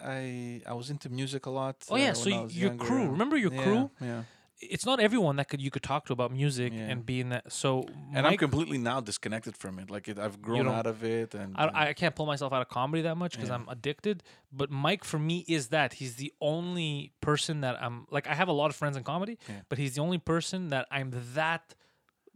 I, 0.65 0.72
I 0.72 0.74
was 0.74 0.89
into 0.89 1.09
music 1.09 1.45
a 1.47 1.49
lot. 1.49 1.76
Oh, 1.89 1.95
yeah, 1.95 2.11
uh, 2.11 2.13
so 2.13 2.26
when 2.26 2.34
I 2.34 2.38
y- 2.38 2.43
was 2.43 2.57
your 2.57 2.76
crew, 2.76 3.07
remember 3.09 3.36
your 3.38 3.53
yeah, 3.53 3.63
crew? 3.63 3.91
Yeah. 4.01 4.24
It's 4.59 4.88
not 4.88 4.99
everyone 4.99 5.36
that 5.36 5.49
could 5.49 5.61
you 5.61 5.70
could 5.70 5.84
talk 5.84 6.05
to 6.07 6.13
about 6.13 6.32
music 6.32 6.74
Yeah. 6.74 6.89
and 6.91 7.05
be 7.05 7.20
in 7.20 7.30
that. 7.30 7.51
So 7.51 7.86
And 8.13 8.26
I'm 8.26 8.38
completely 8.38 8.80
now 8.80 8.99
disconnected 9.01 9.55
from 9.55 9.78
it. 9.78 9.89
Like 9.91 10.07
it, 10.07 10.18
I've 10.18 10.41
grown 10.41 10.68
out 10.68 10.88
of 10.88 11.03
it, 11.03 11.36
and 11.36 11.55
I, 11.55 11.89
I 11.89 11.93
can't 11.93 12.15
pull 12.15 12.26
myself 12.26 12.51
out 12.53 12.61
of 12.63 12.70
comedy 12.70 13.03
that 13.03 13.18
much 13.18 13.34
because. 13.36 13.51
I'm 13.51 13.68
addicted. 13.70 14.24
But 14.51 14.72
Mike, 14.72 15.03
for 15.03 15.20
me, 15.20 15.45
is 15.47 15.68
that 15.70 15.93
he's 15.93 16.15
the 16.15 16.34
only 16.41 17.11
person 17.22 17.61
that 17.61 17.76
I'm 17.84 18.07
like. 18.09 18.26
I 18.28 18.34
have 18.34 18.47
a 18.47 18.51
lot 18.61 18.70
of 18.72 18.76
friends 18.76 18.97
in 18.97 19.03
comedy, 19.03 19.38
Yeah. 19.47 19.55
but 19.70 19.78
he's 19.78 19.93
the 19.95 20.01
only 20.01 20.18
person 20.18 20.70
that 20.70 20.88
I'm 20.91 21.11
that 21.36 21.76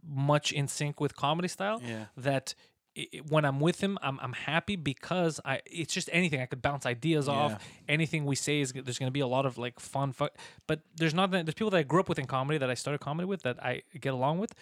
much 0.06 0.52
in 0.52 0.68
sync 0.68 1.00
with 1.00 1.16
comedy 1.16 1.48
style 1.48 1.80
Yeah. 1.84 2.06
that 2.16 2.54
i 2.96 3.06
i- 3.14 3.18
when 3.28 3.44
I'm 3.46 3.58
with 3.60 3.80
him, 3.80 3.96
I'm 4.02 4.18
I'm 4.20 4.34
happy 4.34 4.76
because 4.76 5.40
I 5.44 5.60
it's 5.66 5.94
just 5.94 6.10
anything 6.12 6.40
I 6.42 6.46
could 6.46 6.60
bounce 6.60 6.84
ideas 6.84 7.26
Yeah. 7.26 7.32
off. 7.34 7.64
Anything 7.88 8.26
we 8.26 8.36
say 8.36 8.60
is 8.60 8.72
there's 8.72 8.98
gonna 8.98 9.10
be 9.10 9.20
a 9.20 9.26
lot 9.26 9.46
of 9.46 9.56
like 9.56 9.80
fun. 9.80 10.12
Fu- 10.12 10.28
but 10.66 10.80
there's 10.96 11.14
not 11.14 11.30
that- 11.30 11.46
there's 11.46 11.54
people 11.54 11.70
that 11.70 11.78
I 11.78 11.84
grew 11.84 12.00
up 12.00 12.08
with 12.08 12.18
in 12.18 12.26
comedy 12.26 12.58
that 12.58 12.68
I 12.70 12.74
started 12.74 12.98
comedy 12.98 13.26
with 13.26 13.42
that 13.42 13.62
I 13.64 13.82
get 13.98 14.12
along 14.12 14.40
with. 14.40 14.52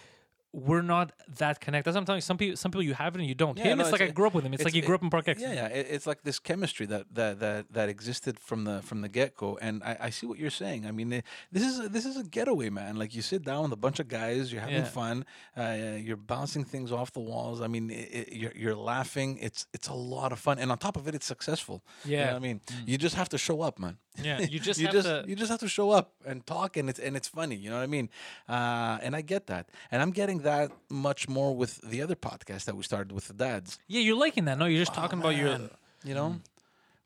We're 0.52 0.82
not 0.82 1.12
that 1.38 1.60
connected. 1.60 1.88
That's 1.90 1.94
what 1.94 2.00
I'm 2.00 2.06
telling 2.06 2.16
you. 2.18 2.22
Some 2.22 2.36
people, 2.36 2.56
some 2.56 2.72
people 2.72 2.82
you 2.82 2.94
have 2.94 3.14
it 3.14 3.20
and 3.20 3.28
you 3.28 3.36
don't. 3.36 3.56
Yeah, 3.56 3.66
him, 3.66 3.78
no, 3.78 3.84
it's 3.84 3.92
like 3.92 4.00
I 4.00 4.08
grew 4.08 4.26
up 4.26 4.34
with 4.34 4.44
him. 4.44 4.52
It's, 4.52 4.64
like 4.64 4.74
you 4.74 4.82
grew 4.82 4.96
up 4.96 5.02
in 5.02 5.08
Park 5.08 5.28
X. 5.28 5.40
Yeah, 5.40 5.52
yeah. 5.52 5.66
It, 5.68 5.86
it's 5.88 6.08
like 6.08 6.22
this 6.24 6.40
chemistry 6.40 6.86
that 6.86 7.06
that 7.14 7.38
that 7.38 7.72
that 7.72 7.88
existed 7.88 8.40
from 8.40 8.64
the 8.64 8.82
from 8.82 9.00
the 9.00 9.08
get 9.08 9.36
go, 9.36 9.58
and 9.62 9.80
I, 9.84 9.96
I 10.00 10.10
see 10.10 10.26
what 10.26 10.38
you're 10.40 10.50
saying. 10.50 10.86
I 10.86 10.90
mean, 10.90 11.12
eh, 11.12 11.20
this 11.52 11.62
is 11.62 11.78
a, 11.78 11.88
this 11.88 12.04
is 12.04 12.16
a 12.16 12.24
getaway, 12.24 12.68
man. 12.68 12.96
Like 12.96 13.14
you 13.14 13.22
sit 13.22 13.44
down 13.44 13.62
with 13.62 13.72
a 13.72 13.76
bunch 13.76 14.00
of 14.00 14.08
guys, 14.08 14.52
you're 14.52 14.60
having 14.60 14.76
Yeah. 14.78 14.84
fun, 14.84 15.24
uh, 15.56 15.96
you're 16.00 16.16
bouncing 16.16 16.64
things 16.64 16.90
off 16.90 17.12
the 17.12 17.20
walls. 17.20 17.60
I 17.60 17.68
mean, 17.68 17.90
it, 17.90 18.32
you're 18.32 18.52
you're 18.56 18.74
laughing. 18.76 19.38
It's 19.40 19.66
it's 19.72 19.86
a 19.86 19.94
lot 19.94 20.32
of 20.32 20.40
fun, 20.40 20.58
and 20.58 20.72
on 20.72 20.78
top 20.78 20.96
of 20.96 21.06
it, 21.06 21.14
it's 21.14 21.26
successful. 21.26 21.84
You 22.04 22.16
know 22.16 22.22
Yeah. 22.22 22.26
what 22.32 22.36
I 22.36 22.38
mean, 22.40 22.60
you 22.86 22.98
just 22.98 23.14
have 23.14 23.28
to 23.28 23.38
show 23.38 23.62
up, 23.62 23.78
man. 23.78 23.98
Yeah, 24.22 24.40
you 24.52 24.60
just 24.60 24.80
you 24.80 24.86
have 24.86 24.94
just 24.94 25.08
to- 25.08 25.24
you 25.26 25.36
just 25.36 25.50
have 25.50 25.60
to 25.60 25.68
show 25.68 25.90
up 25.90 26.12
and 26.26 26.44
talk, 26.46 26.76
and 26.76 26.88
it's 26.88 26.98
and 26.98 27.16
it's 27.16 27.28
funny. 27.28 27.56
You 27.56 27.70
know 27.70 27.76
what 27.76 27.82
I 27.82 27.86
mean? 27.86 28.08
Uh, 28.48 28.98
and 29.02 29.14
I 29.16 29.20
get 29.22 29.46
that, 29.48 29.68
and 29.90 30.02
I'm 30.02 30.10
getting 30.10 30.38
that 30.40 30.70
much 30.88 31.28
more 31.28 31.54
with 31.54 31.80
the 31.82 32.02
other 32.02 32.14
podcast 32.16 32.64
that 32.64 32.76
we 32.76 32.82
started 32.82 33.12
with 33.12 33.28
the 33.28 33.34
dads. 33.34 33.78
Yeah, 33.88 34.00
you're 34.00 34.16
liking 34.16 34.44
that. 34.46 34.58
No, 34.58 34.66
you're 34.66 34.80
just 34.84 34.94
talking 34.94 35.18
about 35.18 35.36
your. 35.36 35.58
You 36.04 36.14
know 36.14 36.40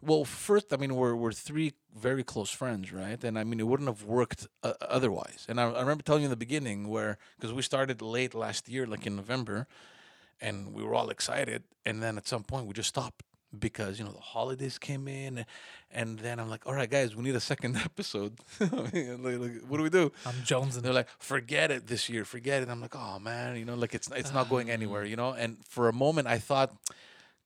well 0.07 0.25
first 0.25 0.73
i 0.73 0.77
mean 0.77 0.95
we're, 0.95 1.15
we're 1.17 1.33
three 1.33 1.73
very 1.97 2.23
close 2.23 2.51
friends 2.51 2.93
right 2.93 3.25
and 3.25 3.39
i 3.39 3.43
mean 3.43 3.59
it 3.59 3.67
wouldn't 3.67 3.89
have 3.89 4.05
worked 4.05 4.47
uh, 4.63 4.75
otherwise 4.83 5.47
and 5.49 5.59
I, 5.59 5.71
I 5.71 5.81
remember 5.81 6.03
telling 6.03 6.21
you 6.23 6.27
in 6.27 6.31
the 6.31 6.37
beginning 6.37 6.89
where 6.89 7.17
because 7.37 7.55
we 7.55 7.63
started 7.63 8.03
late 8.03 8.35
last 8.35 8.69
year 8.69 8.87
like 8.87 9.07
in 9.07 9.17
november 9.17 9.67
and 10.43 10.75
we 10.75 10.83
were 10.85 10.95
all 10.95 11.09
excited 11.09 11.63
and 11.87 12.03
then 12.03 12.19
at 12.19 12.29
some 12.29 12.43
point 12.45 12.67
we 12.67 12.75
just 12.75 12.91
stopped 12.91 13.23
because 13.61 13.99
you 13.99 14.05
know 14.05 14.13
the 14.13 14.21
holidays 14.21 14.79
came 14.79 15.09
in 15.09 15.45
and 15.93 16.19
then 16.19 16.39
i'm 16.39 16.49
like 16.49 16.67
all 16.67 16.75
right 16.75 16.91
guys 16.91 17.15
we 17.15 17.23
need 17.23 17.35
a 17.35 17.41
second 17.41 17.77
episode 17.85 18.35
like, 18.61 18.73
like, 18.93 19.61
what 19.69 19.77
do 19.79 19.83
we 19.83 19.91
do 19.91 20.13
I'm 20.27 20.43
Jones 20.45 20.77
and 20.77 20.85
they're 20.85 20.93
like, 20.93 21.09
forget 21.19 21.71
it 21.71 21.87
this 21.87 22.09
year, 22.09 22.25
forget 22.25 22.63
it. 22.63 22.69
I'm 22.69 22.81
like, 22.81 22.95
oh 22.97 23.19
man, 23.19 23.57
you 23.57 23.65
know, 23.65 23.75
like 23.75 23.95
it's 23.95 24.11
it's 24.15 24.33
not 24.33 24.49
going 24.49 24.71
ah. 24.71 24.75
anywhere, 24.75 25.05
you 25.05 25.17
know. 25.17 25.33
And 25.33 25.59
for 25.67 25.89
a 25.89 25.93
moment, 25.93 26.29
I 26.29 26.39
thought, 26.39 26.73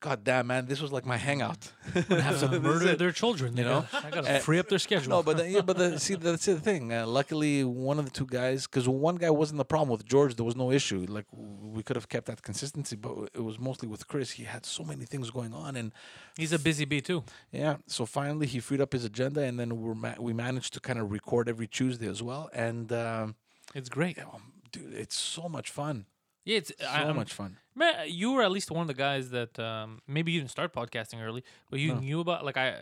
God 0.00 0.22
damn, 0.22 0.46
man, 0.46 0.66
this 0.66 0.80
was 0.80 0.92
like 0.92 1.04
my 1.04 1.16
hangout. 1.16 1.72
have 1.94 2.38
to 2.50 2.60
murder 2.60 2.94
their 2.94 3.10
children. 3.10 3.56
You 3.56 3.64
know? 3.64 3.84
I 3.92 4.10
gotta 4.10 4.36
Uh, 4.36 4.38
free 4.38 4.60
up 4.60 4.68
their 4.68 4.78
schedule. 4.78 5.10
No, 5.10 5.22
but 5.24 5.38
the, 5.38 5.50
yeah, 5.50 5.60
but 5.60 5.76
the, 5.76 5.98
see, 6.04 6.14
that's 6.14 6.46
the 6.46 6.60
thing. 6.60 6.92
Uh, 6.92 7.04
luckily, 7.04 7.64
one 7.64 7.98
of 7.98 8.04
the 8.04 8.10
two 8.12 8.26
guys, 8.26 8.68
because 8.68 8.88
one 8.88 9.16
guy 9.16 9.30
wasn't 9.30 9.58
the 9.58 9.64
problem 9.64 9.88
with 9.90 10.04
George, 10.06 10.36
there 10.36 10.44
was 10.44 10.54
no 10.54 10.70
issue. 10.70 11.04
Like 11.08 11.26
we 11.32 11.82
could 11.82 11.96
have 11.96 12.08
kept 12.08 12.26
that 12.26 12.42
consistency, 12.42 12.94
but 12.94 13.12
it 13.34 13.42
was 13.42 13.58
mostly 13.58 13.88
with 13.88 14.06
Chris. 14.06 14.30
He 14.32 14.44
had 14.44 14.64
so 14.64 14.84
many 14.84 15.04
things 15.04 15.30
going 15.30 15.52
on, 15.52 15.74
and 15.74 15.92
he's 16.36 16.52
a 16.52 16.60
busy 16.60 16.84
bee 16.84 17.00
too. 17.00 17.24
yeah. 17.50 17.78
So 17.88 18.06
finally, 18.06 18.46
he 18.46 18.60
freed 18.60 18.80
up 18.80 18.92
his 18.92 19.04
agenda, 19.04 19.40
and 19.42 19.58
then 19.58 19.80
we're 19.80 19.94
ma- 19.96 20.14
we 20.20 20.32
managed 20.32 20.74
to 20.74 20.80
kind 20.80 21.00
of 21.00 21.10
record 21.10 21.48
every 21.48 21.66
Tuesday 21.66 22.06
as 22.08 22.22
well. 22.22 22.48
And 22.52 22.92
um, 22.92 23.34
It's 23.74 23.88
great. 23.88 24.16
um, 24.20 24.52
dude, 24.70 24.94
it's 24.94 25.16
so 25.16 25.48
much 25.48 25.70
fun. 25.70 26.06
Yeah, 26.48 26.56
it's 26.56 26.72
So 26.80 26.86
I, 26.88 27.12
much 27.12 27.34
fun. 27.34 27.58
Man, 27.74 27.94
you 28.08 28.32
were 28.32 28.42
at 28.42 28.50
least 28.50 28.70
one 28.70 28.80
of 28.80 28.88
the 28.88 28.94
guys 28.94 29.28
that 29.30 29.58
um, 29.58 30.00
maybe 30.08 30.32
you 30.32 30.40
didn't 30.40 30.50
start 30.50 30.72
podcasting 30.72 31.22
early, 31.22 31.44
but 31.70 31.78
you 31.78 31.92
No. 31.92 32.00
knew 32.00 32.20
about 32.20 32.42
like 32.42 32.56
I. 32.56 32.74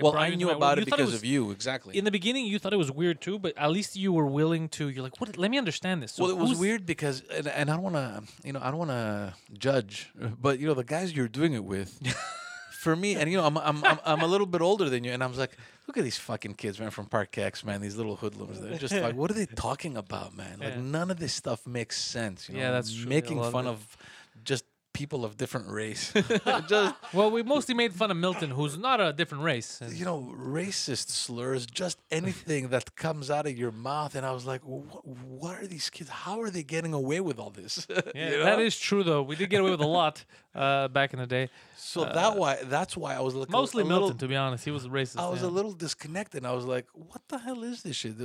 well, 0.00 0.16
I 0.16 0.36
knew 0.36 0.50
about 0.50 0.78
it 0.78 0.84
because 0.84 1.06
was- 1.06 1.14
of 1.16 1.24
you, 1.24 1.50
exactly. 1.50 1.98
In 1.98 2.04
the 2.04 2.12
beginning, 2.12 2.46
you 2.46 2.60
thought 2.60 2.72
it 2.72 2.76
was 2.78 2.92
weird 2.92 3.20
too, 3.20 3.40
but 3.40 3.58
at 3.58 3.72
least 3.72 3.96
you 3.96 4.12
were 4.12 4.26
willing 4.26 4.68
to. 4.76 4.88
You're 4.88 5.02
like, 5.02 5.20
what? 5.20 5.36
Let 5.36 5.50
me 5.50 5.58
understand 5.58 6.00
this. 6.00 6.12
So 6.12 6.22
well, 6.22 6.32
it 6.32 6.38
was 6.38 6.56
weird 6.56 6.86
because, 6.86 7.22
and, 7.38 7.48
and 7.48 7.70
I 7.70 7.74
don't 7.74 7.82
want 7.82 7.96
to, 7.96 8.22
you 8.44 8.52
know, 8.52 8.60
I 8.62 8.68
don't 8.70 8.78
want 8.78 8.92
to 8.92 9.34
judge, 9.58 10.12
but 10.40 10.60
you 10.60 10.68
know, 10.68 10.74
the 10.74 10.84
guys 10.84 11.12
you're 11.12 11.26
doing 11.40 11.54
it 11.54 11.64
with, 11.64 11.90
for 12.82 12.96
me, 12.96 13.14
and 13.14 13.30
you 13.30 13.36
know, 13.38 13.44
I'm, 13.46 13.56
I'm, 13.58 13.84
I'm, 13.84 13.98
I'm 14.04 14.20
a 14.22 14.26
little 14.26 14.46
bit 14.46 14.60
older 14.60 14.90
than 14.90 15.04
you, 15.04 15.12
and 15.12 15.22
I 15.22 15.26
was 15.28 15.38
like, 15.38 15.52
look 15.86 15.96
at 15.96 16.02
these 16.04 16.18
fucking 16.18 16.54
kids, 16.54 16.80
man, 16.80 16.90
from 16.90 17.06
Park 17.06 17.38
X, 17.38 17.64
man, 17.64 17.80
these 17.80 17.96
little 17.96 18.16
hoodlums. 18.16 18.60
They're 18.60 18.76
just 18.76 18.94
like, 18.94 19.14
what 19.14 19.30
are 19.30 19.34
they 19.34 19.46
talking 19.46 19.96
about, 19.96 20.36
man? 20.36 20.58
Like, 20.58 20.74
Yeah. 20.74 20.80
none 20.80 21.10
of 21.10 21.18
this 21.20 21.32
stuff 21.32 21.64
makes 21.64 21.96
sense. 21.96 22.48
You 22.48 22.56
know? 22.56 22.60
Yeah, 22.60 22.70
that's 22.72 22.92
true. 22.92 23.08
Making 23.08 23.38
lot 23.38 23.46
of 23.46 23.52
fun 23.52 23.66
of 23.68 23.96
just 24.44 24.64
people 24.92 25.24
of 25.24 25.36
different 25.36 25.68
race, 25.68 26.12
just 26.68 26.94
Well, 27.12 27.30
we 27.30 27.42
mostly 27.42 27.74
made 27.74 27.92
fun 27.94 28.10
of 28.10 28.16
Milton, 28.16 28.50
who's 28.50 28.76
not 28.78 29.00
a 29.00 29.12
different 29.12 29.44
race. 29.44 29.80
you 29.92 30.04
know, 30.04 30.34
racist 30.36 31.08
slurs, 31.08 31.66
just 31.66 31.98
anything 32.10 32.68
that 32.68 32.94
comes 32.96 33.30
out 33.30 33.46
of 33.46 33.56
your 33.56 33.72
mouth. 33.72 34.14
And 34.14 34.24
I 34.26 34.32
was 34.32 34.44
like, 34.44 34.60
what, 34.62 35.62
are 35.62 35.66
these 35.66 35.88
kids? 35.90 36.10
How 36.10 36.40
are 36.40 36.50
they 36.50 36.62
getting 36.62 36.92
away 36.94 37.20
with 37.20 37.38
all 37.38 37.50
this? 37.50 37.86
Yeah, 38.14 38.30
You 38.30 38.38
know? 38.44 38.58
is 38.58 38.78
true 38.78 39.02
though. 39.02 39.22
We 39.22 39.36
did 39.36 39.48
get 39.50 39.60
away 39.60 39.70
with 39.70 39.80
a 39.80 39.86
lot 39.86 40.24
uh, 40.54 40.88
back 40.88 41.12
in 41.14 41.18
the 41.18 41.26
day. 41.26 41.48
So 41.76 42.04
that 42.04 42.36
why 42.36 42.56
that's 42.64 42.96
why 42.96 43.14
I 43.14 43.20
was 43.20 43.34
like 43.34 43.48
a- 43.48 43.52
Mostly 43.52 43.82
a 43.82 43.86
Milton, 43.86 44.02
little, 44.04 44.18
to 44.18 44.28
be 44.28 44.36
honest. 44.36 44.64
He 44.64 44.70
was 44.70 44.86
racist. 44.86 45.18
I 45.18 45.28
was 45.28 45.42
yeah. 45.42 45.48
a 45.48 45.52
little 45.58 45.72
disconnected. 45.72 46.44
I 46.44 46.52
was 46.52 46.64
like, 46.64 46.86
"What 46.94 47.22
the 47.28 47.38
hell 47.38 47.62
is 47.64 47.82
this 47.82 47.96
shit? 47.96 48.18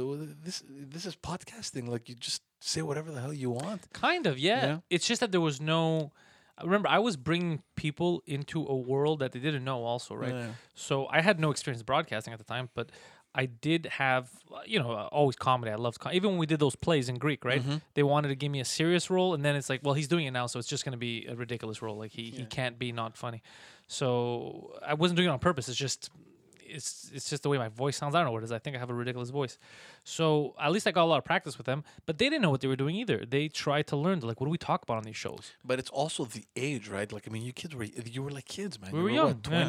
This 0.44 0.64
this 0.68 1.06
is 1.06 1.16
podcasting. 1.16 1.88
Like 1.88 2.08
you 2.10 2.16
just 2.16 2.42
say 2.60 2.82
whatever 2.82 3.12
the 3.12 3.20
hell 3.22 3.34
you 3.34 3.50
want." 3.52 3.82
Kind 3.94 4.28
of, 4.28 4.38
yeah. 4.38 4.66
Yeah. 4.66 4.78
It's 4.90 5.08
just 5.08 5.20
that 5.22 5.32
there 5.32 5.42
was 5.42 5.60
no. 5.60 6.12
Remember, 6.64 6.90
I 6.90 7.00
was 7.00 7.18
bringing 7.18 7.62
people 7.76 8.24
into 8.26 8.66
a 8.66 8.76
world 8.76 9.20
that 9.20 9.32
they 9.32 9.40
didn't 9.40 9.64
know, 9.64 9.84
also, 9.84 10.16
right? 10.16 10.34
Yeah. 10.34 10.48
So 10.74 11.08
I 11.12 11.22
had 11.22 11.40
no 11.40 11.52
experience 11.52 11.84
broadcasting 11.84 12.34
at 12.34 12.40
the 12.40 12.46
time, 12.46 12.70
but 12.74 12.92
I 13.36 13.46
did 13.46 13.86
have, 13.86 14.30
you 14.66 14.80
know, 14.80 14.92
always 15.12 15.36
comedy. 15.36 15.72
I 15.72 15.76
loved 15.76 16.00
com- 16.00 16.14
even 16.14 16.32
when 16.32 16.40
we 16.40 16.48
did 16.48 16.60
those 16.60 16.76
plays 16.76 17.10
in 17.10 17.16
Greek, 17.20 17.46
right? 17.46 17.62
Mm-hmm. 17.62 17.78
They 17.94 18.02
wanted 18.02 18.30
to 18.30 18.36
give 18.36 18.52
me 18.52 18.60
a 18.60 18.66
serious 18.66 19.10
role, 19.12 19.36
and 19.36 19.46
then 19.46 19.56
it's 19.56 19.70
like, 19.70 19.82
well, 19.84 19.94
he's 19.94 20.08
doing 20.08 20.26
it 20.26 20.32
now, 20.32 20.48
so 20.48 20.58
it's 20.58 20.68
just 20.68 20.84
going 20.84 20.94
to 20.94 20.98
be 20.98 21.28
a 21.28 21.36
ridiculous 21.36 21.82
role. 21.82 21.98
Like 21.98 22.12
he, 22.12 22.32
he 22.32 22.46
can't 22.46 22.80
be 22.80 22.92
not 22.92 23.16
funny. 23.16 23.44
So 23.86 24.74
I 24.84 24.96
wasn't 24.96 25.18
doing 25.18 25.30
it 25.30 25.32
on 25.32 25.40
purpose. 25.40 25.70
It's 25.70 25.78
just. 25.78 26.10
It's 26.70 27.10
it's 27.14 27.30
just 27.30 27.44
the 27.44 27.50
way 27.50 27.58
my 27.58 27.70
voice 27.70 27.98
sounds. 27.98 28.16
I 28.16 28.20
don't 28.20 28.28
know 28.28 28.32
what 28.32 28.44
it 28.44 28.46
is. 28.46 28.52
I 28.52 28.60
think 28.60 28.76
I 28.76 28.80
have 28.80 28.90
a 28.90 28.94
ridiculous 28.94 29.30
voice. 29.30 29.58
So 30.04 30.56
at 30.60 30.72
least 30.72 30.88
I 30.88 30.92
got 30.92 31.04
a 31.04 31.10
lot 31.14 31.18
of 31.18 31.26
practice 31.26 31.58
with 31.58 31.66
them. 31.66 31.84
But 32.06 32.18
they 32.18 32.26
didn't 32.30 32.42
know 32.42 32.50
what 32.50 32.62
they 32.62 32.68
were 32.68 32.76
doing 32.76 32.96
either. 32.96 33.26
They 33.26 33.48
tried 33.48 33.88
to 33.88 33.96
learn. 33.98 34.20
They're 34.20 34.28
like, 34.28 34.40
what 34.42 34.48
do 34.48 34.52
we 34.52 34.58
talk 34.58 34.84
about 34.84 34.98
on 34.98 35.04
these 35.04 35.16
shows? 35.16 35.52
But 35.64 35.80
it's 35.80 35.90
also 35.90 36.26
the 36.26 36.46
age, 36.56 36.90
right? 36.90 37.12
Like 37.12 37.28
I 37.28 37.32
mean, 37.32 37.44
you 37.44 37.54
kids 37.54 37.76
were 37.76 37.84
you 37.84 38.24
were 38.24 38.32
like 38.32 38.46
kids, 38.46 38.80
man. 38.80 38.92
We 38.92 39.00
You 39.00 39.04
were 39.04 39.10
what, 39.12 39.16
young, 39.16 39.42
yeah. 39.52 39.66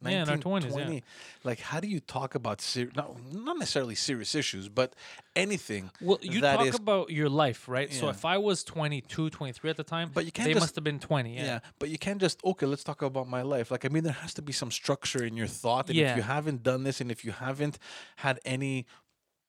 20, 0.00 0.14
Yeah, 0.14 0.22
in 0.22 0.28
our 0.28 0.36
19, 0.36 0.70
20s, 0.70 0.94
yeah. 0.94 1.00
Like, 1.44 1.60
how 1.60 1.80
do 1.80 1.88
you 1.88 2.00
talk 2.00 2.34
about 2.34 2.60
ser- 2.60 2.90
not 2.94 3.16
not 3.32 3.58
necessarily 3.58 3.94
serious 3.94 4.34
issues, 4.34 4.68
but 4.68 4.94
anything? 5.34 5.90
Well, 6.00 6.18
you 6.22 6.40
talk 6.40 6.66
is- 6.66 6.74
about 6.76 7.10
your 7.10 7.28
life, 7.28 7.68
right? 7.68 7.92
So 7.92 8.08
if 8.08 8.24
I 8.24 8.38
was 8.38 8.62
22, 8.64 9.30
23 9.30 9.70
at 9.70 9.76
the 9.76 9.84
time, 9.84 10.10
But 10.14 10.24
you 10.24 10.32
can't 10.32 10.46
they 10.48 10.54
just- 10.54 10.62
must 10.64 10.74
have 10.76 10.84
been 10.84 11.00
20. 11.00 11.34
Yeah. 11.36 11.44
Yeah. 11.44 11.58
but 11.78 11.88
you 11.88 11.98
can't 11.98 12.20
just 12.20 12.38
okay. 12.44 12.66
Let's 12.66 12.84
talk 12.84 13.02
about 13.02 13.28
my 13.28 13.42
life. 13.42 13.70
Like 13.70 13.84
I 13.84 13.88
mean, 13.88 14.04
there 14.04 14.12
has 14.12 14.34
to 14.34 14.42
be 14.42 14.52
some 14.52 14.70
structure 14.70 15.24
in 15.24 15.36
your 15.36 15.48
thought. 15.48 15.88
And 15.88 15.96
Yeah. 15.96 16.10
if 16.12 16.16
you 16.16 16.22
haven't 16.22 16.62
done 16.62 16.84
this, 16.84 17.00
and 17.00 17.10
if 17.10 17.24
you 17.24 17.32
haven't 17.32 17.78
had 18.16 18.38
any, 18.44 18.86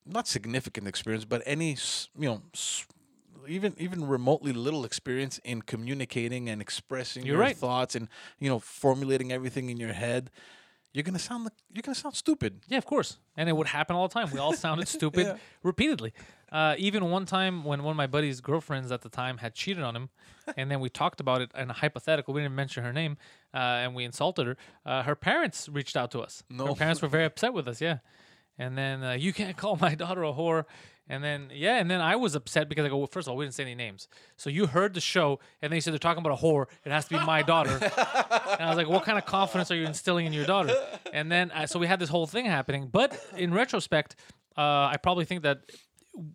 not 0.06 0.28
significant 0.28 0.88
experience, 0.88 1.26
but 1.26 1.41
any, 1.45 1.78
you 2.18 2.30
know, 2.30 2.41
even 3.50 3.74
even 3.78 4.08
remotely 4.08 4.54
little 4.54 4.86
experience 4.86 5.39
in 5.43 5.62
communicating 5.62 6.50
and 6.50 6.62
expressing 6.62 7.26
You're 7.26 7.36
your 7.36 7.41
right. 7.41 7.58
thoughts 7.58 7.95
and 7.95 8.08
you 8.39 8.50
know 8.50 8.60
formulating 8.60 9.32
everything 9.32 9.70
in 9.70 9.78
your 9.78 9.93
head, 9.93 10.30
you're 10.93 11.04
gonna 11.04 11.20
sound 11.20 11.43
like 11.45 11.54
you're 11.74 11.82
gonna 11.82 11.95
sound 11.95 12.16
stupid. 12.16 12.62
Yeah, 12.68 12.78
of 12.78 12.86
course. 12.86 13.18
And 13.36 13.47
it 13.50 13.54
would 13.54 13.68
happen 13.68 13.95
all 13.95 14.08
the 14.08 14.14
time. 14.14 14.30
We 14.32 14.39
all 14.39 14.54
sounded 14.54 14.88
stupid 14.97 15.26
Yeah. 15.28 15.38
repeatedly. 15.64 16.14
Uh, 16.52 16.74
even 16.80 17.12
one 17.12 17.26
time 17.28 17.64
when 17.64 17.84
one 17.84 17.91
of 17.91 17.97
my 17.97 18.08
buddy's 18.08 18.41
girlfriends 18.41 18.91
at 18.91 19.02
the 19.02 19.10
time 19.10 19.38
had 19.38 19.54
cheated 19.54 19.84
on 19.84 19.95
him, 19.95 20.10
and 20.58 20.72
then 20.72 20.80
we 20.80 20.89
talked 20.89 21.20
about 21.20 21.41
it 21.41 21.52
in 21.56 21.70
a 21.70 21.74
hypothetical. 21.74 22.34
We 22.34 22.41
didn't 22.41 22.56
mention 22.56 22.84
her 22.84 22.91
name, 22.93 23.18
uh, 23.54 23.58
and 23.84 23.93
we 23.93 24.04
insulted 24.04 24.47
her. 24.47 24.58
Uh, 24.86 25.04
her 25.04 25.16
parents 25.16 25.70
reached 25.70 25.95
out 25.95 26.10
to 26.12 26.22
us. 26.22 26.43
No. 26.50 26.68
Her 26.68 26.74
parents 26.76 27.02
were 27.04 27.08
very 27.08 27.26
upset 27.26 27.54
with 27.54 27.68
us. 27.68 27.82
Yeah. 27.82 28.00
And 28.58 28.78
then 28.78 29.04
uh, 29.04 29.12
you 29.14 29.32
can't 29.32 29.56
call 29.56 29.78
my 29.78 29.95
daughter 29.95 30.24
a 30.24 30.34
whore. 30.34 30.66
And 31.10 31.24
then 31.24 31.49
yeah, 31.51 31.78
and 31.78 31.89
then 31.89 31.99
I 32.01 32.16
was 32.16 32.36
upset 32.36 32.70
because 32.70 32.86
I 32.86 32.89
go, 32.89 32.97
well, 32.97 33.07
first 33.07 33.28
of 33.28 33.32
all, 33.32 33.38
we 33.38 33.45
didn't 33.45 33.55
say 33.55 33.64
any 33.64 33.76
names. 33.76 34.07
So 34.38 34.49
you 34.49 34.68
heard 34.68 34.93
the 34.93 35.01
show, 35.01 35.39
and 35.62 35.74
they 35.74 35.80
said 35.80 35.91
they're 35.91 35.97
talking 35.99 36.24
about 36.24 36.39
a 36.39 36.41
whore. 36.41 36.68
It 36.86 36.91
has 36.91 37.05
to 37.05 37.18
be 37.18 37.26
my 37.26 37.41
daughter. 37.53 37.72
and 37.82 38.64
I 38.64 38.68
was 38.70 38.78
like, 38.78 38.88
what 38.88 39.03
kind 39.03 39.18
of 39.18 39.26
confidence 39.26 39.72
are 39.72 39.76
you 39.76 39.86
instilling 39.86 40.28
in 40.28 40.34
your 40.34 40.45
daughter? 40.45 40.74
And 41.12 41.32
then 41.32 41.49
uh, 41.51 41.66
so 41.66 41.80
we 41.80 41.88
had 41.88 41.99
this 41.99 42.10
whole 42.10 42.28
thing 42.28 42.45
happening. 42.45 42.88
But 42.91 43.20
in 43.36 43.53
retrospect, 43.53 44.16
uh, 44.55 44.62
I 44.62 44.97
probably 45.01 45.26
think 45.26 45.41
that 45.43 45.62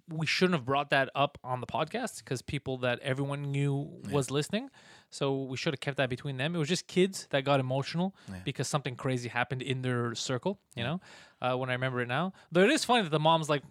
we 0.09 0.27
shouldn't 0.27 0.55
have 0.55 0.64
brought 0.64 0.91
that 0.91 1.11
up 1.14 1.37
on 1.45 1.61
the 1.61 1.66
podcast 1.66 2.18
because 2.18 2.43
people 2.43 2.79
that 2.79 2.99
everyone 3.01 3.51
knew 3.53 4.01
was 4.11 4.31
listening. 4.31 4.70
So 5.11 5.43
we 5.43 5.57
should 5.57 5.72
have 5.75 5.81
kept 5.81 5.99
that 5.99 6.09
between 6.11 6.37
them. 6.39 6.55
It 6.55 6.59
was 6.59 6.68
just 6.68 6.87
kids 6.87 7.27
that 7.31 7.45
got 7.45 7.61
emotional 7.61 8.16
because 8.45 8.66
something 8.66 8.97
crazy 8.97 9.29
happened 9.29 9.62
in 9.62 9.83
their 9.83 10.14
circle. 10.14 10.59
You 10.75 10.85
know, 10.85 11.01
uh, 11.41 11.55
when 11.57 11.70
I 11.70 11.75
remember 11.75 12.01
it 12.01 12.09
now. 12.09 12.33
Though 12.51 12.62
it 12.62 12.70
is 12.70 12.85
funny 12.85 13.03
that 13.03 13.11
the 13.11 13.20
mom's 13.20 13.49
like. 13.49 13.62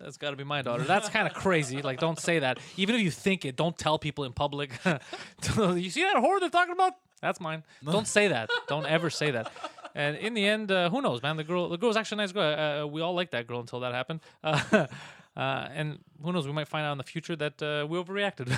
That's 0.00 0.16
got 0.16 0.30
to 0.30 0.36
be 0.36 0.44
my 0.44 0.62
daughter. 0.62 0.84
That's 0.84 1.08
kind 1.08 1.26
of 1.26 1.34
crazy. 1.34 1.82
Like, 1.82 1.98
don't 1.98 2.18
say 2.18 2.38
that. 2.38 2.58
Even 2.76 2.94
if 2.94 3.02
you 3.02 3.10
think 3.10 3.44
it, 3.44 3.56
don't 3.56 3.76
tell 3.76 3.98
people 3.98 4.24
in 4.24 4.32
public. 4.32 4.70
you 4.84 5.90
see 5.90 6.02
that 6.02 6.16
whore 6.16 6.38
they're 6.38 6.50
talking 6.50 6.72
about? 6.72 6.94
That's 7.20 7.40
mine. 7.40 7.64
Don't 7.84 8.06
say 8.06 8.28
that. 8.28 8.48
Don't 8.68 8.86
ever 8.86 9.10
say 9.10 9.32
that. 9.32 9.50
And 9.94 10.16
in 10.16 10.34
the 10.34 10.46
end, 10.46 10.70
uh, 10.70 10.90
who 10.90 11.02
knows, 11.02 11.22
man? 11.22 11.36
The 11.36 11.44
girl, 11.44 11.68
the 11.68 11.76
girl's 11.76 11.96
actually 11.96 12.16
a 12.16 12.22
nice 12.22 12.32
girl. 12.32 12.84
Uh, 12.84 12.86
we 12.86 13.00
all 13.00 13.14
liked 13.14 13.32
that 13.32 13.48
girl 13.48 13.58
until 13.58 13.80
that 13.80 13.92
happened. 13.92 14.20
Uh, 14.44 14.60
uh, 15.36 15.68
and 15.74 15.98
who 16.22 16.32
knows? 16.32 16.46
We 16.46 16.52
might 16.52 16.68
find 16.68 16.86
out 16.86 16.92
in 16.92 16.98
the 16.98 17.04
future 17.04 17.34
that 17.34 17.60
uh, 17.60 17.86
we 17.88 17.98
overreacted. 17.98 18.48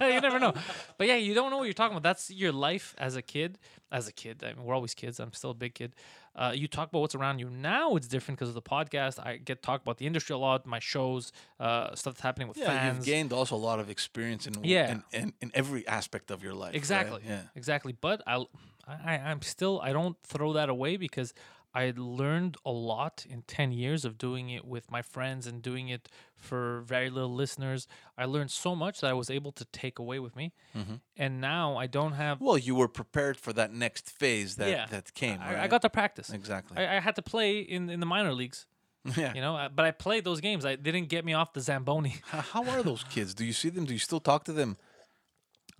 you 0.00 0.20
never 0.20 0.38
know. 0.38 0.54
But 0.96 1.08
yeah, 1.08 1.16
you 1.16 1.34
don't 1.34 1.50
know 1.50 1.58
what 1.58 1.64
you're 1.64 1.74
talking 1.74 1.96
about. 1.96 2.08
That's 2.08 2.30
your 2.30 2.52
life 2.52 2.94
as 2.96 3.16
a 3.16 3.22
kid. 3.22 3.58
As 3.92 4.08
a 4.08 4.12
kid, 4.12 4.42
I 4.44 4.54
mean, 4.54 4.64
we're 4.64 4.74
always 4.74 4.94
kids. 4.94 5.20
I'm 5.20 5.32
still 5.32 5.50
a 5.50 5.54
big 5.54 5.74
kid. 5.74 5.94
Uh, 6.38 6.52
you 6.54 6.68
talk 6.68 6.88
about 6.90 7.00
what's 7.00 7.16
around 7.16 7.40
you. 7.40 7.50
Now 7.50 7.96
it's 7.96 8.06
different 8.06 8.38
because 8.38 8.48
of 8.48 8.54
the 8.54 8.62
podcast. 8.62 9.18
I 9.18 9.38
get 9.38 9.60
talk 9.60 9.82
about 9.82 9.98
the 9.98 10.06
industry 10.06 10.34
a 10.34 10.38
lot, 10.38 10.64
my 10.66 10.78
shows, 10.78 11.32
uh, 11.58 11.94
stuff 11.96 12.14
that's 12.14 12.20
happening 12.20 12.46
with 12.48 12.56
Yeah, 12.58 12.66
fans. 12.66 12.96
you've 12.98 13.06
gained 13.06 13.32
also 13.32 13.56
a 13.56 13.64
lot 13.70 13.80
of 13.80 13.90
experience 13.90 14.46
in 14.46 14.54
Yeah. 14.62 14.92
in, 14.92 15.02
in, 15.12 15.32
in 15.42 15.50
every 15.54 15.82
aspect 15.88 16.30
of 16.30 16.44
your 16.44 16.54
life. 16.54 16.68
right? 16.68 16.76
Exactly. 16.76 17.22
Yeah. 17.26 17.40
Exactly. 17.56 17.92
But 18.00 18.22
I, 18.26 18.44
I, 18.86 19.14
I'm 19.18 19.42
still. 19.42 19.80
I 19.82 19.92
don't 19.92 20.16
throw 20.22 20.52
that 20.52 20.68
away 20.68 20.96
because 20.96 21.34
I 21.82 21.92
learned 21.96 22.54
a 22.64 22.70
lot 22.92 23.24
in 23.32 23.42
ten 23.56 23.68
years 23.82 24.04
of 24.04 24.12
doing 24.26 24.50
it 24.56 24.64
with 24.74 24.90
my 24.90 25.02
friends 25.14 25.46
and 25.48 25.56
doing 25.70 25.88
it 25.96 26.08
for 26.36 26.80
very 26.94 27.10
little 27.16 27.34
listeners. 27.42 27.86
I 28.22 28.24
learned 28.34 28.50
so 28.50 28.74
much 28.84 29.00
that 29.00 29.10
I 29.10 29.12
was 29.22 29.28
able 29.38 29.52
to 29.52 29.64
take 29.82 29.96
away 30.04 30.18
with 30.26 30.34
me, 30.40 30.46
Mm-hmm. 30.76 30.94
and 31.16 31.40
now 31.40 31.66
I 31.84 31.86
don't 31.98 32.12
have. 32.24 32.40
Well, 32.40 32.58
you 32.68 32.74
were 32.80 32.88
prepared 32.88 33.36
for 33.44 33.52
that 33.54 33.70
next 33.72 34.10
phase 34.20 34.50
that 34.56 34.70
Yeah. 34.70 34.86
that 34.94 35.06
came. 35.14 35.38
I, 35.40 35.64
I 35.64 35.68
got 35.68 35.82
to 35.82 35.90
practice. 35.90 36.28
exactly. 36.30 36.74
I, 36.82 36.96
I 36.96 37.00
had 37.00 37.14
to 37.16 37.22
play 37.22 37.50
in, 37.60 37.90
in 37.90 38.00
the 38.00 38.06
minor 38.06 38.32
leagues, 38.32 38.66
yeah. 39.16 39.32
you 39.36 39.40
know. 39.40 39.54
uh, 39.56 39.68
But 39.68 39.84
I 39.84 39.92
played 39.92 40.24
those 40.24 40.40
games. 40.40 40.64
I 40.64 40.74
didn't 40.76 41.08
get 41.14 41.22
me 41.24 41.32
off 41.40 41.52
the 41.52 41.60
zamboni. 41.60 42.14
How 42.52 42.62
are 42.72 42.82
those 42.82 43.04
kids? 43.14 43.34
Do 43.34 43.44
you 43.44 43.52
see 43.52 43.70
them? 43.70 43.84
Do 43.84 43.92
you 43.92 43.98
still 44.10 44.20
talk 44.20 44.44
to 44.44 44.52
them? 44.52 44.76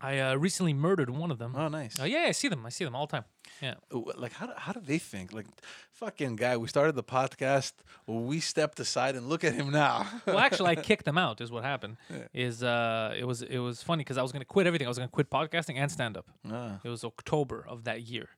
I 0.01 0.19
uh, 0.19 0.35
recently 0.37 0.75
murdered 0.75 1.11
one 1.11 1.31
of 1.31 1.39
them. 1.39 1.55
Oh, 1.57 1.69
nice. 1.69 1.99
Uh, 2.01 2.05
yeah, 2.05 2.27
I 2.29 2.33
see 2.33 2.49
them. 2.49 2.65
I 2.65 2.69
see 2.69 2.85
them 2.85 2.95
all 2.95 3.07
the 3.07 3.13
time. 3.13 3.25
Yeah. 3.61 3.75
Like 3.91 4.33
how 4.33 4.47
do, 4.47 4.53
how 4.57 4.73
do 4.73 4.81
they 4.81 4.99
think? 4.99 5.33
Like, 5.33 5.47
fucking 5.91 6.37
guy. 6.37 6.57
We 6.57 6.69
started 6.69 6.95
the 6.95 7.03
podcast. 7.03 7.73
We 8.07 8.39
stepped 8.39 8.79
aside 8.79 9.17
and 9.17 9.29
look 9.29 9.43
at 9.43 9.55
him 9.55 9.71
now. 9.71 10.07
well, 10.27 10.39
actually, 10.39 10.71
I 10.71 10.77
kicked 10.77 11.05
them 11.05 11.19
out. 11.19 11.41
Is 11.41 11.51
what 11.51 11.65
happened. 11.65 11.97
Is 12.33 12.63
uh, 12.63 13.15
it 13.19 13.25
was 13.25 13.43
it 13.43 13.59
was 13.59 13.83
funny 13.83 14.03
because 14.03 14.19
I 14.19 14.23
was 14.23 14.31
gonna 14.31 14.45
quit 14.45 14.67
everything. 14.67 14.87
I 14.87 14.91
was 14.91 14.99
gonna 14.99 15.09
quit 15.09 15.31
podcasting 15.31 15.77
and 15.77 15.91
stand 15.91 16.17
up. 16.17 16.27
Ah. 16.49 16.79
It 16.85 16.89
was 16.89 17.03
October 17.05 17.65
of 17.69 17.85
that 17.85 18.03
year, 18.03 18.29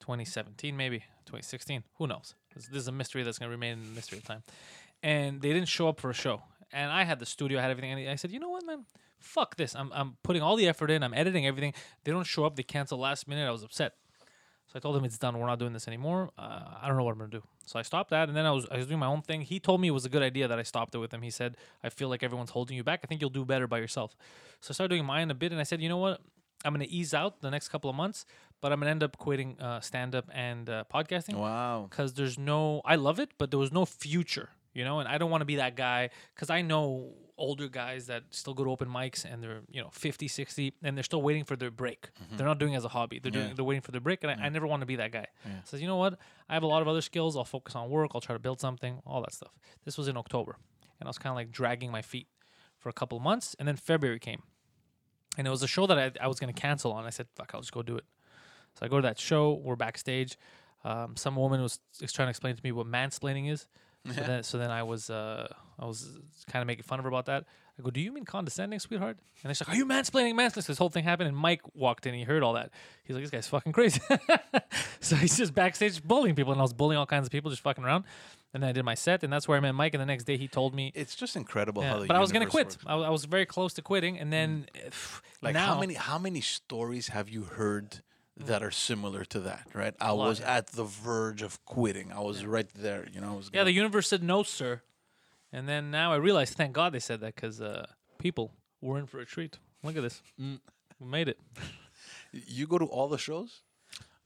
2017 0.00 0.76
maybe 0.76 1.00
2016. 1.26 1.84
Who 1.98 2.06
knows? 2.06 2.34
This, 2.54 2.66
this 2.66 2.78
is 2.78 2.88
a 2.88 2.92
mystery 2.92 3.22
that's 3.22 3.38
gonna 3.38 3.50
remain 3.50 3.74
a 3.74 3.94
mystery 3.94 4.18
of 4.18 4.24
time. 4.24 4.42
And 5.02 5.42
they 5.42 5.52
didn't 5.52 5.68
show 5.68 5.88
up 5.88 6.00
for 6.00 6.10
a 6.10 6.14
show. 6.14 6.42
And 6.72 6.90
I 6.90 7.04
had 7.04 7.18
the 7.18 7.26
studio, 7.26 7.58
I 7.58 7.62
had 7.62 7.70
everything. 7.70 7.92
And 7.92 8.08
I 8.08 8.14
said, 8.14 8.30
you 8.30 8.40
know 8.40 8.48
what, 8.48 8.64
man? 8.64 8.86
Fuck 9.22 9.56
this. 9.56 9.74
I'm 9.74 9.90
I'm 9.92 10.16
putting 10.22 10.42
all 10.42 10.56
the 10.56 10.68
effort 10.68 10.90
in. 10.90 11.02
I'm 11.02 11.14
editing 11.14 11.46
everything. 11.46 11.72
They 12.04 12.12
don't 12.12 12.24
show 12.26 12.44
up. 12.44 12.56
They 12.56 12.62
cancel 12.62 12.98
last 12.98 13.26
minute. 13.28 13.46
I 13.46 13.50
was 13.50 13.62
upset. 13.62 13.94
So 14.66 14.76
I 14.76 14.80
told 14.80 14.96
him 14.96 15.04
it's 15.04 15.18
done. 15.18 15.38
We're 15.38 15.46
not 15.46 15.58
doing 15.58 15.74
this 15.74 15.86
anymore. 15.86 16.30
Uh, 16.38 16.60
I 16.80 16.88
don't 16.88 16.96
know 16.96 17.04
what 17.04 17.12
I'm 17.12 17.18
gonna 17.18 17.30
do. 17.30 17.42
So 17.66 17.78
I 17.78 17.82
stopped 17.82 18.10
that, 18.10 18.28
and 18.28 18.36
then 18.36 18.46
I 18.46 18.50
was 18.52 18.66
I 18.70 18.76
was 18.78 18.86
doing 18.86 19.00
my 19.00 19.06
own 19.06 19.22
thing. 19.22 19.42
He 19.42 19.60
told 19.60 19.80
me 19.80 19.88
it 19.88 19.92
was 19.92 20.04
a 20.04 20.08
good 20.08 20.22
idea 20.22 20.48
that 20.48 20.58
I 20.58 20.62
stopped 20.62 20.94
it 20.94 20.98
with 20.98 21.12
him. 21.12 21.22
He 21.22 21.30
said, 21.30 21.56
"I 21.84 21.88
feel 21.90 22.08
like 22.08 22.22
everyone's 22.22 22.50
holding 22.50 22.76
you 22.76 22.82
back. 22.84 23.00
I 23.04 23.06
think 23.06 23.20
you'll 23.20 23.30
do 23.30 23.44
better 23.44 23.66
by 23.66 23.78
yourself." 23.78 24.16
So 24.60 24.70
I 24.70 24.74
started 24.74 24.94
doing 24.94 25.04
mine 25.04 25.30
a 25.30 25.34
bit, 25.34 25.52
and 25.52 25.60
I 25.60 25.64
said, 25.64 25.80
"You 25.82 25.88
know 25.88 25.98
what? 25.98 26.20
I'm 26.64 26.72
gonna 26.72 26.86
ease 26.88 27.12
out 27.12 27.40
the 27.40 27.50
next 27.50 27.68
couple 27.68 27.90
of 27.90 27.96
months, 27.96 28.24
but 28.60 28.72
I'm 28.72 28.78
gonna 28.80 28.92
end 28.92 29.02
up 29.02 29.18
quitting 29.18 29.60
uh, 29.60 29.80
stand 29.80 30.14
up 30.14 30.30
and 30.32 30.70
uh, 30.70 30.84
podcasting 30.92 31.34
Wow. 31.34 31.86
because 31.90 32.14
there's 32.14 32.38
no 32.38 32.80
I 32.84 32.94
love 32.96 33.18
it, 33.20 33.30
but 33.36 33.50
there 33.50 33.58
was 33.58 33.72
no 33.72 33.84
future, 33.84 34.50
you 34.74 34.84
know, 34.84 35.00
and 35.00 35.08
I 35.08 35.18
don't 35.18 35.30
want 35.30 35.40
to 35.42 35.46
be 35.46 35.56
that 35.56 35.76
guy 35.76 36.10
because 36.34 36.50
I 36.50 36.62
know 36.62 37.12
older 37.38 37.68
guys 37.68 38.06
that 38.06 38.22
still 38.30 38.54
go 38.54 38.62
to 38.62 38.70
open 38.70 38.88
mics 38.88 39.24
and 39.24 39.42
they're 39.42 39.62
you 39.70 39.80
know 39.82 39.88
50 39.90 40.28
60 40.28 40.74
and 40.82 40.96
they're 40.96 41.02
still 41.02 41.22
waiting 41.22 41.44
for 41.44 41.56
their 41.56 41.70
break. 41.70 42.10
They're 42.36 42.46
not 42.46 42.58
doing 42.58 42.74
it 42.74 42.76
as 42.76 42.84
a 42.84 42.88
hobby. 42.88 43.18
They're 43.18 43.32
doing 43.32 43.54
they're 43.56 43.64
waiting 43.64 43.80
for 43.82 43.90
their 43.90 44.00
break 44.00 44.22
and 44.22 44.30
I, 44.30 44.46
I 44.46 44.48
never 44.48 44.66
want 44.66 44.80
to 44.82 44.86
be 44.86 44.96
that 44.96 45.12
guy. 45.12 45.26
Yeah. 45.44 45.52
says 45.64 45.80
you 45.80 45.86
know 45.88 45.96
what? 45.96 46.18
I 46.48 46.54
have 46.54 46.62
a 46.62 46.66
lot 46.66 46.82
of 46.82 46.88
other 46.88 47.00
skills. 47.00 47.36
I'll 47.36 47.44
focus 47.44 47.74
on 47.74 47.88
work. 47.90 48.12
I'll 48.14 48.20
try 48.20 48.34
to 48.34 48.38
build 48.38 48.60
something 48.60 49.00
all 49.06 49.20
that 49.22 49.32
stuff. 49.32 49.52
This 49.84 49.98
was 49.98 50.08
in 50.08 50.16
october 50.16 50.56
and 51.00 51.06
i 51.06 51.10
was 51.10 51.18
kind 51.18 51.32
of 51.32 51.36
like 51.36 51.50
dragging 51.50 51.90
my 51.90 52.02
feet 52.02 52.28
for 52.78 52.88
a 52.88 52.92
couple 52.92 53.16
of 53.18 53.24
months 53.24 53.56
and 53.58 53.66
then 53.66 53.76
february 53.76 54.18
came. 54.18 54.42
And 55.38 55.46
it 55.46 55.50
was 55.50 55.62
a 55.62 55.68
show 55.68 55.86
that 55.86 55.98
i, 55.98 56.24
I 56.24 56.28
was 56.28 56.38
going 56.38 56.52
to 56.52 56.60
cancel 56.60 56.92
on. 56.92 57.04
I 57.06 57.10
said 57.10 57.26
fuck 57.34 57.50
i'll 57.54 57.60
just 57.60 57.72
go 57.72 57.82
do 57.82 57.96
it. 57.96 58.04
So 58.74 58.86
I 58.86 58.88
go 58.88 58.96
to 58.96 59.02
that 59.02 59.18
show. 59.18 59.60
We're 59.62 59.76
backstage. 59.76 60.38
Um, 60.84 61.16
some 61.16 61.36
woman 61.36 61.60
was 61.62 61.78
trying 62.12 62.26
to 62.26 62.30
explain 62.30 62.56
to 62.56 62.60
me 62.64 62.72
what 62.72 62.86
mansplaining 62.86 63.50
is. 63.50 63.66
So 64.04 64.20
then, 64.20 64.42
so 64.42 64.58
then 64.58 64.70
I 64.70 64.82
was 64.82 65.10
uh, 65.10 65.46
I 65.78 65.84
was 65.84 66.08
kind 66.50 66.60
of 66.60 66.66
making 66.66 66.82
fun 66.82 66.98
of 66.98 67.04
her 67.04 67.08
about 67.08 67.26
that. 67.26 67.44
I 67.78 67.82
go, 67.82 67.90
"Do 67.90 68.00
you 68.00 68.10
mean 68.12 68.24
condescending, 68.24 68.80
sweetheart?" 68.80 69.18
And 69.44 69.56
she's 69.56 69.66
like, 69.66 69.74
"Are 69.74 69.78
you 69.78 69.86
mansplaining, 69.86 70.34
mansplaining?" 70.34 70.64
So 70.64 70.72
this 70.72 70.78
whole 70.78 70.88
thing 70.88 71.04
happened, 71.04 71.28
and 71.28 71.36
Mike 71.36 71.60
walked 71.74 72.04
in. 72.06 72.10
and 72.10 72.18
He 72.18 72.24
heard 72.24 72.42
all 72.42 72.54
that. 72.54 72.70
He's 73.04 73.14
like, 73.14 73.22
"This 73.22 73.30
guy's 73.30 73.46
fucking 73.46 73.72
crazy." 73.72 74.00
so 75.00 75.14
he's 75.14 75.36
just 75.36 75.54
backstage 75.54 76.02
bullying 76.02 76.34
people, 76.34 76.52
and 76.52 76.60
I 76.60 76.62
was 76.62 76.72
bullying 76.72 76.98
all 76.98 77.06
kinds 77.06 77.26
of 77.26 77.32
people, 77.32 77.50
just 77.50 77.62
fucking 77.62 77.84
around. 77.84 78.04
And 78.52 78.62
then 78.62 78.70
I 78.70 78.72
did 78.72 78.84
my 78.84 78.94
set, 78.94 79.22
and 79.22 79.32
that's 79.32 79.46
where 79.46 79.56
I 79.56 79.60
met 79.60 79.72
Mike. 79.72 79.94
And 79.94 80.00
the 80.00 80.06
next 80.06 80.24
day, 80.24 80.36
he 80.36 80.48
told 80.48 80.74
me, 80.74 80.92
It's 80.94 81.14
just 81.14 81.36
incredible 81.36 81.82
yeah, 81.82 81.90
how 81.90 81.98
the 82.00 82.06
but 82.06 82.16
I 82.16 82.20
was 82.20 82.32
gonna 82.32 82.46
quit. 82.46 82.76
I 82.84 82.96
was, 82.96 83.06
I 83.06 83.10
was 83.10 83.24
very 83.24 83.46
close 83.46 83.72
to 83.74 83.82
quitting, 83.82 84.18
and 84.18 84.32
then 84.32 84.66
Like 85.40 85.54
now, 85.54 85.74
how 85.74 85.80
many 85.80 85.94
how 85.94 86.18
many 86.18 86.40
stories 86.40 87.08
have 87.08 87.28
you 87.28 87.44
heard 87.44 88.02
that 88.46 88.62
are 88.62 88.70
similar 88.70 89.24
to 89.26 89.40
that, 89.40 89.68
right? 89.74 89.94
I 90.00 90.10
lot, 90.10 90.28
was 90.28 90.40
yeah. 90.40 90.56
at 90.56 90.68
the 90.68 90.84
verge 90.84 91.42
of 91.42 91.64
quitting. 91.64 92.12
I 92.12 92.20
was 92.20 92.44
right 92.44 92.68
there, 92.74 93.06
you 93.12 93.20
know. 93.20 93.40
Yeah, 93.52 93.64
the 93.64 93.72
universe 93.72 94.08
said 94.08 94.22
no, 94.22 94.42
sir. 94.42 94.82
And 95.52 95.68
then 95.68 95.90
now 95.90 96.12
I 96.12 96.16
realize, 96.16 96.50
thank 96.50 96.72
God 96.72 96.92
they 96.92 97.00
said 97.00 97.20
that 97.20 97.34
because 97.34 97.60
uh, 97.60 97.86
people 98.18 98.52
were 98.80 98.98
in 98.98 99.06
for 99.06 99.20
a 99.20 99.26
treat. 99.26 99.58
Look 99.82 99.96
at 99.96 100.02
this. 100.02 100.22
Mm. 100.40 100.60
We 100.98 101.06
made 101.08 101.28
it. 101.28 101.38
you 102.32 102.66
go 102.66 102.78
to 102.78 102.86
all 102.86 103.08
the 103.08 103.18
shows? 103.18 103.62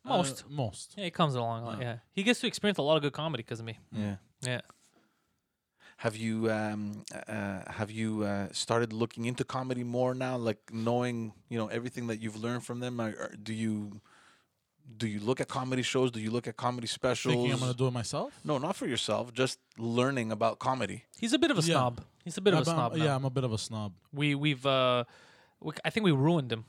Most. 0.04 0.44
Uh, 0.44 0.52
most. 0.52 0.94
yeah, 0.96 1.04
he 1.04 1.10
comes 1.10 1.34
along. 1.34 1.80
Yeah. 1.80 1.96
He 2.12 2.22
gets 2.22 2.40
to 2.40 2.46
experience 2.46 2.78
a 2.78 2.82
lot 2.82 2.96
of 2.96 3.02
good 3.02 3.12
comedy 3.12 3.42
because 3.42 3.58
of 3.60 3.66
me. 3.66 3.78
Yeah. 3.92 4.16
Yeah. 4.42 4.60
Have 5.98 6.14
you 6.16 6.50
um, 6.50 7.04
uh, 7.26 7.60
have 7.72 7.90
you 7.90 8.22
uh, 8.24 8.48
started 8.52 8.92
looking 8.92 9.24
into 9.24 9.44
comedy 9.44 9.82
more 9.82 10.14
now, 10.14 10.36
like 10.36 10.58
knowing 10.72 11.32
you 11.48 11.58
know 11.58 11.68
everything 11.68 12.06
that 12.08 12.20
you've 12.20 12.36
learned 12.36 12.64
from 12.64 12.80
them? 12.80 13.00
Or, 13.00 13.08
or 13.08 13.30
do 13.42 13.54
you 13.54 14.00
do 14.98 15.06
you 15.08 15.20
look 15.20 15.40
at 15.40 15.48
comedy 15.48 15.82
shows? 15.82 16.10
Do 16.10 16.20
you 16.20 16.30
look 16.30 16.46
at 16.46 16.56
comedy 16.58 16.86
specials? 16.86 17.34
Thinking 17.34 17.52
I'm 17.52 17.58
gonna 17.60 17.72
do 17.74 17.86
it 17.86 17.92
myself. 17.92 18.38
no, 18.44 18.58
not 18.58 18.76
for 18.76 18.86
yourself. 18.86 19.32
Just 19.32 19.58
learning 19.78 20.32
about 20.32 20.58
comedy. 20.58 21.04
He's 21.18 21.32
a 21.32 21.38
bit 21.38 21.50
of 21.50 21.56
a 21.58 21.62
Yeah. 21.62 21.74
snob. 21.76 22.02
He's 22.24 22.36
a 22.36 22.40
bit 22.42 22.52
of 22.54 22.66
a 22.66 22.70
I'm- 22.70 22.76
snob. 22.76 22.94
now. 22.96 23.04
yeah, 23.04 23.14
I'm 23.16 23.24
a 23.24 23.30
bit 23.30 23.44
of 23.44 23.52
a 23.52 23.58
snob. 23.58 23.92
We, 24.12 24.34
we've, 24.34 24.66
uh, 24.66 25.04
we, 25.60 25.72
I 25.84 25.90
think 25.90 26.04
we 26.04 26.12
ruined 26.12 26.52
him 26.52 26.64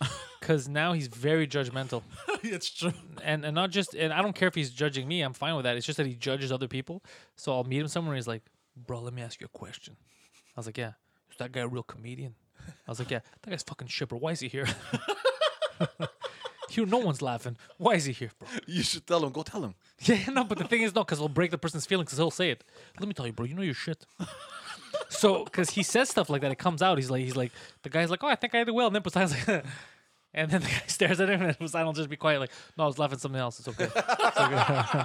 because 0.50 0.68
now 0.68 0.92
he's 0.92 1.06
very 1.06 1.46
judgmental. 1.46 2.02
it's 2.42 2.70
true. 2.70 2.92
and 3.22 3.44
and 3.44 3.54
not 3.54 3.70
just 3.70 3.94
and 3.94 4.12
I 4.12 4.20
don't 4.20 4.34
care 4.34 4.48
if 4.48 4.54
he's 4.56 4.70
judging 4.70 5.06
me. 5.06 5.22
I'm 5.22 5.32
fine 5.32 5.54
with 5.54 5.62
that. 5.62 5.76
It's 5.76 5.86
just 5.86 5.96
that 5.98 6.06
he 6.06 6.14
judges 6.16 6.50
other 6.50 6.66
people. 6.66 7.04
So 7.36 7.52
I'll 7.52 7.62
meet 7.62 7.80
him 7.80 7.86
somewhere. 7.86 8.14
and 8.14 8.18
He's 8.18 8.26
like, 8.26 8.42
"Bro, 8.76 9.02
let 9.02 9.14
me 9.14 9.22
ask 9.22 9.40
you 9.40 9.46
a 9.46 9.56
question." 9.56 9.96
I 10.56 10.58
was 10.58 10.66
like, 10.66 10.76
"Yeah, 10.76 10.94
is 11.30 11.36
that 11.38 11.52
guy 11.52 11.60
a 11.60 11.68
real 11.68 11.84
comedian?" 11.84 12.34
I 12.66 12.90
was 12.90 12.98
like, 12.98 13.12
"Yeah, 13.12 13.20
that 13.42 13.50
guy's 13.50 13.62
fucking 13.62 13.86
shipper. 13.86 14.16
Why 14.16 14.32
is 14.32 14.40
he 14.40 14.48
here?" 14.48 14.66
Here, 16.70 16.86
no 16.86 16.98
one's 16.98 17.20
laughing. 17.20 17.56
Why 17.78 17.94
is 17.94 18.04
he 18.04 18.12
here, 18.12 18.30
bro? 18.38 18.46
You 18.64 18.84
should 18.84 19.04
tell 19.04 19.24
him. 19.24 19.32
Go 19.32 19.42
tell 19.42 19.64
him. 19.64 19.74
Yeah, 20.02 20.30
no, 20.30 20.44
but 20.44 20.56
the 20.56 20.64
thing 20.68 20.82
is, 20.82 20.94
no, 20.94 21.02
because 21.02 21.18
it'll 21.18 21.28
break 21.28 21.50
the 21.50 21.58
person's 21.58 21.84
feelings 21.84 22.06
because 22.06 22.18
he'll 22.18 22.30
say 22.30 22.50
it. 22.50 22.62
Let 23.00 23.08
me 23.08 23.12
tell 23.12 23.26
you, 23.26 23.32
bro, 23.32 23.44
you 23.44 23.54
know 23.56 23.62
your 23.62 23.74
shit. 23.74 24.06
so, 25.08 25.42
because 25.42 25.70
he 25.70 25.82
says 25.82 26.08
stuff 26.08 26.30
like 26.30 26.42
that, 26.42 26.52
it 26.52 26.58
comes 26.58 26.80
out. 26.80 26.96
He's 26.96 27.10
like, 27.10 27.24
he's 27.24 27.34
like, 27.34 27.50
the 27.82 27.88
guy's 27.88 28.08
like, 28.08 28.22
oh, 28.22 28.28
I 28.28 28.36
think 28.36 28.54
I 28.54 28.62
did 28.62 28.70
well. 28.70 28.86
And 28.86 28.94
then 28.94 29.02
Poseidon's 29.02 29.48
like, 29.48 29.64
and 30.34 30.50
then 30.50 30.60
the 30.62 30.68
guy 30.68 30.82
stares 30.86 31.20
at 31.20 31.28
him, 31.28 31.42
and 31.42 31.58
Poseidon 31.58 31.86
will 31.86 31.92
just 31.92 32.08
be 32.10 32.16
quiet, 32.16 32.40
like, 32.40 32.50
no, 32.76 32.84
I 32.84 32.86
was 32.86 32.98
laughing 32.98 33.14
at 33.14 33.20
something 33.20 33.40
else. 33.40 33.58
It's 33.58 33.68
okay. 33.68 33.88
It's 33.94 34.38
okay. 34.38 35.02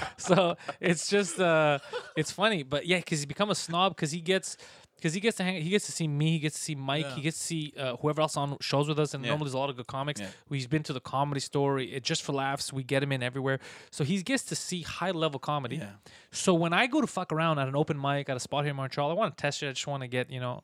so 0.16 0.56
it's 0.80 1.08
just, 1.08 1.38
uh, 1.38 1.78
it's 2.16 2.30
funny, 2.32 2.62
but 2.62 2.86
yeah, 2.86 2.98
because 2.98 3.20
he 3.20 3.26
become 3.26 3.50
a 3.50 3.54
snob 3.54 3.94
because 3.96 4.10
he 4.10 4.20
gets. 4.20 4.56
Because 4.96 5.14
he 5.14 5.20
gets 5.20 5.36
to 5.38 5.42
hang, 5.42 5.60
he 5.60 5.68
gets 5.70 5.86
to 5.86 5.90
see 5.92 6.06
me, 6.06 6.30
he 6.30 6.38
gets 6.38 6.54
to 6.54 6.62
see 6.62 6.76
Mike, 6.76 7.04
Yeah. 7.04 7.14
he 7.16 7.22
gets 7.22 7.36
to 7.38 7.44
see 7.44 7.72
uh, 7.76 7.96
whoever 7.96 8.20
else 8.20 8.36
on 8.36 8.56
shows 8.60 8.86
with 8.86 9.00
us, 9.00 9.14
and 9.14 9.24
Yeah. 9.24 9.30
normally 9.30 9.46
there's 9.46 9.54
a 9.54 9.58
lot 9.58 9.68
of 9.68 9.76
good 9.76 9.88
comics. 9.88 10.20
Yeah. 10.20 10.28
He's 10.48 10.68
been 10.68 10.84
to 10.84 10.92
the 10.92 11.00
comedy 11.00 11.40
store, 11.40 11.80
it, 11.80 12.04
just 12.04 12.22
for 12.22 12.30
laughs. 12.30 12.72
We 12.72 12.84
get 12.84 13.02
him 13.02 13.10
in 13.10 13.20
everywhere, 13.20 13.58
so 13.90 14.04
he 14.04 14.22
gets 14.22 14.44
to 14.44 14.54
see 14.54 14.82
high 14.82 15.10
level 15.10 15.40
comedy. 15.40 15.78
Yeah. 15.78 15.90
So 16.30 16.54
when 16.54 16.72
I 16.72 16.86
go 16.86 17.00
to 17.00 17.08
fuck 17.08 17.32
around 17.32 17.58
at 17.58 17.66
an 17.66 17.74
open 17.74 18.00
mic 18.00 18.28
at 18.28 18.36
a 18.36 18.40
spot 18.40 18.62
here 18.62 18.70
in 18.70 18.76
Montreal, 18.76 19.10
I 19.10 19.14
want 19.14 19.36
to 19.36 19.42
test 19.42 19.60
it. 19.64 19.70
I 19.70 19.72
just 19.72 19.88
want 19.88 20.02
to 20.04 20.06
get 20.06 20.30
you 20.30 20.38
know. 20.38 20.62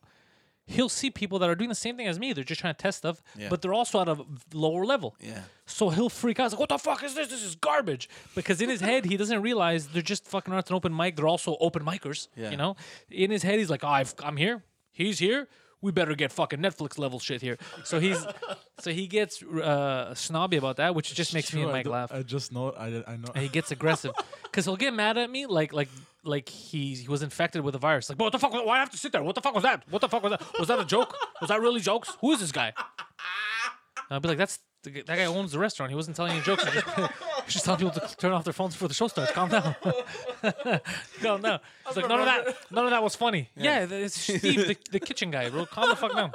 He'll 0.70 0.88
see 0.90 1.10
people 1.10 1.38
that 1.38 1.48
are 1.48 1.54
doing 1.54 1.70
the 1.70 1.74
same 1.74 1.96
thing 1.96 2.06
as 2.06 2.18
me. 2.18 2.32
They're 2.34 2.44
just 2.44 2.60
trying 2.60 2.74
to 2.74 2.78
test 2.78 2.98
stuff, 2.98 3.22
Yeah. 3.36 3.48
but 3.48 3.62
they're 3.62 3.72
also 3.72 4.00
at 4.02 4.08
a 4.08 4.18
lower 4.52 4.84
level. 4.84 5.16
Yeah. 5.18 5.40
So 5.64 5.88
he'll 5.88 6.10
freak 6.10 6.38
out. 6.38 6.44
He's 6.44 6.52
like, 6.52 6.60
"What 6.60 6.68
the 6.68 6.78
fuck 6.78 7.02
is 7.02 7.14
this? 7.14 7.28
This 7.28 7.42
is 7.42 7.54
garbage." 7.56 8.08
Because 8.34 8.60
in 8.60 8.68
his 8.68 8.80
head, 8.82 9.06
he 9.06 9.16
doesn't 9.16 9.40
realize 9.42 9.88
they're 9.88 10.02
just 10.02 10.26
fucking 10.28 10.52
around 10.52 10.66
an 10.68 10.76
open 10.76 10.94
mic. 10.94 11.16
They're 11.16 11.26
also 11.26 11.56
open 11.60 11.82
micers. 11.84 12.28
Yeah. 12.36 12.50
You 12.50 12.56
know, 12.58 12.76
in 13.10 13.30
his 13.30 13.42
head, 13.42 13.58
he's 13.58 13.70
like, 13.70 13.82
oh, 13.82 13.88
I've, 13.88 14.14
"I'm 14.22 14.36
here. 14.36 14.62
He's 14.92 15.18
here. 15.18 15.48
We 15.80 15.92
better 15.92 16.14
get 16.14 16.32
fucking 16.32 16.60
Netflix 16.60 16.98
level 16.98 17.18
shit 17.18 17.40
here." 17.40 17.58
So 17.84 18.00
he's, 18.00 18.24
so 18.80 18.90
he 18.90 19.06
gets 19.06 19.42
uh, 19.42 20.14
snobby 20.14 20.56
about 20.56 20.76
that, 20.76 20.94
which 20.94 21.14
just 21.14 21.34
makes 21.34 21.52
me 21.52 21.62
and 21.62 21.70
True, 21.70 21.74
I 21.74 21.78
Mike 21.78 21.86
laugh. 21.86 22.12
I 22.12 22.22
just 22.22 22.52
know. 22.52 22.72
I 22.72 22.86
I 23.06 23.16
know. 23.16 23.30
And 23.34 23.42
he 23.42 23.48
gets 23.48 23.70
aggressive 23.70 24.12
because 24.42 24.64
he'll 24.64 24.76
get 24.76 24.94
mad 24.94 25.18
at 25.18 25.30
me 25.30 25.46
like 25.46 25.72
like 25.72 25.88
like 26.24 26.48
he 26.48 26.94
he 26.94 27.08
was 27.08 27.22
infected 27.22 27.62
with 27.62 27.74
a 27.74 27.78
virus. 27.78 28.08
Like, 28.08 28.18
what 28.18 28.32
the 28.32 28.38
fuck? 28.38 28.52
Why 28.52 28.62
do 28.62 28.68
I 28.68 28.78
have 28.78 28.90
to 28.90 28.98
sit 28.98 29.12
there? 29.12 29.22
What 29.22 29.34
the 29.34 29.40
fuck 29.40 29.54
was 29.54 29.62
that? 29.64 29.84
What 29.90 30.00
the 30.00 30.08
fuck 30.08 30.22
was 30.22 30.30
that? 30.30 30.42
Was 30.58 30.68
that 30.68 30.78
a 30.78 30.84
joke? 30.84 31.14
Was 31.40 31.48
that 31.48 31.60
really 31.60 31.80
jokes? 31.80 32.16
Who 32.20 32.32
is 32.32 32.40
this 32.40 32.52
guy? 32.52 32.72
And 32.76 34.14
I'll 34.14 34.20
be 34.20 34.28
like, 34.28 34.38
that's 34.38 34.58
that 34.82 35.06
guy 35.06 35.24
owns 35.24 35.52
the 35.52 35.58
restaurant. 35.58 35.90
He 35.90 35.96
wasn't 35.96 36.16
telling 36.16 36.32
any 36.32 36.40
jokes. 36.42 36.64
He 36.64 36.70
just, 36.70 36.86
he's 37.44 37.52
just 37.54 37.64
telling 37.64 37.78
people 37.80 38.00
to 38.00 38.16
turn 38.16 38.32
off 38.32 38.44
their 38.44 38.52
phones 38.52 38.74
before 38.74 38.88
the 38.88 38.94
show 38.94 39.08
starts. 39.08 39.32
Calm 39.32 39.48
down. 39.48 39.74
Calm 41.22 41.42
down. 41.42 41.60
He's 41.86 41.96
like, 41.96 42.08
none 42.08 42.20
of 42.20 42.26
that. 42.26 42.56
None 42.70 42.84
of 42.84 42.90
that 42.90 43.02
was 43.02 43.14
funny. 43.16 43.50
Yeah, 43.56 43.86
it's 43.88 44.20
Steve, 44.20 44.66
the, 44.68 44.76
the 44.90 45.00
kitchen 45.00 45.30
guy, 45.30 45.50
bro. 45.50 45.66
Calm 45.66 45.88
the 45.88 45.96
fuck 45.96 46.14
down. 46.14 46.32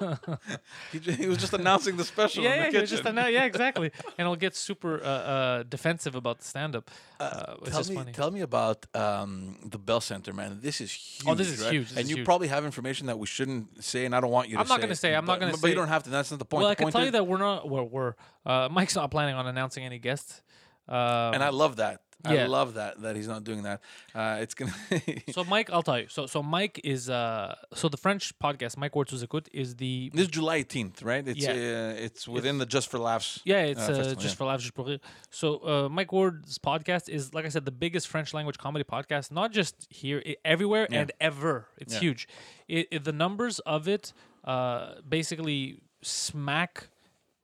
He, 0.92 0.98
he 0.98 1.26
was 1.26 1.38
just 1.38 1.52
announcing 1.52 1.96
the 1.96 2.04
special. 2.04 2.42
Yeah, 2.42 2.54
in 2.54 2.58
the 2.58 2.64
yeah, 2.64 2.70
he 2.70 2.80
was 2.80 2.90
just 2.90 3.02
kitchen. 3.02 3.16
yeah, 3.16 3.44
exactly. 3.52 3.90
And 4.16 4.26
he'll 4.26 4.36
get 4.36 4.56
super 4.56 5.02
uh, 5.02 5.06
uh, 5.06 5.62
defensive 5.64 6.14
about 6.14 6.38
the 6.38 6.44
stand-up. 6.44 6.90
Uh, 7.20 7.54
it's 7.62 7.70
tell 7.70 7.84
me, 7.84 7.94
funny. 7.94 8.12
tell 8.12 8.30
me 8.30 8.40
about 8.40 8.86
um, 8.94 9.58
the 9.64 9.78
Bell 9.78 10.00
Center, 10.00 10.32
man. 10.32 10.58
This 10.62 10.80
is 10.80 10.90
huge. 10.92 11.28
Oh, 11.28 11.34
this 11.34 11.50
is 11.50 11.62
right? 11.62 11.72
huge, 11.72 11.88
this 11.88 11.96
and 11.98 12.04
is 12.04 12.10
you 12.10 12.16
huge. 12.16 12.24
probably 12.24 12.48
have 12.48 12.64
information 12.64 13.06
that 13.08 13.18
we 13.18 13.26
shouldn't 13.26 13.84
say, 13.84 14.04
and 14.06 14.14
I 14.14 14.20
don't 14.20 14.30
want 14.30 14.48
you 14.48 14.56
to 14.56 14.60
I'm 14.60 14.68
not 14.68 14.80
gonna 14.80 14.94
say, 14.94 15.14
I'm 15.14 15.26
not 15.26 15.40
gonna 15.40 15.54
say. 15.54 15.60
But 15.60 15.68
you 15.68 15.76
don't 15.76 15.88
have 15.88 16.04
to. 16.04 16.10
That's 16.10 16.30
not 16.30 16.38
the 16.38 16.44
point. 16.44 16.60
Well, 16.62 16.68
The 16.68 16.72
I 16.72 16.74
can 16.74 16.84
point 16.84 16.94
tell 16.94 17.04
you 17.04 17.10
that 17.12 17.26
we're 17.26 17.38
not. 17.38 17.68
We're, 17.68 17.82
we're 17.82 18.14
uh, 18.46 18.68
Mike's 18.70 18.96
not 18.96 19.10
planning 19.10 19.34
on 19.34 19.46
announcing 19.46 19.84
any 19.84 19.98
guests. 19.98 20.42
Um, 20.88 21.34
and 21.34 21.44
I 21.44 21.50
love 21.50 21.76
that. 21.76 22.00
I 22.24 22.46
love 22.46 22.74
that 22.74 23.00
that 23.02 23.14
he's 23.16 23.28
not 23.28 23.44
doing 23.44 23.62
that. 23.62 23.80
Uh, 24.14 24.38
it's 24.40 24.54
gonna. 24.54 24.72
so 25.32 25.44
Mike, 25.44 25.70
I'll 25.70 25.82
tell 25.82 25.98
you. 26.00 26.08
So 26.08 26.26
so 26.26 26.42
Mike 26.42 26.80
is 26.82 27.08
uh 27.08 27.54
so 27.74 27.88
the 27.88 27.96
French 27.96 28.36
podcast 28.38 28.76
Mike 28.76 28.94
Ward's 28.96 29.12
is 29.52 29.76
the 29.76 30.10
this 30.12 30.22
is 30.22 30.28
July 30.28 30.62
18th, 30.64 31.04
right? 31.04 31.26
It's 31.26 31.40
Yeah. 31.40 31.50
uh, 31.52 32.04
it's 32.06 32.26
within 32.26 32.58
the 32.58 32.66
Just 32.66 32.90
for 32.90 32.98
Laughs. 32.98 33.40
yeah 33.44 33.62
it's 33.62 33.80
uh, 33.80 33.84
uh, 33.84 33.86
festival, 33.96 34.14
just 34.22 34.34
yeah. 34.34 34.38
for 34.38 34.44
laughs 34.46 34.62
just 34.62 34.74
pour. 34.74 34.98
So 35.30 35.58
uh, 35.58 35.88
Mike 35.88 36.12
Ward's 36.12 36.58
podcast 36.58 37.08
is 37.08 37.32
like 37.34 37.44
I 37.44 37.50
said 37.50 37.64
the 37.64 37.70
biggest 37.84 38.08
French 38.08 38.34
language 38.34 38.58
comedy 38.58 38.84
podcast, 38.84 39.30
not 39.30 39.52
just 39.52 39.86
here, 39.90 40.22
everywhere 40.44 40.86
Yeah. 40.90 41.00
and 41.00 41.12
ever. 41.20 41.66
It's 41.78 41.94
Yeah. 41.94 42.00
huge. 42.00 42.28
It, 42.66 42.88
it- 42.90 43.04
the 43.04 43.12
numbers 43.12 43.60
of 43.60 43.86
it 43.88 44.12
uh 44.44 44.94
basically 45.08 45.80
smack 46.02 46.88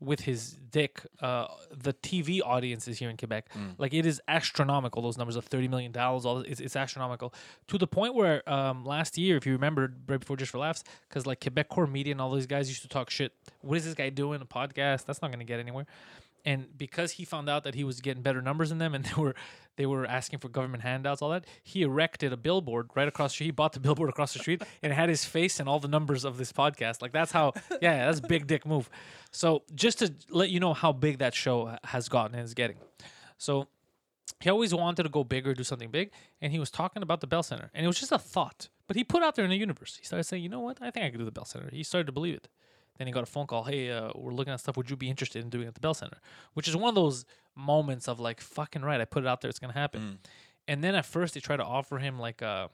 with 0.05 0.21
his 0.21 0.57
dick 0.71 1.03
uh 1.21 1.47
the 1.71 1.93
TV 1.93 2.41
audiences 2.45 2.99
here 2.99 3.09
in 3.09 3.17
Quebec. 3.17 3.47
Mm. 3.57 3.75
Like 3.79 3.95
it 3.95 4.07
is 4.07 4.21
astronomical. 4.29 5.03
Those 5.03 5.17
numbers 5.17 5.37
of 5.37 5.45
thirty 5.45 5.69
million 5.69 5.93
dollars, 5.93 6.25
all 6.27 6.39
it's, 6.41 6.61
it's 6.61 6.77
astronomical 6.77 7.33
to 7.69 7.79
the 7.79 7.87
point 7.87 8.15
where 8.15 8.49
um 8.51 8.85
last 8.85 9.17
year, 9.17 9.37
if 9.37 9.47
you 9.47 9.53
remember, 9.53 9.93
right 10.09 10.21
before 10.21 10.37
Just 10.37 10.53
for 10.53 10.59
Laughs, 10.59 10.85
because 11.09 11.27
like 11.27 11.41
Quebecor 11.41 11.91
Media 11.91 12.13
and 12.13 12.21
all 12.21 12.33
these 12.33 12.47
guys 12.47 12.69
used 12.69 12.83
to 12.83 12.89
talk 12.89 13.11
shit. 13.11 13.33
What 13.61 13.79
is 13.79 13.85
this 13.85 13.95
guy 13.95 14.11
doing? 14.11 14.41
A 14.41 14.47
podcast? 14.47 15.07
That's 15.07 15.23
not 15.23 15.31
going 15.31 15.39
to 15.41 15.45
get 15.45 15.61
anywhere. 15.61 15.87
And 16.45 16.67
because 16.77 17.13
he 17.13 17.25
found 17.25 17.49
out 17.49 17.65
that 17.65 17.75
he 17.75 17.85
was 17.85 18.01
getting 18.01 18.23
better 18.23 18.43
numbers 18.43 18.69
than 18.69 18.79
them, 18.79 18.95
and 18.95 19.05
they 19.05 19.21
were 19.21 19.35
they 19.77 19.87
were 19.87 20.07
asking 20.07 20.39
for 20.39 20.49
government 20.49 20.83
handouts, 20.83 21.21
all 21.21 21.31
that, 21.31 21.45
he 21.63 21.83
erected 21.83 22.33
a 22.33 22.37
billboard 22.37 22.91
right 22.95 23.09
across 23.09 23.33
the 23.33 23.35
street. 23.35 23.47
He 23.47 23.53
bought 23.53 23.73
the 23.73 23.81
billboard 23.87 24.09
across 24.09 24.33
the 24.33 24.39
street, 24.39 24.63
and 24.83 24.93
had 24.93 25.09
his 25.09 25.25
face 25.25 25.61
and 25.61 25.69
all 25.69 25.81
the 25.81 25.89
numbers 25.89 26.25
of 26.25 26.37
this 26.37 26.53
podcast. 26.53 27.03
Like 27.03 27.13
that's 27.13 27.33
how, 27.33 27.53
yeah, 27.83 28.07
that's 28.07 28.21
a 28.21 28.27
big 28.27 28.47
dick 28.47 28.67
move. 28.67 28.89
So 29.31 29.63
just 29.75 29.99
to 30.01 30.13
let 30.31 30.51
you 30.51 30.61
know 30.61 30.75
how 30.75 30.93
big 30.93 31.19
that 31.19 31.35
show 31.35 31.77
has 31.85 32.09
gotten 32.09 32.37
and 32.37 32.45
is 32.45 32.55
getting. 32.55 32.77
So 33.37 33.69
he 34.41 34.51
always 34.51 34.75
wanted 34.75 35.05
to 35.05 35.09
go 35.09 35.25
bigger, 35.25 35.55
do 35.55 35.65
something 35.65 35.91
big, 35.91 36.11
and 36.41 36.53
he 36.53 36.59
was 36.59 36.71
talking 36.71 37.03
about 37.03 37.21
the 37.21 37.27
Bell 37.27 37.43
Center, 37.43 37.71
and 37.75 37.85
it 37.85 37.87
was 37.87 37.99
just 37.99 38.13
a 38.13 38.19
thought, 38.19 38.69
but 38.87 38.97
he 38.97 39.03
put 39.03 39.23
out 39.23 39.35
there 39.35 39.45
in 39.45 39.51
the 39.51 39.57
universe. 39.57 39.97
He 39.97 40.05
started 40.05 40.25
saying, 40.25 40.43
"You 40.43 40.49
know 40.49 40.61
what? 40.61 40.79
I 40.81 40.91
think 40.91 41.07
I 41.07 41.11
could 41.11 41.19
do 41.19 41.25
the 41.25 41.33
Bell 41.33 41.47
Center." 41.47 41.69
He 41.73 41.83
started 41.83 42.07
to 42.07 42.13
believe 42.13 42.35
it. 42.35 42.49
Then 42.99 43.07
he 43.07 43.13
got 43.13 43.23
a 43.23 43.27
phone 43.27 43.47
call. 43.47 43.65
Hey, 43.65 43.91
uh, 43.91 44.11
we're 44.15 44.33
looking 44.33 44.53
at 44.53 44.61
stuff. 44.61 44.77
Would 44.77 44.89
you 44.91 44.97
be 44.97 45.11
interested 45.11 45.43
in 45.43 45.51
doing 45.51 45.65
it 45.65 45.69
at 45.69 45.75
the 45.75 45.81
Bell 45.81 45.95
Center? 45.95 46.19
Which 46.55 46.69
is 46.69 46.77
one 46.77 46.89
of 46.91 46.95
those 46.95 47.25
moments 47.57 48.09
of 48.09 48.21
like, 48.21 48.41
fucking 48.41 48.83
right. 48.83 49.01
I 49.01 49.05
put 49.05 49.25
it 49.25 49.27
out 49.27 49.41
there. 49.41 49.49
It's 49.49 49.59
gonna 49.59 49.73
happen. 49.73 50.19
And 50.69 50.83
then 50.83 50.95
at 50.95 51.05
first 51.07 51.35
they 51.35 51.41
try 51.41 51.57
to 51.57 51.65
offer 51.65 51.99
him 51.99 52.19
like 52.19 52.41
uh 52.43 52.69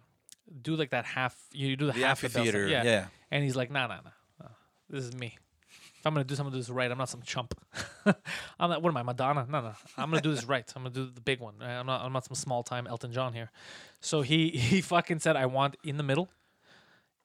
do 0.62 0.76
like 0.76 0.90
that 0.90 1.05
half. 1.05 1.36
You 1.52 1.76
do 1.76 1.86
the, 1.86 1.92
The 1.92 2.01
half 2.01 2.20
the 2.20 2.28
Bell 2.28 2.44
Center. 2.44 2.59
amphitheater, 2.59 2.84
yeah. 2.84 3.06
And 3.30 3.42
he's 3.44 3.56
like, 3.56 3.70
nah, 3.70 3.86
nah, 3.86 3.97
nah. 3.97 4.10
nah. 4.40 4.48
This 4.88 5.05
is 5.05 5.14
me. 5.14 5.38
If 5.98 6.06
I'm 6.06 6.14
gonna 6.14 6.24
do 6.24 6.34
something, 6.34 6.52
do 6.52 6.59
this 6.59 6.70
right. 6.70 6.90
I'm 6.90 6.97
not 6.97 7.10
some 7.10 7.20
chump. 7.22 7.55
I'm 8.06 8.70
not. 8.70 8.82
What 8.82 8.88
am 8.88 8.97
I, 8.97 9.02
Madonna? 9.02 9.47
No, 9.48 9.60
no. 9.60 9.72
I'm 9.98 10.09
gonna 10.10 10.22
do 10.22 10.34
this 10.34 10.47
right. 10.47 10.64
I'm 10.74 10.82
gonna 10.82 10.94
do 10.94 11.10
the 11.14 11.20
big 11.20 11.40
one. 11.40 11.56
I'm 11.60 11.84
not. 11.84 12.01
I'm 12.02 12.12
not 12.12 12.24
some 12.24 12.34
small 12.34 12.62
time 12.62 12.86
Elton 12.86 13.12
John 13.12 13.34
here. 13.34 13.51
So 14.01 14.22
he 14.22 14.48
he 14.48 14.80
fucking 14.80 15.18
said, 15.18 15.36
I 15.36 15.44
want 15.47 15.76
in 15.84 15.98
the 15.98 16.02
middle, 16.02 16.30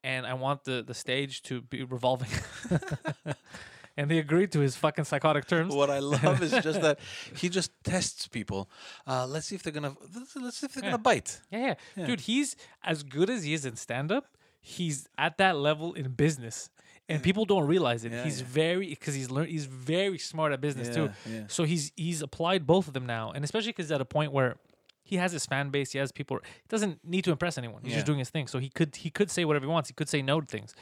and 0.06 0.26
I 0.28 0.36
want 0.36 0.64
the 0.66 0.84
the 0.84 0.94
stage 0.94 1.42
to 1.44 1.62
be 1.62 1.84
revolving. 1.84 2.30
and 3.98 4.10
they 4.10 4.20
agreed 4.20 4.52
to 4.52 4.60
his 4.60 4.76
fucking 4.76 5.06
psychotic 5.06 5.48
terms. 5.48 5.74
What 5.74 5.90
I 5.90 6.00
love 6.00 6.44
is 6.44 6.52
just 6.52 6.82
that 6.82 7.00
he 7.36 7.50
just 7.50 7.72
tests 7.84 8.28
people. 8.28 8.70
Uh, 9.08 9.26
let's 9.26 9.48
see 9.48 9.56
if 9.56 9.64
they're 9.64 9.74
gonna. 9.74 9.96
Let's, 10.40 10.58
see 10.60 10.68
if 10.68 10.74
they're 10.74 10.84
Yeah. 10.84 10.92
gonna 10.92 10.98
bite. 11.00 11.42
Yeah, 11.52 11.74
yeah, 11.98 12.06
dude. 12.06 12.22
He's 12.22 12.56
as 12.84 13.02
good 13.02 13.30
as 13.32 13.44
he 13.44 13.54
is 13.54 13.66
in 13.66 13.76
stand 13.76 14.12
up. 14.12 14.38
He's 14.62 15.08
at 15.18 15.38
that 15.40 15.58
level 15.58 15.94
in 15.94 16.12
business, 16.12 16.70
and 17.10 17.22
people 17.24 17.46
don't 17.46 17.66
realize 17.68 18.06
it. 18.06 18.12
Yeah, 18.12 18.24
he's 18.24 18.42
yeah. 18.42 18.48
very 18.50 18.90
because 18.90 19.16
he's 19.16 19.32
learned. 19.32 19.50
He's 19.50 19.66
very 19.66 20.20
smart 20.20 20.54
at 20.54 20.62
business 20.62 20.94
too. 20.96 21.10
Yeah, 21.26 21.34
yeah. 21.34 21.44
So 21.48 21.64
he's 21.64 21.92
he's 21.96 22.22
applied 22.22 22.68
both 22.68 22.88
of 22.88 22.94
them 22.94 23.08
now, 23.08 23.32
and 23.32 23.44
especially 23.44 23.72
because 23.72 23.92
at 23.92 24.02
a 24.02 24.06
point 24.06 24.32
where 24.32 24.58
he 25.06 25.16
has 25.18 25.32
his 25.32 25.46
fan 25.46 25.70
base, 25.70 25.92
he 25.94 26.00
has 26.00 26.12
people. 26.12 26.40
He 26.44 26.68
doesn't 26.68 27.00
need 27.06 27.24
to 27.26 27.32
impress 27.32 27.58
anyone. 27.58 27.82
He's 27.84 27.92
Yeah. 27.92 27.98
just 28.00 28.06
doing 28.08 28.20
his 28.20 28.30
thing. 28.30 28.48
So 28.48 28.58
he 28.60 28.70
could 28.70 28.96
he 28.98 29.10
could 29.10 29.30
say 29.32 29.46
whatever 29.46 29.66
he 29.66 29.72
wants. 29.72 29.88
He 29.90 29.94
could 29.94 30.10
say 30.10 30.22
no 30.22 30.42
to 30.42 30.48
things. 30.48 30.74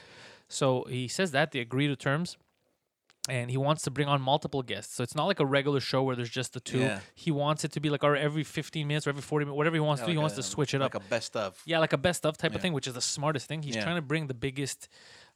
So 0.48 0.86
he 0.90 1.08
says 1.08 1.30
that 1.32 1.52
they 1.52 1.60
agree 1.60 1.88
to 1.88 1.96
terms. 1.96 2.38
And 3.30 3.50
he 3.50 3.56
wants 3.56 3.84
to 3.84 3.92
bring 3.92 4.10
on 4.10 4.22
multiple 4.22 4.62
guests. 4.64 4.94
So 4.96 5.02
it's 5.02 5.16
not 5.16 5.28
like 5.28 5.40
a 5.40 5.46
regular 5.46 5.80
show 5.80 6.04
where 6.04 6.14
there's 6.18 6.30
just 6.42 6.52
the 6.54 6.60
two. 6.60 6.80
Yeah. 6.80 7.00
He 7.16 7.32
wants 7.32 7.64
it 7.64 7.72
to 7.72 7.80
be 7.80 7.90
like 7.90 8.04
or 8.04 8.18
every 8.18 8.44
15 8.44 8.86
minutes 8.86 9.08
or 9.08 9.12
every 9.12 9.22
40 9.22 9.46
minutes, 9.46 9.56
whatever 9.58 9.78
he 9.78 9.80
wants 9.80 10.02
to 10.02 10.08
do. 10.08 10.12
He 10.12 10.18
wants 10.18 10.34
a- 10.34 10.42
to 10.42 10.44
switch 10.44 10.74
it 10.74 10.82
up. 10.82 10.94
like 10.94 11.02
a 11.06 11.08
best 11.08 11.38
of. 11.38 11.62
Yeah, 11.66 11.80
like 11.80 11.94
a 11.94 11.98
best 11.98 12.26
of 12.26 12.36
type 12.38 12.52
Yeah. 12.52 12.58
of 12.58 12.62
thing, 12.62 12.74
which 12.74 12.86
is 12.86 12.96
the 12.96 13.02
smartest 13.02 13.48
thing. 13.48 13.62
He's 13.64 13.78
Yeah. 13.78 13.84
trying 13.84 13.96
to 13.96 14.02
bring 14.02 14.28
the 14.28 14.34
biggest 14.34 14.90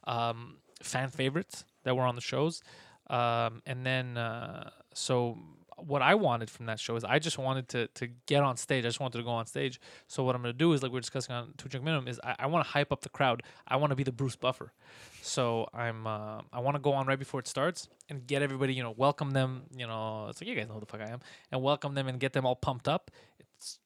um, 0.04 0.58
fan 0.82 1.08
favorites 1.10 1.64
that 1.84 1.96
were 1.96 2.02
on 2.04 2.14
the 2.14 2.20
shows. 2.20 2.62
Um, 3.08 3.62
and 3.64 3.86
then, 3.86 4.18
uh, 4.18 4.68
so 4.92 5.38
what 5.86 6.02
I 6.02 6.14
wanted 6.14 6.50
from 6.50 6.66
that 6.66 6.80
show 6.80 6.96
is 6.96 7.04
I 7.04 7.18
just 7.18 7.38
wanted 7.38 7.68
to 7.70 7.86
to 7.88 8.08
get 8.26 8.42
on 8.42 8.56
stage. 8.56 8.84
I 8.84 8.88
just 8.88 9.00
wanted 9.00 9.18
to 9.18 9.24
go 9.24 9.30
on 9.30 9.46
stage. 9.46 9.80
So 10.06 10.24
what 10.24 10.34
I'm 10.34 10.42
going 10.42 10.54
to 10.54 10.58
do 10.58 10.72
is, 10.72 10.82
like 10.82 10.92
we 10.92 10.98
are 10.98 11.00
discussing 11.00 11.34
on 11.34 11.54
Two 11.56 11.68
Drink 11.68 11.84
Minimum, 11.84 12.08
is 12.08 12.20
I, 12.22 12.36
I 12.40 12.46
want 12.46 12.64
to 12.64 12.70
hype 12.70 12.92
up 12.92 13.02
the 13.02 13.08
crowd. 13.08 13.42
I 13.66 13.76
want 13.76 13.90
to 13.90 13.96
be 13.96 14.02
the 14.04 14.12
Bruce 14.12 14.36
Buffer. 14.36 14.72
So 15.22 15.68
I'm 15.72 16.06
uh, 16.06 16.42
I 16.52 16.60
want 16.60 16.76
to 16.76 16.80
go 16.80 16.92
on 16.92 17.06
right 17.06 17.18
before 17.18 17.40
it 17.40 17.48
starts 17.48 17.88
and 18.08 18.26
get 18.26 18.42
everybody, 18.42 18.74
you 18.74 18.82
know, 18.82 18.94
welcome 18.96 19.30
them. 19.30 19.62
You 19.76 19.86
know, 19.86 20.26
it's 20.28 20.40
like 20.40 20.48
you 20.48 20.54
guys 20.54 20.68
know 20.68 20.74
who 20.74 20.80
the 20.80 20.86
fuck 20.86 21.00
I 21.00 21.08
am, 21.08 21.20
and 21.52 21.62
welcome 21.62 21.94
them 21.94 22.08
and 22.08 22.18
get 22.18 22.32
them 22.32 22.46
all 22.46 22.56
pumped 22.56 22.88
up. 22.88 23.10
It's 23.38 23.78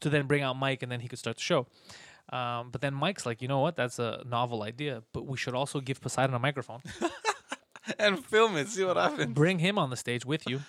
to 0.00 0.10
then 0.10 0.26
bring 0.26 0.42
out 0.42 0.56
Mike 0.56 0.82
and 0.82 0.90
then 0.90 1.00
he 1.00 1.08
could 1.08 1.18
start 1.18 1.36
the 1.36 1.42
show. 1.42 1.66
Um, 2.32 2.70
but 2.70 2.80
then 2.80 2.94
Mike's 2.94 3.26
like, 3.26 3.42
you 3.42 3.48
know 3.48 3.58
what? 3.58 3.76
That's 3.76 3.98
a 3.98 4.22
novel 4.24 4.62
idea, 4.62 5.02
but 5.12 5.26
we 5.26 5.36
should 5.36 5.54
also 5.54 5.80
give 5.80 6.00
Poseidon 6.00 6.34
a 6.34 6.38
microphone. 6.38 6.80
and 7.98 8.24
film 8.24 8.56
it. 8.56 8.68
See 8.68 8.84
what 8.84 8.96
happens. 8.96 9.34
bring 9.34 9.58
him 9.58 9.78
on 9.78 9.90
the 9.90 9.96
stage 9.96 10.24
with 10.24 10.48
you. 10.48 10.60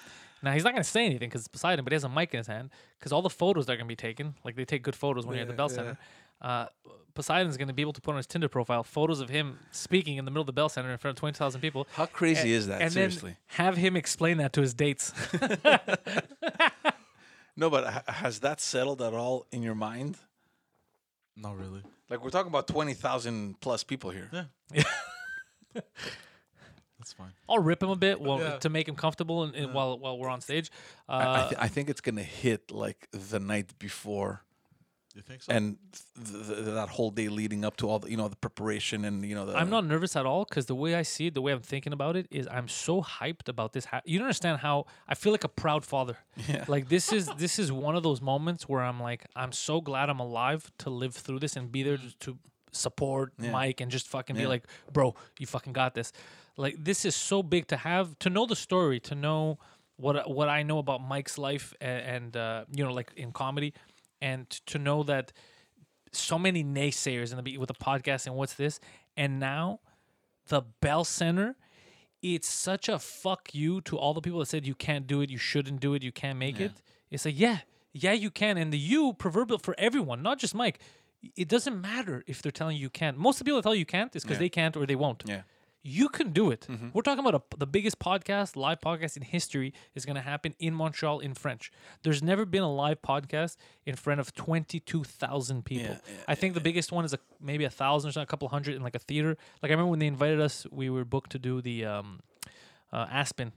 Now 0.43 0.53
he's 0.53 0.63
not 0.63 0.73
going 0.73 0.83
to 0.83 0.89
say 0.89 1.05
anything 1.05 1.29
because 1.29 1.41
it's 1.41 1.47
Poseidon, 1.47 1.83
but 1.83 1.91
he 1.91 1.95
has 1.95 2.03
a 2.03 2.09
mic 2.09 2.33
in 2.33 2.39
his 2.39 2.47
hand 2.47 2.71
because 2.99 3.11
all 3.11 3.21
the 3.21 3.29
photos 3.29 3.65
that 3.65 3.73
are 3.73 3.75
going 3.75 3.87
to 3.87 3.91
be 3.91 3.95
taken, 3.95 4.35
like 4.43 4.55
they 4.55 4.65
take 4.65 4.83
good 4.83 4.95
photos 4.95 5.25
when 5.25 5.35
you're 5.35 5.43
at 5.43 5.47
the 5.47 5.53
Bell 5.53 5.69
yeah. 5.69 5.75
Center. 5.75 5.97
Uh, 6.41 6.65
Poseidon's 7.13 7.57
going 7.57 7.67
to 7.67 7.73
be 7.73 7.81
able 7.83 7.93
to 7.93 8.01
put 8.01 8.11
on 8.11 8.17
his 8.17 8.25
Tinder 8.25 8.47
profile 8.47 8.83
photos 8.83 9.19
of 9.19 9.29
him 9.29 9.59
speaking 9.71 10.17
in 10.17 10.25
the 10.25 10.31
middle 10.31 10.41
of 10.41 10.47
the 10.47 10.53
Bell 10.53 10.69
Center 10.69 10.91
in 10.91 10.97
front 10.97 11.17
of 11.17 11.19
twenty 11.19 11.37
thousand 11.37 11.61
people. 11.61 11.87
How 11.93 12.05
crazy 12.05 12.41
and- 12.41 12.49
is 12.49 12.67
that? 12.67 12.81
And 12.81 12.91
Seriously. 12.91 13.31
then 13.31 13.37
have 13.65 13.77
him 13.77 13.95
explain 13.95 14.37
that 14.37 14.53
to 14.53 14.61
his 14.61 14.73
dates. 14.73 15.13
No, 17.55 17.69
but 17.69 18.07
has 18.07 18.39
that 18.39 18.61
settled 18.61 19.01
at 19.01 19.13
all 19.13 19.45
in 19.51 19.61
your 19.61 19.75
mind? 19.75 20.17
Not 21.35 21.57
really. 21.57 21.81
Like 22.09 22.23
we're 22.23 22.29
talking 22.29 22.49
about 22.49 22.67
twenty 22.67 22.93
thousand 22.93 23.59
plus 23.61 23.83
people 23.83 24.09
here. 24.09 24.29
Yeah. 24.73 24.83
That's 27.01 27.13
fine. 27.13 27.33
I'll 27.49 27.59
rip 27.59 27.81
him 27.83 27.89
a 27.89 27.95
bit 27.95 28.21
while, 28.21 28.39
Yeah. 28.39 28.57
to 28.59 28.69
make 28.69 28.87
him 28.87 28.95
comfortable 28.95 29.43
and, 29.43 29.55
and 29.55 29.73
while 29.73 29.97
while 29.99 30.17
we're 30.19 30.29
on 30.29 30.41
stage. 30.41 30.69
Uh, 31.09 31.11
I, 31.13 31.23
I, 31.45 31.49
th- 31.49 31.61
I 31.65 31.67
think 31.67 31.89
it's 31.89 32.01
gonna 32.01 32.23
hit 32.43 32.71
like 32.71 33.07
the 33.11 33.39
night 33.39 33.69
before, 33.79 34.43
You 35.15 35.21
think 35.21 35.41
so? 35.43 35.51
and 35.55 35.77
th- 36.15 36.47
th- 36.47 36.65
that 36.79 36.89
whole 36.89 37.11
day 37.19 37.27
leading 37.39 37.65
up 37.65 37.75
to 37.77 37.89
all 37.89 37.99
the 37.99 38.09
you 38.11 38.17
know 38.21 38.27
the 38.35 38.41
preparation 38.47 39.03
and 39.07 39.25
you 39.29 39.35
know 39.37 39.45
the. 39.47 39.53
I'm 39.61 39.69
not 39.77 39.83
nervous 39.85 40.15
at 40.15 40.25
all 40.25 40.43
because 40.49 40.65
the 40.67 40.75
way 40.83 40.91
I 40.95 41.03
see 41.13 41.25
it, 41.27 41.33
the 41.33 41.41
way 41.41 41.51
I'm 41.55 41.65
thinking 41.73 41.93
about 41.99 42.15
it, 42.15 42.25
is 42.29 42.47
I'm 42.57 42.67
so 42.67 43.01
hyped 43.01 43.47
about 43.55 43.73
this. 43.73 43.85
Ha- 43.91 44.01
you 44.05 44.19
don't 44.19 44.27
understand 44.29 44.59
how 44.59 44.85
I 45.11 45.15
feel 45.15 45.31
like 45.31 45.43
a 45.51 45.53
proud 45.63 45.83
father. 45.93 46.17
Yeah. 46.47 46.65
Like 46.75 46.85
this 46.95 47.11
is 47.11 47.25
this 47.43 47.57
is 47.63 47.67
one 47.87 47.95
of 47.99 48.03
those 48.03 48.21
moments 48.21 48.61
where 48.69 48.81
I'm 48.89 48.99
like, 49.09 49.25
I'm 49.35 49.51
so 49.51 49.81
glad 49.81 50.05
I'm 50.11 50.19
alive 50.29 50.61
to 50.83 50.89
live 51.03 51.13
through 51.15 51.39
this 51.39 51.55
and 51.57 51.71
be 51.71 51.81
there 51.83 51.97
to, 51.97 52.11
to 52.25 52.37
support 52.73 53.33
Yeah. 53.37 53.51
Mike 53.51 53.81
and 53.81 53.91
just 53.91 54.07
fucking 54.07 54.37
be 54.37 54.45
like, 54.47 54.63
bro, 54.93 55.13
you 55.39 55.45
fucking 55.45 55.73
got 55.73 55.93
this. 55.93 56.13
Like 56.57 56.75
this 56.83 57.05
is 57.05 57.15
so 57.15 57.41
big 57.43 57.67
to 57.67 57.77
have 57.77 58.17
to 58.19 58.29
know 58.29 58.45
the 58.45 58.55
story, 58.55 58.99
to 59.01 59.15
know 59.15 59.57
what 59.97 60.29
what 60.29 60.49
I 60.49 60.63
know 60.63 60.77
about 60.79 61.01
Mike's 61.01 61.37
life 61.37 61.73
and, 61.81 62.01
and 62.15 62.37
uh, 62.37 62.65
you 62.75 62.83
know, 62.83 62.93
like 62.93 63.11
in 63.15 63.31
comedy, 63.31 63.73
and 64.21 64.49
to 64.67 64.77
know 64.77 65.03
that 65.03 65.31
so 66.11 66.37
many 66.37 66.63
naysayers 66.63 67.31
in 67.35 67.43
the 67.43 67.57
with 67.57 67.67
the 67.67 67.73
podcast 67.75 68.25
and 68.27 68.35
what's 68.35 68.53
this, 68.55 68.79
and 69.15 69.39
now 69.39 69.79
the 70.47 70.61
Bell 70.81 71.03
Center. 71.03 71.55
It's 72.23 72.47
such 72.47 72.87
a 72.87 72.99
fuck 72.99 73.49
you 73.51 73.81
to 73.81 73.97
all 73.97 74.13
the 74.13 74.21
people 74.21 74.37
that 74.41 74.45
said 74.45 74.67
you 74.67 74.75
can't 74.75 75.07
do 75.07 75.21
it, 75.21 75.31
you 75.31 75.39
shouldn't 75.39 75.79
do 75.79 75.95
it, 75.95 76.03
you 76.03 76.11
can't 76.11 76.37
make 76.37 76.59
it. 76.59 76.71
It's 77.09 77.25
like, 77.25 77.39
yeah, 77.39 77.59
yeah, 77.93 78.11
you 78.11 78.29
can. 78.29 78.57
And 78.57 78.71
the 78.71 78.77
you 78.77 79.13
proverbial 79.13 79.57
for 79.57 79.73
everyone, 79.79 80.21
not 80.21 80.37
just 80.37 80.53
Mike. 80.53 80.77
It 81.35 81.47
doesn't 81.47 81.81
matter 81.81 82.23
if 82.27 82.43
they're 82.43 82.51
telling 82.51 82.75
you 82.77 82.83
you 82.83 82.89
can't. 82.91 83.17
Most 83.17 83.35
of 83.35 83.39
the 83.39 83.45
people 83.45 83.57
that 83.57 83.63
tell 83.63 83.73
you 83.73 83.79
you 83.79 83.85
can't 83.87 84.15
is 84.15 84.21
because 84.21 84.35
Yeah. 84.35 84.39
they 84.41 84.49
can't 84.49 84.77
or 84.77 84.85
they 84.85 84.95
won't. 84.95 85.23
Yeah. 85.25 85.41
You 85.83 86.09
can 86.09 86.29
do 86.31 86.51
it. 86.51 86.67
We're 86.93 87.01
talking 87.01 87.25
about 87.25 87.33
a, 87.53 87.57
the 87.57 87.65
biggest 87.65 87.97
podcast, 87.97 88.55
live 88.55 88.79
podcast 88.81 89.17
in 89.17 89.23
history 89.23 89.73
is 89.95 90.05
going 90.05 90.15
to 90.15 90.21
happen 90.21 90.53
in 90.59 90.75
Montreal 90.75 91.19
in 91.19 91.33
French. 91.33 91.71
There's 92.03 92.21
never 92.21 92.45
been 92.45 92.61
a 92.61 92.71
live 92.71 93.01
podcast 93.01 93.57
in 93.85 93.95
front 93.95 94.19
of 94.19 94.31
22,000 94.35 95.65
people. 95.65 95.85
Yeah, 95.85 95.97
yeah, 96.07 96.13
I 96.27 96.35
think 96.35 96.53
the 96.53 96.59
biggest 96.59 96.91
one 96.91 97.03
is 97.03 97.13
a, 97.13 97.19
maybe 97.41 97.63
a 97.63 97.69
thousand 97.71 98.09
or 98.09 98.11
something, 98.11 98.23
a 98.23 98.27
couple 98.27 98.47
hundred 98.49 98.75
in 98.75 98.83
like 98.83 98.95
a 98.95 98.99
theater. 98.99 99.35
Like 99.63 99.71
I 99.71 99.73
remember 99.73 99.89
when 99.89 99.99
they 99.99 100.07
invited 100.07 100.39
us, 100.39 100.67
we 100.71 100.89
were 100.91 101.03
booked 101.03 101.31
to 101.31 101.39
do 101.39 101.61
the 101.61 101.85
um, 101.85 102.19
uh, 102.93 103.07
Aspen 103.09 103.51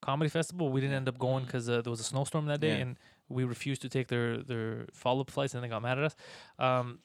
Comedy 0.00 0.30
Festival. 0.30 0.70
We 0.70 0.80
didn't 0.80 0.96
end 0.96 1.08
up 1.08 1.18
going 1.18 1.44
because 1.44 1.68
uh, 1.68 1.82
there 1.82 1.90
was 1.90 2.00
a 2.00 2.04
snowstorm 2.04 2.46
that 2.46 2.60
day, 2.60 2.70
Yeah. 2.76 2.82
and 2.82 2.96
we 3.28 3.44
refused 3.44 3.82
to 3.82 3.88
take 3.88 4.08
their 4.08 4.38
their 4.38 4.86
follow 4.92 5.20
up 5.20 5.30
flights, 5.30 5.54
and 5.54 5.62
they 5.62 5.68
got 5.68 5.82
mad 5.82 5.98
at 5.98 6.04
us. 6.04 6.16
Um, 6.58 6.98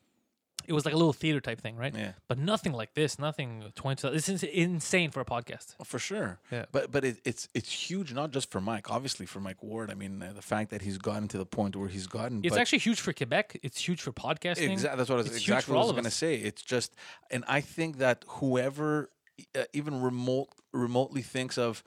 it 0.67 0.73
was 0.73 0.85
like 0.85 0.93
a 0.93 0.97
little 0.97 1.13
theater 1.13 1.41
type 1.41 1.61
thing, 1.61 1.75
right? 1.75 1.95
Yeah. 1.95 2.13
But 2.27 2.37
nothing 2.37 2.73
like 2.73 2.93
this. 2.93 3.19
Nothing 3.19 3.71
twenty. 3.75 4.09
This 4.09 4.29
is 4.29 4.43
insane 4.43 5.11
for 5.11 5.21
a 5.21 5.25
podcast. 5.25 5.75
Oh, 5.79 5.83
for 5.83 5.99
sure. 5.99 6.39
Yeah. 6.51 6.65
But 6.71 6.91
but 6.91 7.03
it, 7.03 7.17
it's 7.25 7.47
it's 7.53 7.71
huge, 7.71 8.13
not 8.13 8.31
just 8.31 8.51
for 8.51 8.61
Mike. 8.61 8.89
Obviously 8.89 9.25
for 9.25 9.39
Mike 9.39 9.61
Ward. 9.61 9.91
I 9.91 9.95
mean, 9.95 10.21
uh, 10.21 10.33
the 10.33 10.41
fact 10.41 10.69
that 10.71 10.81
he's 10.81 10.97
gotten 10.97 11.27
to 11.29 11.37
the 11.37 11.45
point 11.45 11.75
where 11.75 11.89
he's 11.89 12.07
gotten. 12.07 12.41
It's 12.43 12.57
actually 12.57 12.79
huge 12.79 12.99
for 12.99 13.13
Quebec. 13.13 13.59
It's 13.63 13.87
huge 13.87 14.01
for 14.01 14.11
podcasting. 14.11 14.71
Exactly. 14.71 14.97
That's 14.97 15.09
what 15.09 15.15
I 15.15 15.17
was 15.17 15.27
It's 15.27 15.37
exactly 15.37 15.73
what 15.73 15.81
I 15.81 15.83
was 15.85 15.91
going 15.91 16.03
to 16.03 16.11
say. 16.11 16.35
It's 16.35 16.61
just, 16.61 16.95
and 17.31 17.43
I 17.47 17.61
think 17.61 17.97
that 17.97 18.25
whoever 18.27 19.09
uh, 19.55 19.63
even 19.73 20.01
remote 20.01 20.49
remotely 20.71 21.21
thinks 21.21 21.57
of, 21.57 21.83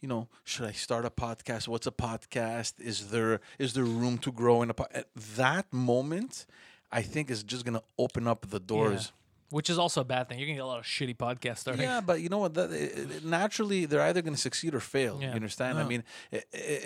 you 0.00 0.08
know, 0.08 0.28
should 0.44 0.66
I 0.66 0.72
start 0.72 1.04
a 1.04 1.10
podcast? 1.10 1.68
What's 1.68 1.86
a 1.86 1.92
podcast? 1.92 2.80
Is 2.80 3.10
there 3.10 3.40
is 3.58 3.74
there 3.74 3.84
room 3.84 4.18
to 4.18 4.32
grow 4.32 4.62
in 4.62 4.70
a 4.70 4.74
po-? 4.74 4.86
at 4.92 5.08
that 5.14 5.72
moment? 5.72 6.46
I 6.90 7.02
think 7.02 7.30
is 7.30 7.42
just 7.42 7.64
going 7.64 7.74
to 7.78 7.82
open 7.98 8.26
up 8.26 8.48
the 8.50 8.60
doors. 8.60 9.12
Which 9.50 9.70
is 9.70 9.78
also 9.78 10.02
a 10.02 10.04
bad 10.04 10.28
thing. 10.28 10.38
You're 10.38 10.46
gonna 10.46 10.56
get 10.58 10.64
a 10.64 10.66
lot 10.66 10.78
of 10.78 10.84
shitty 10.84 11.16
podcasts 11.16 11.60
starting. 11.60 11.82
Yeah, 11.84 12.02
but 12.02 12.20
you 12.20 12.28
know 12.28 12.36
what? 12.36 12.52
That, 12.52 12.70
it, 12.70 12.98
it- 12.98 13.24
naturally, 13.24 13.86
they're 13.86 14.02
either 14.02 14.20
going 14.20 14.34
to 14.34 14.40
succeed 14.40 14.74
or 14.74 14.80
fail. 14.80 15.16
Yeah. 15.18 15.28
You 15.30 15.34
understand? 15.36 15.78
I 15.78 15.84
mean, 15.84 16.04
i 16.30 16.36
i 16.36 16.40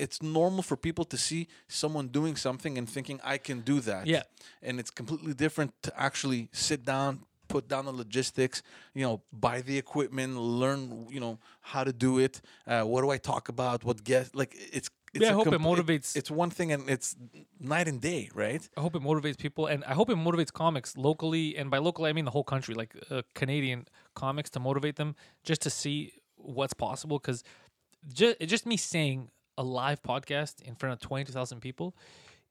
it's 0.05 0.23
normal 0.23 0.62
for 0.62 0.77
people 0.77 1.05
to 1.07 1.16
see 1.16 1.49
someone 1.66 2.07
doing 2.07 2.37
something 2.37 2.79
and 2.79 2.89
thinking, 2.89 3.19
"I 3.24 3.39
can 3.39 3.62
do 3.62 3.81
that." 3.81 4.07
Yeah. 4.07 4.23
and 4.62 4.79
it's 4.79 4.93
completely 4.93 5.35
different 5.35 5.73
to 5.83 5.91
actually 6.01 6.49
sit 6.53 6.85
down, 6.85 7.23
put 7.49 7.66
down 7.66 7.85
the 7.87 7.93
logistics, 8.05 8.62
you 8.95 9.03
know, 9.07 9.23
buy 9.33 9.61
the 9.62 9.77
equipment, 9.77 10.37
learn, 10.37 11.09
you 11.11 11.19
know, 11.19 11.41
how 11.73 11.83
to 11.83 11.93
do 11.93 12.20
it. 12.20 12.41
Uh, 12.65 12.83
what 12.85 13.01
do 13.03 13.11
I 13.11 13.19
talk 13.19 13.49
about? 13.49 13.83
What 13.83 14.05
guest? 14.05 14.37
Like 14.37 14.55
it's. 14.79 14.89
It's 15.14 15.22
Yeah, 15.22 15.30
I 15.30 15.32
hope 15.34 15.47
it 15.48 15.51
comp- 15.60 15.64
motivates- 15.64 16.16
It's 16.16 16.30
one 16.30 16.51
thing, 16.51 16.72
and 16.72 16.89
it's 16.89 17.16
night 17.60 17.89
and 17.89 18.01
day, 18.01 18.30
right? 18.34 18.66
I 18.76 18.80
hope 18.80 18.94
it 18.97 19.02
motivates 19.02 19.39
people, 19.39 19.66
and 19.66 19.84
I 19.84 19.94
hope 19.94 20.09
it 20.10 20.16
motivates 20.16 20.52
comics 20.52 20.97
locally, 20.97 21.56
and 21.56 21.70
by 21.70 21.78
locally 21.78 22.09
I 22.10 22.12
mean 22.12 22.24
the 22.24 22.30
whole 22.30 22.44
country, 22.44 22.74
like 22.74 22.97
uh, 23.10 23.22
Canadian 23.34 23.86
comics, 24.14 24.51
to 24.51 24.60
motivate 24.60 24.97
them 24.97 25.14
just 25.44 25.60
to 25.62 25.70
see 25.70 26.12
what's 26.36 26.74
possible. 26.74 27.18
Because 27.18 27.43
just 28.12 28.40
just 28.40 28.64
me 28.66 28.76
saying 28.76 29.30
a 29.59 29.62
live 29.62 30.02
podcast 30.02 30.62
in 30.62 30.74
front 30.76 30.93
of 30.94 31.01
twenty 31.01 31.24
two 31.24 31.32
thousand 31.32 31.60
people, 31.60 31.94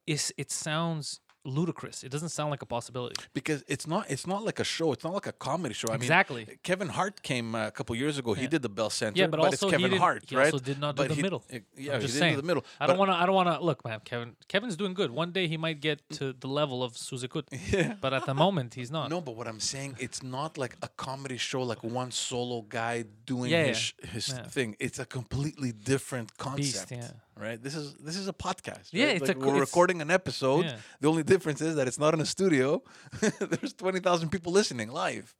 is 0.06 0.32
it 0.36 0.50
sounds 0.50 1.20
ludicrous. 1.44 2.04
It 2.04 2.10
doesn't 2.10 2.28
sound 2.30 2.50
like 2.50 2.62
a 2.62 2.66
possibility. 2.66 3.16
because 3.34 3.64
it's 3.68 3.86
not 3.86 4.10
it's 4.10 4.26
not 4.26 4.44
like 4.44 4.60
a 4.60 4.64
show. 4.64 4.92
It's 4.92 5.04
not 5.04 5.14
like 5.14 5.26
a 5.26 5.32
comedy 5.32 5.74
show. 5.74 5.88
I 5.90 5.94
Exactly. 5.94 6.44
mean, 6.46 6.58
Kevin 6.62 6.88
Hart 6.88 7.22
came 7.22 7.54
a 7.54 7.70
couple 7.70 7.94
years 7.96 8.16
ago. 8.18 8.34
He 8.34 8.46
did 8.46 8.62
the 8.62 8.68
Bell 8.68 8.90
Center. 8.90 9.18
Yeah, 9.18 9.26
but, 9.26 9.40
also 9.40 9.66
it's 9.66 9.72
Kevin 9.74 9.90
didn't- 9.90 10.00
Hart, 10.00 10.24
he 10.28 10.36
right? 10.36 10.52
also 10.52 10.58
did 10.64 10.78
not 10.78 10.96
do 10.96 11.02
But 11.02 11.08
the 11.08 11.14
he- 11.16 11.22
middle. 11.22 11.42
uh, 11.52 11.56
I'm 11.56 11.64
Yeah, 11.76 11.96
he 11.96 12.02
just 12.02 12.14
didn't 12.14 12.20
saying. 12.20 12.34
do 12.36 12.40
the 12.42 12.46
middle. 12.46 12.64
I 12.80 12.86
don't 12.86 12.98
want 12.98 13.10
to. 13.10 13.16
I 13.16 13.26
don't 13.26 13.34
want 13.34 13.48
to 13.54 13.64
look, 13.64 13.84
man. 13.84 14.00
Kevin. 14.04 14.36
Kevin's 14.48 14.76
doing 14.76 14.94
good. 14.94 15.10
One 15.10 15.30
day 15.32 15.46
he 15.48 15.56
might 15.56 15.80
get 15.80 15.98
to 16.18 16.24
the 16.32 16.48
level 16.60 16.78
of 16.86 16.90
Suzukut. 16.94 17.44
Yeah. 17.72 17.94
But 18.00 18.12
at 18.18 18.24
the 18.26 18.34
moment, 18.34 18.74
he's 18.74 18.90
not. 18.90 19.10
No, 19.10 19.20
but 19.20 19.34
what 19.36 19.46
I'm 19.48 19.60
saying, 19.60 19.96
it's 20.06 20.22
not 20.22 20.56
like 20.58 20.76
a 20.82 20.88
comedy 21.06 21.38
show, 21.38 21.62
like 21.62 21.82
one 21.82 22.10
solo 22.12 22.62
guy 22.62 23.04
doing 23.26 23.50
Yeah, 23.50 23.64
his 23.64 23.80
yeah. 24.04 24.10
his 24.10 24.28
Yeah. 24.28 24.46
thing. 24.54 24.76
It's 24.86 24.98
a 24.98 25.06
completely 25.06 25.72
different 25.72 26.28
concept, 26.38 26.90
yeah. 26.92 27.10
Right? 27.38 27.62
This 27.62 27.74
is 27.74 27.94
this 27.94 28.16
is 28.16 28.28
a 28.28 28.32
podcast. 28.32 28.88
Yeah, 28.92 29.06
right? 29.06 29.16
it's 29.16 29.28
like 29.28 29.36
a 29.36 29.40
we're 29.40 29.46
it's- 29.48 29.60
recording 29.60 30.00
an 30.00 30.10
episode. 30.10 30.64
Yeah. 30.66 30.76
The 31.00 31.08
only 31.08 31.22
difference 31.22 31.60
is 31.60 31.76
that 31.76 31.86
it's 31.88 31.98
not 31.98 32.14
in 32.14 32.20
a 32.20 32.26
studio. 32.26 32.82
There's 33.40 33.72
twenty 33.74 34.00
thousand 34.00 34.30
people 34.30 34.52
listening 34.52 34.90
live. 34.90 35.34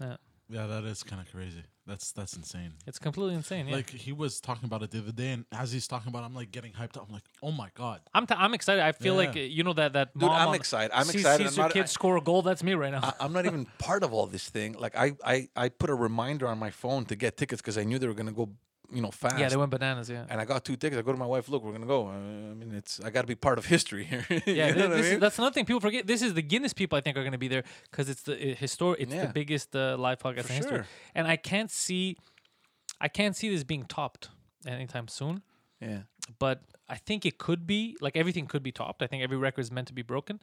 Yeah. 0.00 0.16
Yeah, 0.50 0.66
that 0.66 0.84
is 0.84 1.02
kind 1.02 1.20
of 1.20 1.30
crazy. 1.30 1.62
That's 1.86 2.12
that's 2.12 2.34
insane. 2.34 2.72
It's 2.86 2.98
completely 2.98 3.34
insane. 3.34 3.68
Yeah. 3.68 3.76
Like 3.76 3.90
he 3.90 4.12
was 4.12 4.40
talking 4.40 4.64
about 4.64 4.82
it 4.82 4.90
the 4.90 4.98
other 4.98 5.12
day, 5.12 5.28
and 5.32 5.44
as 5.52 5.72
he's 5.72 5.86
talking 5.86 6.08
about, 6.08 6.22
it, 6.22 6.26
I'm 6.26 6.34
like 6.34 6.50
getting 6.50 6.72
hyped 6.72 6.96
up. 6.96 7.04
I'm 7.06 7.12
like, 7.12 7.24
oh 7.42 7.50
my 7.52 7.68
god. 7.74 8.00
I'm 8.14 8.26
t- 8.26 8.34
I'm 8.36 8.54
excited. 8.54 8.82
I 8.82 8.92
feel 8.92 9.14
like 9.14 9.34
Yeah. 9.34 9.42
uh, 9.42 9.46
you 9.46 9.62
know 9.62 9.74
that 9.74 9.92
that 9.92 10.14
Dude, 10.14 10.22
mom 10.22 10.48
I'm 10.48 10.54
excited. 10.54 10.90
I'm 10.94 11.04
sees- 11.04 11.16
excited. 11.16 11.48
Sees 11.48 11.58
I'm 11.58 11.62
her 11.64 11.68
not- 11.68 11.72
kid 11.74 11.82
I- 11.82 11.86
score 11.86 12.16
a 12.16 12.22
goal. 12.22 12.40
That's 12.40 12.62
me 12.62 12.72
right 12.74 12.92
now. 12.92 13.00
I, 13.02 13.12
I'm 13.24 13.32
not 13.34 13.44
even 13.44 13.66
part 13.78 14.02
of 14.02 14.14
all 14.14 14.26
this 14.26 14.48
thing. 14.48 14.72
Like 14.78 14.96
I, 14.96 15.12
I, 15.24 15.48
I 15.54 15.68
put 15.68 15.90
a 15.90 15.94
reminder 15.94 16.46
on 16.46 16.58
my 16.58 16.70
phone 16.70 17.04
to 17.06 17.16
get 17.16 17.36
tickets 17.36 17.60
because 17.60 17.76
I 17.76 17.84
knew 17.84 17.98
they 17.98 18.06
were 18.08 18.14
gonna 18.14 18.32
go, 18.32 18.48
you 18.90 19.02
know, 19.02 19.10
fast. 19.10 19.38
yeah, 19.38 19.48
they 19.48 19.56
went 19.56 19.70
bananas. 19.70 20.08
Yeah. 20.08 20.24
and 20.30 20.40
I 20.40 20.44
got 20.44 20.64
two 20.64 20.76
tickets. 20.76 20.98
I 20.98 21.02
go 21.02 21.12
to 21.12 21.18
my 21.18 21.26
wife. 21.26 21.48
Look, 21.48 21.62
we're 21.62 21.72
gonna 21.72 21.86
go. 21.86 22.08
I 22.08 22.16
mean, 22.54 22.72
it's 22.74 23.00
I 23.00 23.10
got 23.10 23.20
to 23.22 23.26
be 23.26 23.34
part 23.34 23.58
of 23.58 23.66
history 23.66 24.04
here. 24.04 24.24
Yeah, 24.46 24.68
you 24.68 24.74
know 24.74 24.74
thi- 24.74 24.80
what 24.80 24.92
I 24.92 24.96
this 24.96 25.06
is, 25.12 25.20
that's 25.20 25.38
another 25.38 25.54
thing 25.54 25.64
people 25.66 25.80
forget. 25.80 26.06
This 26.06 26.22
is 26.22 26.32
the 26.34 26.42
Guinness 26.42 26.72
people 26.72 26.96
I 26.96 27.00
think 27.02 27.16
are 27.16 27.22
going 27.22 27.32
to 27.32 27.38
be 27.38 27.48
there 27.48 27.64
because 27.90 28.08
it's 28.08 28.22
the 28.22 28.34
historic. 28.54 29.00
It's 29.00 29.12
Yeah. 29.12 29.26
the 29.26 29.32
biggest 29.32 29.74
uh, 29.76 29.96
live 29.98 30.18
podcast 30.20 30.44
For 30.44 30.52
in 30.52 30.56
history, 30.56 30.76
sure. 30.78 30.86
and 31.14 31.26
I 31.26 31.36
can't 31.36 31.70
see, 31.70 32.16
I 33.00 33.08
can't 33.08 33.36
see 33.36 33.48
this 33.50 33.64
being 33.64 33.84
topped 33.84 34.30
anytime 34.66 35.08
soon. 35.08 35.42
yeah. 35.80 36.02
But 36.38 36.62
I 36.88 36.96
think 36.96 37.24
it 37.24 37.38
could 37.38 37.66
be 37.66 37.96
like 38.00 38.14
everything 38.16 38.46
could 38.46 38.62
be 38.62 38.72
topped. 38.72 39.02
I 39.02 39.06
think 39.06 39.22
every 39.22 39.36
record 39.38 39.62
is 39.62 39.70
meant 39.70 39.88
to 39.88 39.94
be 39.94 40.02
broken, 40.02 40.40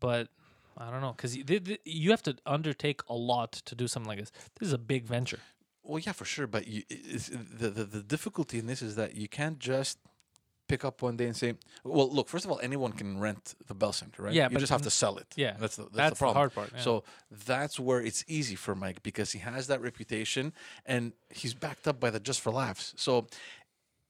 but 0.00 0.28
I 0.76 0.90
don't 0.90 1.00
know 1.02 1.12
because 1.16 1.36
you 1.84 2.10
have 2.10 2.22
to 2.24 2.36
undertake 2.46 3.00
a 3.08 3.14
lot 3.14 3.52
to 3.52 3.74
do 3.74 3.86
something 3.88 4.08
like 4.08 4.18
this. 4.18 4.30
This 4.58 4.66
is 4.68 4.72
a 4.72 4.78
big 4.78 5.06
venture. 5.06 5.40
Well, 5.84 5.98
yeah, 5.98 6.12
for 6.12 6.24
sure. 6.24 6.46
But 6.46 6.66
you, 6.66 6.82
the, 6.88 7.68
the 7.70 7.84
the 7.84 8.02
difficulty 8.02 8.58
in 8.58 8.66
this 8.66 8.82
is 8.82 8.96
that 8.96 9.16
you 9.16 9.28
can't 9.28 9.58
just 9.58 9.98
pick 10.68 10.84
up 10.84 11.02
one 11.02 11.16
day 11.16 11.26
and 11.26 11.36
say, 11.36 11.54
"Well, 11.84 12.08
look. 12.10 12.28
First 12.28 12.44
of 12.44 12.50
all, 12.50 12.60
anyone 12.62 12.92
can 12.92 13.18
rent 13.18 13.54
the 13.66 13.74
Bell 13.74 13.92
Center, 13.92 14.22
right? 14.22 14.32
Yeah, 14.32 14.48
you 14.50 14.58
just 14.58 14.70
have 14.72 14.82
to 14.82 14.90
sell 14.90 15.16
it. 15.18 15.26
yeah, 15.36 15.56
that's 15.58 15.76
the 15.76 15.82
that's, 15.84 15.96
that's 15.96 16.18
the 16.20 16.26
the 16.26 16.32
hard 16.32 16.54
part, 16.54 16.70
yeah. 16.74 16.80
So 16.80 17.04
that's 17.30 17.78
where 17.80 18.00
it's 18.00 18.24
easy 18.28 18.54
for 18.54 18.74
Mike 18.74 19.02
because 19.02 19.32
he 19.32 19.40
has 19.40 19.66
that 19.66 19.80
reputation 19.82 20.52
and 20.86 21.12
he's 21.30 21.54
backed 21.54 21.86
up 21.88 21.98
by 22.00 22.10
the 22.10 22.20
Just 22.20 22.40
for 22.40 22.52
Laughs. 22.52 22.94
So 22.96 23.26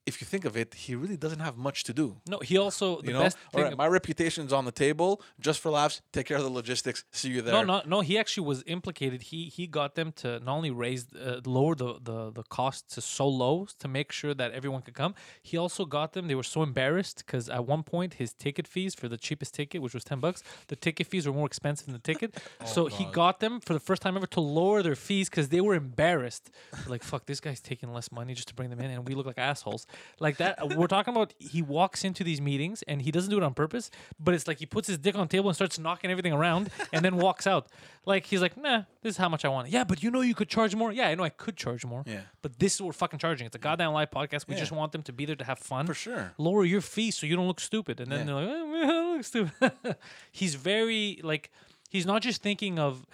if 0.04 0.20
you 0.20 0.26
think 0.26 0.44
of 0.44 0.56
it, 0.56 0.74
he 0.74 0.94
really 0.94 1.16
doesn't 1.16 1.38
have 1.40 1.56
much 1.56 1.84
to 1.84 1.92
do. 1.92 2.16
No, 2.28 2.38
he 2.38 2.58
also 2.58 3.00
the 3.00 3.08
You 3.08 3.12
know, 3.12 3.20
best 3.22 3.36
all 3.54 3.62
right, 3.62 3.76
my 3.76 3.86
reputation's 3.86 4.52
on 4.52 4.64
the 4.64 4.72
table. 4.72 5.22
Just 5.38 5.60
for 5.60 5.70
laughs, 5.70 6.02
take 6.12 6.26
care 6.26 6.36
of 6.36 6.42
the 6.42 6.50
logistics. 6.50 7.04
See 7.12 7.30
you 7.30 7.42
there. 7.42 7.54
no, 7.54 7.62
no, 7.62 7.82
no. 7.86 8.00
He 8.00 8.18
actually 8.18 8.46
was 8.46 8.64
implicated. 8.66 9.22
He 9.22 9.44
he 9.44 9.66
got 9.66 9.94
them 9.94 10.10
to 10.22 10.40
not 10.40 10.54
only 10.56 10.70
raise, 10.70 11.06
uh, 11.14 11.40
lower 11.46 11.74
the, 11.74 11.94
the 12.02 12.32
the 12.32 12.42
cost 12.42 12.92
to 12.94 13.00
so 13.00 13.28
low 13.28 13.66
to 13.78 13.86
make 13.88 14.10
sure 14.10 14.34
that 14.34 14.50
everyone 14.52 14.82
could 14.82 14.94
come. 14.94 15.14
He 15.42 15.56
also 15.56 15.84
got 15.84 16.12
them. 16.14 16.26
They 16.26 16.34
were 16.34 16.42
so 16.56 16.62
embarrassed 16.62 17.18
because 17.24 17.48
at 17.48 17.64
one 17.66 17.82
point 17.84 18.14
his 18.14 18.32
ticket 18.32 18.66
fees 18.66 18.94
for 18.94 19.08
the 19.08 19.16
cheapest 19.16 19.54
ticket, 19.54 19.82
which 19.82 19.94
was 19.94 20.04
ten 20.04 20.18
bucks, 20.18 20.42
the 20.66 20.76
ticket 20.76 21.06
fees 21.06 21.26
were 21.28 21.32
more 21.32 21.46
expensive 21.46 21.86
than 21.86 21.94
the 21.94 22.00
ticket. 22.00 22.30
so 22.64 22.86
he 22.86 23.04
got 23.06 23.38
them 23.38 23.60
for 23.60 23.72
the 23.72 23.80
first 23.80 24.02
time 24.02 24.16
ever 24.16 24.26
to 24.26 24.40
lower 24.40 24.82
their 24.82 24.96
fees 24.96 25.28
because 25.30 25.48
they 25.50 25.60
were 25.60 25.74
embarrassed. 25.74 26.50
like 26.88 27.04
fuck, 27.04 27.26
this 27.26 27.38
guy's 27.40 27.60
taking 27.60 27.92
less 27.92 28.10
money 28.10 28.34
just 28.34 28.48
to 28.48 28.54
bring 28.54 28.70
them 28.70 28.80
in, 28.80 28.90
and 28.90 29.08
we 29.08 29.14
look 29.14 29.26
like 29.26 29.38
assholes. 29.38 29.86
Like 30.20 30.36
that. 30.38 30.62
Uh, 30.62 30.68
we're 30.76 30.86
talking 30.86 31.12
about. 31.14 31.34
He 31.38 31.62
walks 31.62 32.04
into 32.04 32.22
these 32.24 32.40
meetings 32.40 32.82
and 32.82 33.02
he 33.02 33.10
doesn't 33.10 33.30
do 33.30 33.36
it 33.36 33.42
on 33.42 33.54
purpose, 33.54 33.90
but 34.20 34.34
it's 34.34 34.46
like 34.46 34.58
he 34.58 34.66
puts 34.66 34.88
his 34.88 34.98
dick 34.98 35.14
on 35.14 35.22
the 35.22 35.26
table 35.28 35.48
and 35.48 35.56
starts 35.56 35.78
knocking 35.78 36.10
everything 36.10 36.32
around, 36.32 36.70
and 36.92 37.04
then 37.04 37.16
walks 37.16 37.46
out. 37.46 37.68
Like 38.04 38.26
he's 38.26 38.40
like, 38.40 38.56
nah, 38.56 38.82
this 39.02 39.12
is 39.12 39.16
how 39.16 39.28
much 39.28 39.44
I 39.44 39.48
want. 39.48 39.68
Yeah, 39.68 39.84
but 39.84 40.02
you 40.02 40.10
know 40.10 40.20
you 40.22 40.34
could 40.34 40.48
charge 40.48 40.74
more. 40.74 40.92
Yeah, 40.92 41.08
I 41.08 41.14
know 41.14 41.22
I 41.24 41.28
could 41.28 41.56
charge 41.56 41.84
more. 41.84 42.02
Yeah. 42.06 42.22
But 42.42 42.58
this 42.58 42.74
is 42.74 42.80
what 42.80 42.86
we're 42.88 42.92
fucking 42.94 43.18
charging. 43.20 43.46
It's 43.46 43.56
a 43.56 43.60
goddamn 43.60 43.92
live 43.92 44.10
podcast. 44.10 44.48
We 44.48 44.54
Yeah. 44.54 44.60
just 44.60 44.72
want 44.72 44.92
them 44.92 45.02
to 45.04 45.12
be 45.12 45.24
there 45.24 45.36
to 45.36 45.44
have 45.44 45.58
fun. 45.58 45.86
For 45.86 45.94
sure. 45.94 46.32
Lower 46.38 46.64
your 46.64 46.80
fees 46.80 47.16
so 47.16 47.26
you 47.26 47.36
don't 47.36 47.46
look 47.46 47.60
stupid. 47.60 48.00
And 48.00 48.10
then 48.10 48.20
Yeah. 48.20 48.24
they're 48.26 48.34
like, 48.34 48.48
oh, 48.48 48.66
man, 48.66 48.90
I 48.90 49.12
look 49.16 49.24
stupid. 49.24 49.96
he's 50.32 50.54
very 50.56 51.20
like 51.22 51.50
he's 51.90 52.06
not 52.06 52.22
just 52.22 52.42
thinking 52.42 52.78
of 52.78 53.06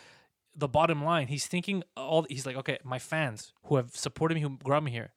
the 0.56 0.68
bottom 0.68 1.04
line. 1.04 1.26
He's 1.28 1.46
thinking 1.46 1.82
all 1.96 2.26
he's 2.28 2.46
like, 2.46 2.56
okay, 2.56 2.78
my 2.82 2.98
fans 2.98 3.52
who 3.64 3.76
have 3.76 3.94
supported 3.94 4.34
me, 4.36 4.40
who 4.40 4.50
brought 4.50 4.82
me 4.82 4.90
here, 4.90 5.10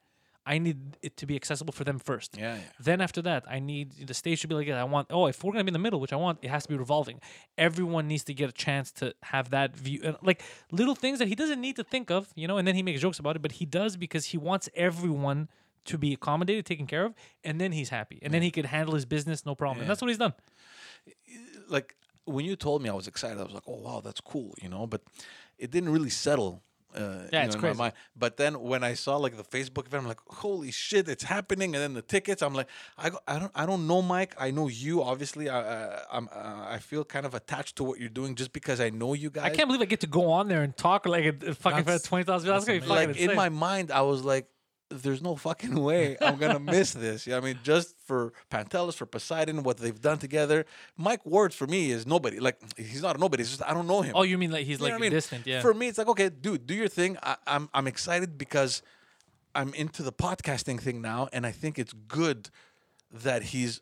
I 0.45 0.57
need 0.57 0.97
it 1.01 1.18
to 1.18 1.26
be 1.26 1.35
accessible 1.35 1.72
for 1.72 1.84
them 1.84 1.99
first. 1.99 2.38
Yeah, 2.38 2.55
yeah. 2.55 2.61
Then 2.80 2.99
after 2.99 3.22
that, 3.22 3.45
I 3.47 3.59
need 3.59 4.07
the 4.07 4.13
stage 4.13 4.41
to 4.41 4.47
be 4.47 4.55
like, 4.55 4.68
I 4.69 4.84
want. 4.84 5.07
Oh, 5.11 5.27
if 5.27 5.43
we're 5.43 5.51
gonna 5.51 5.63
be 5.63 5.69
in 5.69 5.73
the 5.73 5.80
middle, 5.80 5.99
which 5.99 6.13
I 6.13 6.15
want, 6.15 6.39
it 6.41 6.49
has 6.49 6.63
to 6.63 6.69
be 6.69 6.77
revolving. 6.77 7.19
Everyone 7.57 8.07
needs 8.07 8.23
to 8.26 8.34
get 8.34 8.49
a 8.49 8.53
chance 8.53 8.91
to 8.93 9.13
have 9.23 9.51
that 9.51 9.76
view, 9.76 10.01
and 10.03 10.18
like 10.23 10.41
little 10.72 10.95
things 10.95 11.19
that 11.19 11.27
he 11.27 11.35
doesn't 11.35 11.61
need 11.61 11.76
to 11.76 11.84
think 11.84 12.09
of, 12.09 12.30
you 12.35 12.47
know. 12.47 12.57
And 12.57 12.68
then 12.68 12.76
he 12.76 12.84
makes 12.84 13.01
jokes 13.01 13.19
about 13.19 13.35
it, 13.35 13.41
but 13.41 13.53
he 13.53 13.65
does 13.65 13.97
because 13.97 14.26
he 14.26 14.38
wants 14.38 14.68
everyone 14.73 15.47
to 15.85 15.97
be 15.97 16.13
accommodated, 16.13 16.65
taken 16.65 16.88
care 16.88 17.05
of, 17.05 17.13
and 17.43 17.59
then 17.61 17.72
he's 17.72 17.89
happy, 17.89 18.19
and 18.22 18.34
then 18.34 18.41
he 18.41 18.51
could 18.51 18.65
handle 18.65 18.95
his 18.95 19.05
business 19.05 19.45
no 19.45 19.55
problem. 19.55 19.81
And 19.81 19.89
that's 19.89 20.01
what 20.01 20.09
he's 20.09 20.18
done. 20.18 20.34
like 21.69 21.95
when 22.26 22.45
you 22.45 22.55
told 22.55 22.81
me, 22.81 22.89
I 22.89 22.93
was 22.93 23.07
excited. 23.07 23.39
I 23.39 23.43
was 23.43 23.53
like, 23.53 23.68
"Oh 23.68 23.80
wow, 23.80 24.01
that's 24.03 24.22
cool," 24.22 24.53
you 24.61 24.69
know. 24.69 24.88
But 24.88 25.01
it 25.57 25.72
didn't 25.72 25.89
really 25.89 26.09
settle. 26.09 26.61
Uh, 26.95 27.27
Yeah, 27.31 27.41
you 27.41 27.45
it's 27.47 27.55
know, 27.55 27.61
crazy. 27.61 27.77
my 27.77 27.84
mind. 27.85 27.93
But 28.15 28.38
then 28.38 28.59
when 28.61 28.84
I 28.84 28.93
saw 28.95 29.18
like 29.18 29.38
the 29.38 29.43
Facebook 29.43 29.85
event, 29.88 30.03
I'm 30.03 30.07
like, 30.07 30.19
"Holy 30.27 30.72
shit, 30.72 31.07
it's 31.09 31.23
happening!" 31.23 31.73
And 31.76 31.81
then 31.84 31.93
the 31.93 32.01
tickets, 32.01 32.41
I'm 32.41 32.53
like, 32.53 32.68
"I, 32.97 33.09
go, 33.09 33.19
I 33.27 33.39
don't 33.39 33.51
I 33.55 33.65
don't 33.65 33.88
know 33.88 34.01
Mike. 34.01 34.35
I 34.38 34.51
know 34.51 34.68
you. 34.68 35.01
Obviously, 35.03 35.49
I 35.49 35.59
uh, 35.59 35.99
I'm 36.11 36.27
uh, 36.34 36.65
I 36.76 36.80
feel 36.80 37.03
kind 37.05 37.26
of 37.26 37.34
attached 37.34 37.76
to 37.77 37.84
what 37.84 37.99
you're 37.99 38.09
doing 38.09 38.35
just 38.35 38.53
because 38.53 38.80
I 38.81 38.89
know 38.89 39.13
you 39.13 39.30
guys." 39.30 39.45
I 39.45 39.49
can't 39.55 39.68
believe 39.68 39.81
I 39.81 39.85
get 39.85 40.01
to 40.01 40.07
go 40.07 40.30
on 40.31 40.47
there 40.47 40.63
and 40.63 40.76
talk 40.76 41.05
like 41.05 41.26
a, 41.26 41.49
a 41.51 41.53
fucking 41.55 41.84
That's- 41.85 42.03
twenty 42.03 42.23
thousand. 42.26 42.49
That's, 42.49 42.65
that's 42.65 42.68
gonna 42.68 42.81
be 42.81 42.88
fucking 42.88 43.22
like 43.23 43.30
in 43.30 43.35
my 43.35 43.49
mind, 43.49 43.91
I 43.91 44.01
was 44.01 44.23
like, 44.23 44.47
"There's 44.91 45.22
no 45.22 45.35
fucking 45.35 45.76
way 45.89 46.18
I'm 46.22 46.38
gonna 46.38 46.59
miss 46.59 46.93
this." 46.93 47.26
Yeah, 47.26 47.38
I 47.38 47.39
mean, 47.39 47.59
just 47.63 47.95
for 48.05 48.34
Pantelis, 48.51 48.93
for 48.95 49.05
Poseidon, 49.05 49.63
what 49.63 49.77
they've 49.77 49.99
done 49.99 50.18
together. 50.19 50.65
Mike 50.97 51.26
Ward 51.26 51.53
for 51.53 51.65
me 51.68 51.91
is 51.91 52.05
nobody. 52.05 52.39
Like 52.39 52.57
he's 52.77 53.01
not 53.01 53.15
a 53.15 53.19
nobody. 53.19 53.41
It's 53.41 53.51
just 53.51 53.63
I 53.68 53.73
don't 53.73 53.88
know 53.88 54.01
him. 54.01 54.13
Oh, 54.15 54.23
you 54.23 54.38
mean 54.38 54.51
like 54.51 54.65
he's 54.65 54.80
You 54.80 54.85
like 54.85 54.93
I 54.93 54.97
mean? 54.97 55.11
distant? 55.11 55.47
Yeah. 55.47 55.61
For 55.61 55.73
me, 55.73 55.88
it's 55.88 55.97
like 55.97 56.07
okay, 56.09 56.30
dude, 56.30 56.68
do 56.68 56.73
your 56.76 56.88
thing. 56.88 57.18
I, 57.23 57.38
I'm 57.47 57.69
I'm 57.73 57.88
excited 57.88 58.38
because 58.38 58.81
I'm 59.55 59.73
into 59.73 60.03
the 60.03 60.13
podcasting 60.13 60.80
thing 60.80 61.01
now, 61.01 61.27
and 61.34 61.45
I 61.45 61.51
think 61.51 61.77
it's 61.80 61.93
good 61.93 62.49
that 63.11 63.43
he's 63.43 63.81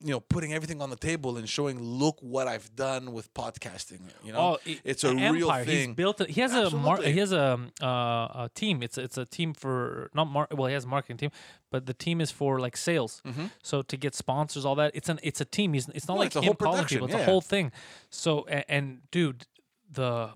you 0.00 0.10
know 0.12 0.20
putting 0.20 0.52
everything 0.54 0.80
on 0.80 0.90
the 0.90 0.96
table 0.96 1.36
and 1.38 1.48
showing 1.48 1.80
look 1.82 2.18
what 2.20 2.46
I've 2.46 2.74
done 2.76 3.12
with 3.12 3.32
podcasting. 3.34 4.00
You 4.24 4.32
know, 4.32 4.38
Oh, 4.38 4.58
i- 4.66 4.80
it's 4.84 5.02
a 5.04 5.08
an 5.10 5.16
real 5.32 5.48
empire. 5.50 5.64
thing. 5.64 5.88
He's 5.88 5.96
built. 5.96 6.20
A, 6.20 6.24
he 6.26 6.40
has 6.40 6.54
a 6.54 6.70
mar- 6.70 7.02
he 7.02 7.18
has 7.18 7.32
a, 7.32 7.42
um, 7.54 7.72
uh, 7.82 7.86
a 8.44 8.50
team. 8.54 8.82
It's 8.82 8.96
a, 8.96 9.02
it's 9.02 9.18
a 9.18 9.24
team 9.24 9.54
for 9.54 10.10
not 10.14 10.26
mar- 10.28 10.48
well 10.52 10.68
he 10.68 10.74
has 10.74 10.84
a 10.84 10.88
marketing 10.88 11.16
team, 11.16 11.30
but 11.70 11.86
the 11.86 11.94
team 11.94 12.20
is 12.20 12.30
for 12.30 12.60
like 12.60 12.76
sales. 12.76 13.22
So 13.62 13.82
to 13.82 13.96
get 13.96 14.14
sponsors, 14.14 14.64
all 14.64 14.76
that. 14.76 14.92
It's 14.94 15.08
an 15.08 15.18
it's 15.22 15.40
a 15.40 15.44
team. 15.44 15.72
He's 15.72 15.88
it's 15.88 16.06
not 16.06 16.14
No, 16.14 16.20
like 16.20 16.26
it's 16.28 16.36
a 16.36 16.40
him 16.42 16.46
whole 16.46 16.54
calling 16.54 16.84
people. 16.84 17.06
It's 17.06 17.14
yeah. 17.16 17.22
a 17.22 17.24
whole 17.24 17.40
thing. 17.40 17.72
So 18.10 18.44
and, 18.48 18.64
and 18.68 19.10
dude, 19.10 19.46
the 19.90 20.30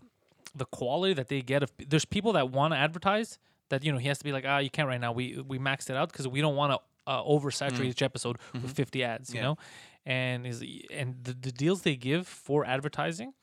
the 0.55 0.65
quality 0.67 1.15
that 1.15 1.29
they 1.29 1.41
get 1.41 1.63
of 1.63 1.71
there's 1.89 2.05
people 2.05 2.33
that 2.35 2.51
want 2.51 2.75
to 2.75 2.79
advertise 2.79 3.39
that 3.71 3.85
you 3.85 3.91
know 3.93 3.99
he 3.99 4.09
has 4.09 4.19
to 4.19 4.25
be 4.25 4.33
like 4.33 4.45
ah 4.47 4.59
you 4.59 4.69
can't 4.71 4.87
right 4.89 5.01
now 5.01 5.13
we 5.13 5.41
we 5.47 5.59
maxed 5.59 5.89
it 5.89 5.97
out 5.97 6.11
because 6.13 6.29
we 6.29 6.41
don't 6.43 6.57
want 6.57 6.73
to 6.73 6.79
uh, 7.07 7.23
oversaturate 7.23 7.87
each 7.87 8.03
episode 8.03 8.39
with 8.53 8.73
50 8.73 9.05
ads 9.05 9.35
you 9.35 9.35
Mm. 9.35 9.37
Mm-hmm. 9.37 9.37
Yeah. 9.37 9.43
know 9.43 9.57
and 10.05 10.47
is 10.47 10.63
and 10.91 11.23
the, 11.23 11.33
the 11.33 11.53
deals 11.53 11.83
they 11.83 11.97
give 11.97 12.27
for 12.27 12.65
advertising 12.65 13.35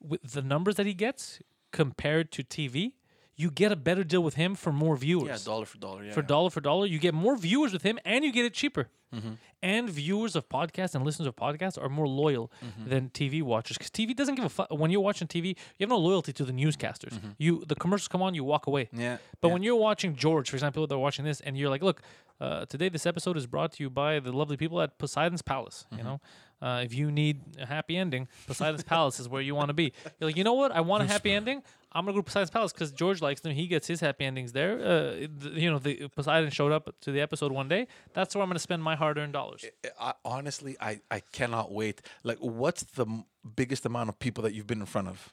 with 0.00 0.22
the 0.32 0.42
numbers 0.42 0.76
that 0.76 0.86
he 0.86 0.94
gets 0.94 1.40
compared 1.72 2.30
to 2.32 2.42
TV 2.42 2.92
you 3.40 3.50
get 3.50 3.70
a 3.72 3.76
better 3.76 4.04
deal 4.04 4.22
with 4.28 4.34
him 4.34 4.54
for 4.54 4.72
more 4.72 4.96
viewers. 4.96 5.28
Yeah, 5.28 5.38
dollar 5.52 5.64
for 5.66 5.78
dollar. 5.78 6.04
Yeah. 6.04 6.12
for 6.12 6.20
yeah. 6.20 6.26
dollar 6.34 6.50
for 6.50 6.60
dollar, 6.60 6.86
you 6.86 6.98
get 6.98 7.14
more 7.14 7.36
viewers 7.36 7.72
with 7.72 7.82
him, 7.82 7.98
and 8.04 8.24
you 8.24 8.32
get 8.32 8.44
it 8.44 8.54
cheaper. 8.54 8.88
Mm-hmm. 9.14 9.32
And 9.62 9.90
viewers 9.90 10.36
of 10.36 10.48
podcasts 10.48 10.94
and 10.94 11.04
listeners 11.04 11.26
of 11.26 11.34
podcasts 11.36 11.76
are 11.82 11.88
more 11.88 12.06
loyal 12.06 12.46
Mm-hmm. 12.64 12.88
than 12.90 13.02
TV 13.10 13.42
watchers 13.42 13.76
because 13.76 13.90
TV 13.90 14.14
doesn't 14.14 14.36
give 14.36 14.44
a 14.44 14.48
fuck. 14.48 14.68
When 14.82 14.90
you're 14.92 15.00
watching 15.10 15.26
TV, 15.28 15.46
you 15.48 15.80
have 15.84 15.88
no 15.88 15.98
loyalty 15.98 16.32
to 16.34 16.44
the 16.44 16.52
newscasters. 16.52 17.14
You 17.38 17.64
the 17.66 17.74
commercials 17.74 18.08
come 18.08 18.22
on, 18.22 18.34
you 18.34 18.44
walk 18.44 18.66
away. 18.66 18.84
Mm-hmm. 18.84 19.00
Yeah. 19.00 19.16
But 19.40 19.48
yeah. 19.48 19.54
when 19.54 19.62
you're 19.62 19.82
watching 19.88 20.14
George, 20.14 20.48
for 20.50 20.56
example, 20.56 20.86
they're 20.86 20.98
watching 21.08 21.24
this, 21.24 21.40
and 21.40 21.56
you're 21.58 21.70
like, 21.74 21.82
"Look, 21.82 22.02
uh, 22.40 22.66
today 22.66 22.88
this 22.88 23.04
episode 23.06 23.36
is 23.36 23.46
brought 23.46 23.72
to 23.74 23.82
you 23.82 23.90
by 23.90 24.20
the 24.20 24.32
lovely 24.32 24.56
people 24.56 24.80
at 24.80 24.98
Poseidon's 24.98 25.42
Palace." 25.42 25.78
Mm-hmm. 25.86 25.98
You 25.98 26.04
know, 26.04 26.20
uh, 26.62 26.82
if 26.84 26.92
you 26.94 27.10
need 27.10 27.40
a 27.58 27.66
happy 27.66 27.96
ending, 27.96 28.28
Poseidon's 28.46 28.84
Palace 28.84 29.18
is 29.20 29.28
where 29.28 29.42
you 29.42 29.54
want 29.54 29.68
to 29.68 29.74
be. 29.74 29.92
You're 30.18 30.28
like, 30.30 30.36
you 30.36 30.44
know 30.44 30.54
what? 30.54 30.70
I 30.72 30.80
want 30.82 31.02
a 31.02 31.06
happy 31.06 31.32
ending. 31.32 31.62
I'm 31.92 32.04
gonna 32.04 32.14
go 32.14 32.20
to 32.20 32.24
Poseidon's 32.24 32.50
Palace 32.50 32.72
because 32.72 32.92
George 32.92 33.20
likes 33.20 33.40
them. 33.40 33.52
He 33.52 33.66
gets 33.66 33.86
his 33.88 34.00
happy 34.00 34.24
endings 34.24 34.52
there. 34.52 34.78
Uh, 34.78 35.10
th- 35.12 35.30
you 35.54 35.70
know, 35.70 35.78
the 35.78 36.08
Poseidon 36.08 36.50
showed 36.50 36.70
up 36.72 36.94
to 37.00 37.10
the 37.10 37.20
episode 37.20 37.50
one 37.52 37.68
day. 37.68 37.88
That's 38.14 38.34
where 38.34 38.42
I'm 38.42 38.48
gonna 38.48 38.60
spend 38.60 38.82
my 38.82 38.94
hard-earned 38.96 39.32
dollars. 39.32 39.64
I, 39.98 40.14
honestly, 40.24 40.76
I, 40.80 41.00
I 41.10 41.20
cannot 41.32 41.72
wait. 41.72 42.00
Like, 42.22 42.38
what's 42.38 42.84
the 42.84 43.06
m- 43.06 43.24
biggest 43.56 43.84
amount 43.86 44.08
of 44.08 44.18
people 44.18 44.42
that 44.44 44.54
you've 44.54 44.66
been 44.68 44.80
in 44.80 44.86
front 44.86 45.08
of? 45.08 45.32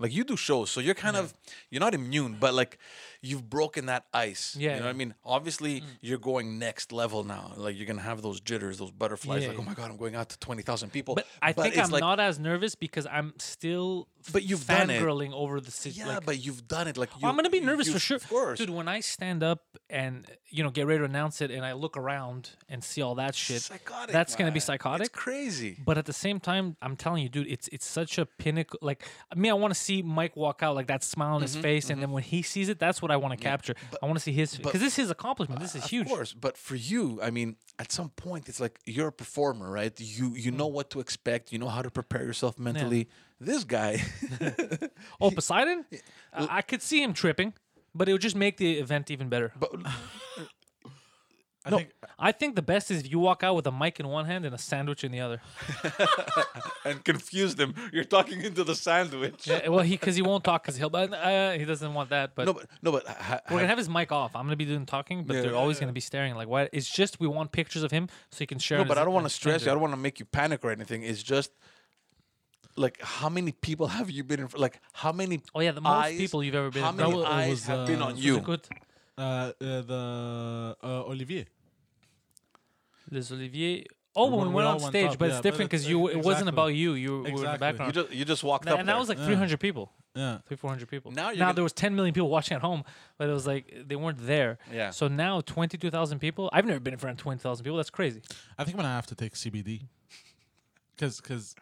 Like, 0.00 0.14
you 0.14 0.22
do 0.22 0.36
shows, 0.36 0.70
so 0.70 0.78
you're 0.80 0.94
kind 0.94 1.16
of 1.16 1.34
you're 1.70 1.80
not 1.80 1.94
immune, 1.94 2.36
but 2.38 2.54
like 2.54 2.78
you've 3.20 3.48
broken 3.48 3.86
that 3.86 4.06
ice. 4.12 4.56
Yeah, 4.58 4.74
you 4.74 4.80
know 4.80 4.86
what 4.86 4.90
I 4.90 4.94
mean. 4.94 5.14
Obviously, 5.24 5.82
you're 6.00 6.18
going 6.18 6.58
next 6.58 6.92
level 6.92 7.24
now. 7.24 7.52
Like, 7.56 7.76
you're 7.76 7.86
gonna 7.86 8.00
have 8.02 8.22
those 8.22 8.40
jitters, 8.40 8.78
those 8.78 8.90
butterflies. 8.90 9.42
Yeah, 9.42 9.48
like, 9.50 9.58
oh 9.58 9.62
my 9.62 9.74
god, 9.74 9.90
I'm 9.90 9.96
going 9.96 10.14
out 10.14 10.28
to 10.30 10.38
twenty 10.38 10.62
thousand 10.62 10.90
people. 10.92 11.14
But 11.14 11.26
I 11.42 11.52
think 11.52 11.76
I'm 11.78 11.90
like, 11.90 12.00
not 12.00 12.20
as 12.20 12.38
nervous 12.38 12.74
because 12.74 13.06
I'm 13.06 13.34
still 13.38 14.08
But 14.32 14.42
you've 14.44 14.66
done 14.66 14.90
it. 14.90 15.02
over 15.02 15.60
the 15.60 15.70
city. 15.70 15.98
Yeah, 15.98 16.20
but 16.24 16.44
you've 16.44 16.68
done 16.68 16.88
it. 16.88 16.96
Like, 16.96 17.10
you, 17.20 17.28
I'm 17.28 17.36
gonna 17.36 17.50
be 17.50 17.60
nervous 17.60 17.86
you- 17.88 17.92
for 17.94 17.98
sure, 17.98 18.16
Of 18.18 18.28
course, 18.28 18.58
dude. 18.58 18.70
When 18.70 18.88
I 18.88 19.00
stand 19.00 19.42
up 19.42 19.60
and 19.90 20.26
you 20.50 20.62
know 20.62 20.70
get 20.70 20.86
ready 20.86 20.98
to 20.98 21.04
announce 21.04 21.40
it, 21.40 21.50
and 21.50 21.64
I 21.64 21.72
look 21.72 21.96
around 21.96 22.50
and 22.68 22.82
see 22.84 23.02
all 23.02 23.14
that 23.16 23.34
shit, 23.34 23.62
Psychotic, 23.62 24.12
that's 24.12 24.36
gonna 24.36 24.52
be 24.52 24.60
psychotic. 24.60 25.06
It's 25.06 25.14
crazy. 25.16 25.76
But 25.84 25.98
at 25.98 26.06
the 26.06 26.12
same 26.12 26.40
time, 26.40 26.76
I'm 26.82 26.96
telling 26.96 27.22
you, 27.22 27.28
dude, 27.28 27.46
it's 27.48 27.68
it's 27.68 27.86
such 27.86 28.18
a 28.18 28.26
pinnacle. 28.26 28.78
Like 28.82 29.04
I 29.32 29.34
me, 29.38 29.50
I 29.50 29.54
want 29.54 29.72
to 29.74 29.78
see 29.80 30.02
Mike 30.02 30.36
walk 30.36 30.62
out 30.62 30.74
like 30.74 30.86
that 30.88 31.02
smile 31.02 31.34
on 31.36 31.42
his 31.42 31.48
Mm-hmm, 31.52 31.62
face, 31.62 31.90
and 31.90 32.02
then 32.02 32.10
when 32.12 32.22
he 32.22 32.42
sees 32.42 32.68
it, 32.68 32.78
that's 32.78 33.00
what 33.00 33.07
I 33.10 33.16
want 33.16 33.38
to 33.38 33.42
capture. 33.42 33.74
I 34.02 34.06
want 34.06 34.16
to 34.16 34.22
see 34.22 34.32
his 34.32 34.56
because 34.56 34.80
this 34.80 34.92
is 34.94 34.96
his 34.96 35.10
accomplishment. 35.10 35.60
This 35.60 35.74
is 35.74 35.84
huge. 35.84 36.06
Of 36.06 36.12
course, 36.12 36.32
but 36.32 36.56
for 36.56 36.76
you, 36.76 37.20
I 37.22 37.30
mean, 37.30 37.56
at 37.78 37.92
some 37.92 38.10
point, 38.10 38.48
it's 38.48 38.60
like 38.60 38.78
you're 38.86 39.08
a 39.08 39.12
performer, 39.12 39.70
right? 39.70 39.92
You 39.98 40.34
you 40.34 40.50
know 40.50 40.68
mm. 40.68 40.72
what 40.72 40.90
to 40.90 41.00
expect. 41.00 41.52
You 41.52 41.58
know 41.58 41.68
how 41.68 41.82
to 41.82 41.90
prepare 41.90 42.24
yourself 42.24 42.58
mentally. 42.58 43.08
This 43.40 43.64
guy, 43.64 44.02
Oh, 45.20 45.30
Poseidon, 45.30 45.84
I 46.32 46.58
I 46.58 46.62
could 46.62 46.82
see 46.82 47.02
him 47.02 47.12
tripping, 47.12 47.54
but 47.94 48.08
it 48.08 48.12
would 48.12 48.22
just 48.22 48.36
make 48.36 48.56
the 48.56 48.78
event 48.78 49.10
even 49.10 49.28
better. 49.28 49.52
but 49.58 49.70
I 51.68 51.70
No, 51.70 51.76
think 51.78 51.90
I 52.18 52.32
think 52.32 52.56
the 52.56 52.62
best 52.62 52.90
is 52.90 52.96
if 53.04 53.10
you 53.10 53.18
walk 53.18 53.44
out 53.44 53.54
with 53.54 53.66
a 53.66 53.70
mic 53.82 54.00
in 54.00 54.08
one 54.08 54.24
hand 54.24 54.44
and 54.46 54.54
a 54.54 54.58
sandwich 54.58 55.04
in 55.04 55.12
the 55.12 55.20
other. 55.20 55.40
and 56.84 57.04
confuse 57.04 57.54
them. 57.54 57.74
You're 57.92 58.04
talking 58.16 58.40
into 58.42 58.64
the 58.64 58.74
sandwich. 58.74 59.46
Yeah, 59.46 59.68
well, 59.68 59.84
he 59.84 59.94
because 59.94 60.16
he 60.16 60.22
won't 60.22 60.42
talk 60.44 60.62
because 60.62 60.76
he'll. 60.76 60.90
Uh, 60.94 61.52
he 61.52 61.64
doesn't 61.64 61.92
want 61.94 62.08
that. 62.10 62.34
But 62.34 62.46
No, 62.46 62.52
but 62.54 62.66
no, 62.82 62.90
but 62.92 63.06
ha- 63.06 63.40
we're 63.50 63.56
gonna 63.56 63.60
have- 63.60 63.68
have 63.70 63.78
his 63.78 63.88
mic 63.88 64.10
off. 64.10 64.34
I'm 64.34 64.46
gonna 64.46 64.56
be 64.56 64.64
doing 64.64 64.86
talking, 64.86 65.24
but 65.24 65.34
Yeah, 65.36 65.42
they're 65.42 65.52
yeah, 65.52 65.58
always 65.58 65.76
yeah. 65.76 65.82
gonna 65.82 65.92
be 65.92 66.00
staring. 66.00 66.34
Like, 66.34 66.48
why? 66.48 66.68
It's 66.72 66.90
just 66.90 67.20
we 67.20 67.26
want 67.28 67.52
pictures 67.52 67.82
of 67.82 67.90
him 67.90 68.08
so 68.30 68.38
he 68.38 68.46
can 68.46 68.58
share. 68.58 68.78
no, 68.78 68.84
but 68.84 68.96
his- 68.96 69.02
I 69.02 69.04
don't 69.04 69.14
want 69.14 69.26
to 69.26 69.30
stress 69.40 69.64
you. 69.64 69.70
I 69.70 69.74
don't 69.74 69.82
want 69.82 69.92
to 69.92 69.98
make 70.08 70.18
you 70.18 70.24
panic 70.26 70.64
or 70.64 70.70
anything. 70.70 71.02
It's 71.02 71.22
just 71.22 71.50
like 72.76 72.98
how 73.02 73.28
many 73.28 73.52
people 73.52 73.88
have 73.88 74.10
you 74.10 74.24
been 74.24 74.40
in? 74.40 74.48
fr- 74.48 74.58
Like 74.58 74.80
how 74.92 75.12
many? 75.12 75.42
Oh 75.54 75.60
yeah, 75.60 75.72
the 75.72 75.80
most 75.80 75.92
eyes- 76.06 76.16
people 76.18 76.42
you've 76.42 76.54
ever 76.54 76.70
been. 76.70 76.82
How 76.82 76.90
in 76.90 76.96
many 76.96 77.10
front 77.12 77.26
of. 77.26 77.30
it 77.32 77.34
eyes 77.36 77.50
was, 77.50 77.64
have 77.66 77.86
been 77.86 78.00
uh, 78.02 78.06
on 78.06 78.12
was 78.14 78.24
you? 78.24 78.40
Good. 78.40 78.66
uh, 79.18 79.20
uh, 79.20 79.52
the 79.60 80.76
uh, 80.82 81.02
Olivier. 81.12 81.46
Les 83.10 83.30
Olivier. 83.32 83.84
Oh, 84.16 84.24
when 84.26 84.32
When 84.38 84.40
we 84.40 84.48
we 84.48 84.54
went 84.56 84.66
on 84.68 84.80
stage, 84.80 85.10
up, 85.12 85.18
but 85.18 85.26
yeah, 85.28 85.32
it's 85.36 85.42
different 85.42 85.70
because 85.70 85.88
you. 85.88 86.08
It 86.08 86.24
wasn't 86.24 86.48
about 86.48 86.68
you. 86.74 86.94
You 86.94 87.10
were 87.10 87.16
in 87.18 87.22
the 87.24 87.30
Exactly. 87.30 87.52
You 87.52 87.58
background. 87.58 87.94
just 87.94 88.10
you 88.10 88.24
just 88.24 88.42
walked 88.42 88.64
Tha- 88.64 88.72
up 88.74 88.80
and 88.80 88.88
that 88.88 88.98
was 88.98 89.08
like 89.08 89.18
Yeah. 89.18 89.26
300 89.26 89.60
people. 89.60 89.92
Yeah. 90.14 90.38
Three, 90.46 90.56
400 90.56 90.88
people. 90.88 91.12
Now 91.12 91.30
now 91.30 91.52
there 91.52 91.62
was 91.62 91.72
10 91.72 91.94
million 91.94 92.12
people 92.14 92.28
watching 92.28 92.56
at 92.56 92.62
home, 92.62 92.82
but 93.18 93.28
it 93.28 93.32
was 93.32 93.46
like 93.46 93.72
they 93.86 93.94
weren't 93.94 94.18
there. 94.26 94.58
Yeah. 94.72 94.90
So 94.90 95.06
now 95.06 95.40
22,000 95.40 96.18
people. 96.18 96.50
I've 96.52 96.64
never 96.64 96.80
been 96.80 96.94
in 96.94 96.98
front 96.98 97.18
of 97.18 97.22
20,000 97.22 97.62
people. 97.62 97.76
That's 97.76 97.90
crazy. 97.90 98.22
I 98.58 98.64
think 98.64 98.74
I'm 98.76 98.82
gonna 98.82 98.94
have 98.94 99.06
to 99.08 99.14
take 99.14 99.34
CBD. 99.34 99.82
Cause, 100.98 101.20
cause, 101.20 101.54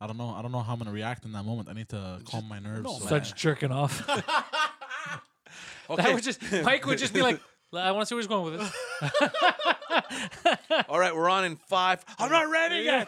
I 0.00 0.08
don't 0.08 0.16
know. 0.16 0.30
I 0.30 0.42
don't 0.42 0.50
know 0.50 0.58
how 0.60 0.72
I'm 0.72 0.78
gonna 0.80 0.90
react 0.90 1.24
in 1.24 1.30
that 1.32 1.44
moment. 1.44 1.68
I 1.68 1.74
need 1.74 1.88
to 1.90 2.20
calm 2.24 2.48
my 2.48 2.58
nerves. 2.58 2.82
no, 2.82 2.94
so- 2.94 2.98
man. 3.00 3.06
Starts 3.06 3.32
jerking 3.32 3.70
off. 3.70 4.02
Okay. 5.88 6.02
That 6.04 6.14
would 6.14 6.22
just 6.22 6.40
Mike 6.62 6.86
would 6.86 6.98
just 6.98 7.12
be 7.12 7.20
like, 7.22 7.40
I 7.72 7.92
want 7.92 8.02
to 8.02 8.06
see 8.06 8.14
where 8.14 8.20
he's 8.20 8.26
going 8.26 8.52
with 8.52 8.60
this. 8.60 9.30
All 10.88 10.98
right, 10.98 11.14
we're 11.14 11.28
on 11.28 11.44
in 11.44 11.56
five. 11.56 12.04
I'm 12.18 12.30
not 12.30 12.50
ready 12.50 12.76
yet. 12.78 13.06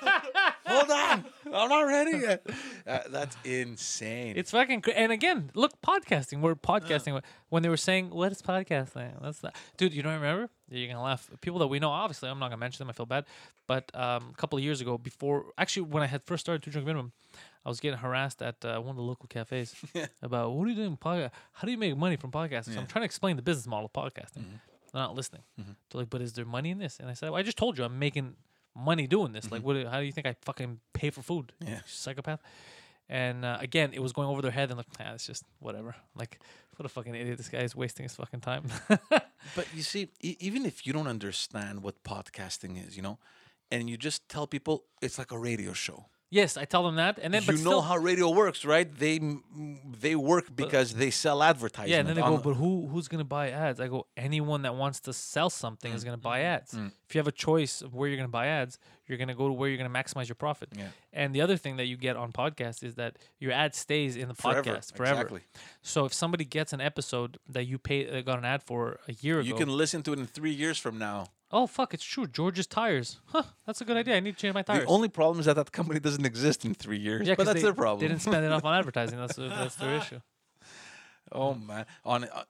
Hold 0.66 0.90
on, 0.90 1.24
I'm 1.52 1.68
not 1.68 1.82
ready 1.82 2.18
yet. 2.18 2.46
Uh, 2.86 3.00
that's 3.10 3.36
insane. 3.44 4.34
It's 4.36 4.52
fucking 4.52 4.82
cra- 4.82 4.94
and 4.94 5.10
again, 5.10 5.50
look, 5.54 5.72
podcasting. 5.82 6.40
We're 6.40 6.54
podcasting 6.54 7.20
when 7.52 7.62
they 7.62 7.68
were 7.68 7.76
saying, 7.76 8.08
"What 8.08 8.32
is 8.32 8.40
podcasting?" 8.40 9.12
That's 9.20 9.42
not, 9.42 9.54
dude. 9.76 9.92
You 9.92 10.02
don't 10.02 10.14
remember? 10.14 10.48
You're 10.70 10.88
gonna 10.88 11.02
laugh. 11.02 11.28
People 11.42 11.58
that 11.58 11.66
we 11.66 11.78
know, 11.78 11.90
obviously, 11.90 12.30
I'm 12.30 12.38
not 12.38 12.46
gonna 12.48 12.56
mention 12.56 12.78
them. 12.78 12.88
I 12.88 12.94
feel 12.94 13.04
bad, 13.04 13.26
but 13.66 13.90
um, 13.94 14.30
a 14.32 14.36
couple 14.38 14.56
of 14.56 14.64
years 14.64 14.80
ago, 14.80 14.96
before 14.96 15.44
actually, 15.58 15.82
when 15.82 16.02
I 16.02 16.06
had 16.06 16.22
first 16.24 16.40
started 16.46 16.62
Two 16.62 16.70
Drink 16.70 16.86
Minimum, 16.86 17.12
I 17.66 17.68
was 17.68 17.78
getting 17.78 17.98
harassed 17.98 18.40
at 18.40 18.64
uh, 18.64 18.78
one 18.80 18.90
of 18.92 18.96
the 18.96 19.02
local 19.02 19.26
cafes 19.28 19.74
about 20.22 20.52
what 20.52 20.66
are 20.66 20.70
you 20.70 20.76
doing 20.76 20.96
podcast? 20.96 21.30
How 21.52 21.66
do 21.66 21.72
you 21.72 21.76
make 21.76 21.94
money 21.94 22.16
from 22.16 22.30
podcasting? 22.30 22.72
So 22.72 22.80
I'm 22.80 22.86
trying 22.86 23.02
to 23.02 23.10
explain 23.12 23.36
the 23.36 23.42
business 23.42 23.66
model 23.66 23.90
of 23.92 23.92
podcasting. 23.92 24.44
They're 24.92 25.02
not 25.02 25.14
listening. 25.14 25.42
They're 25.58 26.00
like, 26.00 26.08
"But 26.10 26.22
is 26.22 26.32
there 26.32 26.46
money 26.46 26.70
in 26.70 26.78
this?" 26.78 26.98
And 27.00 27.10
I 27.10 27.12
said, 27.12 27.28
well, 27.30 27.38
"I 27.38 27.42
just 27.42 27.58
told 27.58 27.76
you, 27.76 27.84
I'm 27.84 27.98
making 27.98 28.34
money 28.74 29.06
doing 29.06 29.32
this. 29.32 29.52
Like, 29.52 29.62
what? 29.62 29.76
How 29.86 30.00
do 30.00 30.06
you 30.06 30.12
think 30.12 30.26
I 30.26 30.36
fucking 30.40 30.80
pay 30.94 31.10
for 31.10 31.20
food? 31.20 31.52
Yeah. 31.60 31.80
Psychopath." 31.86 32.40
And 33.12 33.44
uh, 33.44 33.58
again, 33.60 33.90
it 33.92 34.00
was 34.00 34.14
going 34.14 34.26
over 34.28 34.40
their 34.40 34.50
head, 34.50 34.70
and 34.70 34.78
like, 34.78 34.86
ah, 34.98 35.12
it's 35.12 35.26
just 35.26 35.44
whatever. 35.58 35.94
Like, 36.16 36.40
what 36.76 36.86
a 36.86 36.88
fucking 36.88 37.14
idiot! 37.14 37.36
This 37.36 37.50
guy 37.50 37.58
is 37.58 37.76
wasting 37.76 38.04
his 38.04 38.14
fucking 38.16 38.40
time. 38.40 38.64
But 39.54 39.66
you 39.74 39.82
see, 39.82 40.08
e- 40.22 40.36
even 40.40 40.64
if 40.64 40.86
you 40.86 40.92
don't 40.94 41.08
understand 41.08 41.82
what 41.82 42.02
podcasting 42.04 42.72
is, 42.86 42.96
you 42.96 43.02
know, 43.02 43.18
and 43.70 43.90
you 43.90 43.96
just 43.98 44.28
tell 44.28 44.46
people 44.46 44.84
it's 45.02 45.18
like 45.18 45.30
a 45.32 45.38
radio 45.38 45.72
show. 45.74 46.06
Yes, 46.38 46.56
I 46.56 46.64
tell 46.64 46.82
them 46.88 46.96
that, 46.96 47.18
and 47.22 47.32
then 47.32 47.42
you 47.42 47.46
but 47.46 47.54
know 47.56 47.60
still, 47.60 47.80
how 47.82 47.96
radio 48.10 48.28
works, 48.30 48.64
right? 48.64 48.88
They 49.04 49.20
they 50.04 50.14
work 50.16 50.46
because 50.62 50.94
they 50.94 51.10
sell 51.10 51.42
advertising. 51.42 51.92
yeah. 51.92 52.00
And 52.00 52.08
then 52.08 52.16
they 52.16 52.22
go, 52.22 52.38
but 52.38 52.54
who 52.54 52.88
who's 52.90 53.06
gonna 53.08 53.24
buy 53.38 53.50
ads? 53.50 53.78
I 53.80 53.86
go, 53.88 54.06
anyone 54.16 54.62
that 54.62 54.74
wants 54.74 54.98
to 55.06 55.12
sell 55.12 55.50
something 55.50 55.92
Mm. 55.92 55.96
is 55.98 56.04
gonna 56.04 56.16
buy 56.32 56.38
ads. 56.54 56.72
If 56.74 57.14
you 57.14 57.18
have 57.18 57.28
a 57.28 57.38
choice 57.48 57.82
of 57.82 57.94
where 57.94 58.08
you're 58.08 58.16
gonna 58.22 58.28
buy 58.40 58.46
ads, 58.60 58.78
you're 59.06 59.18
gonna 59.18 59.34
go 59.42 59.46
to 59.48 59.52
where 59.58 59.68
you're 59.68 59.78
gonna 59.82 59.90
maximize 60.02 60.28
your 60.28 60.34
profit. 60.46 60.70
Yeah. 60.76 60.88
And 61.12 61.34
the 61.34 61.42
other 61.42 61.56
thing 61.58 61.76
that 61.76 61.86
you 61.86 61.96
get 62.08 62.16
on 62.16 62.32
podcasts 62.32 62.82
is 62.82 62.94
that 62.96 63.12
your 63.38 63.52
ad 63.52 63.74
stays 63.74 64.16
in 64.16 64.28
the 64.28 64.34
Forever, 64.34 64.62
podcast 64.62 64.96
forever. 64.96 65.20
exactly. 65.20 65.40
So 65.82 65.98
if 66.06 66.12
somebody 66.14 66.44
gets 66.58 66.72
an 66.72 66.80
episode 66.80 67.38
that 67.48 67.64
you 67.70 67.76
pay 67.78 67.98
uh, 68.08 68.22
got 68.22 68.38
an 68.38 68.46
ad 68.46 68.62
for 68.62 68.98
a 69.08 69.12
year 69.24 69.40
ago, 69.40 69.48
you 69.48 69.54
can 69.54 69.68
listen 69.68 70.02
to 70.04 70.12
it 70.14 70.18
in 70.18 70.26
three 70.26 70.52
years 70.62 70.78
from 70.78 70.96
now. 70.98 71.26
Oh 71.52 71.66
fuck, 71.66 71.94
it's 71.94 72.04
true. 72.04 72.26
George's 72.26 72.66
tires. 72.66 73.20
Huh, 73.26 73.42
that's 73.66 73.80
a 73.80 73.84
good 73.84 73.96
idea. 73.96 74.16
I 74.16 74.20
need 74.20 74.36
to 74.36 74.40
change 74.40 74.54
my 74.54 74.62
tires. 74.62 74.84
The 74.84 74.88
only 74.90 75.08
problem 75.08 75.40
is 75.40 75.46
that 75.46 75.56
that 75.56 75.70
company 75.72 76.00
doesn't 76.00 76.24
exist 76.24 76.64
in 76.64 76.74
three 76.74 76.98
years. 76.98 77.26
yeah, 77.26 77.34
but 77.34 77.38
'cause 77.38 77.46
that's 77.46 77.56
they, 77.60 77.62
their 77.62 77.74
problem. 77.74 78.00
They 78.00 78.08
didn't 78.08 78.22
spend 78.22 78.44
enough 78.44 78.64
on 78.64 78.74
advertising. 78.78 79.18
That's 79.18 79.36
that's 79.36 79.76
their 79.76 79.96
issue. 79.96 80.20
Oh 81.34 81.54
man! 81.54 81.86
On 82.04 82.24
uh, 82.24 82.44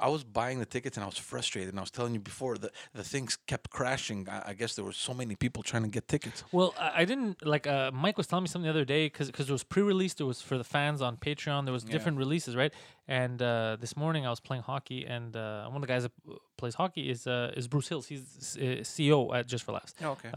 I 0.00 0.08
was 0.08 0.24
buying 0.24 0.58
the 0.58 0.66
tickets 0.66 0.96
and 0.96 1.04
I 1.04 1.06
was 1.06 1.18
frustrated. 1.18 1.70
And 1.70 1.78
I 1.78 1.82
was 1.82 1.90
telling 1.90 2.14
you 2.14 2.20
before 2.20 2.56
the 2.56 2.70
the 2.94 3.04
things 3.04 3.38
kept 3.46 3.70
crashing. 3.70 4.28
I, 4.28 4.50
I 4.50 4.52
guess 4.54 4.74
there 4.74 4.84
were 4.84 4.92
so 4.92 5.14
many 5.14 5.36
people 5.36 5.62
trying 5.62 5.82
to 5.82 5.88
get 5.88 6.08
tickets. 6.08 6.44
Well, 6.52 6.74
I, 6.78 7.02
I 7.02 7.04
didn't 7.04 7.44
like. 7.44 7.66
Uh, 7.66 7.90
Mike 7.92 8.16
was 8.16 8.26
telling 8.26 8.44
me 8.44 8.48
something 8.48 8.64
the 8.64 8.70
other 8.70 8.84
day 8.84 9.06
because 9.06 9.28
because 9.30 9.48
it 9.48 9.52
was 9.52 9.64
pre-released. 9.64 10.20
It 10.20 10.24
was 10.24 10.40
for 10.42 10.58
the 10.58 10.64
fans 10.64 11.00
on 11.02 11.16
Patreon. 11.16 11.64
There 11.64 11.72
was 11.72 11.84
different 11.84 12.18
releases, 12.18 12.56
right? 12.56 12.72
And 13.06 13.40
uh, 13.42 13.76
this 13.80 13.96
morning 13.96 14.26
I 14.26 14.30
was 14.30 14.40
playing 14.40 14.62
hockey, 14.62 15.04
and 15.04 15.36
uh, 15.36 15.66
one 15.66 15.76
of 15.76 15.82
the 15.82 15.86
guys 15.86 16.04
that 16.04 16.12
uh, 16.28 16.34
plays 16.56 16.74
hockey 16.74 17.10
is 17.10 17.26
uh, 17.26 17.52
is 17.56 17.68
Bruce 17.68 17.88
Hills. 17.88 18.06
He's 18.06 18.56
uh, 18.58 18.82
CEO 18.82 19.34
at 19.34 19.46
Just 19.46 19.64
for 19.64 19.72
Laughs. 19.72 19.94
Oh, 20.02 20.10
okay. 20.10 20.30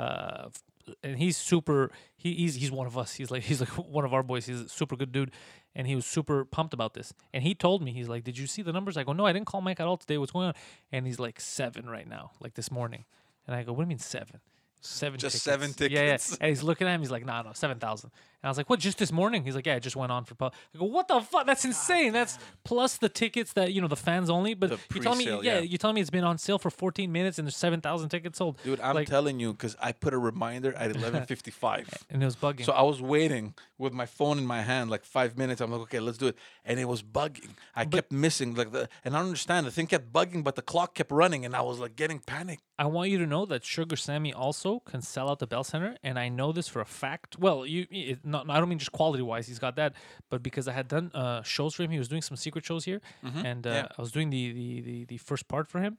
And 1.03 1.18
he's 1.18 1.38
super. 1.38 1.91
He, 2.15 2.34
he's 2.34 2.55
he's 2.55 2.72
one 2.72 2.88
of 2.88 2.97
us. 2.97 3.14
He's 3.14 3.31
like 3.31 3.43
he's 3.49 3.59
like 3.59 3.69
one 3.69 4.05
of 4.05 4.14
our 4.14 4.23
boys. 4.23 4.45
He's 4.45 4.61
a 4.61 4.69
super 4.69 4.95
good 4.95 5.11
dude, 5.11 5.31
and 5.76 5.88
he 5.88 5.95
was 5.95 6.05
super 6.05 6.45
pumped 6.45 6.73
about 6.73 6.93
this. 6.93 7.14
And 7.34 7.43
he 7.43 7.55
told 7.55 7.81
me 7.81 7.91
he's 7.91 8.07
like, 8.07 8.23
"Did 8.23 8.38
you 8.38 8.47
see 8.47 8.61
the 8.61 8.73
numbers?" 8.73 8.97
I 8.97 9.03
go, 9.03 9.14
"No, 9.14 9.26
I 9.26 9.34
didn't 9.34 9.47
call 9.47 9.61
Mike 9.61 9.80
at 9.80 9.88
all 9.88 9.97
today. 9.97 10.18
What's 10.18 10.31
going 10.31 10.47
on?" 10.47 10.53
And 10.91 11.05
he's 11.05 11.19
like 11.19 11.39
seven 11.39 11.89
right 11.89 12.07
now, 12.07 12.31
like 12.39 12.53
this 12.55 12.72
morning. 12.72 13.05
And 13.45 13.55
I 13.55 13.64
go, 13.64 13.72
"What 13.72 13.80
do 13.80 13.85
you 13.85 13.89
mean 13.89 13.99
seven? 13.99 14.39
Seven? 14.81 15.19
Just 15.19 15.43
tickets." 15.43 15.43
seven 15.43 15.91
Yeah, 15.91 16.03
yeah. 16.03 16.18
And 16.39 16.49
he's 16.49 16.64
looking 16.64 16.88
at 16.88 16.93
him. 16.93 17.01
He's 17.01 17.11
like, 17.11 17.26
"No, 17.26 17.41
no, 17.41 17.51
seven 17.53 17.80
thousand. 17.80 18.11
I 18.48 18.49
was 18.49 18.57
like, 18.57 18.69
"What? 18.69 18.80
Just 18.80 18.98
this 18.98 19.11
morning?" 19.11 19.44
He's 19.44 19.56
like, 19.56 19.65
"Yeah, 19.65 19.76
it 19.76 19.82
just 19.82 19.95
went 19.95 20.11
on 20.11 20.26
for." 20.26 20.36
Pub-. 20.36 20.53
I 20.74 20.78
go, 20.78 20.86
"What 20.86 21.07
the 21.07 21.19
fuck? 21.22 21.45
That's 21.45 21.65
insane. 21.65 22.14
That's 22.14 22.40
plus 22.64 22.98
the 22.98 23.10
tickets 23.10 23.53
that 23.53 23.74
you 23.74 23.82
know 23.82 23.88
the 23.88 23.95
fans 23.95 24.30
only." 24.30 24.53
But 24.53 24.69
The 24.72 24.80
you're 24.94 25.03
telling 25.03 25.19
me, 25.19 25.26
pre-sale, 25.26 25.44
yeah, 25.44 25.53
yeah. 25.56 25.60
you're 25.61 25.78
telling 25.78 25.95
me 25.95 26.02
it's 26.02 26.10
been 26.10 26.24
on 26.24 26.38
sale 26.38 26.57
for 26.60 26.69
14 26.69 27.11
minutes 27.11 27.38
and 27.38 27.45
there's 27.48 27.57
7,000 27.57 28.10
tickets 28.10 28.38
sold, 28.38 28.57
Dude, 28.64 28.80
I'm 28.82 28.95
like, 28.95 29.07
telling 29.07 29.40
you 29.40 29.52
because 29.52 29.76
I 29.82 29.91
put 29.91 30.14
a 30.14 30.18
reminder 30.18 30.74
at 30.74 30.91
11:55. 30.95 31.88
and 32.10 32.22
it 32.22 32.26
was 32.26 32.36
bugging. 32.36 32.65
So 32.65 32.74
I 32.74 32.82
was 32.82 33.02
waiting 33.02 33.53
with 33.78 33.94
my 33.94 34.06
phone 34.06 34.38
in 34.38 34.45
my 34.48 34.61
hand, 34.61 34.90
like 34.90 35.06
five 35.06 35.38
minutes. 35.38 35.61
I'm 35.61 35.72
like, 35.72 35.82
okay, 35.82 35.99
let's 35.99 36.18
do 36.18 36.28
it, 36.28 36.38
and 36.65 36.80
it 36.80 36.86
was 36.86 37.03
bugging. 37.03 37.49
I 37.76 37.86
kept 37.86 38.11
missing, 38.11 38.56
like 38.56 38.72
the, 38.72 38.90
and 39.03 39.15
I 39.15 39.19
don't 39.19 39.28
understand. 39.28 39.65
The 39.68 39.72
thing 39.72 39.88
kept 39.88 40.11
bugging, 40.11 40.44
but 40.44 40.56
the 40.56 40.61
clock 40.61 40.95
kept 40.95 41.11
running, 41.11 41.45
and 41.45 41.56
I 41.56 41.61
was 41.61 41.80
like 41.80 41.95
getting 41.95 42.19
panic. 42.19 42.60
I 42.80 42.86
want 42.86 43.10
you 43.10 43.18
to 43.19 43.26
know 43.26 43.45
that 43.48 43.65
Sugar 43.65 43.95
Sammy 43.95 44.32
also 44.34 44.80
can 44.82 45.02
sell 45.02 45.30
out 45.30 45.40
the 45.40 45.48
Bell 45.48 45.64
Center, 45.64 45.98
and 46.03 46.19
I 46.19 46.30
know 46.30 46.52
this 46.52 46.68
for 46.68 46.80
a 46.82 46.86
fact. 46.86 47.38
Well, 47.40 47.65
you, 47.65 47.88
it, 47.90 48.19
not, 48.45 48.49
I 48.55 48.59
don't 48.59 48.69
mean 48.69 48.80
just 48.80 48.91
quality 48.91 49.23
wise, 49.23 49.47
he's 49.47 49.59
got 49.59 49.76
that, 49.76 49.93
but 50.30 50.41
because 50.43 50.68
I 50.68 50.73
had 50.73 50.88
done 50.88 51.11
uh, 51.14 51.41
shows 51.43 51.73
for 51.76 51.84
him, 51.84 51.91
he 51.91 51.99
was 51.99 52.07
doing 52.07 52.22
some 52.22 52.38
secret 52.38 52.65
shows 52.65 52.85
here, 52.85 53.01
and 53.23 53.65
uh, 53.65 53.69
yeah. 53.69 53.88
I 53.97 54.01
was 54.01 54.11
doing 54.11 54.30
the, 54.30 54.51
the 54.51 54.81
the 54.81 55.05
the 55.05 55.18
first 55.18 55.47
part 55.47 55.68
for 55.68 55.80
him, 55.80 55.97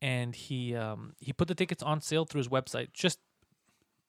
and 0.00 0.34
he 0.34 0.74
um, 0.74 1.14
he 1.20 1.32
put 1.32 1.48
the 1.48 1.54
tickets 1.54 1.82
on 1.82 2.00
sale 2.00 2.24
through 2.24 2.40
his 2.40 2.48
website 2.48 2.88
just 2.92 3.18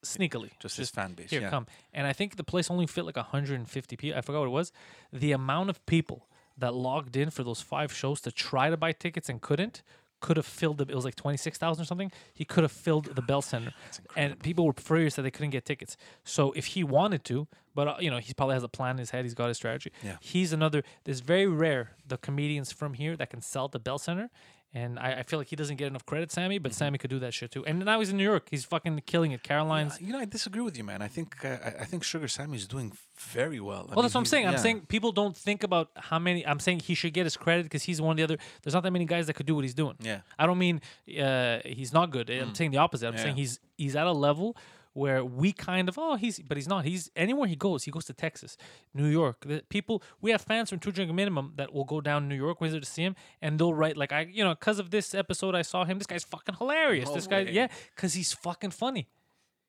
sneakily, 0.04 0.50
Just 0.58 0.76
his 0.76 0.90
fan 0.90 1.12
base. 1.12 1.30
here 1.30 1.42
yeah. 1.42 1.50
come, 1.50 1.66
and 1.92 2.06
I 2.06 2.12
think 2.12 2.36
the 2.36 2.44
place 2.44 2.70
only 2.70 2.86
fit 2.86 3.04
like 3.04 3.16
150 3.16 3.96
people. 3.96 4.18
I 4.18 4.20
forgot 4.20 4.40
what 4.40 4.46
it 4.46 4.50
was. 4.50 4.72
The 5.12 5.32
amount 5.32 5.70
of 5.70 5.84
people 5.86 6.26
that 6.58 6.74
logged 6.74 7.16
in 7.16 7.30
for 7.30 7.42
those 7.44 7.60
five 7.60 7.92
shows 7.92 8.20
to 8.22 8.30
try 8.32 8.68
to 8.70 8.76
buy 8.76 8.92
tickets 8.92 9.28
and 9.28 9.40
couldn't 9.40 9.82
could 10.22 10.38
have 10.38 10.46
filled 10.46 10.78
the. 10.78 10.84
It 10.84 10.94
was 10.94 11.04
like 11.04 11.16
26,000 11.16 11.82
or 11.82 11.84
something. 11.84 12.10
He 12.32 12.46
could 12.46 12.62
have 12.62 12.72
filled 12.72 13.14
the 13.14 13.20
Bell 13.20 13.42
Center, 13.42 13.72
and 14.16 14.38
people 14.42 14.64
were 14.64 14.72
furious 14.72 15.16
that 15.16 15.22
they 15.22 15.30
couldn't 15.30 15.50
get 15.50 15.66
tickets. 15.66 15.98
So 16.24 16.52
if 16.52 16.66
he 16.66 16.82
wanted 16.82 17.24
to, 17.24 17.48
but 17.74 17.88
uh, 17.88 17.96
you 18.00 18.10
know 18.10 18.18
he 18.18 18.32
probably 18.32 18.54
has 18.54 18.62
a 18.62 18.68
plan 18.68 18.92
in 18.92 18.98
his 18.98 19.10
head. 19.10 19.24
He's 19.26 19.34
got 19.34 19.48
his 19.48 19.58
strategy. 19.58 19.92
Yeah. 20.02 20.16
He's 20.20 20.52
another. 20.54 20.82
There's 21.04 21.20
very 21.20 21.46
rare 21.46 21.90
the 22.06 22.16
comedians 22.16 22.72
from 22.72 22.94
here 22.94 23.16
that 23.16 23.28
can 23.28 23.42
sell 23.42 23.68
the 23.68 23.78
Bell 23.78 23.98
Center. 23.98 24.30
And 24.74 24.98
I, 24.98 25.18
I 25.18 25.22
feel 25.22 25.38
like 25.38 25.48
he 25.48 25.56
doesn't 25.56 25.76
get 25.76 25.88
enough 25.88 26.06
credit, 26.06 26.32
Sammy, 26.32 26.58
but 26.58 26.72
Sammy 26.72 26.96
could 26.96 27.10
do 27.10 27.18
that 27.18 27.34
shit 27.34 27.50
too. 27.50 27.62
And 27.66 27.84
now 27.84 27.98
he's 27.98 28.08
in 28.08 28.16
New 28.16 28.24
York. 28.24 28.48
He's 28.50 28.64
fucking 28.64 29.02
killing 29.04 29.32
it. 29.32 29.42
Caroline's. 29.42 30.00
You 30.00 30.12
know, 30.14 30.18
I 30.18 30.24
disagree 30.24 30.62
with 30.62 30.78
you, 30.78 30.84
man. 30.84 31.02
I 31.02 31.08
think 31.08 31.44
uh, 31.44 31.58
I 31.78 31.84
think 31.84 32.02
Sugar 32.04 32.26
Sammy's 32.26 32.66
doing 32.66 32.92
very 33.18 33.60
well. 33.60 33.88
I 33.90 33.94
Well, 33.94 34.02
that's 34.02 34.14
what 34.14 34.20
I'm 34.20 34.24
saying. 34.26 34.46
I'm 34.48 34.56
saying 34.56 34.86
people 34.88 35.12
don't 35.12 35.36
think 35.36 35.62
about 35.62 35.90
how 35.96 36.18
many. 36.18 36.46
I'm 36.46 36.58
saying 36.58 36.80
he 36.80 36.94
should 36.94 37.12
get 37.12 37.24
his 37.24 37.36
credit 37.36 37.64
because 37.64 37.82
he's 37.82 38.00
one 38.00 38.12
of 38.12 38.16
the 38.16 38.22
other. 38.22 38.38
There's 38.62 38.72
not 38.72 38.82
that 38.84 38.92
many 38.92 39.04
guys 39.04 39.26
that 39.26 39.34
could 39.34 39.46
do 39.46 39.54
what 39.54 39.64
he's 39.64 39.74
doing. 39.74 39.96
Yeah. 40.00 40.20
I 40.38 40.46
don't 40.46 40.58
mean 40.58 40.80
uh, 41.20 41.58
he's 41.66 41.92
not 41.92 42.10
good. 42.10 42.30
I'm 42.30 42.54
saying 42.54 42.70
the 42.70 42.78
opposite. 42.78 43.08
I'm 43.08 43.14
Yeah. 43.14 43.22
saying 43.24 43.36
he's 43.36 43.60
he's 43.76 43.94
at 43.94 44.06
a 44.06 44.12
level 44.12 44.56
where 44.94 45.24
we 45.24 45.52
kind 45.52 45.88
of 45.88 45.98
oh 45.98 46.16
he's 46.16 46.38
but 46.40 46.56
he's 46.56 46.68
not. 46.68 46.84
He's 46.84 47.10
anywhere 47.16 47.48
he 47.48 47.56
goes. 47.56 47.84
He 47.84 47.90
goes 47.90 48.04
to 48.06 48.12
Texas, 48.12 48.56
New 48.94 49.08
York. 49.08 49.44
The 49.46 49.62
people 49.68 50.02
we 50.20 50.30
have 50.30 50.42
fans 50.42 50.70
from 50.70 50.78
Two 50.78 50.92
Drink 50.92 51.12
Minimum 51.12 51.54
that 51.56 51.72
will 51.72 51.84
go 51.84 52.00
down 52.00 52.22
to 52.22 52.28
New 52.28 52.36
York 52.36 52.60
visit 52.60 52.82
to 52.82 52.88
see 52.88 53.02
him, 53.02 53.16
and 53.40 53.58
they'll 53.58 53.74
write 53.74 53.96
like 53.96 54.12
I 54.12 54.22
you 54.30 54.44
know 54.44 54.54
because 54.54 54.78
of 54.78 54.90
this 54.90 55.14
episode 55.14 55.54
I 55.54 55.62
saw 55.62 55.84
him. 55.84 55.98
This 55.98 56.06
guy's 56.06 56.24
fucking 56.24 56.56
hilarious. 56.56 57.08
No 57.08 57.14
this 57.14 57.26
guy 57.26 57.40
yeah 57.40 57.68
because 57.94 58.14
he's 58.14 58.32
fucking 58.32 58.70
funny. 58.70 59.08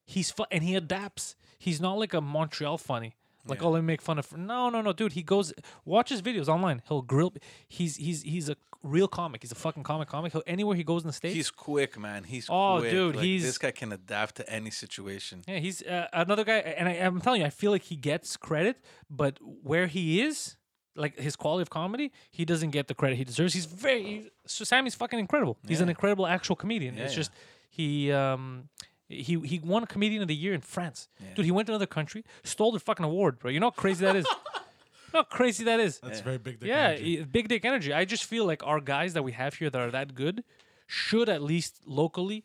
He's 0.05 0.31
fu- 0.31 0.45
and 0.51 0.63
he 0.63 0.75
adapts. 0.75 1.35
He's 1.57 1.79
not 1.79 1.97
like 1.97 2.13
a 2.13 2.19
Montreal 2.21 2.77
funny. 2.77 3.15
Like 3.45 3.61
oh, 3.61 3.69
let 3.71 3.81
me 3.81 3.87
make 3.87 4.01
fun 4.01 4.17
of. 4.19 4.35
No, 4.37 4.69
no, 4.69 4.81
no, 4.81 4.93
dude. 4.93 5.13
He 5.13 5.23
goes 5.23 5.53
watch 5.85 6.09
his 6.09 6.21
videos 6.21 6.47
online. 6.47 6.81
He'll 6.87 7.01
grill. 7.01 7.33
He's 7.67 7.97
he's 7.97 8.21
he's 8.21 8.49
a 8.49 8.55
real 8.83 9.07
comic. 9.07 9.41
He's 9.43 9.51
a 9.51 9.55
fucking 9.55 9.83
comic 9.83 10.07
comic. 10.07 10.31
He'll, 10.33 10.43
anywhere 10.47 10.75
he 10.75 10.83
goes 10.83 11.03
in 11.03 11.07
the 11.07 11.13
states. 11.13 11.35
He's 11.35 11.49
quick, 11.51 11.97
man. 11.99 12.23
He's 12.25 12.47
Oh, 12.49 12.77
quick. 12.79 12.91
dude, 12.91 13.15
Like, 13.15 13.25
he's- 13.25 13.43
this 13.43 13.57
guy 13.57 13.71
can 13.71 13.91
adapt 13.91 14.35
to 14.35 14.49
any 14.49 14.71
situation. 14.71 15.43
yeah, 15.47 15.59
he's 15.59 15.81
uh, 15.83 16.07
another 16.13 16.43
guy. 16.43 16.57
And 16.57 16.87
I, 16.89 16.93
I'm 16.93 17.19
telling 17.21 17.41
you, 17.41 17.47
I 17.47 17.49
feel 17.49 17.71
like 17.71 17.83
he 17.83 17.95
gets 17.95 18.35
credit, 18.37 18.77
but 19.09 19.39
where 19.41 19.87
he 19.87 20.21
is, 20.21 20.57
like 20.95 21.17
his 21.17 21.35
quality 21.35 21.61
of 21.63 21.69
comedy, 21.69 22.11
he 22.31 22.45
doesn't 22.45 22.71
get 22.71 22.87
the 22.87 22.93
credit 22.93 23.17
he 23.17 23.23
deserves. 23.23 23.53
He's 23.53 23.65
very. 23.65 24.03
He's, 24.03 24.25
so 24.45 24.63
Sammy's 24.63 24.95
fucking 24.95 25.19
incredible. 25.19 25.57
He's 25.67 25.81
an 25.81 25.89
incredible 25.89 26.27
actual 26.27 26.55
comedian. 26.55 26.95
Yeah, 26.95 27.03
it's 27.05 27.13
yeah. 27.13 27.17
just 27.17 27.31
he 27.69 28.11
um. 28.11 28.69
He, 29.13 29.39
he 29.39 29.59
won 29.63 29.85
comedian 29.85 30.21
of 30.21 30.27
the 30.27 30.35
year 30.35 30.53
in 30.53 30.61
France, 30.61 31.07
dude. 31.35 31.45
He 31.45 31.51
went 31.51 31.67
to 31.67 31.73
another 31.73 31.85
country, 31.85 32.23
stole 32.43 32.71
the 32.71 32.79
fucking 32.79 33.05
award, 33.05 33.39
bro. 33.39 33.51
You 33.51 33.59
know 33.59 33.67
how 33.67 33.71
crazy 33.71 34.05
that 34.05 34.15
is. 34.15 34.25
you 34.55 35.13
know 35.13 35.19
how 35.19 35.23
crazy 35.23 35.63
that 35.65 35.79
is. 35.79 35.99
That's 35.99 36.21
very 36.21 36.37
big. 36.37 36.59
Dick 36.59 36.69
Yeah, 36.69 36.89
energy. 36.89 37.23
big 37.23 37.47
dick 37.47 37.65
energy. 37.65 37.93
I 37.93 38.05
just 38.05 38.23
feel 38.25 38.45
like 38.45 38.65
our 38.65 38.79
guys 38.79 39.13
that 39.13 39.23
we 39.23 39.31
have 39.33 39.55
here 39.55 39.69
that 39.69 39.79
are 39.79 39.91
that 39.91 40.15
good 40.15 40.43
should 40.87 41.29
at 41.29 41.41
least 41.41 41.81
locally 41.85 42.43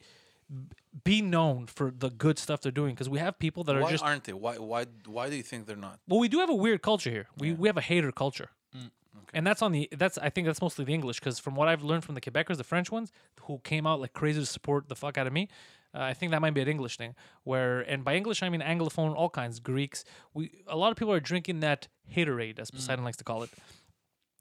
be 1.05 1.21
known 1.21 1.67
for 1.67 1.91
the 1.97 2.11
good 2.11 2.39
stuff 2.39 2.61
they're 2.63 2.73
doing 2.73 2.95
because 2.95 3.09
we 3.09 3.19
have 3.19 3.39
people 3.39 3.63
that 3.65 3.77
are 3.77 3.83
Why 3.83 3.91
just 3.91 4.05
aren't 4.05 4.25
they? 4.25 4.33
Why 4.33 4.55
why 4.57 4.87
why 5.07 5.29
do 5.29 5.37
you 5.37 5.43
think 5.43 5.67
they're 5.67 5.77
not? 5.77 6.01
well 6.09 6.19
we 6.19 6.29
do 6.29 6.39
have 6.39 6.49
a 6.51 6.55
weird 6.55 6.83
culture 6.83 7.11
here 7.11 7.27
we 7.37 7.53
we 7.53 7.69
have 7.69 7.77
a 7.77 7.83
hater 7.83 8.11
culture 8.11 8.49
mm, 8.75 8.91
and 9.35 9.47
that's 9.47 9.61
on 9.61 9.73
the 9.73 9.89
that's 9.93 10.17
i 10.19 10.31
think 10.31 10.47
that's 10.47 10.63
mostly 10.63 10.85
the 10.87 10.95
english 10.95 11.21
because 11.21 11.39
from 11.39 11.55
what 11.55 11.69
i've 11.69 11.83
learned 11.83 12.03
from 12.05 12.15
the 12.15 12.21
quebecers 12.23 12.57
the 12.57 12.65
french 12.65 12.91
ones 12.91 13.13
who 13.43 13.59
came 13.59 13.87
out 13.87 14.01
like 14.01 14.15
crazy 14.15 14.41
to 14.41 14.47
support 14.47 14.89
the 14.89 14.97
fuck 14.97 15.19
out 15.19 15.27
of 15.27 15.33
me 15.35 15.49
uh, 15.95 16.01
i 16.01 16.15
think 16.15 16.33
that 16.33 16.41
might 16.41 16.55
be 16.55 16.61
an 16.61 16.69
english 16.69 16.97
thing 16.97 17.15
where 17.45 17.81
and 17.81 18.05
by 18.05 18.15
english 18.15 18.43
i 18.43 18.49
mean 18.49 18.61
anglophone 18.61 19.15
all 19.15 19.31
kinds 19.31 19.61
greeks. 19.61 20.05
We 20.35 20.51
a 20.67 20.77
lot 20.77 20.91
of 20.91 20.97
people 20.97 21.13
are 21.13 21.21
drinking 21.21 21.61
that 21.61 21.89
haterade 22.15 22.59
as 22.59 22.71
poseidon 22.71 23.05
likes 23.05 23.17
to 23.19 23.25
call 23.25 23.43
it 23.43 23.51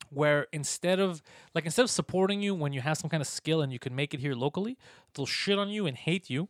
where 0.10 0.48
instead 0.54 1.00
of 1.00 1.22
like 1.54 1.66
instead 1.66 1.84
of 1.84 1.90
supporting 1.90 2.42
you 2.42 2.56
when 2.56 2.72
you 2.74 2.82
have 2.82 2.98
some 2.98 3.10
kind 3.10 3.22
of 3.22 3.28
skill 3.28 3.62
and 3.62 3.74
you 3.74 3.80
can 3.80 3.94
make 3.96 4.14
it 4.14 4.20
here 4.20 4.34
locally 4.34 4.78
they'll 5.14 5.26
shit 5.26 5.58
on 5.60 5.70
you 5.70 5.86
and 5.86 5.98
hate 5.98 6.30
you 6.30 6.48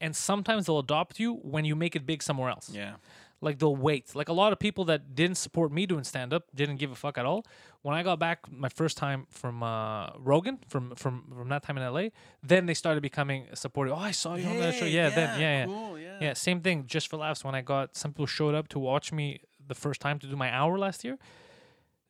and 0.00 0.14
sometimes 0.14 0.66
they'll 0.66 0.78
adopt 0.78 1.18
you 1.18 1.34
when 1.34 1.64
you 1.64 1.74
make 1.74 1.96
it 1.96 2.06
big 2.06 2.22
somewhere 2.22 2.50
else. 2.50 2.70
Yeah. 2.72 2.96
Like 3.40 3.58
they'll 3.58 3.76
wait. 3.76 4.14
Like 4.14 4.28
a 4.28 4.32
lot 4.32 4.52
of 4.52 4.58
people 4.58 4.84
that 4.86 5.14
didn't 5.14 5.36
support 5.36 5.72
me 5.72 5.86
doing 5.86 6.04
stand 6.04 6.32
up 6.32 6.44
didn't 6.54 6.76
give 6.76 6.90
a 6.90 6.94
fuck 6.94 7.18
at 7.18 7.26
all. 7.26 7.44
When 7.82 7.94
I 7.94 8.02
got 8.02 8.18
back 8.18 8.50
my 8.50 8.68
first 8.68 8.96
time 8.96 9.26
from 9.30 9.62
uh, 9.62 10.10
Rogan 10.18 10.58
from 10.68 10.94
from 10.96 11.24
from 11.36 11.48
that 11.50 11.62
time 11.62 11.78
in 11.78 11.92
LA, 11.92 12.08
then 12.42 12.66
they 12.66 12.74
started 12.74 13.02
becoming 13.02 13.46
supportive. 13.54 13.94
Oh, 13.94 13.98
I 13.98 14.10
saw 14.10 14.34
you 14.34 14.46
on 14.48 14.58
that 14.58 14.74
show. 14.74 14.86
Yeah, 14.86 15.10
then 15.10 15.40
yeah, 15.40 15.58
yeah. 15.60 15.66
Cool, 15.66 15.98
yeah. 15.98 16.18
Yeah, 16.20 16.32
same 16.32 16.60
thing. 16.60 16.86
Just 16.86 17.08
for 17.08 17.18
laughs, 17.18 17.44
when 17.44 17.54
I 17.54 17.60
got 17.60 17.96
some 17.96 18.12
people 18.12 18.26
showed 18.26 18.54
up 18.54 18.68
to 18.68 18.78
watch 18.78 19.12
me 19.12 19.40
the 19.68 19.74
first 19.74 20.00
time 20.00 20.18
to 20.20 20.26
do 20.26 20.36
my 20.36 20.50
hour 20.50 20.78
last 20.78 21.04
year, 21.04 21.18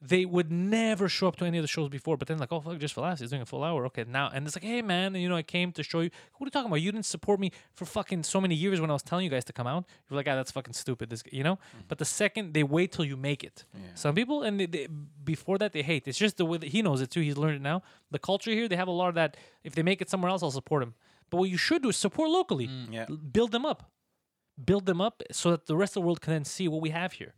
they 0.01 0.27
would 0.27 0.53
never 0.53 1.09
show 1.09 1.27
up 1.27 1.37
to 1.37 1.45
any 1.45 1.57
of 1.59 1.63
the 1.63 1.69
shows 1.69 1.89
before. 1.89 2.17
But 2.17 2.29
then 2.29 2.39
like, 2.39 2.53
oh 2.53 2.61
fuck, 2.61 2.79
just 2.79 2.95
for 2.95 3.01
laughs, 3.01 3.21
he's 3.21 3.31
doing 3.31 3.43
a 3.43 3.47
full 3.47 3.65
hour. 3.65 3.87
Okay, 3.87 4.05
now 4.07 4.31
and 4.33 4.47
it's 4.47 4.55
like, 4.57 4.65
hey 4.65 4.83
man, 4.83 5.15
you 5.15 5.29
know, 5.29 5.37
I 5.37 5.43
came 5.43 5.73
to 5.73 5.83
show 5.83 6.01
you. 6.01 6.11
What 6.37 6.45
are 6.45 6.49
you 6.49 6.51
talking 6.51 6.67
about? 6.71 6.77
You 6.83 6.93
didn't 6.93 7.07
support 7.07 7.41
me 7.41 7.51
for 7.73 7.87
fucking 7.87 8.23
so 8.23 8.41
many 8.41 8.55
years 8.55 8.81
when 8.81 8.91
I 8.91 8.93
was 8.93 9.03
telling 9.03 9.25
you 9.25 9.31
guys 9.31 9.45
to 9.47 9.53
come 9.53 9.67
out. 9.67 9.85
You're 10.09 10.17
like, 10.17 10.29
ah, 10.29 10.35
that's 10.35 10.51
fucking 10.51 10.75
stupid. 10.75 11.11
This, 11.11 11.23
you 11.33 11.43
know. 11.43 11.59
But 11.89 11.99
the 11.99 12.05
second 12.05 12.53
they 12.53 12.63
wait 12.63 12.93
till 12.93 13.05
you 13.05 13.17
make 13.17 13.43
it, 13.43 13.65
some 13.95 14.15
people 14.15 14.43
and 14.43 14.61
they, 14.61 14.67
they, 14.67 14.87
before 15.25 15.59
that 15.59 15.73
they 15.73 15.83
hate. 15.83 16.07
It's 16.07 16.19
just 16.19 16.37
the 16.37 16.45
way 16.45 16.59
that 16.59 16.69
he 16.69 16.83
knows 16.83 17.01
it 17.01 17.11
too. 17.11 17.21
He's 17.21 17.37
learned 17.37 17.57
it 17.57 17.63
now. 17.63 17.83
The 18.11 18.19
culture 18.19 18.51
here, 18.51 18.69
they 18.69 18.77
have 18.77 18.89
a 18.89 18.93
lot 18.93 19.09
of 19.09 19.15
that. 19.15 19.37
If 19.65 19.75
they 19.75 19.83
make 19.83 20.03
it 20.03 20.11
somewhere 20.11 20.31
else, 20.31 20.43
I'll 20.43 20.51
support 20.51 20.83
him. 20.83 20.95
But 21.31 21.39
what 21.39 21.51
you 21.51 21.57
should 21.57 21.83
do 21.83 21.89
is 21.89 21.97
support 21.97 22.31
locally. 22.31 22.69
Yeah. 22.91 23.07
L- 23.09 23.17
build 23.17 23.53
them 23.53 23.65
up 23.67 23.91
build 24.65 24.87
them 24.87 25.03
up 25.03 25.23
so 25.31 25.51
that 25.51 25.67
the 25.67 25.77
rest 25.77 25.97
of 25.97 26.03
the 26.03 26.07
world 26.07 26.21
can 26.23 26.33
then 26.33 26.45
see 26.45 26.67
what 26.67 26.81
we 26.81 26.89
have 26.89 27.13
here 27.13 27.35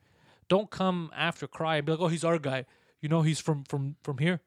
don't 0.49 0.71
come 0.71 1.11
after 1.17 1.47
cry 1.47 1.77
and 1.77 1.87
be 1.87 1.93
like 1.93 2.01
oh 2.01 2.09
he's 2.09 2.25
our 2.25 2.39
guy 2.39 2.65
you 3.01 3.09
know 3.09 3.23
he's 3.23 3.39
from 3.41 3.65
from 3.65 3.97
from 4.03 4.19
here 4.19 4.41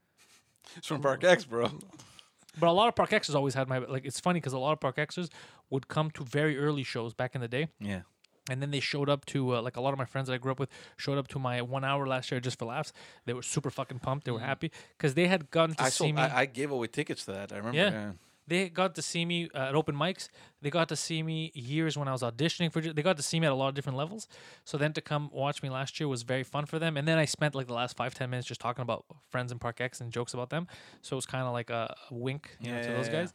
It's 0.78 0.88
from 0.88 1.02
Park 1.02 1.24
X, 1.24 1.46
bro. 1.46 1.70
but 2.60 2.68
a 2.68 2.72
lot 2.72 2.88
of 2.90 2.96
park 2.96 3.10
xers 3.12 3.34
always 3.36 3.54
had 3.54 3.68
my 3.70 3.78
like 3.80 4.06
it's 4.06 4.20
funny 4.20 4.40
because 4.40 4.54
a 4.54 4.60
lot 4.60 4.74
of 4.74 4.80
park 4.80 4.98
xers 4.98 5.30
would 5.70 5.88
come 5.88 6.12
to 6.12 6.24
very 6.26 6.58
early 6.58 6.84
shows 6.84 7.14
back 7.14 7.34
in 7.36 7.42
the 7.42 7.48
day 7.48 7.70
Yeah. 7.80 8.02
and 8.50 8.62
then 8.62 8.72
they 8.72 8.82
showed 8.82 9.10
up 9.10 9.26
to 9.28 9.56
uh, 9.56 9.62
like 9.62 9.78
a 9.78 9.82
lot 9.82 9.94
of 9.94 9.98
my 9.98 10.06
friends 10.06 10.28
that 10.28 10.34
I 10.34 10.38
grew 10.38 10.52
up 10.52 10.60
with 10.60 10.70
showed 10.98 11.18
up 11.18 11.28
to 11.30 11.40
my 11.40 11.62
one 11.62 11.86
hour 11.86 12.06
last 12.08 12.30
year 12.32 12.42
just 12.42 12.60
for 12.60 12.66
laughs. 12.66 12.92
They 13.26 13.34
were 13.34 13.42
super 13.44 13.70
fucking 13.70 14.00
pumped. 14.00 14.26
They 14.26 14.32
were 14.32 14.40
happy 14.54 14.70
because 14.98 15.14
they 15.14 15.28
had 15.28 15.50
gotten 15.52 15.76
to 15.76 15.84
I 15.84 15.90
see 15.90 15.98
sold, 16.06 16.16
me. 16.16 16.22
I, 16.24 16.42
I 16.42 16.46
gave 16.46 16.72
away 16.72 16.88
tickets 16.88 17.24
to 17.26 17.32
that. 17.32 17.54
I 17.54 17.58
remember. 17.58 17.78
Yeah. 17.78 17.92
Yeah. 17.92 18.12
They 18.48 18.70
got 18.70 18.96
to 18.96 19.02
see 19.02 19.24
me 19.26 19.50
uh, 19.54 19.70
at 19.70 19.76
open 19.76 19.96
mics. 19.96 20.28
They 20.62 20.70
got 20.70 20.90
to 20.90 20.96
see 20.96 21.24
me 21.24 21.52
years 21.54 21.98
when 21.98 22.08
I 22.08 22.12
was 22.12 22.22
auditioning 22.22 22.72
for. 22.72 22.82
They 22.82 23.02
got 23.02 23.18
to 23.18 23.24
see 23.24 23.40
me 23.40 23.48
at 23.48 23.54
a 23.54 23.56
lot 23.56 23.70
of 23.70 23.76
different 23.76 23.98
levels. 23.98 24.28
So 24.66 24.78
then 24.78 24.94
to 24.94 25.02
come 25.02 25.30
watch 25.32 25.64
me 25.64 25.70
last 25.70 26.00
year 26.00 26.08
was 26.08 26.24
very 26.24 26.44
fun 26.44 26.66
for 26.66 26.80
them. 26.80 26.98
And 26.98 27.08
then 27.08 27.18
I 27.18 27.26
spent 27.26 27.56
like 27.56 27.68
the 27.68 27.74
last 27.74 27.96
five 27.96 28.14
ten 28.14 28.30
minutes 28.30 28.48
just 28.48 28.60
talking 28.62 28.82
about 28.82 29.06
friends 29.30 29.52
in 29.52 29.60
Park 29.60 29.80
X 29.80 30.02
and 30.02 30.12
jokes 30.12 30.34
about 30.34 30.50
them. 30.50 30.68
So 31.02 31.16
it 31.16 31.18
was 31.18 31.26
kind 31.26 31.46
of 31.46 31.54
like 31.54 31.70
a, 31.70 31.96
a 32.10 32.14
wink 32.14 32.58
you 32.60 32.70
know, 32.72 32.78
Yeah, 32.78 32.82
to 32.84 32.90
yeah, 32.90 32.96
those 32.98 33.08
yeah. 33.08 33.14
guys. 33.14 33.34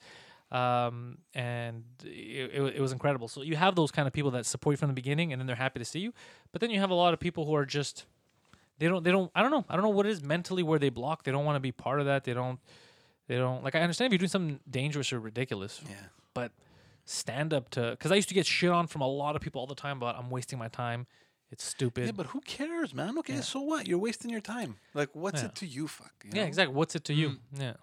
Um, 0.53 1.19
and 1.35 1.83
it, 2.05 2.51
it, 2.55 2.77
it 2.77 2.81
was 2.81 2.93
incredible. 2.93 3.27
So 3.29 3.43
you 3.43 3.57
have 3.57 3.75
those 3.75 3.91
kind 3.91 4.07
of 4.07 4.13
people 4.13 4.31
that 4.33 4.47
support 4.47 4.75
you 4.75 4.77
from 4.77 4.89
the 4.89 4.95
beginning, 4.95 5.33
and 5.33 5.41
then 5.41 5.47
they're 5.47 5.57
happy 5.57 5.79
to 5.81 5.85
see 5.85 5.99
you. 6.01 6.13
But 6.53 6.61
then 6.61 6.71
you 6.71 6.79
have 6.79 6.91
a 6.91 6.95
lot 6.95 7.15
of 7.15 7.21
people 7.21 7.47
who 7.47 7.55
are 7.57 7.67
just 7.67 8.05
they 8.79 8.87
don't 8.89 9.03
they 9.03 9.11
don't 9.11 9.31
I 9.35 9.43
don't 9.43 9.51
know 9.51 9.65
I 9.69 9.75
don't 9.75 9.83
know 9.83 9.89
what 9.91 10.07
it 10.07 10.11
is 10.11 10.23
mentally 10.23 10.63
where 10.63 10.79
they 10.79 10.89
block. 10.91 11.25
They 11.25 11.33
don't 11.33 11.45
want 11.45 11.57
to 11.57 11.61
be 11.61 11.73
part 11.73 11.99
of 11.99 12.07
that. 12.07 12.25
They 12.25 12.35
don't 12.35 12.61
they 13.29 13.37
don't 13.37 13.63
like. 13.65 13.75
I 13.75 13.81
understand 13.81 14.07
if 14.07 14.13
you're 14.13 14.19
doing 14.27 14.29
something 14.31 14.61
dangerous 14.71 15.13
or 15.13 15.21
ridiculous, 15.21 15.81
Yeah. 15.89 15.95
but 16.35 16.53
stand 17.05 17.53
up 17.55 17.71
to 17.71 17.91
because 17.93 18.11
I 18.13 18.17
used 18.17 18.29
to 18.29 18.35
get 18.35 18.47
shit 18.47 18.71
on 18.71 18.87
from 18.87 19.01
a 19.03 19.07
lot 19.09 19.37
of 19.37 19.43
people 19.43 19.61
all 19.61 19.67
the 19.67 19.75
time 19.75 19.97
about 19.99 20.17
I'm 20.19 20.31
wasting 20.31 20.59
my 20.59 20.69
time. 20.69 21.07
It's 21.51 21.63
stupid. 21.65 22.07
Yeah, 22.07 22.13
but 22.13 22.27
who 22.27 22.41
cares, 22.41 22.93
man? 22.93 23.17
Okay, 23.19 23.41
so 23.41 23.61
what? 23.61 23.87
You're 23.87 23.99
wasting 24.01 24.31
your 24.33 24.41
time. 24.41 24.77
Like, 24.95 25.11
what's 25.15 25.43
Yeah. 25.43 25.49
it 25.49 25.55
to 25.57 25.67
you? 25.67 25.87
Fuck. 25.87 26.13
you 26.25 26.31
yeah, 26.35 26.43
know? 26.43 26.47
exactly. 26.49 26.75
What's 26.75 26.97
it 26.97 27.05
to 27.05 27.15
you? 27.15 27.37
Yeah, 27.53 27.75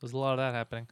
there's 0.00 0.12
a 0.14 0.16
lot 0.18 0.32
of 0.32 0.38
that 0.38 0.54
happening. 0.54 0.88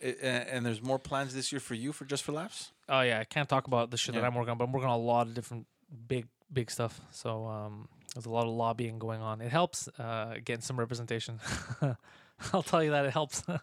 And 0.00 0.64
there's 0.64 0.80
more 0.80 1.00
plans 1.00 1.34
this 1.34 1.50
year 1.50 1.58
for 1.60 1.74
you 1.74 1.92
for 1.92 2.04
Just 2.04 2.22
for 2.22 2.30
Laughs. 2.30 2.70
Oh 2.88 3.00
yeah, 3.00 3.18
I 3.18 3.24
can't 3.24 3.48
talk 3.48 3.66
about 3.66 3.90
the 3.90 3.96
shit 3.96 4.14
that 4.14 4.24
I'm 4.24 4.34
working 4.34 4.52
on, 4.52 4.58
but 4.58 4.64
I'm 4.64 4.72
working 4.72 4.88
on 4.88 4.98
a 4.98 5.02
lot 5.02 5.26
of 5.26 5.34
different 5.34 5.66
big 6.06 6.26
big 6.52 6.70
stuff. 6.70 7.00
So 7.10 7.46
um, 7.46 7.88
there's 8.14 8.26
a 8.26 8.30
lot 8.30 8.46
of 8.46 8.52
lobbying 8.52 9.00
going 9.00 9.20
on. 9.20 9.40
It 9.40 9.50
helps 9.50 9.88
uh, 9.98 10.36
getting 10.44 10.62
some 10.62 10.78
representation. 10.78 11.40
I'll 12.52 12.62
tell 12.62 12.82
you 12.82 12.90
that 12.90 13.04
it 13.04 13.12
helps. 13.12 13.42
but 13.42 13.60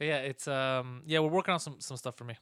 yeah, 0.00 0.18
it's 0.18 0.48
um, 0.48 1.02
yeah, 1.06 1.20
we're 1.20 1.28
working 1.28 1.54
on 1.54 1.60
some 1.60 1.76
some 1.80 1.96
stuff 1.96 2.16
for 2.16 2.24
me. 2.24 2.36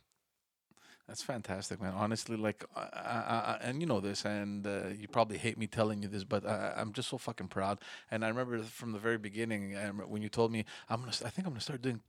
That's 1.07 1.23
fantastic, 1.23 1.83
man. 1.83 1.93
Honestly, 1.95 2.35
like, 2.35 2.65
I, 2.75 2.81
I, 2.81 3.37
I, 3.37 3.59
and 3.61 3.83
you 3.83 3.87
know 3.87 4.01
this, 4.01 4.25
and 4.25 4.67
uh, 4.67 4.89
you 4.99 5.07
probably 5.07 5.37
hate 5.37 5.59
me 5.59 5.67
telling 5.67 6.03
you 6.03 6.09
this, 6.09 6.25
but 6.25 6.47
I, 6.47 6.73
I'm 6.79 6.95
just 6.95 7.11
so 7.11 7.19
fucking 7.19 7.49
proud. 7.49 7.81
And 8.11 8.25
I 8.25 8.29
remember 8.29 8.59
from 8.63 8.93
the 8.93 8.99
very 8.99 9.19
beginning, 9.19 9.77
I 9.77 9.89
when 9.89 10.23
you 10.23 10.31
told 10.31 10.51
me, 10.51 10.65
"I'm 10.89 11.01
gonna, 11.01 11.13
I 11.25 11.29
think 11.29 11.47
I'm 11.47 11.53
gonna 11.53 11.61
start 11.61 11.83
doing 11.83 12.01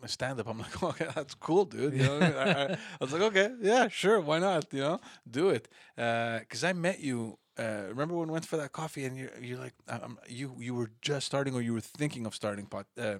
my 0.00 0.06
stand 0.06 0.38
up." 0.38 0.46
I'm 0.46 0.60
like, 0.60 0.80
"Okay, 0.82 1.08
that's 1.12 1.34
cool, 1.34 1.64
dude." 1.64 1.94
You 1.94 2.04
know, 2.04 2.18
I, 2.20 2.74
I, 2.74 2.78
was 3.00 3.12
like, 3.12 3.22
"Okay, 3.22 3.50
yeah, 3.60 3.88
sure, 3.88 4.20
why 4.20 4.38
not? 4.38 4.72
You 4.72 4.80
know, 4.80 5.00
do 5.28 5.50
it." 5.50 5.68
Because 5.96 6.62
I 6.62 6.72
met 6.72 7.00
you. 7.00 7.38
Uh, 7.58 7.84
remember 7.88 8.14
when 8.14 8.28
we 8.28 8.32
went 8.32 8.44
for 8.46 8.56
that 8.58 8.72
coffee, 8.72 9.04
and 9.06 9.16
you're, 9.16 9.30
you're 9.40 9.58
like, 9.58 9.74
um, 9.88 10.18
you, 10.28 10.54
you 10.58 10.74
were 10.74 10.90
just 11.00 11.26
starting, 11.26 11.54
or 11.54 11.62
you 11.62 11.72
were 11.72 11.80
thinking 11.80 12.26
of 12.26 12.34
starting 12.34 12.66
pot, 12.66 12.86
uh, 12.98 13.16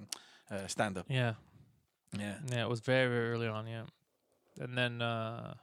uh, 0.50 0.66
stand 0.66 0.98
up. 0.98 1.06
Yeah, 1.08 1.34
Yeah. 2.18 2.34
yeah, 2.50 2.62
it 2.62 2.68
was 2.68 2.80
very 2.80 3.08
very 3.08 3.30
early 3.32 3.48
on. 3.48 3.66
Yeah, 3.66 3.84
and 4.60 4.76
then 4.76 5.00
uh, 5.02 5.54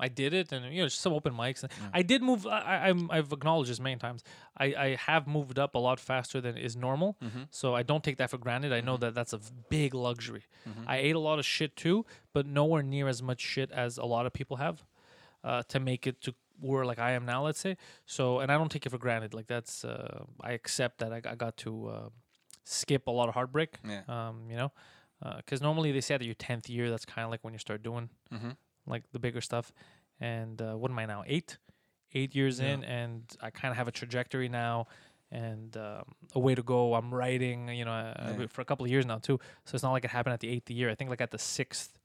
I 0.00 0.08
did 0.08 0.32
it, 0.32 0.50
and 0.50 0.74
you 0.74 0.80
know, 0.82 0.86
just 0.88 1.00
some 1.00 1.12
open 1.12 1.34
mics. 1.34 1.62
Yeah. 1.62 1.68
I 1.92 2.02
did 2.02 2.22
move. 2.22 2.46
I, 2.46 2.88
I'm, 2.88 3.10
I've 3.10 3.32
acknowledged 3.32 3.70
this 3.70 3.78
many 3.80 3.96
times. 3.96 4.24
I, 4.56 4.66
I 4.74 4.96
have 4.96 5.26
moved 5.26 5.58
up 5.58 5.74
a 5.74 5.78
lot 5.78 6.00
faster 6.00 6.40
than 6.40 6.56
is 6.56 6.74
normal. 6.74 7.16
Mm-hmm. 7.22 7.42
So 7.50 7.74
I 7.74 7.82
don't 7.82 8.02
take 8.02 8.16
that 8.16 8.30
for 8.30 8.38
granted. 8.38 8.72
I 8.72 8.80
know 8.80 8.96
Mhm. 8.96 9.00
that 9.00 9.14
that's 9.14 9.32
a 9.34 9.40
big 9.68 9.94
luxury. 9.94 10.44
Mhm. 10.66 10.84
I 10.86 10.96
ate 10.96 11.14
a 11.14 11.20
lot 11.20 11.38
of 11.38 11.44
shit 11.44 11.76
too, 11.76 12.04
but 12.32 12.46
nowhere 12.46 12.82
near 12.82 13.08
as 13.08 13.22
much 13.22 13.40
shit 13.42 13.70
as 13.70 13.98
a 13.98 14.04
lot 14.06 14.24
of 14.26 14.32
people 14.32 14.56
have 14.56 14.82
uh, 15.44 15.62
to 15.68 15.78
make 15.80 16.06
it 16.06 16.20
to 16.22 16.34
where 16.60 16.84
like 16.84 16.98
I 16.98 17.12
am 17.12 17.24
now. 17.26 17.44
Let's 17.44 17.58
say 17.60 17.76
so, 18.06 18.40
and 18.40 18.50
I 18.52 18.58
don't 18.58 18.70
take 18.70 18.86
it 18.86 18.90
for 18.90 18.98
granted. 18.98 19.34
Like 19.34 19.46
that's 19.46 19.84
uh, 19.84 20.24
I 20.40 20.52
accept 20.52 20.98
that 20.98 21.12
I, 21.12 21.20
I 21.28 21.34
got 21.34 21.56
to 21.58 21.88
uh, 21.88 22.08
skip 22.64 23.06
a 23.06 23.10
lot 23.10 23.28
of 23.28 23.34
heartbreak. 23.34 23.76
Yeah. 23.88 24.02
Um, 24.08 24.50
you 24.50 24.56
know, 24.56 24.72
because 25.36 25.60
normally 25.62 25.92
they 25.92 26.00
say 26.00 26.16
that 26.16 26.24
your 26.24 26.34
tenth 26.34 26.68
year, 26.68 26.90
that's 26.90 27.04
kind 27.04 27.24
of 27.24 27.30
like 27.30 27.42
when 27.44 27.52
you 27.52 27.58
start 27.58 27.82
doing 27.82 28.08
Mm-hmm. 28.32 28.50
like 28.86 29.04
the 29.12 29.18
bigger 29.18 29.40
stuff. 29.40 29.72
And 30.20 30.60
uh, 30.62 30.74
what 30.74 30.90
am 30.90 30.98
I 30.98 31.06
now? 31.06 31.24
Eight, 31.26 31.58
eight 32.14 32.34
years 32.34 32.60
Yeah. 32.60 32.74
in, 32.74 32.84
and 32.84 33.22
I 33.40 33.50
kind 33.50 33.70
of 33.72 33.76
have 33.76 33.88
a 33.88 33.92
trajectory 33.92 34.48
now 34.48 34.86
and 35.32 35.76
um, 35.76 36.04
a 36.34 36.38
way 36.38 36.54
to 36.54 36.62
go. 36.62 36.94
I'm 36.94 37.12
writing, 37.12 37.68
you 37.70 37.84
know, 37.84 37.92
uh, 37.92 38.34
Yeah. 38.38 38.46
for 38.48 38.60
a 38.60 38.64
couple 38.64 38.84
of 38.84 38.90
years 38.90 39.06
now 39.06 39.18
too. 39.18 39.40
So 39.64 39.74
it's 39.74 39.82
not 39.82 39.92
like 39.92 40.04
it 40.04 40.10
happened 40.10 40.34
at 40.34 40.40
the 40.40 40.48
eighth 40.48 40.70
year. 40.70 40.90
I 40.90 40.94
think 40.94 41.10
like 41.10 41.20
at 41.20 41.30
the 41.30 41.38
sixth, 41.38 41.98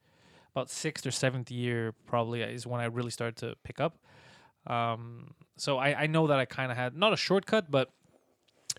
about 0.54 0.70
sixth 0.70 1.06
or 1.06 1.10
seventh 1.12 1.50
year 1.50 1.92
probably 2.06 2.42
is 2.42 2.66
when 2.66 2.80
I 2.80 2.86
really 2.86 3.10
started 3.10 3.36
to 3.36 3.54
pick 3.62 3.80
up. 3.80 3.98
Um, 4.68 5.34
so 5.56 5.78
I, 5.78 6.02
I 6.02 6.06
know 6.06 6.26
that 6.28 6.38
I 6.38 6.44
kind 6.44 6.70
of 6.70 6.76
had 6.78 6.96
not 6.96 7.12
a 7.12 7.16
shortcut, 7.16 7.70
but 7.70 7.90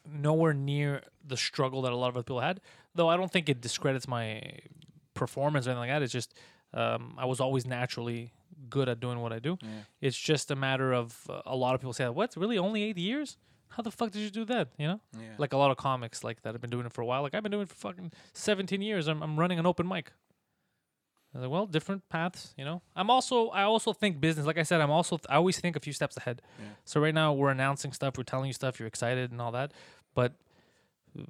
nowhere 0.09 0.53
near 0.53 1.01
the 1.25 1.37
struggle 1.37 1.81
that 1.83 1.91
a 1.91 1.95
lot 1.95 2.09
of 2.09 2.15
other 2.15 2.23
people 2.23 2.39
had. 2.39 2.61
Though 2.95 3.07
I 3.09 3.17
don't 3.17 3.31
think 3.31 3.49
it 3.49 3.61
discredits 3.61 4.07
my 4.07 4.41
performance 5.13 5.67
or 5.67 5.71
anything 5.71 5.89
like 5.89 5.89
that. 5.89 6.01
It's 6.03 6.13
just 6.13 6.33
um, 6.73 7.15
I 7.17 7.25
was 7.25 7.39
always 7.39 7.65
naturally 7.65 8.31
good 8.69 8.89
at 8.89 8.99
doing 8.99 9.19
what 9.19 9.33
I 9.33 9.39
do. 9.39 9.57
Yeah. 9.61 9.67
It's 10.01 10.17
just 10.17 10.51
a 10.51 10.55
matter 10.55 10.93
of 10.93 11.17
uh, 11.29 11.41
a 11.45 11.55
lot 11.55 11.75
of 11.75 11.81
people 11.81 11.93
say, 11.93 12.07
"What's 12.09 12.37
really 12.37 12.57
only 12.57 12.83
eight 12.83 12.97
years? 12.97 13.37
How 13.69 13.83
the 13.83 13.91
fuck 13.91 14.11
did 14.11 14.19
you 14.21 14.29
do 14.29 14.45
that?" 14.45 14.69
You 14.77 14.87
know, 14.87 14.99
Yeah. 15.13 15.29
like 15.37 15.53
a 15.53 15.57
lot 15.57 15.71
of 15.71 15.77
comics 15.77 16.23
like 16.23 16.41
that 16.43 16.53
have 16.53 16.61
been 16.61 16.69
doing 16.69 16.85
it 16.85 16.93
for 16.93 17.01
a 17.01 17.05
while. 17.05 17.21
Like 17.21 17.33
I've 17.35 17.43
been 17.43 17.51
doing 17.51 17.63
it 17.63 17.69
for 17.69 17.75
fucking 17.75 18.11
seventeen 18.33 18.81
years. 18.81 19.07
I'm 19.07 19.21
I'm 19.21 19.39
running 19.39 19.59
an 19.59 19.65
open 19.65 19.87
mic. 19.87 20.11
Like, 21.33 21.49
well, 21.49 21.67
different 21.67 22.09
paths, 22.09 22.53
you 22.57 22.65
know. 22.65 22.81
I'm 22.95 23.09
also 23.09 23.49
I 23.49 23.63
also 23.63 23.93
think 23.93 24.19
business. 24.19 24.45
Like 24.45 24.57
I 24.57 24.63
said, 24.63 24.81
I'm 24.81 24.89
also 24.89 25.19
I 25.29 25.35
always 25.35 25.59
think 25.59 25.75
a 25.75 25.79
few 25.79 25.93
steps 25.93 26.17
ahead. 26.17 26.41
Yeah. 26.59 26.65
So 26.85 26.99
right 26.99 27.13
now 27.13 27.33
we're 27.33 27.51
announcing 27.51 27.93
stuff, 27.93 28.17
we're 28.17 28.23
telling 28.23 28.47
you 28.47 28.53
stuff, 28.53 28.79
you're 28.79 28.87
excited 28.87 29.31
and 29.31 29.39
all 29.39 29.51
that, 29.51 29.71
but 30.15 30.33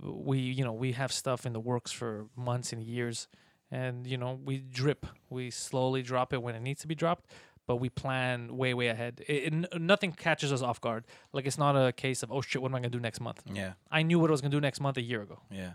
we 0.02 0.40
you 0.40 0.64
know 0.64 0.74
we 0.74 0.94
have 0.94 1.12
stuff 1.12 1.46
in 1.46 1.54
the 1.54 1.60
works 1.60 1.92
for 1.92 2.28
months 2.36 2.72
and 2.72 2.82
years, 2.82 3.28
and 3.72 4.08
you 4.08 4.18
know 4.18 4.40
we 4.44 4.60
drip, 4.60 5.06
we 5.30 5.52
slowly 5.52 6.02
drop 6.02 6.34
it 6.34 6.42
when 6.42 6.56
it 6.56 6.62
needs 6.62 6.82
to 6.82 6.88
be 6.88 6.96
dropped. 6.96 7.30
But 7.68 7.76
we 7.76 7.90
plan 7.90 8.58
way, 8.58 8.74
way 8.74 8.88
ahead. 8.88 9.24
It, 9.28 9.54
it, 9.54 9.80
nothing 9.80 10.12
catches 10.12 10.52
us 10.52 10.64
off 10.64 10.82
guard. 10.82 11.06
Like 11.34 11.46
it's 11.46 11.60
not 11.60 11.76
a 11.76 11.92
case 11.92 12.24
of 12.24 12.32
oh 12.32 12.42
shit, 12.42 12.62
what 12.62 12.70
am 12.72 12.76
I 12.76 12.80
gonna 12.80 12.90
do 12.90 13.00
next 13.00 13.20
month? 13.20 13.44
yeah. 13.46 13.74
I 13.92 14.02
knew 14.02 14.18
what 14.18 14.30
I 14.30 14.32
was 14.32 14.42
gonna 14.42 14.52
do 14.52 14.62
next 14.62 14.80
month 14.80 14.98
a 14.98 15.04
year 15.04 15.22
ago. 15.22 15.42
Yeah. 15.52 15.74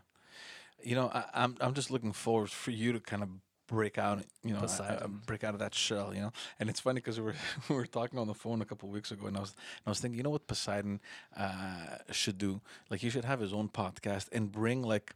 You 0.82 0.96
know, 0.96 1.08
I, 1.14 1.24
I'm 1.34 1.56
I'm 1.60 1.72
just 1.72 1.90
looking 1.90 2.12
forward 2.12 2.50
for 2.50 2.72
you 2.72 2.92
to 2.92 3.00
kind 3.00 3.22
of 3.22 3.28
break 3.66 3.98
out, 3.98 4.22
you 4.44 4.52
know, 4.52 4.60
uh, 4.60 5.06
break 5.26 5.44
out 5.44 5.54
of 5.54 5.60
that 5.60 5.74
shell, 5.74 6.14
you 6.14 6.20
know. 6.20 6.32
And 6.60 6.68
it's 6.68 6.80
funny 6.80 6.96
because 7.00 7.18
we 7.18 7.26
were 7.26 7.34
we 7.68 7.76
were 7.76 7.86
talking 7.86 8.18
on 8.18 8.26
the 8.26 8.34
phone 8.34 8.62
a 8.62 8.64
couple 8.64 8.88
of 8.88 8.94
weeks 8.94 9.10
ago, 9.10 9.26
and 9.26 9.36
I 9.36 9.40
was 9.40 9.50
and 9.50 9.86
I 9.86 9.90
was 9.90 10.00
thinking, 10.00 10.18
you 10.18 10.22
know 10.22 10.30
what 10.30 10.46
Poseidon 10.46 11.00
uh, 11.36 11.98
should 12.10 12.38
do? 12.38 12.60
Like 12.90 13.00
he 13.00 13.10
should 13.10 13.24
have 13.24 13.40
his 13.40 13.52
own 13.52 13.68
podcast 13.68 14.28
and 14.32 14.50
bring 14.50 14.82
like 14.82 15.14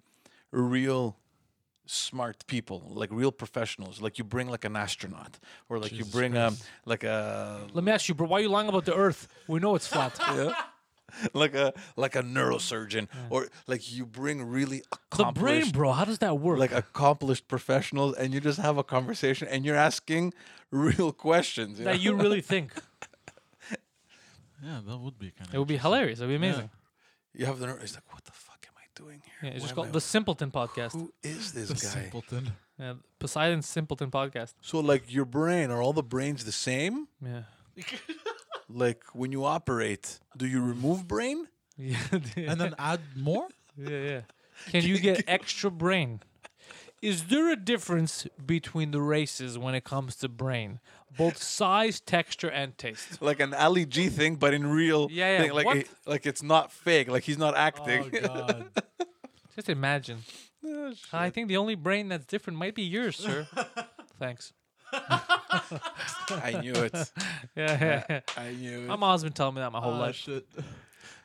real 0.50 1.16
smart 1.86 2.46
people, 2.46 2.82
like 2.88 3.10
real 3.12 3.32
professionals. 3.32 4.00
Like 4.00 4.18
you 4.18 4.24
bring 4.24 4.48
like 4.48 4.64
an 4.64 4.76
astronaut, 4.76 5.38
or 5.68 5.78
like 5.78 5.90
Jesus 5.90 6.06
you 6.06 6.12
bring 6.12 6.36
um 6.36 6.56
like 6.84 7.04
a 7.04 7.66
Let 7.72 7.84
me 7.84 7.92
ask 7.92 8.08
you, 8.08 8.14
bro, 8.14 8.26
why 8.28 8.38
are 8.38 8.42
you 8.42 8.48
lying 8.48 8.68
about 8.68 8.84
the 8.84 8.94
Earth? 8.94 9.28
We 9.46 9.60
know 9.60 9.74
it's 9.74 9.86
flat. 9.86 10.18
yeah. 10.34 10.52
like 11.34 11.54
a 11.54 11.72
like 11.96 12.14
a 12.16 12.22
neurosurgeon, 12.22 13.08
or 13.30 13.48
like 13.66 13.90
you 13.92 14.04
bring 14.06 14.42
really 14.42 14.82
the 15.16 15.24
brain, 15.34 15.70
bro. 15.70 15.92
How 15.92 16.04
does 16.04 16.18
that 16.18 16.38
work? 16.38 16.58
like 16.58 16.72
accomplished 16.72 17.48
professionals 17.48 18.14
and 18.16 18.32
you 18.34 18.40
just 18.40 18.58
have 18.58 18.76
a 18.78 18.84
conversation 18.84 19.48
and 19.48 19.64
you're 19.64 19.76
asking 19.76 20.34
real 20.70 21.12
questions. 21.12 21.78
You 21.78 21.84
that 21.86 21.96
know? 21.96 22.00
you 22.00 22.14
really 22.14 22.40
think. 22.42 22.72
Yeah, 24.62 24.80
that 24.86 24.98
would 24.98 25.18
be 25.18 25.30
kind 25.30 25.48
of. 25.48 25.54
It 25.54 25.58
would 25.58 25.68
be 25.68 25.76
hilarious. 25.76 26.18
It 26.18 26.22
would 26.24 26.30
be 26.30 26.34
amazing. 26.34 26.68
you 27.32 27.46
have 27.46 27.60
the 27.60 27.66
nerve. 27.68 27.80
It's 27.80 27.94
like, 27.94 28.12
what 28.12 28.24
the 28.24 28.32
fuck 28.32 28.66
am 28.66 28.74
I 28.76 28.86
doing 29.00 29.22
here? 29.24 29.34
Yeah, 29.50 29.50
it's 29.50 29.60
Why 29.62 29.66
just 29.66 29.74
called 29.76 29.86
I- 29.88 29.90
the 29.92 30.00
Simpleton 30.00 30.50
Podcast. 30.50 30.92
Who 30.94 31.12
is 31.22 31.52
this 31.52 31.68
The 31.68 31.74
guy? 31.74 31.80
simpleton. 32.02 32.52
Yeah, 32.76 32.94
Poseidon's 33.20 33.66
Simpleton 33.68 34.10
Podcast. 34.10 34.54
So, 34.60 34.80
like, 34.80 35.04
your 35.12 35.24
brain 35.26 35.70
are 35.70 35.80
all 35.80 35.92
the 35.92 36.02
brains 36.02 36.44
the 36.44 36.50
same? 36.52 37.06
Yeah. 37.24 37.42
Like, 38.68 39.02
when 39.14 39.32
you 39.32 39.44
operate, 39.44 40.18
do 40.36 40.46
you 40.46 40.60
remove 40.62 41.06
brain? 41.08 41.48
Yeah. 41.80 41.96
And 42.36 42.60
then 42.60 42.74
add 42.76 43.00
more? 43.16 43.46
yeah, 43.76 43.88
yeah. 44.10 44.20
Can 44.66 44.82
you 44.84 44.98
get 45.08 45.22
extra 45.28 45.70
brain? 45.70 46.20
Is 47.00 47.26
there 47.26 47.52
a 47.52 47.56
difference 47.56 48.26
between 48.44 48.90
the 48.90 49.00
races 49.00 49.56
when 49.56 49.76
it 49.76 49.84
comes 49.84 50.16
to 50.16 50.28
brain, 50.28 50.80
both 51.16 51.40
size, 51.40 52.00
texture, 52.00 52.48
and 52.50 52.76
taste? 52.76 53.22
Like 53.22 53.38
an 53.38 53.54
Ali 53.54 53.86
G 53.86 54.08
thing, 54.08 54.34
but 54.34 54.52
in 54.54 54.66
real 54.66 55.06
Yeah, 55.08 55.30
yeah, 55.30 55.42
thing. 55.42 55.52
Like, 55.52 55.66
what? 55.66 55.76
it- 55.76 55.90
like 56.04 56.26
it's 56.26 56.42
not 56.42 56.72
fake. 56.72 57.06
Like 57.08 57.22
he's 57.22 57.38
not 57.38 57.56
acting. 57.56 58.10
Oh, 58.12 58.26
God. 58.26 58.66
Just 59.54 59.68
imagine. 59.68 60.24
I 61.12 61.30
think 61.30 61.46
the 61.46 61.58
only 61.58 61.76
brain 61.76 62.08
that's 62.08 62.26
different 62.26 62.58
might 62.58 62.74
be 62.74 62.82
yours, 62.82 63.14
sir. 63.16 63.46
Thanks. 64.18 64.52
I 64.92 66.58
knew 66.62 66.72
it. 66.74 66.92
Yeah, 66.94 67.78
yeah, 67.80 68.04
yeah. 68.08 68.20
I 68.36 68.50
knew 68.52 68.80
it. 68.82 68.86
My 68.88 68.96
mom's 68.96 69.22
been 69.24 69.32
telling 69.32 69.54
me 69.54 69.60
that 69.60 69.72
my 69.72 69.80
whole 69.80 69.94
Oh, 69.94 69.98
life. 69.98 70.14
shit. 70.16 70.46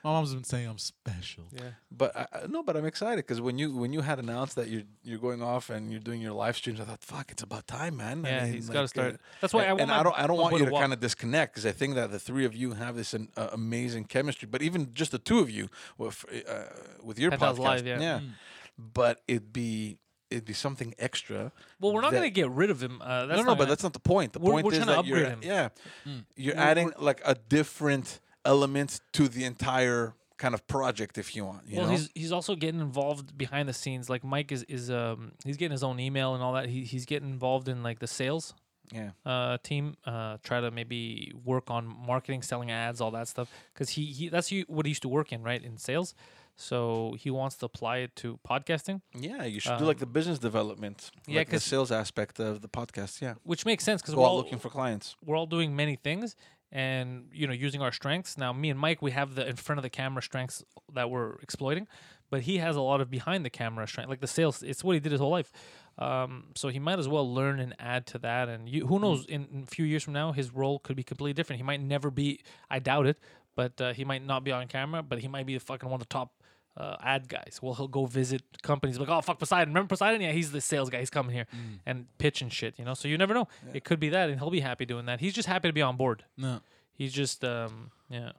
My 0.04 0.10
mom's 0.12 0.34
been 0.34 0.44
saying 0.44 0.68
I'm 0.68 0.78
special. 0.78 1.46
Yeah. 1.54 1.62
But 1.90 2.16
I, 2.16 2.28
I- 2.34 2.48
no, 2.50 2.62
but 2.62 2.76
I'm 2.76 2.86
excited 2.86 3.18
because 3.18 3.40
when 3.40 3.58
you 3.58 3.74
when 3.76 3.94
you 3.94 4.02
had 4.02 4.20
announced 4.20 4.56
that 4.58 4.68
you're 4.68 4.82
you're 5.04 5.18
going 5.20 5.42
off 5.42 5.70
and 5.70 5.92
you're 5.92 6.02
doing 6.02 6.20
your 6.20 6.34
live 6.34 6.58
streams, 6.58 6.80
I 6.82 6.84
thought, 6.84 7.02
fuck, 7.02 7.32
it's 7.32 7.42
about 7.44 7.68
time, 7.68 7.96
man. 7.98 8.26
I 8.26 8.30
Yeah, 8.30 8.44
mean, 8.44 8.54
he's 8.54 8.68
like, 8.68 8.74
got 8.74 8.80
to 8.80 8.84
uh, 8.84 8.88
start. 8.88 9.22
That's 9.40 9.54
why 9.54 9.62
I 9.62 9.66
and 9.68 9.72
want. 9.80 9.82
and 9.82 9.90
my- 9.92 10.00
I 10.00 10.04
don't 10.04 10.20
I 10.20 10.28
don't 10.28 10.36
my 10.38 10.42
want 10.44 10.52
boy 10.54 10.58
you 10.60 10.66
to 10.66 10.72
walk. 10.72 10.82
kind 10.82 10.94
of 10.94 11.00
disconnect 11.00 11.54
because 11.54 11.66
I 11.66 11.72
think 11.72 11.96
that 11.96 12.12
the 12.12 12.20
three 12.20 12.44
of 12.46 12.54
you 12.56 12.74
have 12.74 12.96
this 12.98 13.14
an, 13.14 13.30
uh, 13.38 13.48
amazing 13.54 14.06
chemistry. 14.06 14.48
But 14.52 14.62
even 14.62 14.94
just 14.94 15.12
the 15.12 15.20
two 15.20 15.40
of 15.40 15.50
you 15.50 15.70
with 15.98 16.26
uh, 16.50 16.64
with 17.02 17.18
your 17.18 17.32
Pantelis 17.32 17.56
podcast, 17.58 17.60
Live, 17.60 17.88
yeah. 17.88 18.20
Mm. 18.20 18.30
But 18.78 19.22
it'd 19.28 19.54
be 19.54 19.98
it'd 20.34 20.46
be 20.46 20.54
something 20.54 20.94
extra. 21.00 21.52
Well, 21.80 21.94
we're 21.94 22.02
not 22.02 22.12
that- 22.12 22.18
gonna 22.18 22.30
get 22.30 22.50
rid 22.50 22.70
of 22.70 22.82
him. 22.82 23.02
Uh, 23.02 23.26
that's 23.28 23.38
no, 23.38 23.44
no, 23.44 23.44
not 23.44 23.46
but 23.46 23.56
gonna- 23.66 23.70
that's 23.70 23.84
not 23.84 23.94
the 23.94 24.00
point. 24.00 24.34
The 24.34 24.40
We're- 24.40 24.54
point 24.56 24.66
we're 24.66 24.72
is 24.74 24.78
trying 24.80 24.88
to 24.88 24.94
that 25.02 25.06
you're 25.06 25.18
upgrade 25.28 25.44
him. 25.44 25.44
yeah, 25.44 25.70
Mm. 26.06 26.26
you're 26.36 26.56
We're- 26.56 26.68
adding 26.70 26.92
like 26.98 27.22
a 27.26 27.36
different 27.36 28.20
element 28.46 29.00
to 29.14 29.28
the 29.30 29.46
entire 29.46 30.16
kind 30.38 30.54
of 30.54 30.66
project, 30.68 31.18
if 31.18 31.36
you 31.36 31.46
want. 31.46 31.66
You 31.68 31.78
well, 31.78 31.86
know? 31.86 31.92
he's 31.94 32.10
he's 32.16 32.32
also 32.32 32.56
getting 32.56 32.82
involved 32.82 33.38
behind 33.38 33.70
the 33.70 33.74
scenes. 33.74 34.10
Like 34.10 34.24
Mike 34.24 34.52
is 34.52 34.64
is 34.64 34.92
um 34.92 35.32
he's 35.46 35.56
getting 35.58 35.72
his 35.72 35.84
own 35.84 36.00
email 36.00 36.34
and 36.34 36.44
all 36.44 36.54
that. 36.54 36.68
He 36.68 36.84
he's 36.84 37.06
getting 37.06 37.30
involved 37.30 37.70
in 37.70 37.82
like 37.84 38.00
the 38.00 38.08
sales 38.08 38.54
yeah. 38.92 39.12
uh 39.26 39.58
team. 39.64 39.96
Uh, 40.06 40.38
try 40.44 40.60
to 40.60 40.70
maybe 40.72 41.32
work 41.46 41.72
on 41.72 41.86
marketing, 41.88 42.42
selling 42.42 42.72
ads, 42.72 43.00
all 43.00 43.12
that 43.12 43.28
stuff. 43.30 43.50
Because 43.74 43.92
he 43.92 44.06
he 44.08 44.28
that's 44.28 44.52
you, 44.52 44.66
what 44.68 44.86
he 44.86 44.90
used 44.90 45.04
to 45.04 45.08
work 45.10 45.32
in, 45.32 45.44
right, 45.44 45.64
in 45.64 45.78
sales. 45.78 46.14
So 46.56 47.16
he 47.20 47.30
wants 47.32 47.56
to 47.58 47.66
apply 47.66 47.98
it 47.98 48.16
to 48.18 48.40
podcasting, 48.48 49.02
Yeah, 49.16 49.44
you 49.44 49.60
should 49.60 49.78
do 49.80 49.86
like 49.86 49.98
Um, 49.98 50.02
the 50.02 50.06
business 50.06 50.40
development, 50.40 51.10
yeah, 51.28 51.40
like 51.40 51.50
the 51.50 51.60
sales 51.60 51.92
aspect 51.92 52.40
of 52.40 52.62
the 52.62 52.70
podcast. 52.70 53.22
Yeah, 53.22 53.36
which 53.44 53.66
makes 53.66 53.84
sense 53.84 54.02
because 54.02 54.16
we're 54.16 54.24
all 54.26 54.38
looking 54.38 54.60
for 54.60 54.70
clients. 54.70 55.16
we're 55.26 55.36
all 55.38 55.48
doing 55.48 55.76
many 55.76 55.96
things 55.96 56.36
and 56.72 57.30
you 57.32 57.48
know 57.48 57.54
using 57.54 57.82
our 57.82 57.92
strengths. 57.92 58.38
Now 58.38 58.54
me 58.54 58.70
and 58.70 58.80
mike 58.80 59.02
we 59.02 59.12
have 59.12 59.36
the 59.36 59.48
in 59.48 59.56
front 59.56 59.80
of 59.80 59.84
the 59.84 59.90
camera 59.90 60.22
strengths 60.22 60.64
that 60.94 61.10
we're 61.10 61.36
exploiting 61.42 61.88
but 62.30 62.42
he 62.42 62.58
has 62.58 62.76
a 62.76 62.82
lot 62.82 63.00
of 63.02 63.10
behind 63.12 63.46
the 63.46 63.50
camera 63.50 63.88
strength 63.88 64.10
like 64.10 64.22
the 64.22 64.28
sales 64.28 64.64
it's 64.64 64.84
what 64.84 64.94
he 64.94 65.00
did 65.00 65.12
his 65.12 65.22
whole 65.22 65.32
life. 65.32 65.52
Um, 66.00 66.46
so 66.56 66.70
he 66.70 66.80
might 66.80 66.98
as 66.98 67.08
well 67.08 67.32
learn 67.32 67.60
and 67.60 67.76
add 67.78 68.08
to 68.08 68.18
that 68.20 68.50
and 68.50 68.68
you, 68.68 68.88
who 68.88 68.98
knows 68.98 69.26
in, 69.26 69.46
in 69.54 69.64
a 69.64 69.68
few 69.68 69.86
years 69.86 70.02
from 70.04 70.14
now 70.14 70.32
his 70.32 70.52
role 70.52 70.80
could 70.80 70.96
be 70.96 71.04
completely 71.04 71.34
different. 71.34 71.58
He 71.58 71.64
might 71.64 71.82
never 71.82 72.10
be 72.12 72.40
i 72.70 72.80
doubt 72.80 73.06
it 73.08 73.18
but 73.56 73.80
uh, 73.80 73.94
he 73.94 74.04
might 74.04 74.26
not 74.26 74.44
be 74.44 74.52
on 74.52 74.68
camera, 74.68 75.04
but 75.04 75.20
he 75.20 75.28
might 75.28 75.46
be 75.46 75.54
the 75.54 75.60
fucking 75.60 75.88
one 75.88 76.02
of 76.02 76.08
the 76.08 76.12
top 76.12 76.34
uh, 76.78 76.98
ad 77.02 77.28
guys. 77.30 77.60
Well, 77.62 77.74
he'll 77.76 77.88
go 77.88 78.06
visit 78.06 78.42
companies 78.64 78.98
like, 79.00 79.10
oh 79.10 79.22
fuck 79.22 79.40
Poseidon, 79.40 79.70
remember 79.74 79.90
Poseidon? 79.90 80.22
Yeah, 80.22 80.32
he's 80.32 80.52
the 80.52 80.62
sales 80.62 80.90
guy. 80.90 81.00
He's 81.00 81.10
coming 81.10 81.34
here 81.36 81.46
Mm. 81.54 81.80
and 81.86 82.18
pitch 82.18 82.42
and 82.42 82.52
shit. 82.52 82.78
You 82.80 82.86
know, 82.86 82.94
so 82.96 83.08
you 83.08 83.18
never 83.18 83.34
know. 83.34 83.48
It 83.74 83.84
could 83.84 84.00
be 84.00 84.10
that, 84.10 84.30
and 84.30 84.40
he'll 84.40 84.50
be 84.50 84.60
happy 84.62 84.86
doing 84.86 85.06
that. 85.06 85.20
He's 85.20 85.34
just 85.34 85.48
happy 85.48 85.70
to 85.70 85.74
be 85.74 85.82
on 85.82 85.98
board. 85.98 86.26
No. 86.38 86.62
He's 86.94 87.14
just 87.14 87.44
um 87.44 87.92
yeah. 88.10 88.32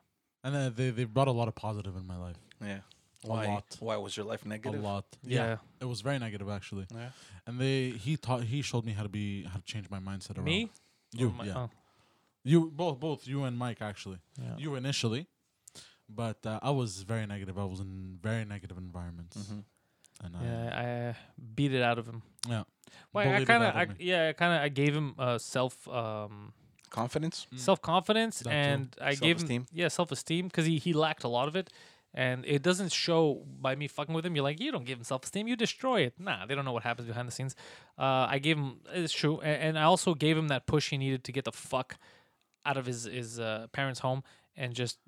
And 0.43 0.55
uh, 0.57 0.71
they 0.75 0.91
they 0.91 1.05
brought 1.05 1.29
a 1.29 1.33
lot 1.33 1.49
of 1.49 1.55
positive 1.55 1.97
in 1.97 2.07
my 2.07 2.17
life. 2.17 2.37
Yeah. 2.61 2.79
A 3.25 3.29
Why? 3.29 3.47
lot. 3.47 3.65
Why 3.81 3.97
was 3.97 4.17
your 4.17 4.27
life 4.27 4.45
negative? 4.45 4.81
A 4.81 4.83
lot. 4.83 5.05
Yeah. 5.23 5.57
It 5.81 5.87
was 5.87 6.03
very 6.03 6.19
negative 6.19 6.49
actually. 6.51 6.87
Yeah. 6.95 7.09
And 7.47 7.59
they 7.59 7.91
he 7.91 8.17
taught 8.17 8.43
he 8.45 8.61
showed 8.63 8.85
me 8.85 8.93
how 8.93 9.03
to 9.03 9.09
be 9.09 9.45
how 9.45 9.57
to 9.57 9.65
change 9.65 9.89
my 9.91 9.99
mindset 9.99 10.37
around. 10.37 10.45
Me? 10.45 10.71
You, 11.13 11.29
Or 11.29 11.33
my- 11.33 11.45
yeah. 11.47 11.57
oh, 11.59 11.71
You 12.43 12.71
both 12.75 13.01
both 13.01 13.27
you 13.27 13.45
and 13.45 13.57
Mike 13.57 13.81
actually. 13.81 14.19
yeah. 14.43 14.57
You 14.59 14.75
initially. 14.75 15.27
But 16.09 16.45
uh, 16.47 16.61
I 16.63 16.71
was 16.71 17.03
very 17.03 17.27
negative. 17.27 17.59
I 17.59 17.65
was 17.65 17.81
in 17.81 18.19
very 18.23 18.45
negative 18.45 18.77
environments. 18.79 19.37
Mm-hmm. 19.37 19.61
And 20.25 20.37
I, 20.37 20.45
Yeah, 20.45 20.81
I 20.81 21.09
uh, 21.11 21.15
beat 21.55 21.73
it 21.73 21.83
out 21.83 21.99
of 21.99 22.07
him. 22.07 22.23
yeah. 22.49 22.65
Well, 23.13 23.27
I 23.27 23.31
Bullied 23.31 23.43
it 23.43 23.47
kind 23.47 23.63
of, 23.65 23.75
I, 23.75 23.87
yeah, 23.99 24.29
I 24.29 24.33
kind 24.35 24.53
of, 24.55 24.61
I 24.63 24.69
gave 24.69 24.95
him 24.95 25.15
uh, 25.19 25.39
self, 25.39 25.89
um, 25.89 26.53
Confidence. 26.91 27.49
Mm. 27.53 27.59
self 27.59 27.83
confidence, 27.83 28.39
That 28.39 28.51
too. 28.51 28.55
and 28.55 28.97
I 29.01 29.15
gave 29.17 29.41
him, 29.43 29.67
yeah, 29.73 29.89
self 29.89 30.13
esteem 30.13 30.47
because 30.47 30.65
he 30.65 30.79
he 30.79 30.93
lacked 30.93 31.25
a 31.25 31.29
lot 31.29 31.49
of 31.49 31.57
it, 31.57 31.71
and 32.13 32.45
it 32.47 32.63
doesn't 32.63 32.93
show 32.93 33.43
by 33.61 33.75
me 33.75 33.89
fucking 33.89 34.15
with 34.15 34.25
him. 34.25 34.37
You're 34.37 34.45
like, 34.45 34.61
you 34.61 34.71
don't 34.71 34.85
give 34.85 34.99
him 34.99 35.05
self 35.05 35.25
esteem, 35.25 35.49
you 35.49 35.57
destroy 35.57 36.03
it. 36.03 36.15
Nah, 36.21 36.47
they 36.47 36.55
don't 36.55 36.65
know 36.65 36.71
what 36.73 36.85
happens 36.85 37.09
behind 37.09 37.27
the 37.27 37.33
scenes. 37.33 37.57
Uh, 37.99 38.27
I 38.31 38.39
gave 38.39 38.57
him, 38.59 38.77
it's 38.93 39.13
true, 39.13 39.41
and, 39.41 39.61
and 39.63 39.79
I 39.79 39.83
also 39.85 40.15
gave 40.15 40.39
him 40.39 40.47
that 40.49 40.67
push 40.69 40.91
he 40.91 40.99
needed 40.99 41.25
to 41.25 41.33
get 41.33 41.45
the 41.45 41.53
fuck 41.53 41.97
out 42.65 42.77
of 42.77 42.87
his 42.87 43.05
his 43.07 43.41
uh, 43.41 43.67
parents' 43.73 43.99
home 44.01 44.23
and 44.57 44.75
just 44.75 44.99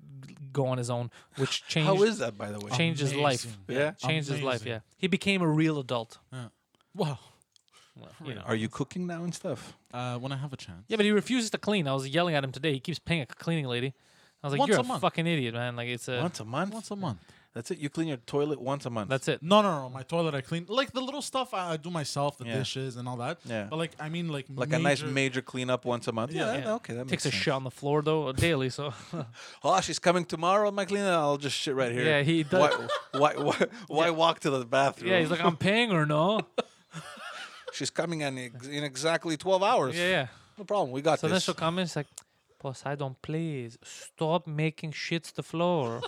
go 0.51 0.67
on 0.67 0.77
his 0.77 0.89
own, 0.89 1.11
which 1.37 1.65
changed. 1.67 1.87
How 1.87 2.03
is 2.03 2.19
that, 2.19 2.37
by 2.37 2.51
the 2.51 2.59
way? 2.59 2.71
changed 2.71 2.99
his 2.99 3.15
life. 3.15 3.43
Amazing. 3.45 3.81
Yeah. 3.81 3.91
Changed 3.91 4.29
his 4.29 4.41
life. 4.41 4.65
Yeah, 4.65 4.79
he 4.97 5.07
became 5.07 5.41
a 5.41 5.47
real 5.47 5.79
adult. 5.79 6.17
Yeah. 6.31 6.47
Wow. 6.95 7.19
Well, 7.99 8.09
you 8.25 8.35
know. 8.35 8.41
Are 8.41 8.55
you 8.55 8.69
cooking 8.69 9.07
now 9.07 9.23
and 9.23 9.33
stuff? 9.33 9.75
Uh, 9.91 10.17
when 10.17 10.31
I 10.31 10.37
have 10.37 10.53
a 10.53 10.57
chance. 10.57 10.85
Yeah, 10.87 10.97
but 10.97 11.05
he 11.05 11.11
refuses 11.11 11.49
to 11.51 11.57
clean. 11.57 11.87
I 11.87 11.93
was 11.93 12.07
yelling 12.07 12.35
at 12.35 12.43
him 12.43 12.51
today. 12.51 12.73
He 12.73 12.79
keeps 12.79 12.99
paying 12.99 13.21
a 13.21 13.25
cleaning 13.25 13.65
lady. 13.65 13.93
I 14.43 14.47
was 14.47 14.53
like, 14.53 14.59
Once 14.59 14.69
"You're 14.69 14.79
a 14.79 14.95
a, 14.95 14.99
fucking 14.99 15.25
idiot, 15.25 15.55
man! 15.55 15.75
Like 15.75 15.87
it's 15.87 16.07
a 16.07 16.21
once 16.21 16.39
a 16.39 16.45
month. 16.45 16.73
Once 16.73 16.91
a 16.91 16.95
month. 16.95 17.19
That's 17.57 17.71
it. 17.73 17.77
You 17.83 17.89
clean 17.89 18.07
your 18.13 18.21
toilet 18.35 18.59
once 18.71 18.83
a 18.85 18.89
month. 18.97 19.09
that's 19.13 19.27
it." 19.33 19.37
No, 19.51 19.57
no, 19.65 19.71
no. 19.81 19.89
My 19.99 20.03
toilet 20.13 20.33
I 20.39 20.41
clean. 20.49 20.63
Like 20.81 20.91
the 20.99 21.01
little 21.09 21.23
stuff 21.31 21.47
I, 21.59 21.61
I 21.73 21.77
do 21.85 21.89
myself, 22.01 22.31
the 22.37 22.45
Yeah. 22.45 22.57
dishes 22.59 22.91
and 22.97 23.05
all 23.09 23.17
that. 23.25 23.35
Yeah. 23.53 23.65
But 23.71 23.77
like 23.83 23.93
I 24.05 24.07
mean 24.15 24.27
like 24.37 24.45
like 24.63 24.73
a 24.73 24.79
nice 24.89 25.01
major- 25.01 25.13
major 25.21 25.41
cleanup 25.51 25.81
once 25.93 26.05
a 26.07 26.13
month. 26.19 26.31
Yeah. 26.31 26.57
Yeah. 26.57 26.73
Okay. 26.79 26.93
That 26.97 27.05
Takes 27.07 27.11
makes 27.11 27.25
a 27.25 27.31
sense. 27.31 27.43
shit 27.43 27.53
on 27.59 27.63
the 27.69 27.75
floor 27.79 27.97
though 28.09 28.31
daily. 28.31 28.69
So 28.69 28.93
Oh, 29.63 29.81
she's 29.81 29.99
coming 30.07 30.25
tomorrow. 30.35 30.69
My 30.71 30.85
cleaner. 30.85 31.11
I'll 31.25 31.37
just 31.47 31.57
shit 31.63 31.75
right 31.75 31.91
here. 31.97 32.05
yeah, 32.11 32.21
he 32.31 32.43
does. 32.43 32.89
Why? 33.11 33.33
Why? 33.35 33.43
Why, 33.47 33.57
why 33.97 34.09
walk 34.11 34.39
to 34.45 34.49
the 34.51 34.65
bathroom? 34.65 35.11
Yeah, 35.11 35.19
he's 35.21 35.31
like, 35.31 35.43
"I'm 35.49 35.57
paying 35.57 35.91
or 35.91 36.05
no?" 36.05 36.41
she's 37.73 37.89
coming 37.89 38.21
in, 38.21 38.37
ex- 38.37 38.67
in 38.67 38.83
exactly 38.83 39.35
twelve 39.37 39.63
hours. 39.63 39.95
Yeah, 39.97 40.09
yeah. 40.09 40.27
No 40.57 40.63
problem. 40.63 40.91
We 40.91 41.01
got 41.01 41.13
this. 41.13 41.21
So 41.21 41.27
then 41.27 41.35
this. 41.35 41.43
she'll 41.43 41.53
come 41.65 41.77
in. 41.79 41.83
It's 41.83 41.95
like, 41.95 42.07
Poseidon, 42.59 43.15
please 43.21 43.77
stop 43.83 44.47
making 44.47 44.91
shits 44.91 45.31
the 45.33 45.43
floor. 45.43 46.01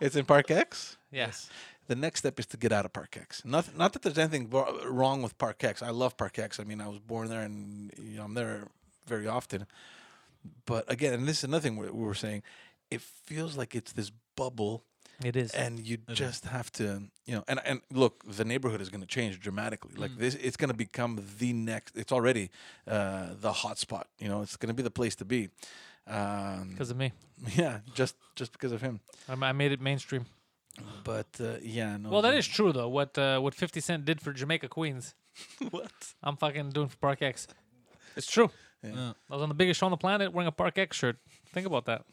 It's 0.00 0.16
in 0.16 0.24
Parc-Ex. 0.24 0.96
yes. 1.10 1.48
The 1.86 1.94
next 1.96 2.20
step 2.20 2.40
is 2.40 2.46
to 2.46 2.56
get 2.56 2.72
out 2.72 2.86
of 2.86 2.94
Parc-Ex. 2.94 3.44
Not, 3.44 3.76
not 3.76 3.92
that 3.92 4.00
there's 4.00 4.16
anything 4.16 4.48
wro- 4.48 4.86
wrong 4.86 5.20
with 5.20 5.36
Parc-Ex. 5.36 5.82
I 5.82 5.90
love 5.90 6.16
Parc-Ex. 6.16 6.58
I 6.58 6.64
mean, 6.64 6.80
I 6.80 6.88
was 6.88 6.98
born 6.98 7.28
there, 7.28 7.42
and 7.42 7.92
you 8.02 8.16
know, 8.16 8.24
I'm 8.24 8.32
there 8.32 8.68
very 9.06 9.26
often. 9.26 9.66
But 10.66 10.90
again, 10.90 11.12
and 11.12 11.26
this 11.28 11.38
is 11.38 11.44
another 11.44 11.62
thing 11.62 11.76
we 11.76 11.90
we 11.90 12.04
were 12.04 12.14
saying. 12.14 12.42
It 12.90 13.00
feels 13.00 13.56
like 13.56 13.74
it's 13.74 13.92
this 13.92 14.10
bubble 14.36 14.82
It 15.24 15.36
is. 15.36 15.50
and 15.52 15.78
you 15.78 15.98
is. 16.08 16.16
just 16.18 16.44
have 16.46 16.70
to 16.72 17.02
you 17.26 17.34
know 17.36 17.44
and 17.48 17.60
and 17.64 17.80
look 17.92 18.22
the 18.26 18.44
neighborhood 18.44 18.80
is 18.80 18.88
going 18.88 19.00
to 19.00 19.06
change 19.06 19.40
dramatically 19.40 19.92
Mm. 19.94 20.00
like 20.00 20.16
this 20.18 20.34
it's 20.34 20.56
going 20.56 20.70
to 20.70 20.76
become 20.76 21.20
the 21.38 21.52
next 21.52 21.96
it's 21.96 22.12
already 22.12 22.50
uh 22.86 23.28
the 23.40 23.52
hot 23.52 23.78
spot 23.78 24.06
you 24.18 24.28
know 24.28 24.42
it's 24.42 24.56
going 24.56 24.68
to 24.68 24.74
be 24.74 24.82
the 24.82 24.90
place 25.00 25.14
to 25.16 25.24
be 25.24 25.48
um 26.06 26.70
Because 26.70 26.90
of 26.90 26.96
me, 26.96 27.12
yeah 27.56 27.80
just 27.94 28.16
just 28.36 28.52
because 28.52 28.72
of 28.72 28.80
him 28.82 29.00
I, 29.28 29.32
I 29.32 29.52
made 29.52 29.72
it 29.72 29.80
mainstream. 29.80 30.26
but 31.04 31.26
uh, 31.40 31.56
yeah 31.62 31.96
no 31.96 32.10
Well, 32.10 32.22
that 32.22 32.34
is 32.36 32.46
true 32.46 32.72
though. 32.72 32.88
What 32.88 33.16
uh, 33.18 33.38
what 33.40 33.54
Fifty 33.54 33.80
Cent 33.80 34.04
did 34.04 34.20
for 34.20 34.32
Jamaica 34.32 34.68
Queens, 34.68 35.14
what 35.70 35.92
I'm 36.22 36.36
fucking 36.36 36.70
doing 36.70 36.88
for 36.88 36.96
Parc-Ex. 36.98 37.46
It's 38.16 38.26
true. 38.30 38.50
Yeah. 38.82 39.12
I 39.30 39.34
was 39.34 39.42
on 39.42 39.48
the 39.48 39.54
biggest 39.54 39.80
show 39.80 39.86
on 39.86 39.90
the 39.92 39.96
planet 39.96 40.32
wearing 40.32 40.46
a 40.48 40.52
Parc-Ex 40.52 40.96
shirt. 40.96 41.16
Think 41.54 41.66
about 41.66 41.86
that. 41.86 42.04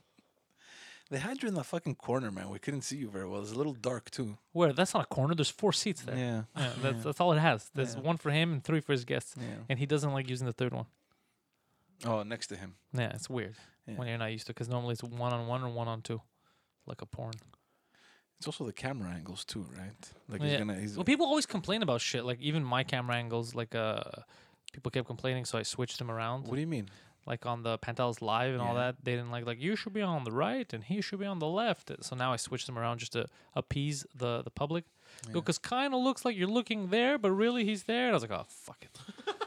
they 1.10 1.20
had 1.20 1.42
you 1.44 1.50
in 1.50 1.56
the 1.56 1.64
fucking 1.64 1.96
corner 1.96 2.32
man 2.32 2.50
we 2.50 2.60
couldn't 2.60 2.84
see 2.84 2.96
you 3.04 3.10
very 3.10 3.28
well 3.28 3.42
it's 3.42 3.52
a 3.52 3.56
little 3.62 3.74
dark 3.74 4.10
too 4.12 4.38
Where? 4.54 4.72
That's 4.74 4.94
not 4.94 5.04
a 5.04 5.08
corner. 5.08 5.36
There's 5.36 5.50
four 5.62 5.74
seats 5.74 6.02
there. 6.04 6.16
yeah 6.26 6.42
Yeah, 6.56 6.72
that's, 6.84 7.04
that's 7.04 7.20
all 7.20 7.34
it 7.34 7.40
has. 7.40 7.70
There's 7.76 7.96
Yeah. 7.96 8.02
one 8.10 8.18
for 8.18 8.32
him 8.32 8.54
and 8.54 8.64
three 8.64 8.80
for 8.80 8.94
his 8.94 9.04
guests, 9.06 9.36
yeah 9.38 9.64
and 9.70 9.78
he 9.80 9.86
doesn't 9.86 10.14
like 10.18 10.30
using 10.30 10.48
the 10.48 10.54
third 10.62 10.74
one. 10.74 10.86
oh 12.06 12.24
next 12.24 12.48
to 12.48 12.56
him 12.56 12.76
Yeah, 12.94 13.12
it's 13.18 13.30
weird 13.30 13.56
Yeah. 13.88 13.96
when 13.98 14.08
you're 14.08 14.18
not 14.18 14.32
used 14.32 14.48
to 14.48 14.54
because 14.54 14.70
normally 14.70 14.94
it's 14.94 15.04
one 15.04 15.34
on 15.34 15.48
one 15.48 15.64
or 15.64 15.70
one 15.70 15.88
on 15.88 16.02
two, 16.02 16.22
like 16.86 17.02
a 17.02 17.06
porn. 17.06 17.34
it's 18.38 18.48
also 18.48 18.66
the 18.66 18.74
camera 18.74 19.10
angles 19.10 19.44
too 19.46 19.66
right 19.78 20.04
like 20.30 20.42
Yeah. 20.42 20.48
he's 20.50 20.58
gonna 20.58 20.80
he's 20.80 20.96
Well, 20.98 21.04
people 21.04 21.26
always 21.26 21.46
complain 21.46 21.82
about 21.84 22.02
shit. 22.02 22.24
Like 22.26 22.40
even 22.42 22.64
my 22.64 22.84
camera 22.84 23.16
angles, 23.16 23.56
like 23.56 23.74
uh, 23.76 24.02
people 24.74 24.90
kept 24.92 25.08
complaining, 25.08 25.46
so 25.46 25.58
I 25.58 25.64
switched 25.64 25.98
them 26.00 26.10
around. 26.12 26.48
what 26.48 26.56
do 26.56 26.62
you 26.62 26.68
mean 26.68 26.90
Like 27.28 27.46
on 27.46 27.62
the 27.64 27.78
Pantelis 27.78 28.20
Live 28.22 28.54
and 28.54 28.62
all 28.62 28.76
that, 28.76 28.96
they 29.04 29.14
didn't 29.16 29.32
like 29.32 29.46
like 29.46 29.62
you 29.62 29.76
should 29.76 29.94
be 29.94 30.02
on 30.02 30.24
the 30.24 30.32
right 30.32 30.72
and 30.74 30.84
he 30.84 31.02
should 31.02 31.20
be 31.20 31.28
on 31.28 31.40
the 31.40 31.48
left. 31.48 31.92
So 32.02 32.16
now 32.16 32.34
I 32.34 32.38
switched 32.38 32.66
them 32.68 32.78
around 32.80 32.98
just 33.00 33.14
to 33.14 33.26
appease 33.56 34.06
the 34.16 34.42
the 34.44 34.52
public. 34.62 34.84
Yeah. 35.28 35.34
Because 35.34 35.58
kind 35.60 35.94
of 35.94 36.00
looks 36.02 36.24
like 36.26 36.36
you're 36.38 36.56
looking 36.60 36.90
there, 36.90 37.18
but 37.18 37.32
really 37.32 37.64
he's 37.66 37.84
there. 37.84 38.06
And 38.08 38.14
I 38.14 38.18
was 38.20 38.24
like, 38.28 38.32
oh 38.40 38.46
fuck 38.48 38.82
it. 38.88 38.96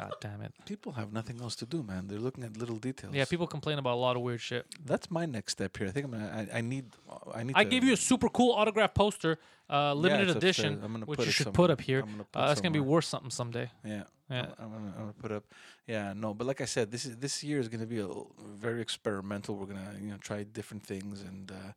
God 0.00 0.14
damn 0.20 0.40
it. 0.46 0.52
people 0.66 0.92
have 0.92 1.12
nothing 1.12 1.40
else 1.44 1.54
to 1.56 1.66
do 1.66 1.82
man 1.82 2.06
they're 2.08 2.18
looking 2.26 2.44
at 2.44 2.52
little 2.56 2.76
details 2.88 3.14
Yeah, 3.14 3.24
people 3.34 3.46
complain 3.46 3.78
about 3.78 3.94
a 3.94 4.02
lot 4.06 4.14
of 4.16 4.22
weird 4.22 4.40
shit. 4.40 4.64
That's 4.90 5.10
my 5.10 5.26
next 5.26 5.52
step 5.52 5.76
here. 5.78 5.88
I 5.88 5.90
think 5.94 6.04
I'm 6.06 6.12
gonna. 6.12 6.48
I, 6.52 6.58
I 6.58 6.60
need. 6.72 6.86
I 7.34 7.42
need. 7.44 7.54
I 7.60 7.64
to, 7.64 7.70
gave 7.70 7.82
you 7.84 7.92
a 7.92 7.96
super 8.10 8.28
cool 8.28 8.52
autograph 8.60 8.92
poster, 8.94 9.32
uh, 9.70 9.94
limited 9.94 10.28
it's 10.28 10.36
upstairs. 10.36 10.58
edition, 10.58 10.80
I'm 10.84 10.92
gonna 10.92 11.06
which 11.06 11.18
put 11.18 11.26
you 11.26 11.30
it 11.30 11.32
should 11.32 11.44
somewhere. 11.44 11.68
put 11.68 11.70
up 11.70 11.80
here. 11.80 12.00
I'm 12.00 12.10
gonna 12.12 12.24
put 12.32 12.38
Uh, 12.40 12.48
that's 12.48 12.60
gonna 12.60 12.72
be 12.72 12.78
somewhere. 12.78 12.92
worth 12.94 13.04
something 13.12 13.30
someday. 13.40 13.70
Yeah. 13.84 14.04
Yeah. 14.30 14.46
I'm, 14.58 14.64
I'm 14.64 14.70
gonna, 14.72 14.92
I'm 14.96 15.00
gonna 15.06 15.12
put 15.24 15.32
up. 15.32 15.44
Yeah. 15.86 16.12
No, 16.14 16.34
but 16.34 16.46
like 16.46 16.60
I 16.60 16.66
said, 16.66 16.90
this 16.90 17.04
is 17.06 17.16
this 17.16 17.42
year 17.48 17.58
is 17.60 17.68
gonna 17.68 17.86
be 17.86 17.98
a 17.98 18.08
l- 18.08 18.30
very 18.66 18.80
experimental. 18.82 19.56
We're 19.56 19.66
gonna 19.72 19.94
you 20.00 20.10
know 20.12 20.18
try 20.18 20.42
different 20.44 20.82
things 20.84 21.22
and. 21.22 21.50
Uh, 21.50 21.72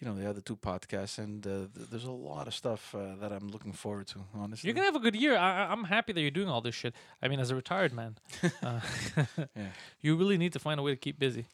you 0.00 0.08
know, 0.08 0.14
the 0.14 0.28
other 0.28 0.40
two 0.40 0.56
podcasts, 0.56 1.18
and 1.18 1.46
uh, 1.46 1.50
th- 1.74 1.88
there's 1.90 2.04
a 2.04 2.10
lot 2.10 2.46
of 2.46 2.54
stuff 2.54 2.94
uh, 2.94 3.16
that 3.20 3.32
I'm 3.32 3.48
looking 3.50 3.72
forward 3.72 4.06
to. 4.08 4.18
Honestly, 4.34 4.66
You're 4.68 4.74
gonna 4.74 4.86
have 4.86 4.96
a 4.96 5.00
good 5.00 5.14
year. 5.16 5.36
I, 5.36 5.66
I'm 5.70 5.84
happy 5.84 6.12
that 6.14 6.20
you're 6.20 6.30
doing 6.30 6.48
all 6.48 6.60
this 6.62 6.74
shit. 6.74 6.94
I 7.22 7.28
mean, 7.28 7.38
as 7.40 7.50
a 7.50 7.54
retired 7.54 7.92
man, 7.92 8.16
uh, 8.62 8.80
Yeah. 9.56 9.66
you 10.00 10.16
really 10.16 10.38
need 10.38 10.52
to 10.54 10.58
find 10.58 10.80
a 10.80 10.82
way 10.82 10.92
to 10.92 10.96
keep 10.96 11.18
busy. 11.18 11.44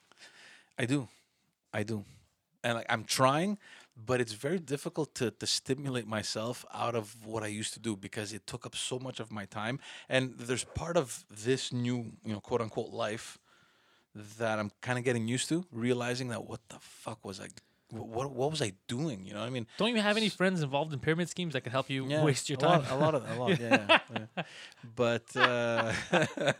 I 0.78 0.86
do, 0.86 1.08
I 1.72 1.82
do, 1.82 2.04
and 2.62 2.74
like 2.74 2.86
I'm 2.88 3.04
trying, 3.04 3.58
but 3.96 4.20
it's 4.20 4.32
very 4.34 4.58
difficult 4.60 5.14
to 5.16 5.30
to 5.30 5.46
stimulate 5.46 6.06
myself 6.06 6.64
out 6.72 6.94
of 6.94 7.26
what 7.26 7.42
I 7.42 7.48
used 7.48 7.72
to 7.74 7.80
do 7.80 7.96
because 7.96 8.32
it 8.32 8.46
took 8.46 8.64
up 8.66 8.76
so 8.76 8.98
much 8.98 9.18
of 9.20 9.32
my 9.32 9.46
time. 9.46 9.80
And 10.08 10.34
there's 10.38 10.64
part 10.64 10.96
of 10.96 11.24
this 11.44 11.72
new, 11.72 12.12
you 12.24 12.32
know, 12.34 12.40
quote 12.40 12.60
unquote 12.60 12.90
life 12.92 13.38
that 14.38 14.58
I'm 14.58 14.70
kind 14.80 14.98
of 14.98 15.04
getting 15.04 15.26
used 15.28 15.48
to, 15.48 15.64
realizing 15.72 16.28
that 16.28 16.44
what 16.46 16.60
the 16.68 16.76
fuck 16.80 17.24
was 17.24 17.40
I, 17.40 17.48
what 17.90 18.30
what 18.32 18.50
was 18.50 18.60
I 18.62 18.72
doing? 18.88 19.24
You 19.24 19.34
know, 19.34 19.40
I 19.42 19.50
mean, 19.50 19.66
Don't 19.78 19.94
you 19.94 20.00
have 20.02 20.16
any 20.16 20.28
friends 20.28 20.62
involved 20.62 20.92
in 20.92 20.98
pyramid 20.98 21.28
schemes 21.28 21.52
that 21.54 21.62
can 21.62 21.72
help 21.72 21.88
you 21.90 22.06
yeah, 22.08 22.24
waste 22.24 22.48
your 22.50 22.58
a 22.60 22.62
lot- 22.62 22.84
time? 22.84 22.92
A 22.92 23.04
lot, 23.04 23.14
of, 23.14 23.30
a 23.30 23.34
lot, 23.40 23.58
yeah. 23.60 23.86
yeah, 23.88 23.98
yeah. 24.36 24.42
But 24.94 25.36
uh, 25.36 25.92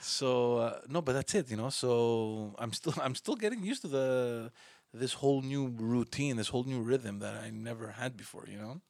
so 0.00 0.56
uh, 0.58 0.78
no, 0.88 1.00
but 1.02 1.12
that's 1.12 1.34
it, 1.34 1.50
you 1.50 1.56
know. 1.56 1.70
So 1.70 2.54
I'm 2.58 2.72
still, 2.72 2.94
I'm 3.02 3.14
still 3.14 3.36
getting 3.36 3.62
used 3.62 3.82
to 3.82 3.88
the 3.88 4.52
this 4.92 5.12
whole 5.14 5.42
new 5.42 5.68
routine, 5.78 6.36
this 6.36 6.48
whole 6.48 6.64
new 6.64 6.80
rhythm 6.80 7.20
that 7.20 7.34
I 7.36 7.50
never 7.50 7.92
had 7.92 8.16
before, 8.16 8.46
you 8.50 8.58
know. 8.58 8.80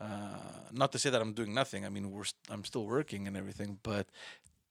Uh, 0.00 0.38
not 0.72 0.92
to 0.92 0.98
say 0.98 1.10
that 1.10 1.20
I'm 1.20 1.32
doing 1.32 1.52
nothing. 1.54 1.84
I 1.84 1.88
mean, 1.88 2.10
we're, 2.10 2.24
st- 2.24 2.36
I'm 2.50 2.64
still 2.64 2.86
working 2.86 3.26
and 3.26 3.36
everything, 3.36 3.78
but 3.82 4.06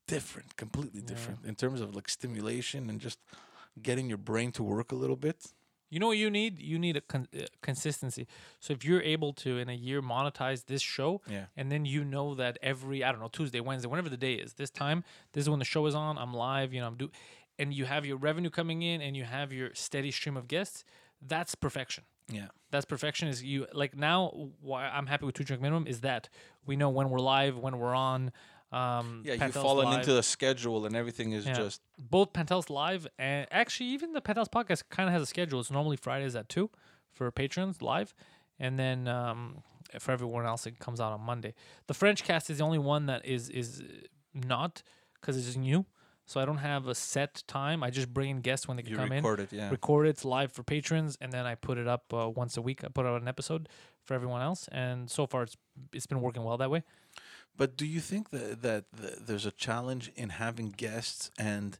different, 0.07 0.55
completely 0.55 1.01
different 1.01 1.39
in 1.45 1.55
terms 1.55 1.81
of 1.81 1.95
like 1.95 2.07
stimulation 2.09 2.89
and 2.89 2.99
just 2.99 3.19
getting 3.81 4.07
your 4.07 4.17
brain 4.17 4.51
to 4.53 4.63
work 4.63 4.91
a 4.91 4.95
little 4.95 5.15
bit. 5.17 5.37
You 5.89 5.99
know 5.99 6.07
what 6.07 6.17
you 6.17 6.29
need? 6.29 6.59
You 6.59 6.77
need 6.77 6.97
a 6.97 7.01
con- 7.01 7.27
uh, 7.35 7.43
consistency. 7.61 8.27
So 8.59 8.73
if 8.73 8.83
you're 8.83 9.01
able 9.01 9.31
to 9.33 9.57
in 9.57 9.69
a 9.69 9.73
year 9.73 10.01
monetize 10.01 10.65
this 10.65 10.81
show, 10.81 11.21
Yeah. 11.29 11.45
and 11.55 11.71
then 11.71 11.85
you 11.85 12.03
know 12.03 12.35
that 12.35 12.57
every 12.61 13.03
I 13.03 13.11
don't 13.11 13.21
know 13.21 13.29
Tuesday, 13.29 13.59
Wednesday, 13.61 13.87
whenever 13.87 14.09
the 14.09 14.17
day 14.17 14.33
is, 14.33 14.53
this 14.55 14.69
time, 14.69 15.03
this 15.33 15.43
is 15.43 15.49
when 15.49 15.59
the 15.59 15.65
show 15.65 15.85
is 15.85 15.95
on. 15.95 16.17
I'm 16.17 16.33
live. 16.33 16.73
You 16.73 16.81
know, 16.81 16.87
I'm 16.87 16.95
do, 16.97 17.09
and 17.57 17.73
you 17.73 17.85
have 17.85 18.05
your 18.05 18.17
revenue 18.17 18.49
coming 18.49 18.81
in, 18.81 19.01
and 19.01 19.15
you 19.15 19.23
have 19.23 19.53
your 19.53 19.73
steady 19.75 20.11
stream 20.11 20.35
of 20.35 20.47
guests. 20.47 20.83
That's 21.21 21.55
perfection. 21.55 22.03
Yeah. 22.29 22.47
That's 22.71 22.83
perfection. 22.85 23.29
Is 23.29 23.41
you 23.41 23.67
like 23.73 23.95
now? 23.95 24.49
Why 24.61 24.87
I'm 24.89 25.07
happy 25.07 25.25
with 25.25 25.35
two 25.35 25.45
drink 25.45 25.61
minimum 25.61 25.87
is 25.87 26.01
that 26.01 26.27
we 26.65 26.75
know 26.75 26.89
when 26.89 27.09
we're 27.09 27.19
live, 27.19 27.57
when 27.57 27.79
we're 27.79 27.95
on. 27.95 28.33
Um, 28.71 29.21
Yeah, 29.25 29.33
you've 29.45 29.53
fallen 29.53 29.85
Live. 29.85 29.99
into 29.99 30.13
the 30.13 30.23
schedule 30.23 30.85
and 30.85 30.95
everything 30.95 31.31
is 31.31 31.45
Yeah. 31.45 31.53
just 31.53 31.81
both 31.97 32.33
Pantelis 32.33 32.69
live 32.69 33.07
and 33.17 33.47
actually 33.49 33.87
even 33.89 34.11
the 34.13 34.21
Pantelis 34.21 34.49
podcast 34.49 34.83
kind 34.89 35.07
of 35.07 35.13
has 35.13 35.21
a 35.21 35.25
schedule. 35.25 35.59
It's 35.61 35.71
normally 35.71 35.95
Fridays 35.97 36.35
at 36.35 36.49
two 36.49 36.69
for 37.13 37.31
patrons 37.31 37.81
live, 37.81 38.13
and 38.59 38.77
then 38.77 39.07
um, 39.07 39.63
for 39.99 40.11
everyone 40.11 40.45
else 40.45 40.67
it 40.67 40.79
comes 40.79 40.99
out 40.99 41.13
on 41.13 41.21
Monday. 41.21 41.53
The 41.87 41.93
French 41.93 42.23
cast 42.25 42.49
is 42.49 42.57
the 42.57 42.63
only 42.65 42.77
one 42.79 43.05
that 43.05 43.25
is 43.25 43.49
is 43.49 43.81
not 44.33 44.83
because 45.19 45.37
it's 45.37 45.55
new, 45.55 45.85
so 46.25 46.41
I 46.41 46.45
don't 46.45 46.57
have 46.57 46.87
a 46.87 46.93
set 46.93 47.43
time. 47.47 47.83
I 47.83 47.89
just 47.89 48.13
bring 48.13 48.29
in 48.29 48.41
guests 48.41 48.67
when 48.67 48.75
they 48.77 48.83
can 48.83 48.91
you 48.91 48.97
come 48.97 49.11
in, 49.13 49.23
record 49.23 49.39
it. 49.39 49.53
Yeah. 49.53 49.69
record 49.69 50.07
it 50.07 50.09
it's 50.11 50.25
live 50.25 50.51
for 50.51 50.61
patrons, 50.63 51.17
and 51.21 51.31
then 51.31 51.45
I 51.45 51.55
put 51.55 51.77
it 51.77 51.87
up 51.87 52.13
uh, 52.13 52.29
once 52.29 52.57
a 52.57 52.61
week. 52.61 52.83
I 52.83 52.89
put 52.89 53.05
out 53.05 53.21
an 53.21 53.27
episode 53.29 53.69
for 54.03 54.13
everyone 54.13 54.41
else, 54.41 54.67
and 54.73 55.09
so 55.09 55.25
far 55.25 55.43
it's 55.43 55.55
it's 55.93 56.05
been 56.05 56.19
working 56.21 56.43
well 56.43 56.57
that 56.57 56.69
way. 56.69 56.83
But 57.57 57.75
do 57.75 57.85
you 57.85 57.99
think 57.99 58.29
that 58.29 58.61
that 58.61 58.85
th- 58.99 59.15
there's 59.27 59.45
a 59.45 59.51
challenge 59.51 60.11
in 60.15 60.29
having 60.29 60.69
guests 60.69 61.31
and 61.37 61.77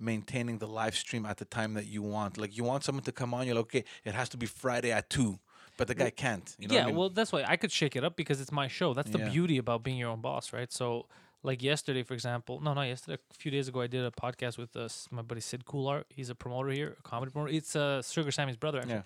maintaining 0.00 0.58
the 0.58 0.66
live 0.66 0.96
stream 0.96 1.26
at 1.26 1.36
the 1.36 1.44
time 1.44 1.74
that 1.74 1.86
you 1.86 2.02
want? 2.02 2.38
Like 2.38 2.56
you 2.56 2.64
want 2.64 2.84
someone 2.84 3.04
to 3.04 3.12
come 3.12 3.34
on, 3.34 3.46
you're 3.46 3.56
like, 3.56 3.64
okay, 3.66 3.84
it 4.04 4.14
has 4.14 4.28
to 4.30 4.36
be 4.36 4.46
Friday 4.46 4.90
at 4.90 5.10
two, 5.10 5.38
but 5.76 5.86
the 5.88 5.94
guy 5.94 6.10
can't. 6.10 6.54
You 6.58 6.68
know 6.68 6.74
yeah, 6.74 6.82
I 6.82 6.86
mean? 6.86 6.96
well, 6.96 7.10
that's 7.10 7.30
why 7.32 7.44
I 7.46 7.56
could 7.56 7.72
shake 7.72 7.94
it 7.96 8.04
up 8.04 8.16
because 8.16 8.40
it's 8.40 8.52
my 8.52 8.68
show. 8.68 8.94
That's 8.94 9.10
the 9.10 9.18
Yeah. 9.18 9.28
beauty 9.30 9.58
about 9.58 9.82
being 9.82 9.98
your 9.98 10.10
own 10.10 10.20
boss, 10.20 10.52
right? 10.52 10.72
So, 10.72 11.06
like 11.42 11.62
yesterday, 11.62 12.02
for 12.02 12.14
example, 12.14 12.60
no, 12.60 12.74
not 12.74 12.82
yesterday, 12.82 13.18
a 13.30 13.34
few 13.34 13.50
days 13.50 13.68
ago, 13.68 13.80
I 13.82 13.86
did 13.86 14.04
a 14.04 14.10
podcast 14.10 14.58
with 14.58 14.74
uh, 14.76 14.88
my 15.10 15.22
buddy 15.22 15.40
Sid 15.40 15.64
Khullar. 15.66 16.04
He's 16.08 16.30
a 16.30 16.34
promoter 16.34 16.70
here, 16.70 16.96
a 16.98 17.02
comedy 17.02 17.30
promoter. 17.32 17.52
It's 17.52 17.76
uh, 17.76 18.02
Sugar 18.02 18.30
Sammy's 18.32 18.56
brother, 18.56 18.78
actually. 18.78 19.02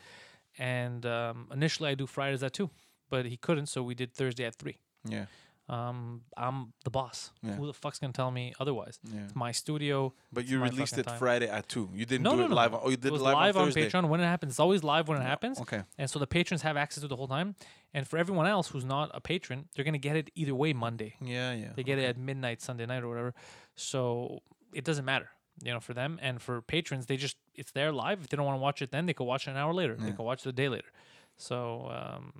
And 0.58 1.04
um, 1.06 1.48
initially, 1.52 1.90
I 1.90 1.94
do 1.94 2.06
Fridays 2.06 2.42
at 2.42 2.52
two, 2.52 2.70
but 3.10 3.26
he 3.26 3.36
couldn't, 3.36 3.66
so 3.66 3.82
we 3.82 3.94
did 3.94 4.14
Thursday 4.14 4.44
at 4.44 4.54
three. 4.54 4.78
yeah, 5.04 5.26
Um, 5.68 6.22
I'm 6.36 6.72
the 6.84 6.90
boss. 6.90 7.30
Yeah. 7.42 7.52
Who 7.54 7.66
the 7.66 7.72
fuck's 7.72 7.98
gonna 7.98 8.12
tell 8.12 8.30
me 8.30 8.52
otherwise? 8.60 8.98
yeah. 9.04 9.24
It's 9.24 9.36
my 9.36 9.52
studio. 9.52 10.12
But 10.32 10.46
you 10.46 10.60
released 10.60 10.98
it 10.98 11.06
time. 11.06 11.18
Friday 11.18 11.48
at 11.48 11.68
two. 11.68 11.88
You 11.94 12.04
didn't 12.04 12.24
No, 12.24 12.32
do 12.32 12.36
no, 12.38 12.44
it 12.44 12.48
no. 12.50 12.54
live. 12.56 12.74
On, 12.74 12.80
oh, 12.84 12.90
you 12.90 12.96
did 12.96 13.06
It 13.06 13.12
was 13.12 13.22
live, 13.22 13.34
live 13.34 13.56
on 13.56 13.66
Thursday. 13.66 13.88
Patreon 13.88 14.08
when 14.08 14.20
it 14.20 14.24
happens. 14.24 14.52
It's 14.52 14.60
always 14.60 14.82
live 14.82 15.08
when 15.08 15.18
it 15.18 15.22
happens. 15.24 15.60
Okay. 15.60 15.82
And 15.98 16.10
so 16.10 16.18
the 16.18 16.26
patrons 16.26 16.62
have 16.62 16.76
access 16.76 17.02
to 17.02 17.08
the 17.08 17.16
whole 17.16 17.28
time. 17.28 17.54
And 17.94 18.06
for 18.08 18.18
everyone 18.18 18.46
else 18.46 18.68
who's 18.68 18.84
not 18.84 19.10
a 19.14 19.20
patron, 19.20 19.68
they're 19.74 19.84
gonna 19.84 19.98
get 19.98 20.16
it 20.16 20.30
either 20.34 20.54
way 20.54 20.72
Monday. 20.72 21.14
Yeah, 21.22 21.52
yeah. 21.54 21.70
They 21.76 21.84
get 21.84 21.98
it 21.98 22.04
at 22.04 22.18
midnight 22.18 22.60
Sunday 22.60 22.84
night 22.86 23.02
or 23.04 23.08
whatever. 23.08 23.32
So 23.76 24.40
it 24.74 24.84
doesn't 24.84 25.04
matter, 25.04 25.28
you 25.62 25.72
know, 25.72 25.80
for 25.80 25.94
them 25.94 26.18
and 26.20 26.42
for 26.42 26.60
patrons. 26.60 27.06
They 27.06 27.16
just 27.16 27.36
it's 27.54 27.70
there 27.72 27.92
live. 27.92 28.20
If 28.22 28.28
they 28.28 28.36
don't 28.36 28.46
want 28.46 28.56
to 28.58 28.62
watch 28.62 28.82
it, 28.82 28.90
then 28.90 29.06
they 29.06 29.14
could 29.14 29.24
watch 29.24 29.46
it 29.46 29.52
an 29.52 29.56
hour 29.56 29.72
later. 29.72 29.94
They 29.96 30.08
Yeah. 30.08 30.12
can 30.16 30.24
watch 30.24 30.44
it 30.44 30.48
a 30.48 30.52
day 30.52 30.68
later. 30.68 30.88
So 31.36 31.88
um, 31.90 32.32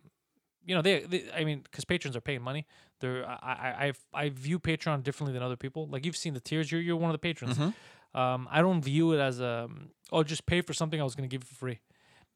you 0.65 0.75
know, 0.75 0.83
they, 0.83 1.01
they 1.01 1.25
I 1.35 1.45
mean, 1.45 1.61
because 1.61 1.85
patrons 1.85 2.17
are 2.17 2.21
paying 2.21 2.43
money. 2.43 2.67
They're 3.01 3.27
I 3.27 3.93
I 4.15 4.25
I 4.25 4.29
view 4.31 4.59
Patreon 4.59 5.03
differently 5.03 5.33
than 5.33 5.43
other 5.43 5.57
people. 5.57 5.89
Like 5.89 6.07
you've 6.07 6.17
seen 6.17 6.35
the 6.35 6.41
tiers. 6.41 6.71
You're 6.71 6.81
you're 6.81 6.97
one 6.97 7.11
of 7.11 7.15
the 7.15 7.19
patrons. 7.19 7.59
Mm-hmm. 7.59 8.19
Um, 8.19 8.49
I 8.51 8.61
don't 8.61 8.83
view 8.83 9.13
it 9.13 9.19
as 9.21 9.41
a 9.41 9.69
oh 10.13 10.23
just 10.23 10.47
pay 10.47 10.61
for 10.61 10.73
something 10.73 11.01
I 11.01 11.05
was 11.05 11.15
gonna 11.15 11.29
give 11.29 11.45
for 11.45 11.55
free. 11.55 11.81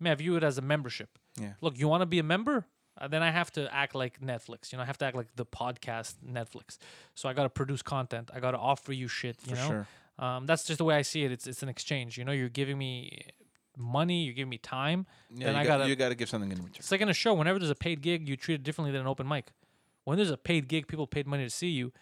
I 0.01 0.05
mean, 0.05 0.12
I 0.12 0.15
view 0.15 0.36
it 0.36 0.44
as 0.44 0.59
a 0.59 0.62
membership. 0.62 1.19
Yeah. 1.40 1.53
Look, 1.61 1.78
you 1.78 1.89
want 1.89 2.03
to 2.03 2.07
be 2.07 2.19
a 2.19 2.23
member? 2.23 2.66
Uh, 2.98 3.09
then 3.09 3.23
I 3.23 3.31
have 3.31 3.51
to 3.53 3.73
act 3.74 3.94
like 3.94 4.20
Netflix. 4.20 4.73
You 4.73 4.78
know, 4.78 4.82
I 4.82 4.86
have 4.86 4.98
to 4.98 5.05
act 5.05 5.16
like 5.16 5.35
the 5.36 5.44
podcast 5.47 6.15
Netflix. 6.27 6.78
So 7.15 7.28
I 7.28 7.35
got 7.35 7.43
to 7.43 7.51
produce 7.51 7.82
content. 7.82 8.31
I 8.35 8.40
got 8.40 8.53
to 8.53 8.59
offer 8.59 8.93
you 8.93 9.09
shit. 9.09 9.36
You 9.47 9.55
For 9.55 9.61
know, 9.61 9.69
sure. 9.69 9.89
um, 10.19 10.47
that's 10.47 10.65
just 10.65 10.78
the 10.78 10.85
way 10.85 10.97
I 10.97 11.03
see 11.03 11.24
it. 11.24 11.32
It's 11.32 11.47
it's 11.47 11.62
an 11.62 11.69
exchange. 11.69 12.16
You 12.16 12.24
know, 12.24 12.32
you're 12.32 12.48
giving 12.48 12.78
me 12.78 13.20
money. 13.77 14.24
You're 14.24 14.35
giving 14.35 14.51
me 14.51 14.59
time. 14.59 15.07
Yeah, 15.31 15.47
then 15.47 15.55
you 15.55 15.61
I 15.61 15.65
got, 15.65 15.78
gotta- 15.78 15.89
you 15.90 15.97
got 15.97 16.09
to 16.11 16.15
give 16.15 16.28
something 16.28 16.51
in 16.51 16.59
return. 16.59 16.77
It's 16.78 16.90
like 16.90 17.01
in 17.01 17.09
a 17.09 17.15
show. 17.15 17.35
Whenever 17.35 17.59
there's 17.59 17.70
a 17.70 17.74
paid 17.74 18.01
gig, 18.01 18.28
you 18.28 18.36
treat 18.36 18.55
it 18.57 18.62
differently 18.62 18.93
than 18.93 19.03
an 19.03 19.07
open 19.07 19.28
mic. 19.28 19.53
When 20.05 20.16
there's 20.16 20.31
a 20.31 20.36
paid 20.36 20.69
gig, 20.69 20.86
people 20.89 21.07
paid 21.07 21.27
money 21.27 21.44
to 21.44 21.51
see 21.51 21.69
you. 21.69 21.93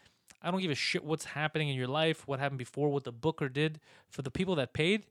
I 0.43 0.51
don't 0.51 0.61
give 0.61 0.71
a 0.71 0.75
shit 0.75 1.05
what's 1.05 1.25
happening 1.25 1.71
in 1.71 1.75
your 1.77 1.89
life, 1.89 2.29
what 2.29 2.39
happened 2.39 2.59
before, 2.59 2.91
what 2.91 3.05
the 3.05 3.13
booker 3.13 3.49
did. 3.49 3.81
For 4.11 4.21
the 4.21 4.31
people 4.31 4.55
that 4.57 4.75
paid, 4.75 5.07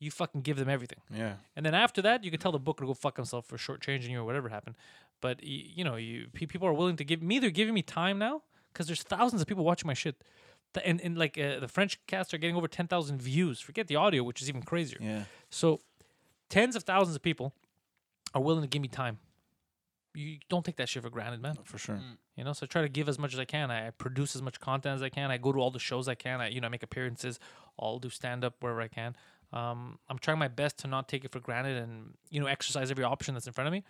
you 0.00 0.10
fucking 0.10 0.40
give 0.40 0.56
them 0.56 0.68
everything. 0.68 0.98
Yeah. 1.14 1.34
And 1.54 1.64
then 1.64 1.74
after 1.74 2.02
that, 2.02 2.24
you 2.24 2.32
can 2.32 2.40
tell 2.40 2.50
the 2.50 2.58
booker 2.58 2.82
to 2.82 2.88
go 2.88 2.94
fuck 2.94 3.16
himself 3.16 3.46
for 3.46 3.56
shortchanging 3.56 4.10
you 4.10 4.20
or 4.20 4.24
whatever 4.24 4.48
happened. 4.48 4.74
But 5.20 5.44
you 5.44 5.84
know, 5.84 5.94
you 5.94 6.26
people 6.32 6.66
are 6.66 6.72
willing 6.72 6.96
to 6.96 7.04
give 7.04 7.22
me. 7.22 7.38
They're 7.38 7.50
giving 7.50 7.74
me 7.74 7.82
time 7.82 8.18
now 8.18 8.42
because 8.72 8.88
there's 8.88 9.04
thousands 9.04 9.40
of 9.40 9.46
people 9.46 9.64
watching 9.64 9.86
my 9.86 9.94
shit. 9.94 10.16
And, 10.84 11.00
and 11.02 11.16
like 11.16 11.38
uh, 11.38 11.60
the 11.60 11.68
French 11.68 12.00
cast 12.06 12.34
are 12.34 12.38
getting 12.38 12.56
over 12.56 12.66
ten 12.66 12.88
thousand 12.88 13.22
views. 13.22 13.60
Forget 13.60 13.86
the 13.86 13.94
audio, 13.96 14.24
which 14.24 14.42
is 14.42 14.48
even 14.48 14.62
crazier. 14.62 14.98
Yeah. 15.00 15.24
So, 15.50 15.80
tens 16.52 16.76
of 16.76 16.82
thousands 16.82 17.16
of 17.16 17.22
people 17.22 17.54
are 18.34 18.42
willing 18.42 18.60
to 18.62 18.68
give 18.68 18.82
me 18.82 18.88
time. 18.88 19.18
You 20.14 20.36
don't 20.50 20.64
take 20.64 20.76
that 20.76 20.90
shit 20.90 21.02
for 21.02 21.08
granted, 21.08 21.40
man. 21.40 21.56
For 21.64 21.78
sure. 21.78 21.98
You 22.36 22.44
know, 22.44 22.52
so 22.52 22.64
I 22.64 22.66
try 22.66 22.82
to 22.82 22.88
give 22.90 23.08
as 23.08 23.18
much 23.18 23.32
as 23.32 23.40
I 23.40 23.46
can. 23.46 23.70
I 23.70 23.86
I 23.86 23.90
produce 23.90 24.36
as 24.36 24.42
much 24.42 24.60
content 24.60 24.94
as 24.96 25.02
I 25.02 25.08
can. 25.08 25.30
I 25.30 25.38
go 25.38 25.52
to 25.52 25.58
all 25.58 25.70
the 25.70 25.78
shows 25.78 26.06
I 26.06 26.14
can. 26.14 26.42
I 26.42 26.48
you 26.48 26.60
know 26.60 26.66
I 26.66 26.70
make 26.70 26.82
appearances. 26.82 27.40
I'll 27.80 27.98
do 27.98 28.10
stand 28.10 28.44
up 28.44 28.56
wherever 28.60 28.82
I 28.82 28.88
can. 28.88 29.16
Um, 29.54 29.98
I'm 30.08 30.18
trying 30.18 30.38
my 30.38 30.48
best 30.48 30.78
to 30.78 30.86
not 30.86 31.08
take 31.08 31.24
it 31.24 31.32
for 31.32 31.40
granted 31.40 31.78
and 31.78 32.14
you 32.30 32.40
know 32.40 32.46
exercise 32.46 32.90
every 32.90 33.04
option 33.04 33.32
that's 33.34 33.46
in 33.46 33.54
front 33.54 33.68
of 33.68 33.72
me. 33.72 33.84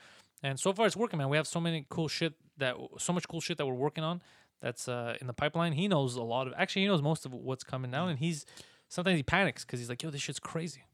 And 0.45 0.59
so 0.61 0.73
far 0.73 0.87
it's 0.87 0.97
working, 0.97 1.19
man. 1.19 1.29
We 1.29 1.37
have 1.37 1.49
so 1.49 1.61
many 1.61 1.87
cool 1.89 2.07
shit 2.07 2.35
that 2.59 2.77
so 2.99 3.13
much 3.13 3.27
cool 3.27 3.41
shit 3.41 3.59
that 3.59 3.67
we're 3.67 3.75
working 3.75 4.05
on 4.05 4.23
that's 4.61 4.87
uh, 4.87 5.17
in 5.21 5.27
the 5.27 5.33
pipeline. 5.33 5.73
He 5.73 5.89
knows 5.89 6.15
a 6.15 6.23
lot 6.23 6.47
of 6.47 6.55
actually 6.57 6.83
he 6.83 6.89
knows 6.89 7.03
most 7.03 7.27
of 7.27 7.33
what's 7.33 7.65
coming 7.65 7.91
down, 7.91 8.09
and 8.11 8.21
he's 8.21 8.47
sometimes 8.89 9.17
he 9.17 9.25
panics 9.25 9.65
because 9.65 9.81
he's 9.81 9.89
like, 9.89 10.05
yo, 10.05 10.11
this 10.11 10.23
shit's 10.23 10.39
crazy. 10.39 10.85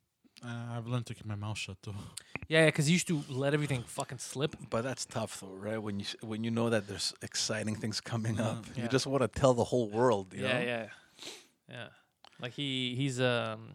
Uh, 0.44 0.76
I've 0.76 0.86
learned 0.86 1.06
to 1.06 1.14
keep 1.14 1.26
my 1.26 1.34
mouth 1.34 1.58
shut 1.58 1.76
though. 1.82 1.94
Yeah, 2.48 2.60
yeah, 2.60 2.66
because 2.66 2.86
he 2.86 2.92
used 2.92 3.08
to 3.08 3.22
let 3.28 3.54
everything 3.54 3.82
fucking 3.86 4.18
slip. 4.18 4.56
But 4.70 4.82
that's 4.82 5.04
tough, 5.04 5.40
though, 5.40 5.48
right? 5.54 5.78
When 5.82 6.00
you 6.00 6.06
when 6.22 6.44
you 6.44 6.50
know 6.50 6.70
that 6.70 6.86
there's 6.86 7.12
exciting 7.22 7.74
things 7.74 8.00
coming 8.00 8.40
up, 8.40 8.64
Yeah. 8.76 8.84
you 8.84 8.88
just 8.88 9.06
want 9.06 9.22
to 9.22 9.28
tell 9.40 9.54
the 9.54 9.64
whole 9.64 9.88
world. 9.88 10.32
You 10.34 10.44
yeah, 10.44 10.52
know? 10.52 10.64
yeah, 10.64 10.86
yeah. 11.68 11.86
Like 12.40 12.52
he 12.52 12.94
he's 12.96 13.20
um 13.20 13.74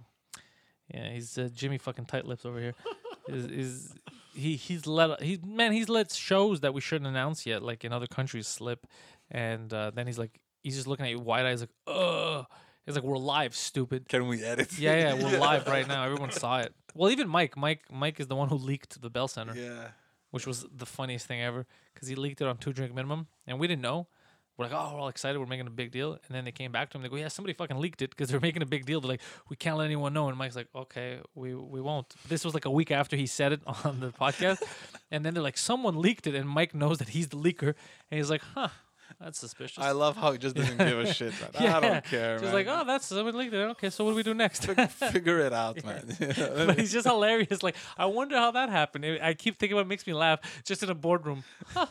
yeah 0.94 1.10
he's 1.12 1.38
uh, 1.38 1.50
Jimmy 1.54 1.78
fucking 1.78 2.06
tight 2.06 2.26
lips 2.26 2.46
over 2.46 2.60
here. 2.60 2.74
is 3.28 3.46
is 3.46 3.94
he 4.34 4.56
he's 4.56 4.88
let 4.88 5.22
he 5.22 5.38
man 5.46 5.74
he's 5.74 5.90
let 5.90 6.12
shows 6.12 6.62
that 6.62 6.74
we 6.74 6.82
shouldn't 6.82 7.08
announce 7.08 7.46
yet 7.46 7.62
like 7.62 7.84
in 7.84 7.92
other 7.92 8.08
countries 8.08 8.48
slip, 8.48 8.88
and 9.30 9.74
uh, 9.74 9.92
then 9.94 10.08
he's 10.08 10.18
like 10.18 10.40
he's 10.64 10.76
just 10.76 10.88
looking 10.88 11.06
at 11.06 11.12
you 11.12 11.20
wide 11.20 11.46
eyes 11.46 11.60
like 11.62 11.70
ugh. 11.88 12.46
He's 12.86 12.96
like 12.96 13.04
we're 13.04 13.18
live, 13.18 13.56
stupid. 13.56 14.10
Can 14.10 14.28
we 14.28 14.44
edit? 14.44 14.78
Yeah, 14.78 15.14
yeah, 15.16 15.24
we're 15.24 15.40
live 15.50 15.68
right 15.68 15.88
now. 15.88 16.04
Everyone 16.04 16.32
saw 16.32 16.60
it. 16.60 16.74
Well, 16.94 17.10
even 17.12 17.28
Mike, 17.30 17.56
Mike, 17.58 17.84
Mike 17.92 18.20
is 18.20 18.28
the 18.28 18.36
one 18.36 18.50
who 18.50 18.56
leaked 18.56 19.02
the 19.02 19.10
Bell 19.10 19.28
Center 19.28 19.56
Yeah. 19.56 19.88
which 20.32 20.46
was 20.46 20.66
the 20.76 20.86
funniest 20.86 21.26
thing 21.26 21.42
ever 21.42 21.66
because 21.94 22.08
he 22.08 22.16
leaked 22.16 22.42
it 22.42 22.48
on 22.48 22.58
two 22.58 22.74
drink 22.74 22.94
minimum 22.94 23.28
and 23.48 23.60
we 23.60 23.68
didn't 23.68 23.82
know. 23.82 24.08
We're 24.56 24.66
like, 24.66 24.74
oh, 24.76 24.92
we're 24.94 25.00
all 25.00 25.08
excited. 25.08 25.40
We're 25.40 25.48
making 25.48 25.66
a 25.66 25.72
big 25.72 25.90
deal. 25.90 26.12
And 26.14 26.22
then 26.30 26.46
they 26.46 26.52
came 26.52 26.72
back 26.72 26.92
to 26.92 26.98
him. 26.98 27.02
They 27.02 27.10
go, 27.10 27.16
yeah, 27.16 27.30
somebody 27.30 27.54
fucking 27.54 27.78
leaked 27.78 28.04
it 28.04 28.12
because 28.12 28.30
they're 28.30 28.40
making 28.40 28.62
a 28.62 28.68
big 28.68 28.86
deal. 28.86 29.02
They're 29.02 29.10
like, 29.10 29.22
we 29.50 29.56
can't 29.56 29.78
let 29.78 29.86
anyone 29.86 30.14
know. 30.14 30.30
And 30.30 30.38
Mike's 30.38 30.56
like, 30.56 30.68
okay, 30.76 31.22
we, 31.34 31.56
we 31.56 31.82
won't. 31.82 32.14
This 32.30 32.46
was 32.46 32.54
like 32.54 32.66
a 32.66 32.70
week 32.70 32.92
after 32.92 33.16
he 33.16 33.26
said 33.26 33.52
it 33.54 33.62
on 33.84 34.00
the 34.00 34.12
podcast. 34.12 34.62
and 35.10 35.26
then 35.26 35.34
they're 35.34 35.42
like, 35.42 35.58
someone 35.58 36.00
leaked 36.00 36.28
it. 36.28 36.36
And 36.36 36.48
Mike 36.48 36.76
knows 36.76 37.00
that 37.00 37.10
he's 37.10 37.30
the 37.30 37.38
leaker. 37.38 37.74
And 38.12 38.20
he's 38.20 38.30
like, 38.30 38.44
huh, 38.54 38.68
that's 39.22 39.40
suspicious. 39.40 39.84
I 39.84 39.92
love 39.92 40.16
how 40.16 40.32
he 40.32 40.38
just 40.38 40.56
doesn't 40.56 40.78
give 40.78 41.00
a 41.00 41.14
shit. 41.14 41.34
Man. 41.60 41.74
I 41.74 41.80
don't 41.80 42.04
care. 42.06 42.40
He's 42.40 42.54
like, 42.54 42.68
oh, 42.70 42.84
that's 42.86 43.06
someone 43.06 43.36
leaked 43.36 43.54
it. 43.54 43.58
Okay, 43.58 43.90
so 43.90 44.04
what 44.04 44.12
do 44.12 44.16
we 44.16 44.24
do 44.24 44.34
next? 44.34 44.66
figure 44.66 45.40
it 45.40 45.54
out, 45.54 45.84
man. 45.86 46.16
but 46.20 46.80
he's 46.80 46.92
just 46.92 47.08
hilarious. 47.08 47.64
Like, 47.64 47.76
I 47.98 48.06
wonder 48.06 48.38
how 48.38 48.52
that 48.52 48.70
happened. 48.70 49.06
I 49.06 49.34
keep 49.34 49.58
thinking 49.58 49.78
about 49.78 49.86
it 49.86 49.90
makes 49.90 50.08
me 50.08 50.14
laugh 50.14 50.40
just 50.66 50.84
in 50.84 50.90
a 50.90 50.96
boardroom. 50.96 51.44
Huh, 51.68 51.88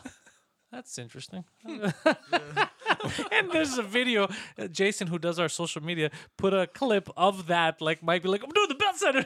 that's 0.71 0.97
interesting. 0.97 1.43
and 1.65 3.51
there's 3.51 3.77
a 3.77 3.83
video. 3.83 4.27
uh, 4.57 4.67
Jason, 4.67 5.07
who 5.07 5.19
does 5.19 5.39
our 5.39 5.49
social 5.49 5.83
media, 5.83 6.09
put 6.37 6.53
a 6.53 6.67
clip 6.67 7.09
of 7.15 7.47
that. 7.47 7.81
Like, 7.81 8.01
might 8.03 8.23
be 8.23 8.29
like, 8.29 8.43
I'm 8.43 8.49
doing 8.51 8.69
the 8.69 8.75
bell 8.75 8.93
center. 8.95 9.25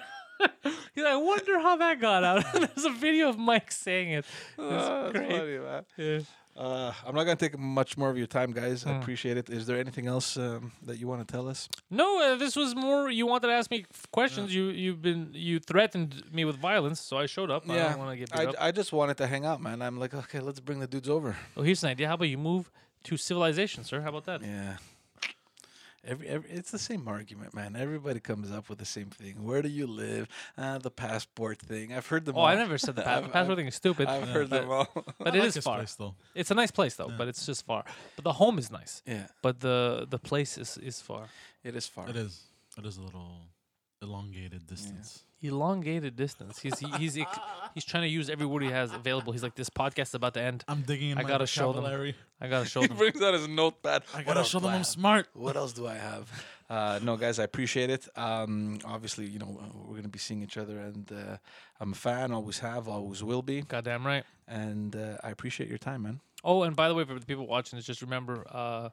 He's 0.93 1.03
like, 1.03 1.13
I 1.13 1.17
wonder 1.17 1.59
how 1.59 1.77
that 1.77 1.99
got 1.99 2.23
out. 2.23 2.43
there's 2.53 2.85
a 2.85 2.91
video 2.91 3.29
of 3.29 3.37
Mike 3.39 3.71
saying 3.71 4.11
it. 4.11 4.25
It's 4.57 4.57
that's 4.57 5.11
great. 5.11 5.31
funny, 5.31 5.57
man. 5.57 5.85
Yeah. 5.97 6.19
Uh, 6.57 6.91
I'm 7.05 7.13
not 7.13 7.25
gonna 7.25 7.35
take 7.35 7.57
much 7.57 7.97
more 7.97 8.09
of 8.09 8.17
your 8.17 8.25
time, 8.25 8.51
guys. 8.51 8.83
I 8.85 8.89
Mm. 8.91 9.01
appreciate 9.01 9.37
it. 9.37 9.47
Is 9.49 9.67
there 9.67 9.77
anything 9.79 10.07
else 10.07 10.37
um, 10.37 10.71
that 10.87 10.97
you 10.97 11.07
want 11.07 11.25
to 11.27 11.31
tell 11.31 11.47
us? 11.47 11.69
No, 11.91 12.07
uh, 12.19 12.35
this 12.35 12.55
was 12.55 12.73
more. 12.75 13.11
You 13.11 13.27
wanted 13.27 13.47
to 13.47 13.53
ask 13.53 13.69
me 13.69 13.85
questions. 14.11 14.53
You 14.55 14.65
you've 14.69 15.01
been 15.01 15.29
you 15.33 15.59
threatened 15.59 16.23
me 16.33 16.45
with 16.45 16.57
violence, 16.57 16.99
so 16.99 17.17
I 17.17 17.27
showed 17.27 17.51
up. 17.51 17.69
I 17.69 17.75
don't 17.75 17.99
want 17.99 18.11
to 18.11 18.17
get 18.17 18.35
I, 18.35 18.45
up. 18.47 18.55
I 18.59 18.71
just 18.71 18.91
wanted 18.91 19.17
to 19.17 19.27
hang 19.27 19.45
out, 19.45 19.61
man. 19.61 19.81
I'm 19.83 19.97
like, 19.99 20.15
okay, 20.15 20.39
let's 20.39 20.59
bring 20.59 20.79
the 20.79 20.87
dudes 20.87 21.09
over. 21.09 21.35
Oh, 21.55 21.61
here's 21.61 21.83
an 21.83 21.89
idea. 21.91 22.07
How 22.07 22.15
about 22.15 22.29
you 22.29 22.39
move 22.39 22.71
to 23.03 23.17
civilization, 23.17 23.83
sir? 23.83 24.01
How 24.01 24.09
about 24.09 24.25
that? 24.25 24.41
Yeah. 24.41 24.77
Every, 26.07 26.27
every 26.27 26.49
it's 26.51 26.71
the 26.71 26.79
same 26.79 27.07
argument, 27.07 27.53
man. 27.53 27.75
Everybody 27.75 28.19
comes 28.21 28.51
up 28.51 28.69
with 28.69 28.79
the 28.79 28.85
same 28.85 29.09
thing. 29.09 29.43
Where 29.43 29.61
do 29.61 29.67
you 29.69 29.85
live? 29.87 30.27
Uh, 30.57 30.77
the 30.77 30.89
passport 30.89 31.59
thing. 31.59 31.91
I've 31.93 32.07
heard 32.07 32.23
them. 32.25 32.35
Oh, 32.37 32.39
all. 32.41 32.45
I 32.45 32.55
never 32.55 32.77
said 32.77 32.95
the 32.95 33.01
pa- 33.07 33.17
I've- 33.17 33.27
passport 33.29 33.57
thing 33.57 33.67
is 33.67 33.75
stupid. 33.75 34.07
I've 34.07 34.25
Yeah. 34.27 34.33
heard 34.33 34.49
them 34.49 34.69
all. 34.71 34.87
but 35.19 35.33
I 35.33 35.37
it 35.37 35.39
like 35.41 35.55
is 35.57 35.57
far. 35.63 35.77
place, 35.77 35.95
though. 35.95 36.15
It's 36.33 36.49
a 36.51 36.55
nice 36.55 36.71
place 36.71 36.95
though, 36.95 37.09
Yeah. 37.09 37.15
but 37.17 37.27
it's 37.27 37.45
just 37.45 37.65
far. 37.65 37.83
But 38.15 38.23
the 38.23 38.33
home 38.33 38.57
is 38.57 38.71
nice. 38.71 39.01
yeah, 39.05 39.27
But 39.41 39.59
the 39.59 40.07
the 40.09 40.19
place 40.19 40.57
is 40.57 40.77
is 40.77 41.01
far. 41.01 41.27
it 41.63 41.75
is 41.75 41.87
far. 41.87 42.07
It 42.09 42.15
is. 42.15 42.41
It 42.77 42.85
is 42.85 42.97
a 42.97 43.01
little. 43.01 43.27
Elongated 44.01 44.67
distance. 44.67 45.23
Elongated 45.41 46.15
distance. 46.15 46.59
He's 46.59 46.79
he, 46.79 46.87
he's 46.97 47.17
ex- 47.17 47.37
he's 47.75 47.85
trying 47.85 48.03
to 48.03 48.09
use 48.09 48.29
every 48.29 48.45
word 48.45 48.63
he 48.63 48.69
has 48.69 48.91
available. 48.91 49.33
He's 49.33 49.43
like, 49.43 49.55
this 49.55 49.69
podcast 49.69 50.07
is 50.09 50.13
about 50.15 50.33
to 50.33 50.41
end. 50.41 50.63
I'm 50.67 50.81
digging 50.81 51.11
in 51.11 51.17
I 51.19 51.23
my 51.23 51.27
gotta 51.29 51.45
show 51.45 51.73
them. 51.73 51.83
vocabulary. 51.83 52.15
I 52.41 52.47
gotta 52.47 52.65
show 52.69 52.81
them. 52.81 52.83
He 52.83 52.87
them. 52.89 52.97
brings 52.97 53.21
out 53.21 53.33
his 53.35 53.47
notepad. 53.47 54.03
I 54.15 54.23
gotta 54.23 54.39
else 54.39 54.49
show 54.49 54.59
do 54.59 54.63
them 54.63 54.71
I 54.71 54.75
I'm 54.75 54.79
have? 54.79 54.87
smart. 54.87 55.27
What 55.33 55.55
else 55.55 55.73
do 55.73 55.85
I 55.87 55.95
have? 55.95 56.31
Uh, 56.69 56.99
no, 57.03 57.15
guys, 57.15 57.39
I 57.39 57.43
appreciate 57.43 57.89
it. 57.89 58.07
Um, 58.17 58.79
obviously, 58.83 59.25
you 59.25 59.39
know, 59.39 59.57
uh, 59.61 59.67
we're 59.83 59.91
going 59.91 60.03
to 60.03 60.09
be 60.09 60.19
seeing 60.19 60.41
each 60.43 60.57
other, 60.57 60.77
and 60.79 61.09
uh, 61.13 61.37
I'm 61.79 61.93
a 61.93 61.95
fan, 61.95 62.33
always 62.33 62.59
have, 62.59 62.89
always 62.89 63.23
will 63.23 63.41
be. 63.41 63.61
Goddamn 63.61 64.05
right. 64.05 64.25
And 64.49 64.93
uh, 64.93 65.15
I 65.23 65.29
appreciate 65.29 65.69
your 65.69 65.77
time, 65.77 66.01
man. 66.01 66.19
Oh, 66.43 66.63
and 66.63 66.75
by 66.75 66.89
the 66.89 66.93
way, 66.93 67.05
for 67.05 67.17
the 67.17 67.25
people 67.25 67.47
watching 67.47 67.77
this, 67.77 67.85
just 67.85 68.01
remember, 68.01 68.43
uh, 68.51 68.89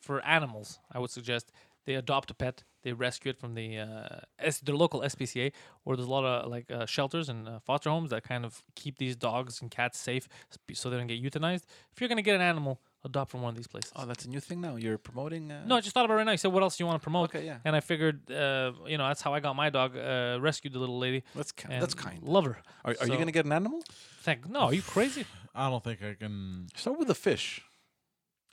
for 0.00 0.20
animals, 0.26 0.80
I 0.90 0.98
would 0.98 1.10
suggest 1.10 1.52
they 1.86 1.94
adopt 1.94 2.30
a 2.30 2.34
pet, 2.34 2.62
they 2.82 2.92
rescue 2.92 3.30
it 3.30 3.38
from 3.38 3.54
the 3.54 3.78
uh, 3.78 4.20
S- 4.38 4.60
their 4.60 4.76
local 4.76 5.00
SPCA, 5.00 5.52
or 5.84 5.96
there's 5.96 6.06
a 6.08 6.10
lot 6.10 6.24
of 6.24 6.50
like 6.50 6.70
uh, 6.70 6.86
shelters 6.86 7.28
and 7.28 7.48
uh, 7.48 7.58
foster 7.60 7.90
homes 7.90 8.10
that 8.10 8.22
kind 8.22 8.44
of 8.44 8.62
keep 8.74 8.98
these 8.98 9.16
dogs 9.16 9.60
and 9.62 9.70
cats 9.70 9.98
safe, 9.98 10.28
so 10.74 10.90
they 10.90 10.96
don't 10.96 11.06
get 11.06 11.22
euthanized. 11.22 11.64
If 11.92 12.00
you're 12.00 12.08
gonna 12.08 12.22
get 12.22 12.34
an 12.36 12.42
animal, 12.42 12.80
adopt 13.04 13.30
from 13.30 13.40
one 13.42 13.50
of 13.50 13.56
these 13.56 13.66
places. 13.68 13.92
Oh, 13.96 14.04
that's 14.04 14.24
a 14.24 14.28
new 14.28 14.40
thing 14.40 14.60
now. 14.60 14.76
You're 14.76 14.98
promoting. 14.98 15.50
Uh, 15.52 15.62
no, 15.66 15.76
I 15.76 15.80
just 15.80 15.94
thought 15.94 16.04
about 16.04 16.14
it 16.14 16.18
right 16.18 16.26
now. 16.26 16.32
You 16.32 16.38
said, 16.38 16.52
what 16.52 16.62
else 16.62 16.76
do 16.76 16.82
you 16.82 16.86
want 16.88 17.00
to 17.00 17.04
promote? 17.04 17.30
Okay, 17.34 17.46
yeah. 17.46 17.58
And 17.64 17.74
I 17.76 17.80
figured, 17.80 18.30
uh, 18.30 18.72
you 18.86 18.98
know, 18.98 19.06
that's 19.06 19.22
how 19.22 19.32
I 19.32 19.40
got 19.40 19.54
my 19.54 19.70
dog. 19.70 19.96
Uh, 19.96 20.38
rescued 20.40 20.72
the 20.72 20.80
little 20.80 20.98
lady. 20.98 21.22
That's 21.34 21.52
kind. 21.52 21.80
That's 21.80 21.94
kind. 21.94 22.22
Love 22.24 22.44
her. 22.46 22.58
Are, 22.84 22.96
are 23.00 23.06
you 23.06 23.14
going 23.14 23.26
to 23.26 23.32
get 23.32 23.46
an 23.46 23.52
animal? 23.52 23.80
Thank. 24.22 24.48
No, 24.48 24.60
are 24.62 24.74
you 24.74 24.82
crazy? 24.82 25.24
I 25.54 25.70
don't 25.70 25.82
think 25.82 26.02
I 26.02 26.14
can. 26.14 26.66
Start 26.74 26.98
with 26.98 27.08
a 27.10 27.14
fish. 27.14 27.62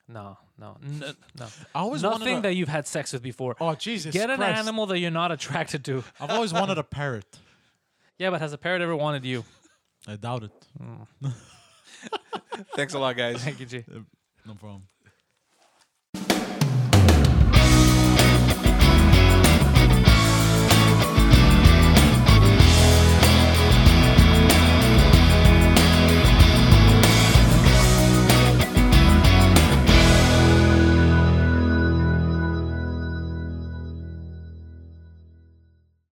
No, 0.08 0.38
no, 0.60 0.78
n- 0.84 1.16
no. 1.40 1.46
I 1.74 1.80
always 1.80 2.04
wanted 2.04 2.20
Nothing 2.20 2.38
a- 2.40 2.42
that 2.42 2.54
you've 2.56 2.68
had 2.70 2.86
sex 2.88 3.14
with 3.14 3.24
before. 3.24 3.56
Oh 3.62 3.74
Jesus! 3.76 4.14
Get 4.14 4.30
an 4.30 4.38
Christ. 4.38 4.60
animal 4.60 4.86
that 4.88 5.00
you're 5.00 5.12
not 5.12 5.32
attracted 5.32 5.86
to. 5.86 6.04
I've 6.20 6.30
always 6.30 6.52
wanted 6.54 6.78
a 6.78 6.84
parrot. 6.84 7.26
Yeah, 8.20 8.30
but 8.30 8.42
has 8.42 8.54
a 8.54 8.58
parrot 8.60 8.82
ever 8.84 8.96
wanted 8.96 9.26
you? 9.26 9.44
I 10.08 10.16
doubt 10.18 10.44
it. 10.44 10.52
Mm. 10.80 11.08
Thanks 12.76 12.94
a 12.94 13.00
lot, 13.00 13.18
guys. 13.18 13.44
Thank 13.44 13.60
you, 13.60 13.66
G. 13.66 13.84
No 14.46 14.54
problem. 14.54 14.84